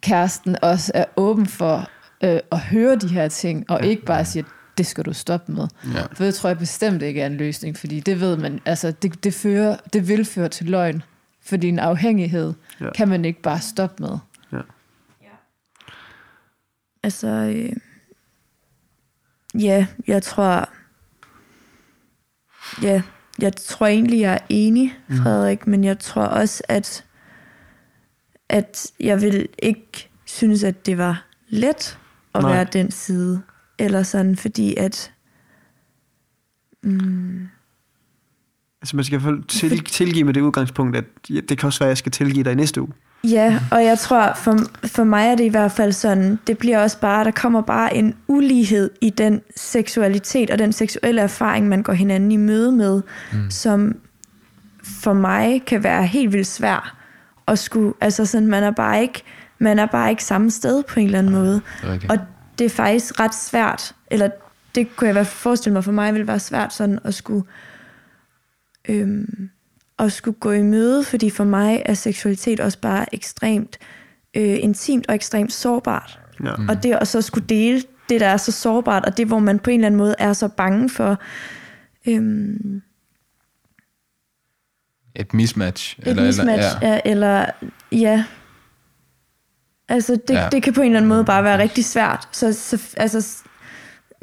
kæresten 0.00 0.56
også 0.62 0.92
er 0.94 1.04
åben 1.16 1.46
for 1.46 1.90
øh, 2.24 2.40
at 2.52 2.60
høre 2.60 2.96
de 2.96 3.08
her 3.08 3.28
ting, 3.28 3.70
og 3.70 3.84
ikke 3.86 4.04
bare 4.04 4.24
siger, 4.24 4.44
det 4.78 4.86
skal 4.86 5.04
du 5.04 5.12
stoppe 5.12 5.52
med. 5.52 5.68
Ja. 5.94 6.02
For 6.12 6.24
det 6.24 6.34
tror 6.34 6.48
jeg 6.48 6.58
bestemt 6.58 7.02
ikke 7.02 7.20
er 7.20 7.26
en 7.26 7.36
løsning, 7.36 7.76
fordi 7.76 8.00
det 8.00 8.20
ved 8.20 8.36
man, 8.36 8.60
altså 8.64 8.90
det, 8.90 9.24
det, 9.24 9.34
fører, 9.34 9.76
det 9.92 10.08
vil 10.08 10.24
føre 10.24 10.48
til 10.48 10.66
løgn, 10.66 11.02
fordi 11.42 11.68
en 11.68 11.78
afhængighed 11.78 12.54
Ja. 12.80 12.84
ja. 12.84 12.92
kan 12.92 13.08
man 13.08 13.24
ikke 13.24 13.42
bare 13.42 13.60
stoppe 13.60 14.02
med. 14.02 14.18
Altså, 17.02 17.26
øh, 17.26 17.72
ja, 19.62 19.86
jeg 20.06 20.22
tror, 20.22 20.68
ja, 22.82 23.02
jeg 23.38 23.56
tror 23.56 23.86
egentlig, 23.86 24.20
jeg 24.20 24.32
er 24.32 24.46
enig, 24.48 24.94
Frederik, 25.10 25.66
mm. 25.66 25.70
men 25.70 25.84
jeg 25.84 25.98
tror 25.98 26.22
også, 26.22 26.62
at, 26.68 27.04
at 28.48 28.86
jeg 29.00 29.20
vil 29.20 29.48
ikke 29.58 30.10
synes, 30.24 30.64
at 30.64 30.86
det 30.86 30.98
var 30.98 31.26
let 31.48 31.98
at 32.34 32.42
Nej. 32.42 32.52
Være 32.52 32.64
den 32.64 32.90
side, 32.90 33.42
eller 33.78 34.02
sådan, 34.02 34.36
fordi 34.36 34.76
at, 34.76 35.12
mm, 36.82 37.48
Altså 38.82 38.96
man 38.96 39.04
skal 39.04 39.18
i 39.18 39.22
hvert 39.22 39.34
fald 39.34 39.44
til, 39.44 39.84
tilgive 39.84 40.24
med 40.24 40.34
det 40.34 40.40
udgangspunkt, 40.40 40.96
at 40.96 41.04
det 41.28 41.58
kan 41.58 41.66
også 41.66 41.78
være, 41.78 41.88
at 41.88 41.90
jeg 41.90 41.98
skal 41.98 42.12
tilgive 42.12 42.44
dig 42.44 42.52
i 42.52 42.54
næste 42.54 42.82
uge. 42.82 42.92
Ja, 43.24 43.60
og 43.70 43.84
jeg 43.84 43.98
tror, 43.98 44.32
for, 44.36 44.56
for 44.86 45.04
mig 45.04 45.26
er 45.26 45.34
det 45.34 45.44
i 45.44 45.48
hvert 45.48 45.72
fald 45.72 45.92
sådan, 45.92 46.38
det 46.46 46.58
bliver 46.58 46.78
også 46.82 47.00
bare, 47.00 47.24
der 47.24 47.30
kommer 47.30 47.60
bare 47.60 47.96
en 47.96 48.14
ulighed 48.28 48.90
i 49.00 49.10
den 49.10 49.40
seksualitet 49.56 50.50
og 50.50 50.58
den 50.58 50.72
seksuelle 50.72 51.20
erfaring, 51.20 51.68
man 51.68 51.82
går 51.82 51.92
hinanden 51.92 52.32
i 52.32 52.36
møde 52.36 52.72
med, 52.72 53.02
mm. 53.32 53.50
som 53.50 53.96
for 54.82 55.12
mig 55.12 55.62
kan 55.66 55.84
være 55.84 56.06
helt 56.06 56.32
vildt 56.32 56.46
svær 56.46 56.98
at 57.48 57.58
skulle, 57.58 57.94
altså 58.00 58.26
sådan, 58.26 58.48
man 58.48 58.62
er 58.62 58.70
bare 58.70 59.02
ikke, 59.02 59.22
man 59.58 59.78
er 59.78 59.86
bare 59.86 60.10
ikke 60.10 60.24
samme 60.24 60.50
sted 60.50 60.82
på 60.82 61.00
en 61.00 61.06
eller 61.06 61.18
anden 61.18 61.32
måde. 61.32 61.60
Rigtigt. 61.84 62.12
Og 62.12 62.18
det 62.58 62.64
er 62.64 62.70
faktisk 62.70 63.20
ret 63.20 63.34
svært, 63.34 63.94
eller 64.10 64.30
det 64.74 64.96
kunne 64.96 65.06
jeg 65.06 65.12
i 65.12 65.18
hvert 65.18 65.26
fald 65.26 65.40
forestille 65.40 65.74
mig 65.74 65.84
for 65.84 65.92
mig, 65.92 66.14
ville 66.14 66.26
være 66.26 66.38
svært 66.38 66.72
sådan 66.72 66.98
at 67.04 67.14
skulle, 67.14 67.46
øhm, 68.88 69.50
at 69.98 70.12
skulle 70.12 70.38
gå 70.40 70.50
i 70.52 70.62
møde, 70.62 71.04
fordi 71.04 71.30
for 71.30 71.44
mig 71.44 71.82
er 71.86 71.94
seksualitet 71.94 72.60
også 72.60 72.80
bare 72.80 73.14
ekstremt 73.14 73.78
øh, 74.36 74.56
intimt 74.60 75.06
og 75.08 75.14
ekstremt 75.14 75.52
sårbart. 75.52 76.20
Ja. 76.44 76.52
Og 76.68 76.82
det 76.82 76.92
at 76.94 77.08
så 77.08 77.22
skulle 77.22 77.46
dele 77.46 77.82
det, 78.08 78.20
der 78.20 78.26
er 78.28 78.36
så 78.36 78.52
sårbart, 78.52 79.04
og 79.04 79.16
det, 79.16 79.26
hvor 79.26 79.38
man 79.38 79.58
på 79.58 79.70
en 79.70 79.80
eller 79.80 79.86
anden 79.86 79.98
måde 79.98 80.14
er 80.18 80.32
så 80.32 80.48
bange 80.48 80.90
for 80.90 81.20
øhm, 82.08 82.82
Et 85.14 85.34
mismatch. 85.34 85.98
et 86.06 86.16
mismatch, 86.16 86.68
ja. 86.82 86.88
ja. 86.88 87.00
eller 87.04 87.46
ja, 87.92 88.24
altså 89.88 90.18
det, 90.28 90.34
ja. 90.34 90.48
det 90.52 90.62
kan 90.62 90.72
på 90.72 90.80
en 90.80 90.86
eller 90.86 90.98
anden 90.98 91.08
måde 91.08 91.24
bare 91.24 91.44
være 91.44 91.58
rigtig 91.58 91.84
svært. 91.84 92.28
Så, 92.32 92.52
så 92.52 92.94
altså, 92.96 93.42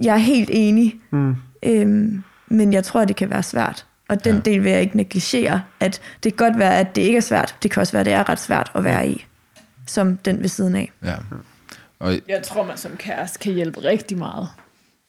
jeg 0.01 0.13
er 0.13 0.17
helt 0.17 0.49
enig, 0.53 1.01
Mm. 1.11 1.35
øhm, 1.63 2.23
men 2.47 2.73
jeg 2.73 2.83
tror, 2.83 3.05
det 3.05 3.15
kan 3.15 3.29
være 3.29 3.43
svært. 3.43 3.85
Og 4.09 4.23
den 4.23 4.35
Ja. 4.35 4.41
del 4.41 4.63
vil 4.63 4.71
jeg 4.71 4.81
ikke 4.81 4.97
negligere, 4.97 5.61
at 5.79 6.01
det 6.23 6.35
kan 6.37 6.47
godt 6.47 6.59
være, 6.59 6.77
at 6.79 6.95
det 6.95 7.01
ikke 7.01 7.17
er 7.17 7.21
svært. 7.21 7.55
Det 7.63 7.71
kan 7.71 7.81
også 7.81 7.93
være, 7.93 7.99
at 7.99 8.05
det 8.05 8.13
er 8.13 8.29
ret 8.29 8.39
svært 8.39 8.71
at 8.75 8.83
være 8.83 9.09
i, 9.09 9.25
som 9.87 10.17
den 10.17 10.41
ved 10.41 10.49
siden 10.49 10.75
af. 10.75 10.91
ja. 11.03 11.15
Og 11.99 12.13
Jeg 12.27 12.43
tror, 12.43 12.65
man 12.65 12.77
som 12.77 12.91
kæreste 12.97 13.39
kan 13.39 13.53
hjælpe 13.53 13.79
rigtig 13.83 14.17
meget 14.17 14.47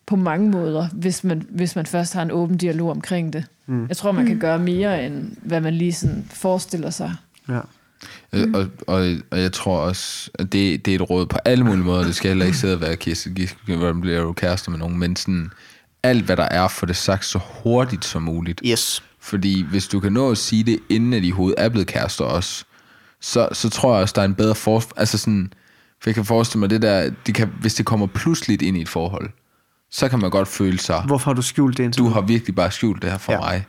på 0.07 0.17
mange 0.17 0.51
måder, 0.51 0.89
hvis 0.93 1.25
man, 1.25 1.47
hvis 1.51 1.77
man 1.77 1.87
først 1.87 2.15
har 2.15 2.23
en 2.23 2.31
åben 2.31 2.57
dialog 2.57 2.91
omkring 2.91 3.33
det. 3.33 3.45
Mm. 3.67 3.87
Jeg 3.89 3.97
tror, 3.97 4.13
man 4.13 4.27
kan 4.27 4.39
gøre 4.39 4.59
mere, 4.59 5.07
end 5.07 5.37
hvad 5.43 5.61
man 5.61 5.75
lige 5.75 5.93
sådan 5.93 6.27
forestiller 6.31 6.91
sig. 6.91 7.15
Ja. 7.49 7.61
Mm. 8.33 8.55
Og, 8.55 8.67
og, 8.87 9.15
og 9.31 9.41
jeg 9.41 9.53
tror 9.53 9.79
også, 9.79 10.31
at 10.35 10.53
det, 10.53 10.85
det 10.87 10.91
er 10.91 10.95
et 10.95 11.11
råd 11.11 11.27
på 11.27 11.39
alle 11.45 11.65
mulige 11.65 11.85
måder. 11.85 12.05
Det 12.05 12.15
skal 12.15 12.29
heller 12.29 12.45
ikke 12.47 12.59
sidde 12.59 12.75
og 12.75 12.81
være 12.81 12.97
Giske, 12.97 13.49
hvordan 13.67 14.01
bliver 14.01 14.23
du 14.23 14.33
kærester 14.33 14.71
med 14.71 14.79
nogen, 14.79 14.99
men 14.99 15.17
sådan, 15.17 15.51
alt 16.07 16.25
hvad 16.25 16.37
der 16.37 16.49
er, 16.51 16.69
for 16.69 16.87
det 16.87 16.97
sagt 16.97 17.25
så 17.25 17.41
hurtigt 17.63 18.05
som 18.05 18.23
muligt. 18.23 18.61
Yes. 18.65 19.03
Fordi 19.21 19.63
hvis 19.71 19.89
du 19.89 20.01
kan 20.01 20.13
nå 20.13 20.31
at 20.31 20.39
sige 20.39 20.65
det, 20.65 20.79
inden 20.89 21.13
at 21.13 21.23
de 21.23 21.33
hovedet 21.33 21.55
er 21.65 21.69
blevet 21.69 21.87
kærester 21.87 22.25
også, 22.25 22.65
så, 23.21 23.49
så 23.53 23.71
tror 23.71 23.93
jeg 23.95 24.03
også, 24.03 24.13
der 24.17 24.21
er 24.23 24.27
en 24.27 24.35
bedre 24.35 24.55
for... 24.55 24.83
Altså 24.97 25.19
sådan, 25.19 25.53
for 26.03 26.11
jeg 26.11 26.15
kan 26.15 26.25
forestille 26.25 26.61
mig 26.61 26.71
det 26.71 26.83
der, 26.83 27.11
det 27.27 27.35
kan, 27.35 27.49
hvis 27.61 27.75
det 27.75 27.87
kommer 27.87 28.07
pludseligt 28.07 28.63
ind 28.63 28.77
i 28.77 28.81
et 28.81 28.89
forhold, 28.89 29.31
så 29.91 30.09
kan 30.09 30.19
man 30.19 30.31
godt 30.31 30.49
føle 30.49 30.79
sig, 30.79 31.03
Hvorfor 31.07 31.31
har 31.31 31.35
du 31.35 31.43
skjult 31.43 31.77
det 31.79 31.85
indtil 31.85 32.03
du 32.03 32.09
har 32.09 32.21
virkelig 32.21 32.55
bare 32.55 32.71
skjult 32.71 33.03
det 33.03 33.11
her 33.11 33.19
for 33.19 33.33
Ja. 33.33 33.39
ja. 33.39 33.45
mig. 33.51 33.67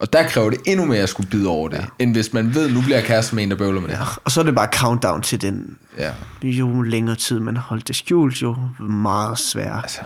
Og 0.00 0.12
der 0.12 0.28
kræver 0.28 0.50
det 0.50 0.58
endnu 0.66 0.86
mere 0.86 0.98
at 1.02 1.08
skulle 1.08 1.30
bide 1.30 1.48
over 1.48 1.68
det, 1.68 1.76
ja. 1.78 1.84
end 1.98 2.14
hvis 2.14 2.32
man 2.32 2.54
ved, 2.54 2.70
nu 2.70 2.80
bliver 2.80 2.96
jeg 2.96 3.06
kæreste 3.06 3.34
med 3.34 3.42
en, 3.42 3.50
der 3.50 3.56
bøvler 3.56 3.80
med 3.80 3.88
det 3.88 3.98
her. 3.98 4.20
Og 4.24 4.30
så 4.30 4.40
er 4.40 4.44
det 4.44 4.54
bare 4.54 4.68
countdown 4.74 5.22
til 5.22 5.40
den, 5.42 5.78
Ja. 5.98 6.12
jo 6.42 6.82
længere 6.82 7.16
tid 7.16 7.40
man 7.40 7.56
har 7.56 7.62
holdt 7.62 7.88
det 7.88 7.96
skjult, 7.96 8.42
jo 8.42 8.56
meget 8.80 9.38
sværere. 9.38 9.82
Altså, 9.82 10.00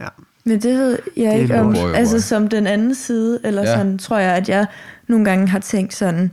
Ja. 0.00 0.06
Men 0.44 0.62
det 0.62 0.78
ved 0.78 0.98
jeg 1.16 1.24
er 1.24 1.32
ikke 1.32 1.60
om, 1.60 1.72
boy. 1.72 1.94
altså 1.94 2.20
som 2.20 2.48
den 2.48 2.66
anden 2.66 2.94
side, 2.94 3.40
eller 3.44 3.62
Ja. 3.62 3.74
sådan, 3.76 3.98
tror 3.98 4.18
jeg, 4.18 4.34
at 4.34 4.48
jeg 4.48 4.66
nogle 5.08 5.24
gange 5.24 5.48
har 5.48 5.58
tænkt 5.58 5.94
sådan, 5.94 6.30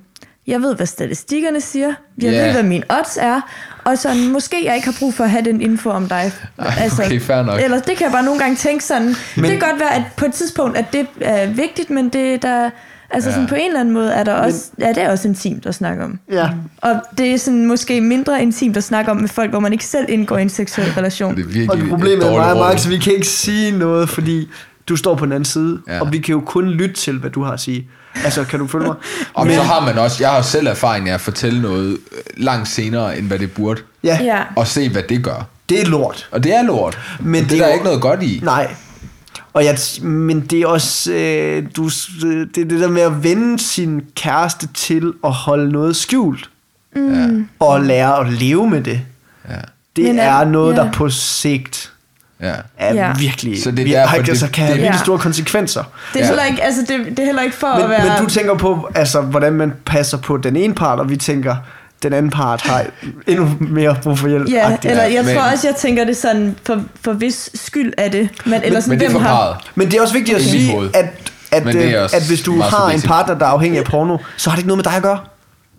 jeg 0.47 0.61
ved, 0.61 0.75
hvad 0.75 0.85
statistikkerne 0.85 1.61
siger, 1.61 1.87
jeg 2.21 2.31
Ja. 2.31 2.45
ved, 2.45 2.51
hvad 2.53 2.63
min 2.63 2.83
odds 2.89 3.17
er, 3.21 3.41
og 3.83 3.97
sådan, 3.97 4.31
måske 4.31 4.65
jeg 4.65 4.75
ikke 4.75 4.87
har 4.87 4.95
brug 4.99 5.13
for 5.13 5.23
at 5.23 5.29
have 5.29 5.45
den 5.45 5.61
info 5.61 5.89
om 5.89 6.07
dig. 6.09 6.31
Altså, 6.57 7.03
okay, 7.03 7.19
fair 7.21 7.41
nok. 7.43 7.61
Eller 7.61 7.79
det 7.79 7.97
kan 7.97 8.03
jeg 8.05 8.11
bare 8.11 8.23
nogle 8.23 8.39
gange 8.39 8.55
tænke 8.55 8.83
sådan, 8.83 9.15
men, 9.35 9.43
det 9.43 9.51
kan 9.51 9.69
godt 9.69 9.79
være, 9.79 9.95
at 9.95 10.03
på 10.17 10.25
et 10.25 10.33
tidspunkt, 10.33 10.77
at 10.77 10.85
det 10.93 11.07
er 11.21 11.47
vigtigt, 11.47 11.89
men 11.89 12.09
det 12.09 12.41
der, 12.41 12.69
altså 13.15 13.29
Ja. 13.29 13.33
sådan 13.35 13.47
på 13.49 13.55
en 13.55 13.67
eller 13.67 13.79
anden 13.79 13.93
måde, 13.93 14.11
er 14.13 14.23
der 14.23 14.33
også, 14.33 14.63
ja, 14.79 14.89
det 14.89 15.03
er 15.03 15.11
også 15.11 15.27
intimt 15.27 15.65
at 15.65 15.75
snakke 15.75 16.03
om. 16.03 16.19
Ja, 16.31 16.49
Og 16.81 16.95
det 17.17 17.33
er 17.33 17.37
sådan 17.37 17.65
måske 17.65 18.01
mindre 18.01 18.41
intimt 18.41 18.77
at 18.77 18.83
snakke 18.83 19.11
om 19.11 19.17
med 19.17 19.29
folk, 19.29 19.49
hvor 19.49 19.59
man 19.59 19.71
ikke 19.73 19.85
selv 19.85 20.05
indgår 20.09 20.37
i 20.37 20.41
en 20.41 20.49
seksuel 20.49 20.91
relation. 20.97 21.35
det 21.35 21.41
er 21.41 21.45
virkelig 21.47 21.71
og 21.71 21.77
det 21.77 21.89
problemet 21.89 22.17
et 22.25 22.27
er 22.27 22.31
mig, 22.31 22.55
råd. 22.55 22.59
Max, 22.73 22.87
vi 22.89 22.97
kan 22.97 23.13
ikke 23.13 23.27
sige 23.27 23.77
noget, 23.77 24.09
fordi 24.09 24.47
du 24.89 24.95
står 24.95 25.15
på 25.15 25.25
den 25.25 25.31
anden 25.33 25.45
side, 25.45 25.79
Ja. 25.87 26.01
og 26.01 26.11
vi 26.13 26.17
kan 26.17 26.33
jo 26.33 26.41
kun 26.45 26.69
lytte 26.69 26.95
til, 26.95 27.17
hvad 27.19 27.29
du 27.29 27.43
har 27.43 27.51
at 27.51 27.59
sige. 27.59 27.87
Altså, 28.25 28.43
kan 28.43 28.59
du 28.59 28.67
følge 28.67 28.85
mig? 28.85 28.95
Og 29.33 29.47
så 29.51 29.61
har 29.61 29.85
man 29.85 29.97
også, 29.97 30.17
jeg 30.19 30.29
har 30.29 30.41
selv 30.41 30.67
erfaring 30.67 31.09
af 31.09 31.13
at 31.13 31.21
fortælle 31.21 31.61
noget 31.61 31.91
øh, 31.91 31.97
langt 32.37 32.67
senere, 32.67 33.17
end 33.17 33.27
hvad 33.27 33.39
det 33.39 33.51
burde. 33.51 33.81
Ja, 34.03 34.19
Ja. 34.23 34.39
Og 34.55 34.67
se, 34.67 34.89
hvad 34.89 35.03
det 35.09 35.23
gør. 35.23 35.47
det 35.69 35.81
er 35.81 35.85
lort. 35.85 36.27
Og 36.31 36.43
det 36.43 36.55
er 36.55 36.63
lort. 36.63 36.99
Men 37.19 37.31
Men 37.31 37.41
det 37.43 37.49
det, 37.49 37.57
er 37.57 37.61
er 37.61 37.65
der 37.65 37.67
jo- 37.67 37.73
ikke 37.73 37.85
noget 37.85 38.01
godt 38.01 38.23
i. 38.23 38.39
Nej. 38.43 38.75
Og 39.55 39.65
jeg, 39.65 39.77
men 40.01 40.39
det 40.41 40.61
er 40.61 40.67
også 40.67 41.11
øh, 41.13 41.63
du, 41.75 41.89
det, 42.21 42.57
er 42.57 42.65
det 42.65 42.79
der 42.79 42.87
med 42.87 43.01
at 43.01 43.23
vende 43.23 43.59
sin 43.59 44.01
kæreste 44.15 44.67
til 44.73 45.13
at 45.25 45.31
holde 45.31 45.71
noget 45.71 45.95
skjult. 45.95 46.49
Mm. 46.95 47.47
Og 47.59 47.81
lære 47.81 48.19
at 48.19 48.33
leve 48.33 48.69
med 48.69 48.81
det. 48.81 49.01
Ja. 49.49 49.55
Det 49.95 50.05
Men 50.05 50.19
er- 50.19 50.45
noget, 50.45 50.75
ja. 50.77 50.81
der 50.81 50.91
på 50.91 51.09
sigt 51.09 51.91
Ja. 52.41 52.53
er 52.77 52.93
Ja. 52.95 53.13
virkelig... 53.19 53.63
Så 53.63 53.71
det 53.71 53.79
er 53.79 53.85
vir- 53.85 53.91
derfor, 53.91 54.07
har- 54.09 54.17
det- 54.17 54.29
altså, 54.29 54.49
kan 54.49 54.63
have 54.65 54.73
det- 54.75 54.81
virkelig 54.81 54.97
Ja. 54.99 55.03
store 55.03 55.19
konsekvenser. 55.19 55.83
Det 56.13 56.19
er, 56.21 56.23
Ja. 56.23 56.27
heller 56.27 56.43
ikke, 56.45 56.63
altså 56.63 56.81
det, 56.87 57.05
det 57.09 57.19
er 57.19 57.25
heller 57.25 57.41
ikke 57.41 57.55
for 57.55 57.73
Men, 57.73 57.83
at 57.83 57.89
være... 57.89 58.07
men 58.19 58.23
du 58.23 58.29
tænker 58.29 58.53
på, 58.57 58.89
altså, 58.95 59.21
hvordan 59.21 59.53
man 59.53 59.73
passer 59.85 60.17
på 60.17 60.37
den 60.37 60.55
ene 60.55 60.73
part, 60.75 60.99
og 60.99 61.09
vi 61.09 61.17
tænker, 61.17 61.55
den 62.03 62.13
anden 62.13 62.31
part 62.31 62.61
har 62.61 62.85
endnu 63.27 63.57
mere 63.59 63.97
brug 64.03 64.19
for 64.19 64.27
hjælp. 64.27 64.49
Ja, 64.49 64.77
eller 64.83 65.03
jeg 65.03 65.25
men- 65.25 65.35
tror 65.35 65.43
også, 65.51 65.67
jeg 65.67 65.75
tænker 65.75 66.03
det 66.03 66.17
sådan, 66.17 66.55
for, 66.63 66.83
for 67.01 67.13
hvis 67.13 67.49
skyld 67.53 67.93
er 67.97 68.09
det. 68.09 68.29
Men, 68.45 68.63
eller 68.63 68.79
sådan, 68.79 68.91
Men 68.91 68.99
det 68.99 69.07
er 69.07 69.11
for 69.11 69.19
har. 69.19 69.63
Men 69.75 69.87
det 69.91 69.97
er 69.97 70.01
også 70.01 70.13
vigtigt 70.13 70.37
at 70.37 70.43
sige, 70.43 70.73
at, 70.93 71.05
at, 71.51 71.75
øh, 71.75 71.93
at 71.93 72.27
hvis 72.27 72.41
du 72.41 72.61
har 72.61 72.89
en 72.89 73.01
partner, 73.01 73.37
der 73.37 73.45
er 73.45 73.49
afhængig 73.49 73.79
af 73.79 73.85
porno, 73.85 74.17
så 74.37 74.49
har 74.49 74.55
det 74.57 74.59
ikke 74.61 74.67
noget 74.67 74.77
med 74.77 74.83
dig 74.83 74.93
at 74.95 75.03
gøre. 75.03 75.19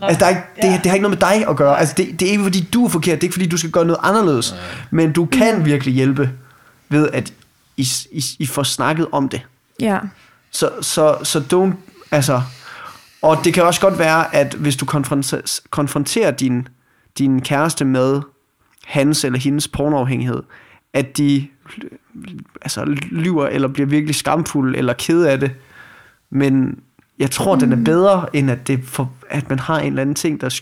Altså, 0.03 0.19
der 0.19 0.25
er 0.27 0.29
ikke, 0.31 0.43
det, 0.63 0.81
det 0.83 0.87
har 0.91 0.95
ikke 0.95 1.09
noget 1.09 1.19
med 1.23 1.29
dig 1.29 1.49
at 1.49 1.57
gøre. 1.57 1.79
Altså, 1.81 1.95
det, 1.97 2.21
det 2.21 2.27
er 2.29 2.31
ikke, 2.31 2.43
fordi 2.43 2.69
du 2.73 2.85
er 2.85 2.89
forkert. 2.89 3.15
Det 3.15 3.23
er 3.23 3.25
ikke, 3.25 3.35
fordi 3.35 3.47
du 3.49 3.57
skal 3.57 3.71
gøre 3.71 3.85
noget 3.85 4.01
anderledes. 4.03 4.55
Men 4.91 5.13
du 5.13 5.27
kan 5.27 5.65
virkelig 5.65 5.95
hjælpe 5.95 6.31
ved, 6.89 7.09
at 7.13 7.33
I, 7.77 7.89
I, 8.13 8.25
I 8.39 8.47
får 8.47 8.63
snakket 8.63 9.07
om 9.13 9.29
det. 9.29 9.41
Ja, 9.81 9.99
Så, 10.51 10.71
så, 10.81 11.17
så 11.23 11.43
don't, 11.53 11.77
altså, 12.11 12.43
og 13.27 13.45
det 13.45 13.55
kan 13.55 13.63
også 13.63 13.81
godt 13.81 13.99
være, 13.99 14.35
at 14.35 14.55
hvis 14.55 14.77
du 14.77 14.85
konfronterer, 14.87 15.61
konfronterer 15.71 16.31
din, 16.31 16.69
din 17.19 17.41
kæreste 17.43 17.85
med 17.85 18.21
hans 18.87 19.25
eller 19.25 19.39
hendes 19.39 19.69
pornoafhængighed, 19.69 20.43
at 20.95 21.17
de 21.19 21.47
altså, 22.63 22.85
lyver 23.11 23.47
eller 23.47 23.69
bliver 23.69 23.87
virkelig 23.89 24.15
skamfulde 24.15 24.79
eller 24.79 24.93
kede 24.93 25.31
af 25.31 25.41
det. 25.41 25.51
Men 26.31 26.79
jeg 27.19 27.31
tror, 27.31 27.55
mm. 27.55 27.61
den 27.61 27.73
er 27.73 27.85
bedre, 27.85 28.27
end 28.33 28.51
at, 28.51 28.67
det 28.67 28.81
for, 28.85 29.13
at 29.31 29.49
man 29.51 29.59
har 29.59 29.79
en 29.79 29.87
eller 29.87 30.01
anden 30.01 30.15
ting, 30.15 30.41
der, 30.41 30.61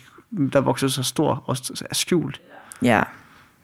der 0.53 0.61
vokser 0.61 0.89
så 0.89 1.03
stor 1.03 1.43
og 1.47 1.57
er 1.91 1.95
skjult. 1.95 2.41
ja. 2.83 3.03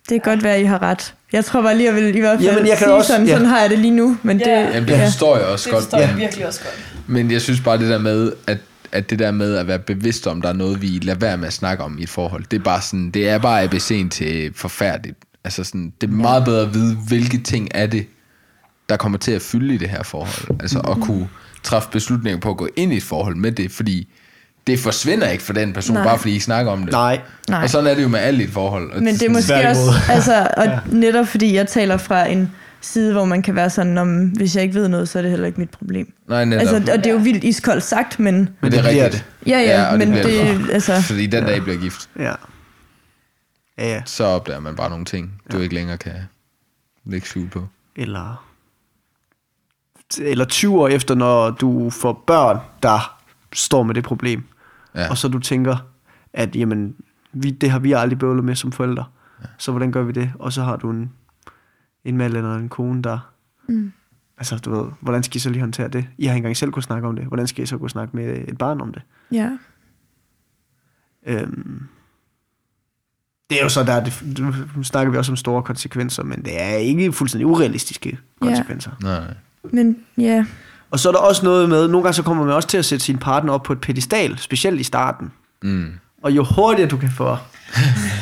Det 0.09 0.23
kan 0.23 0.33
godt 0.35 0.45
være, 0.45 0.55
at 0.55 0.61
I 0.61 0.65
har 0.65 0.83
ret. 0.83 1.15
Jeg 1.33 1.45
tror 1.45 1.63
bare 1.63 1.77
lige, 1.77 1.87
jeg 1.87 1.95
vil 1.95 2.17
i 2.17 2.21
hvert 2.21 2.39
fald 2.39 2.49
Jamen, 2.49 2.67
jeg 2.67 2.77
kan 2.79 2.87
sige 2.87 2.95
også- 2.95 3.13
sådan, 3.13 3.27
ja. 3.27 3.33
sådan 3.33 3.47
har 3.47 3.61
jeg 3.61 3.71
det 3.71 3.79
lige 3.79 3.91
nu. 3.97 4.17
Men 4.23 4.39
det, 4.39 4.47
Ja. 4.47 4.61
Jamen, 4.61 4.89
det 4.89 4.95
Ja. 4.95 5.07
forstår 5.07 5.37
jeg 5.37 5.47
også 5.47 5.65
Det 5.65 5.73
godt. 5.73 5.83
forstår 5.85 5.99
jeg 5.99 6.17
virkelig 6.17 6.47
også 6.47 6.61
godt. 6.63 6.93
Men 7.07 7.31
jeg 7.31 7.41
synes 7.41 7.61
bare 7.61 7.79
det 7.79 7.89
der 7.91 7.99
med, 7.99 8.33
at, 8.47 8.59
at 8.93 9.11
det 9.11 9.19
der 9.19 9.31
med 9.31 9.57
at 9.57 9.67
være 9.67 9.79
bevidst 9.79 10.27
om, 10.27 10.43
der 10.43 10.49
er 10.49 10.53
noget, 10.53 10.83
vi 10.83 10.87
lader 10.87 11.19
være 11.19 11.37
med 11.37 11.47
at 11.47 11.53
snakke 11.53 11.85
om 11.85 11.99
i 11.99 12.03
et 12.03 12.09
forhold, 12.09 12.45
det 12.51 12.59
er 12.59 12.63
bare 12.63 12.83
sådan, 12.83 13.11
det 13.11 13.29
er 13.29 13.39
bare 13.39 13.65
ABC'en 13.65 14.09
til 14.09 14.53
forfærdeligt. 14.55 15.19
Altså 15.45 15.65
sådan, 15.65 15.93
det 16.01 16.07
er 16.11 16.13
meget 16.13 16.45
bedre 16.45 16.63
at 16.63 16.75
vide, 16.75 16.97
hvilke 17.09 17.39
ting 17.39 17.69
er 17.75 17.87
det, 17.87 18.07
der 18.89 18.97
kommer 18.97 19.19
til 19.19 19.33
at 19.33 19.43
fylde 19.43 19.75
i 19.75 19.77
det 19.77 19.89
her 19.89 20.03
forhold. 20.03 20.61
Altså 20.61 20.79
at 20.79 20.97
kunne 21.01 21.29
træffe 21.63 21.89
beslutninger 21.93 22.41
på 22.41 22.51
at 22.51 22.57
gå 22.57 22.69
ind 22.77 22.93
i 22.93 22.97
et 22.97 23.03
forhold 23.03 23.37
med 23.37 23.53
det, 23.53 23.71
fordi 23.71 24.09
det 24.67 24.79
forsvinder 24.79 25.29
ikke 25.29 25.45
for 25.45 25.53
den 25.53 25.73
person, 25.73 25.95
Nej. 25.97 26.05
bare 26.05 26.19
fordi 26.19 26.37
I 26.37 26.41
snakker 26.41 26.73
om 26.73 26.83
det. 26.83 26.93
Nej. 26.93 27.21
Nej. 27.49 27.63
Og 27.63 27.71
sådan 27.71 27.87
er 27.87 27.95
det 27.95 28.03
jo 28.03 28.09
med 28.09 28.21
alt 28.21 28.41
i 28.41 28.45
et 28.45 28.51
forhold. 28.51 29.01
Men 29.01 29.15
det 29.15 29.23
er 29.23 29.31
måske 29.31 29.69
også, 29.69 29.91
altså, 30.09 30.49
og 30.57 30.65
ja. 30.65 30.79
netop 30.87 31.27
fordi 31.27 31.55
jeg 31.55 31.67
taler 31.69 31.97
fra 31.97 32.27
en 32.27 32.51
side, 32.81 33.13
hvor 33.13 33.25
man 33.25 33.43
kan 33.43 33.55
være 33.55 33.71
sådan, 33.71 33.99
om 33.99 34.25
hvis 34.29 34.55
jeg 34.57 34.63
ikke 34.63 34.75
ved 34.75 34.89
noget, 34.89 35.09
så 35.09 35.19
er 35.19 35.23
det 35.23 35.31
heller 35.31 35.47
ikke 35.47 35.61
mit 35.61 35.71
problem. 35.71 36.13
Nej, 36.29 36.45
netop. 36.45 36.61
Altså, 36.61 36.93
og 36.93 36.99
det 36.99 37.07
er 37.07 37.13
jo 37.13 37.19
vildt 37.19 37.45
iskoldt 37.45 37.83
sagt, 37.83 38.21
men 38.21 38.49
men 38.61 38.73
det 38.73 38.79
er 38.79 38.85
rigtigt. 38.85 39.27
ja, 39.47 39.59
ja, 39.61 39.93
og 39.93 39.99
men 39.99 40.11
bliver 40.11 40.23
det, 40.27 40.71
altså, 40.71 41.03
Fordi 41.03 41.27
den 41.27 41.45
dag 41.45 41.57
I 41.57 41.61
bliver 41.61 41.79
gift, 41.79 42.11
Ja. 42.19 42.33
Ja, 43.79 43.89
ja. 43.89 44.03
så 44.07 44.25
opdager 44.25 44.61
man 44.61 44.77
bare 44.77 44.91
nogle 44.91 45.05
ting, 45.05 45.43
du 45.53 45.59
ikke 45.59 45.75
længere 45.75 45.99
kan 45.99 46.15
lægge 47.05 47.27
skjul 47.27 47.49
på. 47.49 47.67
eller 47.97 48.47
eller 50.21 50.45
20 50.45 50.81
år 50.81 50.89
efter, 50.89 51.15
når 51.15 51.51
du 51.51 51.91
får 51.91 52.25
børn, 52.27 52.59
der 52.83 53.19
står 53.53 53.83
med 53.83 53.95
det 53.95 54.05
problem. 54.05 54.43
Ja. 54.95 55.11
Og 55.11 55.19
så 55.19 55.29
du 55.29 55.39
tænker, 55.39 55.77
at 56.33 56.57
jamen, 56.57 56.95
vi, 57.33 57.51
det 57.51 57.71
har 57.71 57.79
vi 57.79 57.93
aldrig 57.93 58.19
bøvlet 58.19 58.45
med 58.45 58.55
som 58.55 58.73
forældre. 58.73 59.05
Ja. 59.43 59.47
Så 59.59 59.71
hvordan 59.71 59.93
gør 59.93 60.03
vi 60.03 60.13
det? 60.13 60.33
Og 60.39 60.53
så 60.53 60.63
har 60.63 60.77
du 60.77 60.91
en, 60.91 61.11
en 62.05 62.17
mand 62.17 62.37
eller 62.37 62.57
en 62.57 62.69
kone, 62.69 63.03
der... 63.03 63.33
Mm. 63.69 63.93
Altså, 64.39 64.57
du 64.57 64.71
ved, 64.83 64.91
hvordan 65.01 65.23
skal 65.23 65.37
I 65.37 65.41
så 65.41 65.51
lige 65.51 65.61
håndtere 65.61 65.89
det? 65.89 66.07
I 66.19 66.27
har 66.27 66.33
ikke 66.33 66.37
engang 66.37 66.57
selv 66.57 66.71
kunne 66.71 66.83
snakke 66.83 67.09
om 67.09 67.17
det. 67.17 67.25
Hvordan 67.25 67.47
skal 67.47 67.63
I 67.63 67.67
så 67.67 67.79
kunne 67.79 67.91
snakke 67.91 68.17
med 68.17 68.49
et 68.49 68.59
barn 68.59 68.81
om 68.81 68.93
det? 68.93 69.03
ja. 69.33 69.51
Øhm, 71.27 71.83
det 73.51 73.59
er 73.59 73.63
jo 73.63 73.69
så 73.69 73.85
der, 73.85 74.05
det, 74.05 74.23
nu 74.77 74.83
snakker 74.83 75.13
vi 75.13 75.19
også 75.19 75.33
om 75.33 75.37
store 75.37 75.63
konsekvenser, 75.63 76.23
men 76.23 76.45
det 76.45 76.63
er 76.63 76.75
ikke 76.75 77.13
fuldstændig 77.13 77.47
urealistiske 77.47 78.19
konsekvenser. 78.41 78.91
Nej. 79.03 79.35
Men 79.73 79.97
ja, 80.19 80.47
Og 80.91 80.99
så 80.99 81.09
er 81.09 81.13
der 81.13 81.19
også 81.19 81.45
noget 81.45 81.69
med, 81.69 81.89
nogle 81.89 82.03
gange 82.03 82.15
så 82.15 82.23
kommer 82.23 82.45
man 82.45 82.55
også 82.55 82.69
til 82.69 82.79
at 82.79 82.85
sætte 82.85 83.05
sin 83.05 83.19
partner 83.19 83.53
op 83.53 83.63
på 83.63 83.73
et 83.73 83.81
pedestal, 83.81 84.39
specielt 84.39 84.81
i 84.81 84.83
starten. 84.83 85.33
Mm. 85.63 85.93
Og 86.23 86.31
jo 86.33 86.45
hurtigere 86.45 86.89
du 86.91 86.97
kan 86.97 87.11
få 87.17 87.37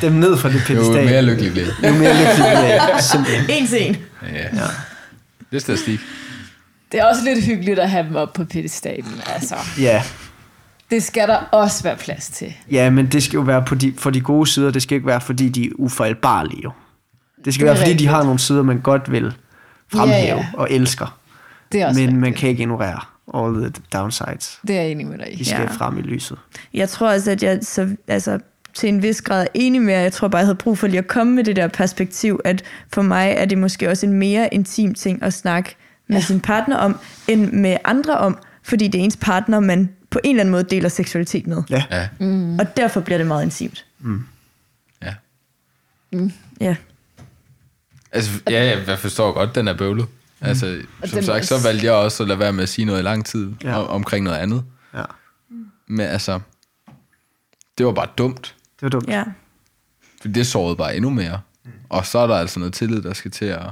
dem 0.00 0.12
ned 0.12 0.36
fra 0.36 0.48
det 0.48 0.54
Jo 0.60 0.60
pedestal, 0.66 1.04
mere 1.04 1.22
lykkelig 1.22 1.52
bliver 1.52 1.66
jo 1.66 1.92
mere 1.94 2.12
lykkelig 2.12 2.34
bliver. 2.36 2.98
Simpelthen. 3.12 3.44
en 3.50 3.66
til 3.66 3.86
en. 3.88 3.96
Ja. 4.32 4.38
Ja. 4.42 4.66
Det 5.50 5.56
er 5.56 5.60
statistik. 5.60 6.00
Det 6.92 7.00
er 7.00 7.04
også 7.04 7.24
lidt 7.24 7.44
hyggeligt 7.44 7.78
at 7.78 7.90
have 7.90 8.06
dem 8.06 8.16
op 8.16 8.32
på 8.32 8.44
pedestalen. 8.44 9.20
Altså, 9.26 9.54
Ja. 9.78 10.02
det 10.90 11.02
skal 11.02 11.28
der 11.28 11.36
også 11.36 11.82
være 11.82 11.96
plads 11.96 12.28
til. 12.28 12.54
ja, 12.70 12.90
men 12.90 13.06
det 13.06 13.22
skal 13.22 13.36
jo 13.36 13.42
være 13.42 13.62
på 13.64 13.74
de, 13.74 13.94
for 13.98 14.10
de 14.10 14.20
gode 14.20 14.46
sider, 14.46 14.70
det 14.70 14.82
skal 14.82 14.94
ikke 14.94 15.06
være, 15.06 15.20
fordi 15.20 15.48
de 15.48 15.64
er 15.64 15.70
ufejlbarlige. 15.74 16.60
Jo. 16.64 16.70
Det 17.44 17.54
skal 17.54 17.66
Det 17.66 17.68
være, 17.70 17.76
fordi 17.76 17.88
de 17.90 17.92
rigtigt. 17.92 18.10
har 18.10 18.22
nogle 18.22 18.38
sider, 18.38 18.62
man 18.62 18.80
godt 18.80 19.12
vil 19.12 19.32
fremhæve 19.92 20.20
Ja, 20.22 20.36
ja. 20.36 20.46
og 20.54 20.68
elsker. 20.70 21.18
Det 21.72 21.82
er 21.82 21.86
også 21.88 22.00
Men 22.00 22.14
man 22.16 22.24
rigtigt. 22.24 22.40
kan 22.40 22.48
ikke 22.48 22.60
ignorere 22.60 23.00
all 23.34 23.54
the 23.54 23.72
downsides. 23.92 24.58
Det 24.66 24.76
er 24.76 24.80
jeg 24.82 24.90
enig 24.90 25.06
med 25.06 25.18
dig 25.18 25.32
i. 25.32 25.36
De 25.36 25.44
skal 25.44 25.60
Ja. 25.60 25.66
frem 25.70 25.98
i 25.98 26.02
lyset. 26.02 26.38
Jeg 26.74 26.88
tror 26.88 27.08
også, 27.12 27.30
at 27.30 27.42
jeg 27.42 27.58
så, 27.62 27.96
altså, 28.08 28.38
til 28.74 28.88
en 28.88 29.02
vis 29.02 29.22
grad 29.22 29.42
er 29.42 29.46
enig 29.54 29.82
med. 29.82 29.94
Jeg 29.94 30.12
tror 30.12 30.28
bare, 30.28 30.38
jeg 30.38 30.46
havde 30.46 30.56
brug 30.58 30.78
for 30.78 30.86
lige 30.86 30.98
at 30.98 31.06
komme 31.06 31.34
med 31.34 31.44
det 31.44 31.56
der 31.56 31.68
perspektiv, 31.68 32.40
at 32.44 32.64
for 32.92 33.02
mig 33.02 33.34
er 33.36 33.44
det 33.44 33.58
måske 33.58 33.88
også 33.90 34.06
en 34.06 34.12
mere 34.12 34.54
intim 34.54 34.94
ting 34.94 35.22
at 35.22 35.32
snakke 35.34 35.76
med 36.08 36.16
ja. 36.16 36.22
sin 36.22 36.40
partner 36.40 36.76
om, 36.76 36.98
end 37.28 37.52
med 37.52 37.76
andre 37.84 38.18
om, 38.18 38.38
fordi 38.62 38.88
det 38.88 39.00
er 39.00 39.04
ens 39.04 39.16
partner, 39.16 39.60
man 39.60 39.88
på 40.10 40.18
en 40.24 40.30
eller 40.30 40.40
anden 40.40 40.50
måde 40.52 40.62
deler 40.64 40.88
seksualitet 40.88 41.46
med. 41.46 41.62
Ja. 41.70 41.84
Ja. 41.90 42.08
Mm. 42.20 42.58
Og 42.58 42.76
derfor 42.76 43.00
bliver 43.00 43.18
det 43.18 43.26
meget 43.26 43.44
intimt. 43.44 43.84
ja. 45.02 45.14
Ja. 46.60 46.76
Altså, 48.12 48.30
ja, 48.50 48.64
ja, 48.64 48.82
jeg 48.86 48.98
forstår 48.98 49.32
godt, 49.32 49.54
den 49.54 49.68
er 49.68 49.76
bøvlet. 49.76 50.06
Altså, 50.40 50.82
Og 51.02 51.08
som 51.08 51.22
sagt, 51.22 51.46
så 51.46 51.54
valgte 51.62 51.86
jeg 51.86 51.94
også 51.94 52.22
at 52.22 52.28
lade 52.28 52.38
være 52.38 52.52
med 52.52 52.62
at 52.62 52.68
sige 52.68 52.84
noget 52.84 53.00
i 53.00 53.02
lang 53.02 53.26
tid 53.26 53.52
Ja. 53.64 53.70
ja. 53.70 53.76
omkring 53.86 54.24
noget 54.24 54.38
andet. 54.38 54.64
ja. 54.94 55.02
Men 55.88 56.00
altså, 56.06 56.40
det 57.78 57.86
var 57.86 57.92
bare 57.92 58.08
dumt. 58.18 58.54
Det 58.80 58.82
var 58.82 58.88
dumt. 58.88 59.08
ja. 59.08 59.24
For 60.22 60.28
det 60.28 60.46
sårede 60.46 60.76
bare 60.76 60.96
endnu 60.96 61.10
mere. 61.10 61.40
Og 61.88 62.06
så 62.06 62.18
er 62.18 62.26
der 62.26 62.34
altså 62.36 62.58
noget 62.58 62.74
tillid, 62.74 63.02
der 63.02 63.14
skal 63.14 63.30
til 63.30 63.44
at 63.44 63.62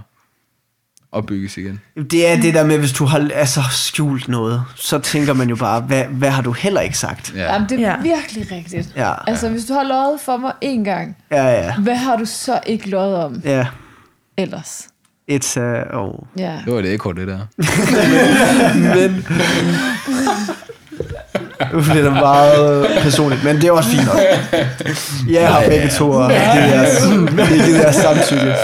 opbygges 1.12 1.56
igen. 1.56 1.80
Det 2.10 2.26
er 2.28 2.40
det 2.40 2.54
der 2.54 2.64
med, 2.66 2.78
hvis 2.78 2.92
du 2.92 3.04
har 3.04 3.30
altså, 3.34 3.60
skjult 3.70 4.28
noget, 4.28 4.62
så 4.76 4.98
tænker 4.98 5.32
man 5.32 5.48
jo 5.48 5.56
bare, 5.56 5.80
hvad, 5.80 6.04
hvad 6.04 6.30
har 6.30 6.42
du 6.42 6.52
heller 6.52 6.80
ikke 6.80 6.98
sagt? 6.98 7.34
Ja. 7.34 7.52
Jamen, 7.52 7.68
det 7.68 7.80
er 7.80 7.90
Ja. 7.90 8.02
virkelig 8.02 8.52
rigtigt. 8.52 8.92
Ja, 8.96 9.14
Altså, 9.30 9.48
hvis 9.48 9.64
du 9.64 9.72
har 9.74 9.84
løjet 9.84 10.20
for 10.20 10.36
mig 10.36 10.52
en 10.60 10.84
gang, 10.84 11.16
ja, 11.30 11.44
ja. 11.46 11.78
hvad 11.78 11.96
har 11.96 12.16
du 12.16 12.24
så 12.24 12.60
ikke 12.66 12.90
løjet 12.90 13.16
om 13.16 13.40
ja. 13.44 13.66
ellers? 14.36 14.88
It's 15.30 15.60
a... 15.60 15.96
Oh. 15.96 16.14
Ja. 16.38 16.60
Det 16.64 16.74
var 16.74 16.80
det 16.80 16.92
ekko, 16.92 17.12
det 17.12 17.28
der. 17.28 17.38
Men... 18.94 19.26
Nu 21.72 21.80
bliver 21.82 22.02
det 22.02 22.12
meget 22.12 22.86
personligt, 23.02 23.44
men 23.44 23.56
det 23.56 23.64
er 23.64 23.72
også 23.72 23.90
fint 23.90 24.06
nok. 24.06 24.16
Jeg 25.28 25.48
har 25.48 25.60
begge 25.68 25.88
to, 25.88 26.10
og 26.10 26.28
det 26.30 26.36
er, 26.36 26.84
det 27.36 27.60
er 27.60 27.66
det 27.66 27.74
der 27.74 27.92
samtykke. 27.92 28.54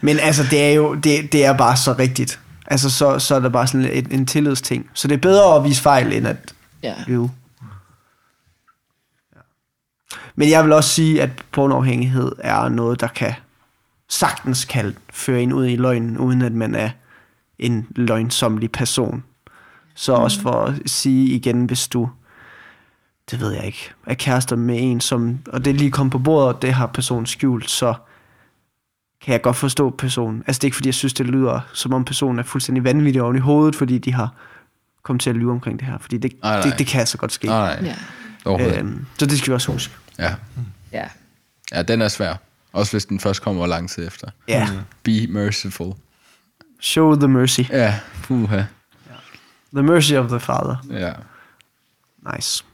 Men 0.00 0.18
altså, 0.20 0.42
det 0.50 0.64
er 0.64 0.72
jo 0.72 0.94
det, 0.94 1.32
det 1.32 1.44
er 1.44 1.52
bare 1.52 1.76
så 1.76 1.92
rigtigt. 1.98 2.40
Altså, 2.66 2.90
så, 2.90 3.18
så 3.18 3.34
er 3.34 3.40
det 3.40 3.52
bare 3.52 3.66
sådan 3.66 3.90
en, 3.92 4.08
en 4.10 4.26
tillidsting. 4.26 4.90
Så 4.94 5.08
det 5.08 5.14
er 5.14 5.20
bedre 5.20 5.56
at 5.56 5.64
vise 5.64 5.82
fejl, 5.82 6.12
end 6.12 6.26
at 6.26 6.36
ja. 6.82 6.94
Ja. 7.08 7.26
Men 10.36 10.50
jeg 10.50 10.64
vil 10.64 10.72
også 10.72 10.90
sige, 10.90 11.22
at 11.22 11.30
pornoafhængighed 11.52 12.32
er 12.38 12.68
noget, 12.68 13.00
der 13.00 13.08
kan 13.08 13.34
sagtens 14.08 14.64
kan 14.64 14.96
føre 15.10 15.42
en 15.42 15.52
ud 15.52 15.66
i 15.66 15.76
løgnen, 15.76 16.18
uden 16.18 16.42
at 16.42 16.52
man 16.52 16.74
er 16.74 16.90
en 17.58 17.86
løgnsomlig 17.90 18.72
person. 18.72 19.24
Så 19.94 20.16
mm. 20.16 20.22
også 20.22 20.40
for 20.40 20.64
at 20.64 20.74
sige 20.86 21.28
igen, 21.28 21.64
hvis 21.64 21.88
du, 21.88 22.10
det 23.30 23.40
ved 23.40 23.52
jeg 23.52 23.64
ikke, 23.64 23.92
er 24.06 24.14
kærester 24.14 24.56
med 24.56 24.76
en, 24.80 25.00
som, 25.00 25.38
og 25.46 25.64
det 25.64 25.70
er 25.70 25.74
lige 25.74 25.90
kommet 25.90 26.12
på 26.12 26.18
bordet, 26.18 26.54
og 26.54 26.62
det 26.62 26.72
har 26.72 26.86
personen 26.86 27.26
skjult, 27.26 27.70
så 27.70 27.94
kan 29.20 29.32
jeg 29.32 29.42
godt 29.42 29.56
forstå 29.56 29.90
personen. 29.90 30.42
Altså 30.46 30.58
det 30.58 30.64
er 30.64 30.66
ikke 30.66 30.76
fordi, 30.76 30.88
jeg 30.88 30.94
synes, 30.94 31.14
det 31.14 31.26
lyder, 31.26 31.60
som 31.72 31.94
om 31.94 32.04
personen 32.04 32.38
er 32.38 32.42
fuldstændig 32.42 32.84
vanvittig 32.84 33.22
oven 33.22 33.36
i 33.36 33.40
hovedet, 33.40 33.76
fordi 33.76 33.98
de 33.98 34.12
har 34.12 34.34
kommet 35.02 35.22
til 35.22 35.30
at 35.30 35.36
lyve 35.36 35.50
omkring 35.52 35.78
det 35.78 35.88
her. 35.88 35.98
Fordi 35.98 36.18
det, 36.18 36.32
Nej, 36.42 36.52
nej. 36.52 36.62
det, 36.62 36.78
det 36.78 36.86
kan 36.86 37.00
altså 37.00 37.18
godt 37.18 37.32
ske. 37.32 37.46
Nej, 37.46 37.82
nej. 37.82 37.94
Ja. 38.46 38.78
Øhm, 38.78 39.06
så 39.18 39.26
det 39.26 39.38
skal 39.38 39.50
vi 39.50 39.54
også 39.54 39.72
huske. 39.72 39.94
Ja. 40.18 40.34
ja. 40.92 41.04
ja, 41.72 41.82
den 41.82 42.02
er 42.02 42.08
svær. 42.08 42.34
Også 42.76 42.92
hvis 42.92 43.04
den 43.04 43.20
først 43.20 43.42
kommer 43.42 43.66
lang 43.66 43.90
tid 43.90 44.06
efter. 44.06 44.28
Ja. 44.48 44.68
Be 45.02 45.26
merciful. 45.26 45.92
Show 46.80 47.14
the 47.14 47.28
mercy. 47.28 47.60
Ja, 47.70 47.94
puha. 48.22 48.62
The 49.74 49.82
mercy 49.82 50.12
of 50.12 50.28
the 50.28 50.40
father. 50.40 50.76
Ja. 50.90 51.12
Nice. 52.34 52.64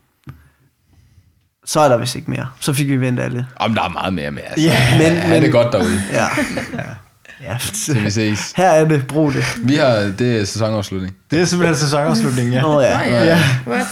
Så 1.65 1.81
er 1.81 1.89
der 1.89 1.97
vist 1.97 2.15
ikke 2.15 2.31
mere. 2.31 2.49
Så 2.61 2.73
fik 2.73 2.89
vi 2.89 2.97
vendt 3.01 3.21
alle. 3.21 3.47
Om 3.57 3.75
der 3.75 3.83
er 3.83 3.89
meget 3.89 4.15
mere 4.15 4.31
med, 4.31 4.43
altså. 4.47 4.67
Ja, 4.67 4.99
men- 4.99 5.13
ja, 5.17 5.29
men- 5.29 5.43
det 5.43 5.53
godt 5.53 5.73
derude. 5.73 6.03
Ja. 6.13 6.27
ja. 7.53 7.59
Til 7.75 8.05
vi 8.05 8.11
ses. 8.11 8.53
Her 8.57 8.69
er 8.69 8.85
det. 8.89 9.07
Brug 9.07 9.33
det. 9.33 9.45
Vi 9.65 9.75
har, 9.75 9.95
det 10.19 10.41
er 10.41 10.45
sæsonafslutning. 10.45 11.17
Det 11.31 11.41
er 11.41 11.45
simpelthen 11.45 11.77
sæsonafslutningen, 11.77 12.53
ja. 12.55 12.65
Åh 12.65 12.77
oh, 12.77 12.83
ja. 12.83 12.99
ja. 12.99 13.25
ja. 13.25 13.43
What? 13.67 13.87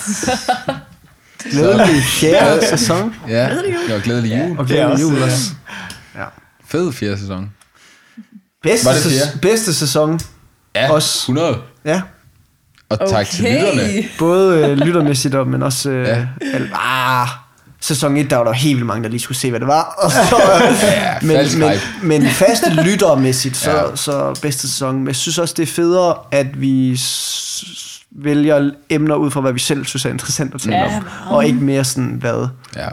Glædelig 1.50 2.02
fjerde 2.02 2.66
sæson. 2.66 3.14
Ja, 3.28 3.50
det 3.50 3.94
var 3.94 4.00
glædelig 4.00 4.30
jul. 4.48 4.58
Og 4.58 4.64
er 4.64 4.68
glædelig 4.68 4.92
også, 4.92 5.04
jul 5.04 5.14
ja. 5.18 5.24
også. 5.24 5.52
Ja. 6.16 6.24
Fed 6.64 6.92
fjerde 6.92 7.18
sæson. 7.18 7.50
Bedste, 8.62 8.86
Var 8.86 8.92
det 8.92 9.02
sæs- 9.02 9.12
fjerde? 9.24 9.38
bedste 9.38 9.74
sæson. 9.74 10.20
Ja, 10.74 10.92
Også. 10.92 11.18
100. 11.32 11.58
Ja. 11.84 12.02
Og 12.88 13.10
tak 13.10 13.26
til 13.26 13.44
lytterne. 13.44 14.08
Både 14.18 14.58
øh, 14.70 14.76
lyttermæssigt, 14.78 15.34
og, 15.34 15.48
men 15.48 15.62
også... 15.62 15.90
Øh, 15.90 16.06
Ja. 16.08 16.18
ja. 16.18 16.26
al- 16.54 16.70
ah, 16.74 17.28
sæson 17.80 18.16
1, 18.16 18.30
der 18.30 18.36
var 18.36 18.44
der 18.44 18.52
helt 18.52 18.76
vildt 18.76 18.86
mange, 18.86 19.02
der 19.02 19.08
lige 19.08 19.20
skulle 19.20 19.38
se, 19.38 19.50
hvad 19.50 19.60
det 19.60 19.68
var. 19.68 19.82
Og 19.82 20.10
så, 20.10 20.18
Ja, 20.82 21.14
men, 21.22 21.30
falsk 21.36 21.58
men, 21.58 21.68
hype. 21.70 21.82
men 22.02 22.26
faste 22.26 22.70
lyttermæssigt, 22.82 23.56
så, 23.56 23.70
Ja. 23.70 23.88
ja. 23.88 23.96
så 23.96 24.38
bedste 24.42 24.68
sæson. 24.68 24.98
Men 24.98 25.06
jeg 25.06 25.16
synes 25.16 25.38
også, 25.38 25.54
det 25.56 25.62
er 25.62 25.66
federe, 25.72 26.16
at 26.30 26.60
vi 26.60 26.96
s- 26.96 28.00
vælger 28.10 28.70
emner 28.90 29.14
ud 29.14 29.30
fra, 29.30 29.40
hvad 29.40 29.52
vi 29.52 29.58
selv 29.58 29.84
synes 29.86 30.04
er 30.04 30.10
interessant 30.10 30.54
at 30.54 30.60
tale 30.60 30.76
Ja, 30.76 30.84
om. 30.86 30.90
meget. 30.92 31.04
Og 31.28 31.46
ikke 31.46 31.58
mere 31.58 31.84
sådan, 31.84 32.16
hvad... 32.20 32.48
Ja. 32.76 32.88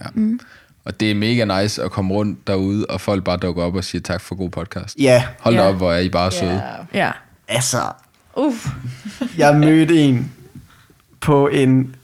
ja. 0.00 0.06
Mm. 0.14 0.40
Og 0.84 1.00
det 1.00 1.10
er 1.10 1.14
mega 1.14 1.60
nice 1.62 1.82
at 1.82 1.90
komme 1.90 2.14
rundt 2.14 2.46
derude, 2.46 2.86
og 2.86 3.00
folk 3.00 3.24
bare 3.24 3.36
dukker 3.36 3.62
op 3.64 3.74
og 3.74 3.84
siger 3.84 4.02
tak 4.02 4.20
for 4.20 4.34
god 4.34 4.50
podcast. 4.50 4.96
Ja, 4.98 5.24
Hold 5.40 5.54
da 5.54 5.62
Ja. 5.62 5.68
op, 5.68 5.74
hvor 5.74 5.92
er 5.92 5.98
I 5.98 6.08
bare 6.08 6.30
søde. 6.30 6.62
Ja. 6.94 6.98
Ja. 7.04 7.10
altså... 7.48 7.78
Uff. 8.36 8.66
Jeg 9.38 9.54
mødte 9.56 9.98
en 10.00 10.32
på 11.20 11.48
en 11.48 11.96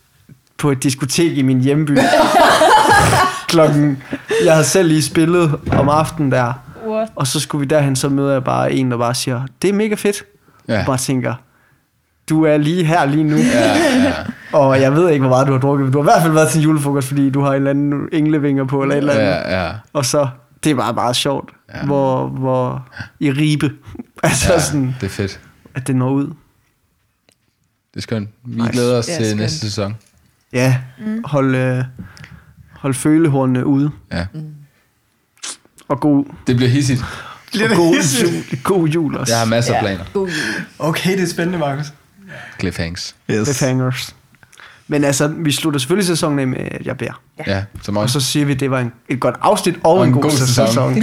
på 0.58 0.70
et 0.70 0.82
diskotek 0.82 1.38
i 1.38 1.42
min 1.42 1.60
hjemby. 1.60 1.98
Klokken... 3.48 4.02
Jeg 4.44 4.52
havde 4.52 4.64
selv 4.64 4.88
lige 4.88 5.02
spillet 5.02 5.60
om 5.72 5.88
aftenen 5.88 6.32
der. 6.32 6.52
What? 6.86 7.08
Og 7.14 7.26
så 7.26 7.40
skulle 7.40 7.60
vi 7.60 7.66
derhen, 7.66 7.96
så 7.96 8.08
møder 8.08 8.32
jeg 8.32 8.44
bare 8.44 8.72
en, 8.72 8.90
der 8.90 8.96
bare 8.98 9.14
siger, 9.14 9.42
det 9.62 9.68
er 9.70 9.74
mega 9.74 9.94
fedt. 9.94 10.22
Ja. 10.68 10.74
Ja. 10.74 10.80
Og 10.80 10.86
bare 10.86 10.96
tænker, 10.98 11.34
du 12.28 12.44
er 12.44 12.56
lige 12.56 12.84
her 12.84 13.04
lige 13.06 13.24
nu. 13.24 13.36
Ja, 13.36 13.74
ja. 14.04 14.12
Og 14.58 14.80
jeg 14.80 14.92
ved 14.94 15.10
ikke, 15.10 15.20
hvor 15.26 15.28
meget 15.36 15.46
du 15.46 15.52
har 15.52 15.60
drukket, 15.60 15.84
men 15.84 15.92
du 15.92 15.98
har 15.98 16.02
i 16.02 16.10
hvert 16.12 16.22
fald 16.22 16.32
været 16.32 16.48
til 16.50 16.58
en 16.58 16.64
julefrokost, 16.64 17.08
fordi 17.08 17.30
du 17.30 17.40
har 17.40 17.48
en 17.50 17.54
eller 17.56 17.70
anden 17.70 18.08
englevinger 18.12 18.64
på, 18.64 18.82
eller 18.82 18.94
et 18.94 18.98
eller 18.98 19.12
andet. 19.12 19.26
Ja, 19.26 19.64
ja. 19.66 19.72
Og 19.92 20.04
så, 20.04 20.28
det 20.64 20.70
er 20.70 20.74
bare 20.76 20.92
meget 20.92 21.16
sjovt, 21.16 21.50
Ja. 21.74 21.84
hvor, 21.86 22.26
hvor 22.28 22.88
i 23.20 23.30
ribe, 23.32 23.70
altså 24.22 24.52
ja. 24.52 24.60
sådan, 24.60 24.94
Det 25.00 25.06
er 25.06 25.10
fedt. 25.10 25.40
at 25.74 25.86
det 25.86 25.96
når 25.96 26.10
ud. 26.10 26.26
Det 27.94 27.96
er 27.96 28.00
skønt. 28.00 28.28
Vi 28.44 28.60
Nice. 28.60 28.72
glæder 28.72 28.98
os 28.98 29.06
Det 29.06 29.16
til 29.16 29.26
skønt. 29.26 29.40
næste 29.40 29.58
sæson. 29.58 29.96
Ja, 30.52 30.76
mm. 31.06 31.24
hold, 31.24 31.54
øh, 31.54 31.84
hold 32.72 32.94
følehornene 32.94 33.66
ude. 33.66 33.90
Ja. 34.12 34.26
Og 35.88 36.00
god, 36.00 36.24
Det 36.46 36.56
bliver 36.56 36.70
hissigt. 36.70 37.00
og 37.54 37.76
god, 37.76 37.94
jul, 38.22 38.62
god 38.62 38.88
jul 38.88 39.16
også. 39.16 39.32
Jeg 39.32 39.38
har 39.40 39.46
masser 39.46 39.74
af 39.74 39.76
Ja. 39.76 39.82
planer. 39.86 40.04
God 40.12 40.26
jul. 40.28 40.36
Okay, 40.78 41.12
det 41.16 41.22
er 41.22 41.26
spændende, 41.26 41.58
Markus. 41.58 41.92
Cliffhangs. 42.60 43.16
Yes. 43.30 43.46
Cliffhangers. 43.48 44.14
Men 44.88 45.04
altså, 45.04 45.28
vi 45.28 45.52
slutter 45.52 45.80
selvfølgelig 45.80 46.06
sæsonen 46.06 46.38
af 46.38 46.46
med, 46.46 46.58
at 46.58 46.86
jeg 46.86 46.98
beder. 46.98 47.22
Ja, 47.46 47.64
som 47.82 47.96
Og 47.96 48.02
også. 48.02 48.20
så 48.20 48.26
siger 48.26 48.46
vi, 48.46 48.52
at 48.52 48.60
det 48.60 48.70
var 48.70 48.80
en, 48.80 48.92
et 49.08 49.20
godt 49.20 49.36
afsnit 49.40 49.78
og, 49.84 49.92
og 49.94 50.06
en, 50.06 50.12
god, 50.12 50.22
god 50.22 50.30
sæson. 50.30 50.66
sæson. 50.66 50.94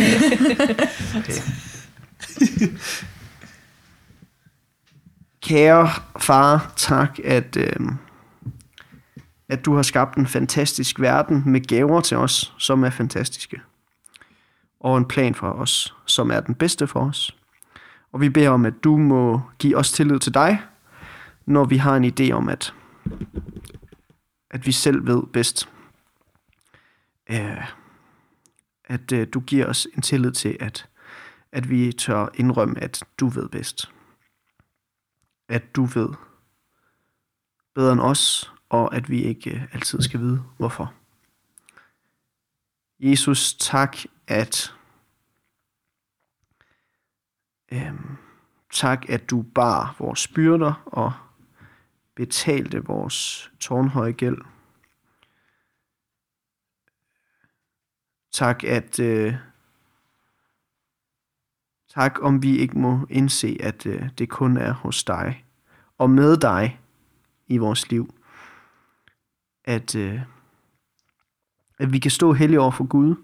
Kære 5.44 5.90
far, 6.20 6.74
tak, 6.76 7.20
at, 7.24 7.58
øh, 7.58 7.76
at 9.50 9.66
du 9.66 9.76
har 9.76 9.82
skabt 9.82 10.18
en 10.18 10.28
fantastisk 10.28 11.00
verden 11.00 11.44
med 11.46 11.62
gaver 11.62 12.02
til 12.02 12.18
os, 12.18 12.54
som 12.58 12.84
er 12.84 12.90
fantastiske. 12.90 13.62
Og 14.80 14.98
en 14.98 15.06
plan 15.06 15.36
for 15.36 15.52
os, 15.52 15.94
som 16.06 16.32
er 16.32 16.40
den 16.40 16.56
bedste 16.56 16.88
for 16.88 17.00
os. 17.00 17.36
Og 18.14 18.22
vi 18.22 18.30
beder 18.30 18.50
om, 18.50 18.66
at 18.66 18.74
du 18.84 18.98
må 18.98 19.42
give 19.60 19.78
os 19.78 19.92
tillid 19.92 20.20
til 20.20 20.34
dig, 20.34 20.60
når 21.46 21.66
vi 21.66 21.78
har 21.78 21.96
en 21.96 22.06
idé 22.06 22.32
om, 22.32 22.50
at, 22.50 22.74
at 24.50 24.66
vi 24.66 24.72
selv 24.72 25.08
ved 25.08 25.24
bedst. 25.34 25.70
Øh, 27.30 27.72
at 28.86 29.12
øh, 29.12 29.28
du 29.34 29.40
giver 29.40 29.66
os 29.66 29.88
en 29.96 30.02
tillid 30.02 30.32
til, 30.32 30.58
at, 30.60 30.90
at 31.52 31.70
vi 31.70 31.92
tør 31.92 32.28
indrømme, 32.34 32.80
at 32.80 33.04
du 33.20 33.28
ved 33.28 33.50
bedst. 33.50 33.92
At 35.48 35.76
du 35.76 35.86
ved 35.86 36.10
bedre 37.76 37.94
end 37.94 38.02
os, 38.02 38.54
og 38.70 38.96
at 38.96 39.10
vi 39.10 39.24
ikke 39.24 39.50
øh, 39.50 39.74
altid 39.74 40.02
skal 40.02 40.20
vide, 40.20 40.44
hvorfor. 40.58 40.94
Jesus, 43.00 43.54
tak, 43.54 43.98
at 44.28 44.74
øh, 47.72 47.94
tak, 48.72 49.10
at 49.10 49.30
du 49.30 49.42
bar 49.42 49.96
vores 50.00 50.28
byrder 50.28 50.84
og 50.86 51.14
betalte 52.16 52.86
vores 52.86 53.52
tårnhøje 53.60 54.12
gæld. 54.12 54.38
Tak, 58.32 58.64
at 58.64 59.00
øh, 59.00 59.36
tak, 61.94 62.20
om 62.22 62.44
vi 62.44 62.58
ikke 62.58 62.80
må 62.80 63.08
indse, 63.10 63.58
at 63.60 63.86
øh, 63.86 64.10
det 64.18 64.30
kun 64.30 64.58
er 64.58 64.74
hos 64.74 65.04
dig 65.04 65.46
og 65.98 66.10
med 66.10 66.38
dig 66.38 66.80
i 67.48 67.58
vores 67.58 67.90
liv, 67.90 68.14
at, 69.64 69.96
øh, 69.96 70.22
at 71.80 71.94
vi 71.94 72.00
kan 72.00 72.12
stå 72.12 72.34
hellig 72.34 72.60
over 72.60 72.72
for 72.72 72.88
Gud 72.88 73.16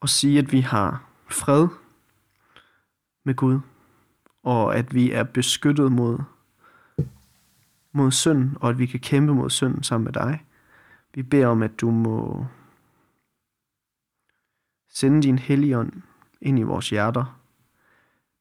og 0.00 0.08
sige, 0.08 0.38
at 0.38 0.52
vi 0.52 0.60
har 0.60 1.04
fred 1.30 1.68
med 3.24 3.34
Gud, 3.34 3.60
og 4.42 4.76
at 4.76 4.94
vi 4.94 5.12
er 5.12 5.22
beskyttet 5.22 5.92
mod, 5.92 6.18
mod 7.92 8.10
synd, 8.10 8.56
og 8.60 8.70
at 8.70 8.78
vi 8.78 8.86
kan 8.86 9.00
kæmpe 9.00 9.34
mod 9.34 9.50
synden 9.50 9.82
sammen 9.82 10.04
med 10.04 10.12
dig. 10.12 10.44
Vi 11.14 11.22
beder 11.22 11.46
om, 11.46 11.62
at 11.62 11.80
du 11.80 11.90
må 11.90 12.46
sende 14.88 15.22
din 15.22 15.38
helligånd 15.38 15.92
ind 16.40 16.58
i 16.58 16.62
vores 16.62 16.90
hjerter. 16.90 17.40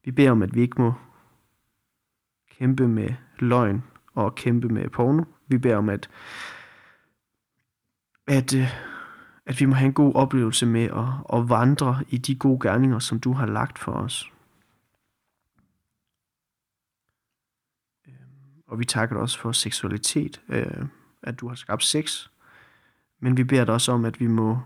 Vi 0.05 0.11
beder 0.11 0.31
om, 0.31 0.41
at 0.41 0.55
vi 0.55 0.61
ikke 0.61 0.81
må 0.81 0.93
kæmpe 2.57 2.87
med 2.87 3.09
løgn 3.39 3.83
og 4.13 4.35
kæmpe 4.35 4.67
med 4.67 4.89
porno. 4.89 5.23
Vi 5.47 5.57
beder 5.57 5.77
om, 5.77 5.89
at, 5.89 6.09
at, 8.27 8.55
øh, 8.55 8.67
at 9.45 9.59
vi 9.59 9.65
må 9.65 9.75
have 9.75 9.87
en 9.87 9.93
god 9.93 10.15
oplevelse 10.15 10.65
med 10.65 10.83
at, 10.83 11.39
at 11.39 11.49
vandre 11.49 12.03
i 12.09 12.17
de 12.17 12.35
gode 12.35 12.59
gerninger, 12.59 12.99
som 12.99 13.19
du 13.19 13.33
har 13.33 13.45
lagt 13.45 13.79
for 13.79 13.91
os. 13.91 14.31
Og 18.67 18.79
vi 18.79 18.85
takker 18.85 19.15
dig 19.15 19.21
også 19.21 19.39
for 19.39 19.51
seksualitet, 19.51 20.41
øh, 20.49 20.85
at 21.21 21.39
du 21.39 21.47
har 21.47 21.55
skabt 21.55 21.83
sex. 21.83 22.29
Men 23.19 23.37
vi 23.37 23.43
beder 23.43 23.65
dig 23.65 23.73
også 23.73 23.91
om, 23.91 24.05
at 24.05 24.19
vi 24.19 24.27
må 24.27 24.59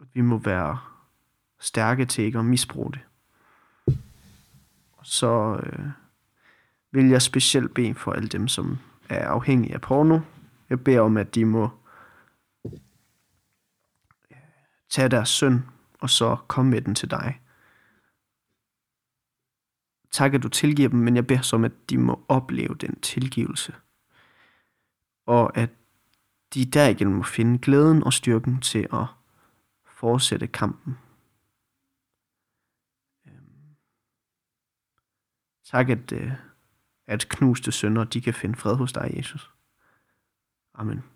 at 0.00 0.06
vi 0.14 0.20
må 0.20 0.38
være 0.38 0.78
stærke 1.60 2.06
til 2.06 2.24
ikke 2.24 2.38
at 2.38 2.44
misbruge 2.44 2.92
det. 2.92 3.00
Så 5.02 5.60
øh, 5.62 5.88
vil 6.90 7.08
jeg 7.08 7.22
specielt 7.22 7.74
bede 7.74 7.94
for 7.94 8.12
alle 8.12 8.28
dem, 8.28 8.48
som 8.48 8.78
er 9.08 9.28
afhængige 9.28 9.74
af 9.74 9.80
porno. 9.80 10.20
Jeg 10.70 10.84
beder 10.84 11.00
om, 11.00 11.16
at 11.16 11.34
de 11.34 11.44
må 11.44 11.68
øh, 14.30 14.38
tage 14.90 15.08
deres 15.08 15.28
søn, 15.28 15.64
og 16.00 16.10
så 16.10 16.36
komme 16.48 16.70
med 16.70 16.80
den 16.80 16.94
til 16.94 17.10
dig. 17.10 17.40
Tak, 20.14 20.34
at 20.34 20.42
du 20.42 20.48
tilgiver 20.48 20.88
dem, 20.88 20.98
men 20.98 21.16
jeg 21.16 21.26
beder 21.26 21.42
så 21.42 21.56
at 21.56 21.90
de 21.90 21.98
må 21.98 22.24
opleve 22.28 22.74
den 22.74 23.00
tilgivelse. 23.00 23.74
Og 25.26 25.56
at 25.56 25.70
de 26.54 26.64
derigennem 26.64 27.16
må 27.16 27.22
finde 27.22 27.58
glæden 27.58 28.04
og 28.04 28.12
styrken 28.12 28.60
til 28.60 28.86
at 28.92 29.06
fortsætte 29.86 30.46
kampen. 30.46 30.98
Øhm. 33.26 33.76
Tak, 35.64 35.88
at, 35.88 36.12
øh, 36.12 36.32
at 37.06 37.28
knuste 37.28 37.72
sønder, 37.72 38.04
de 38.04 38.20
kan 38.20 38.34
finde 38.34 38.56
fred 38.56 38.76
hos 38.76 38.92
dig, 38.92 39.14
Jesus. 39.16 39.50
Amen. 40.74 41.13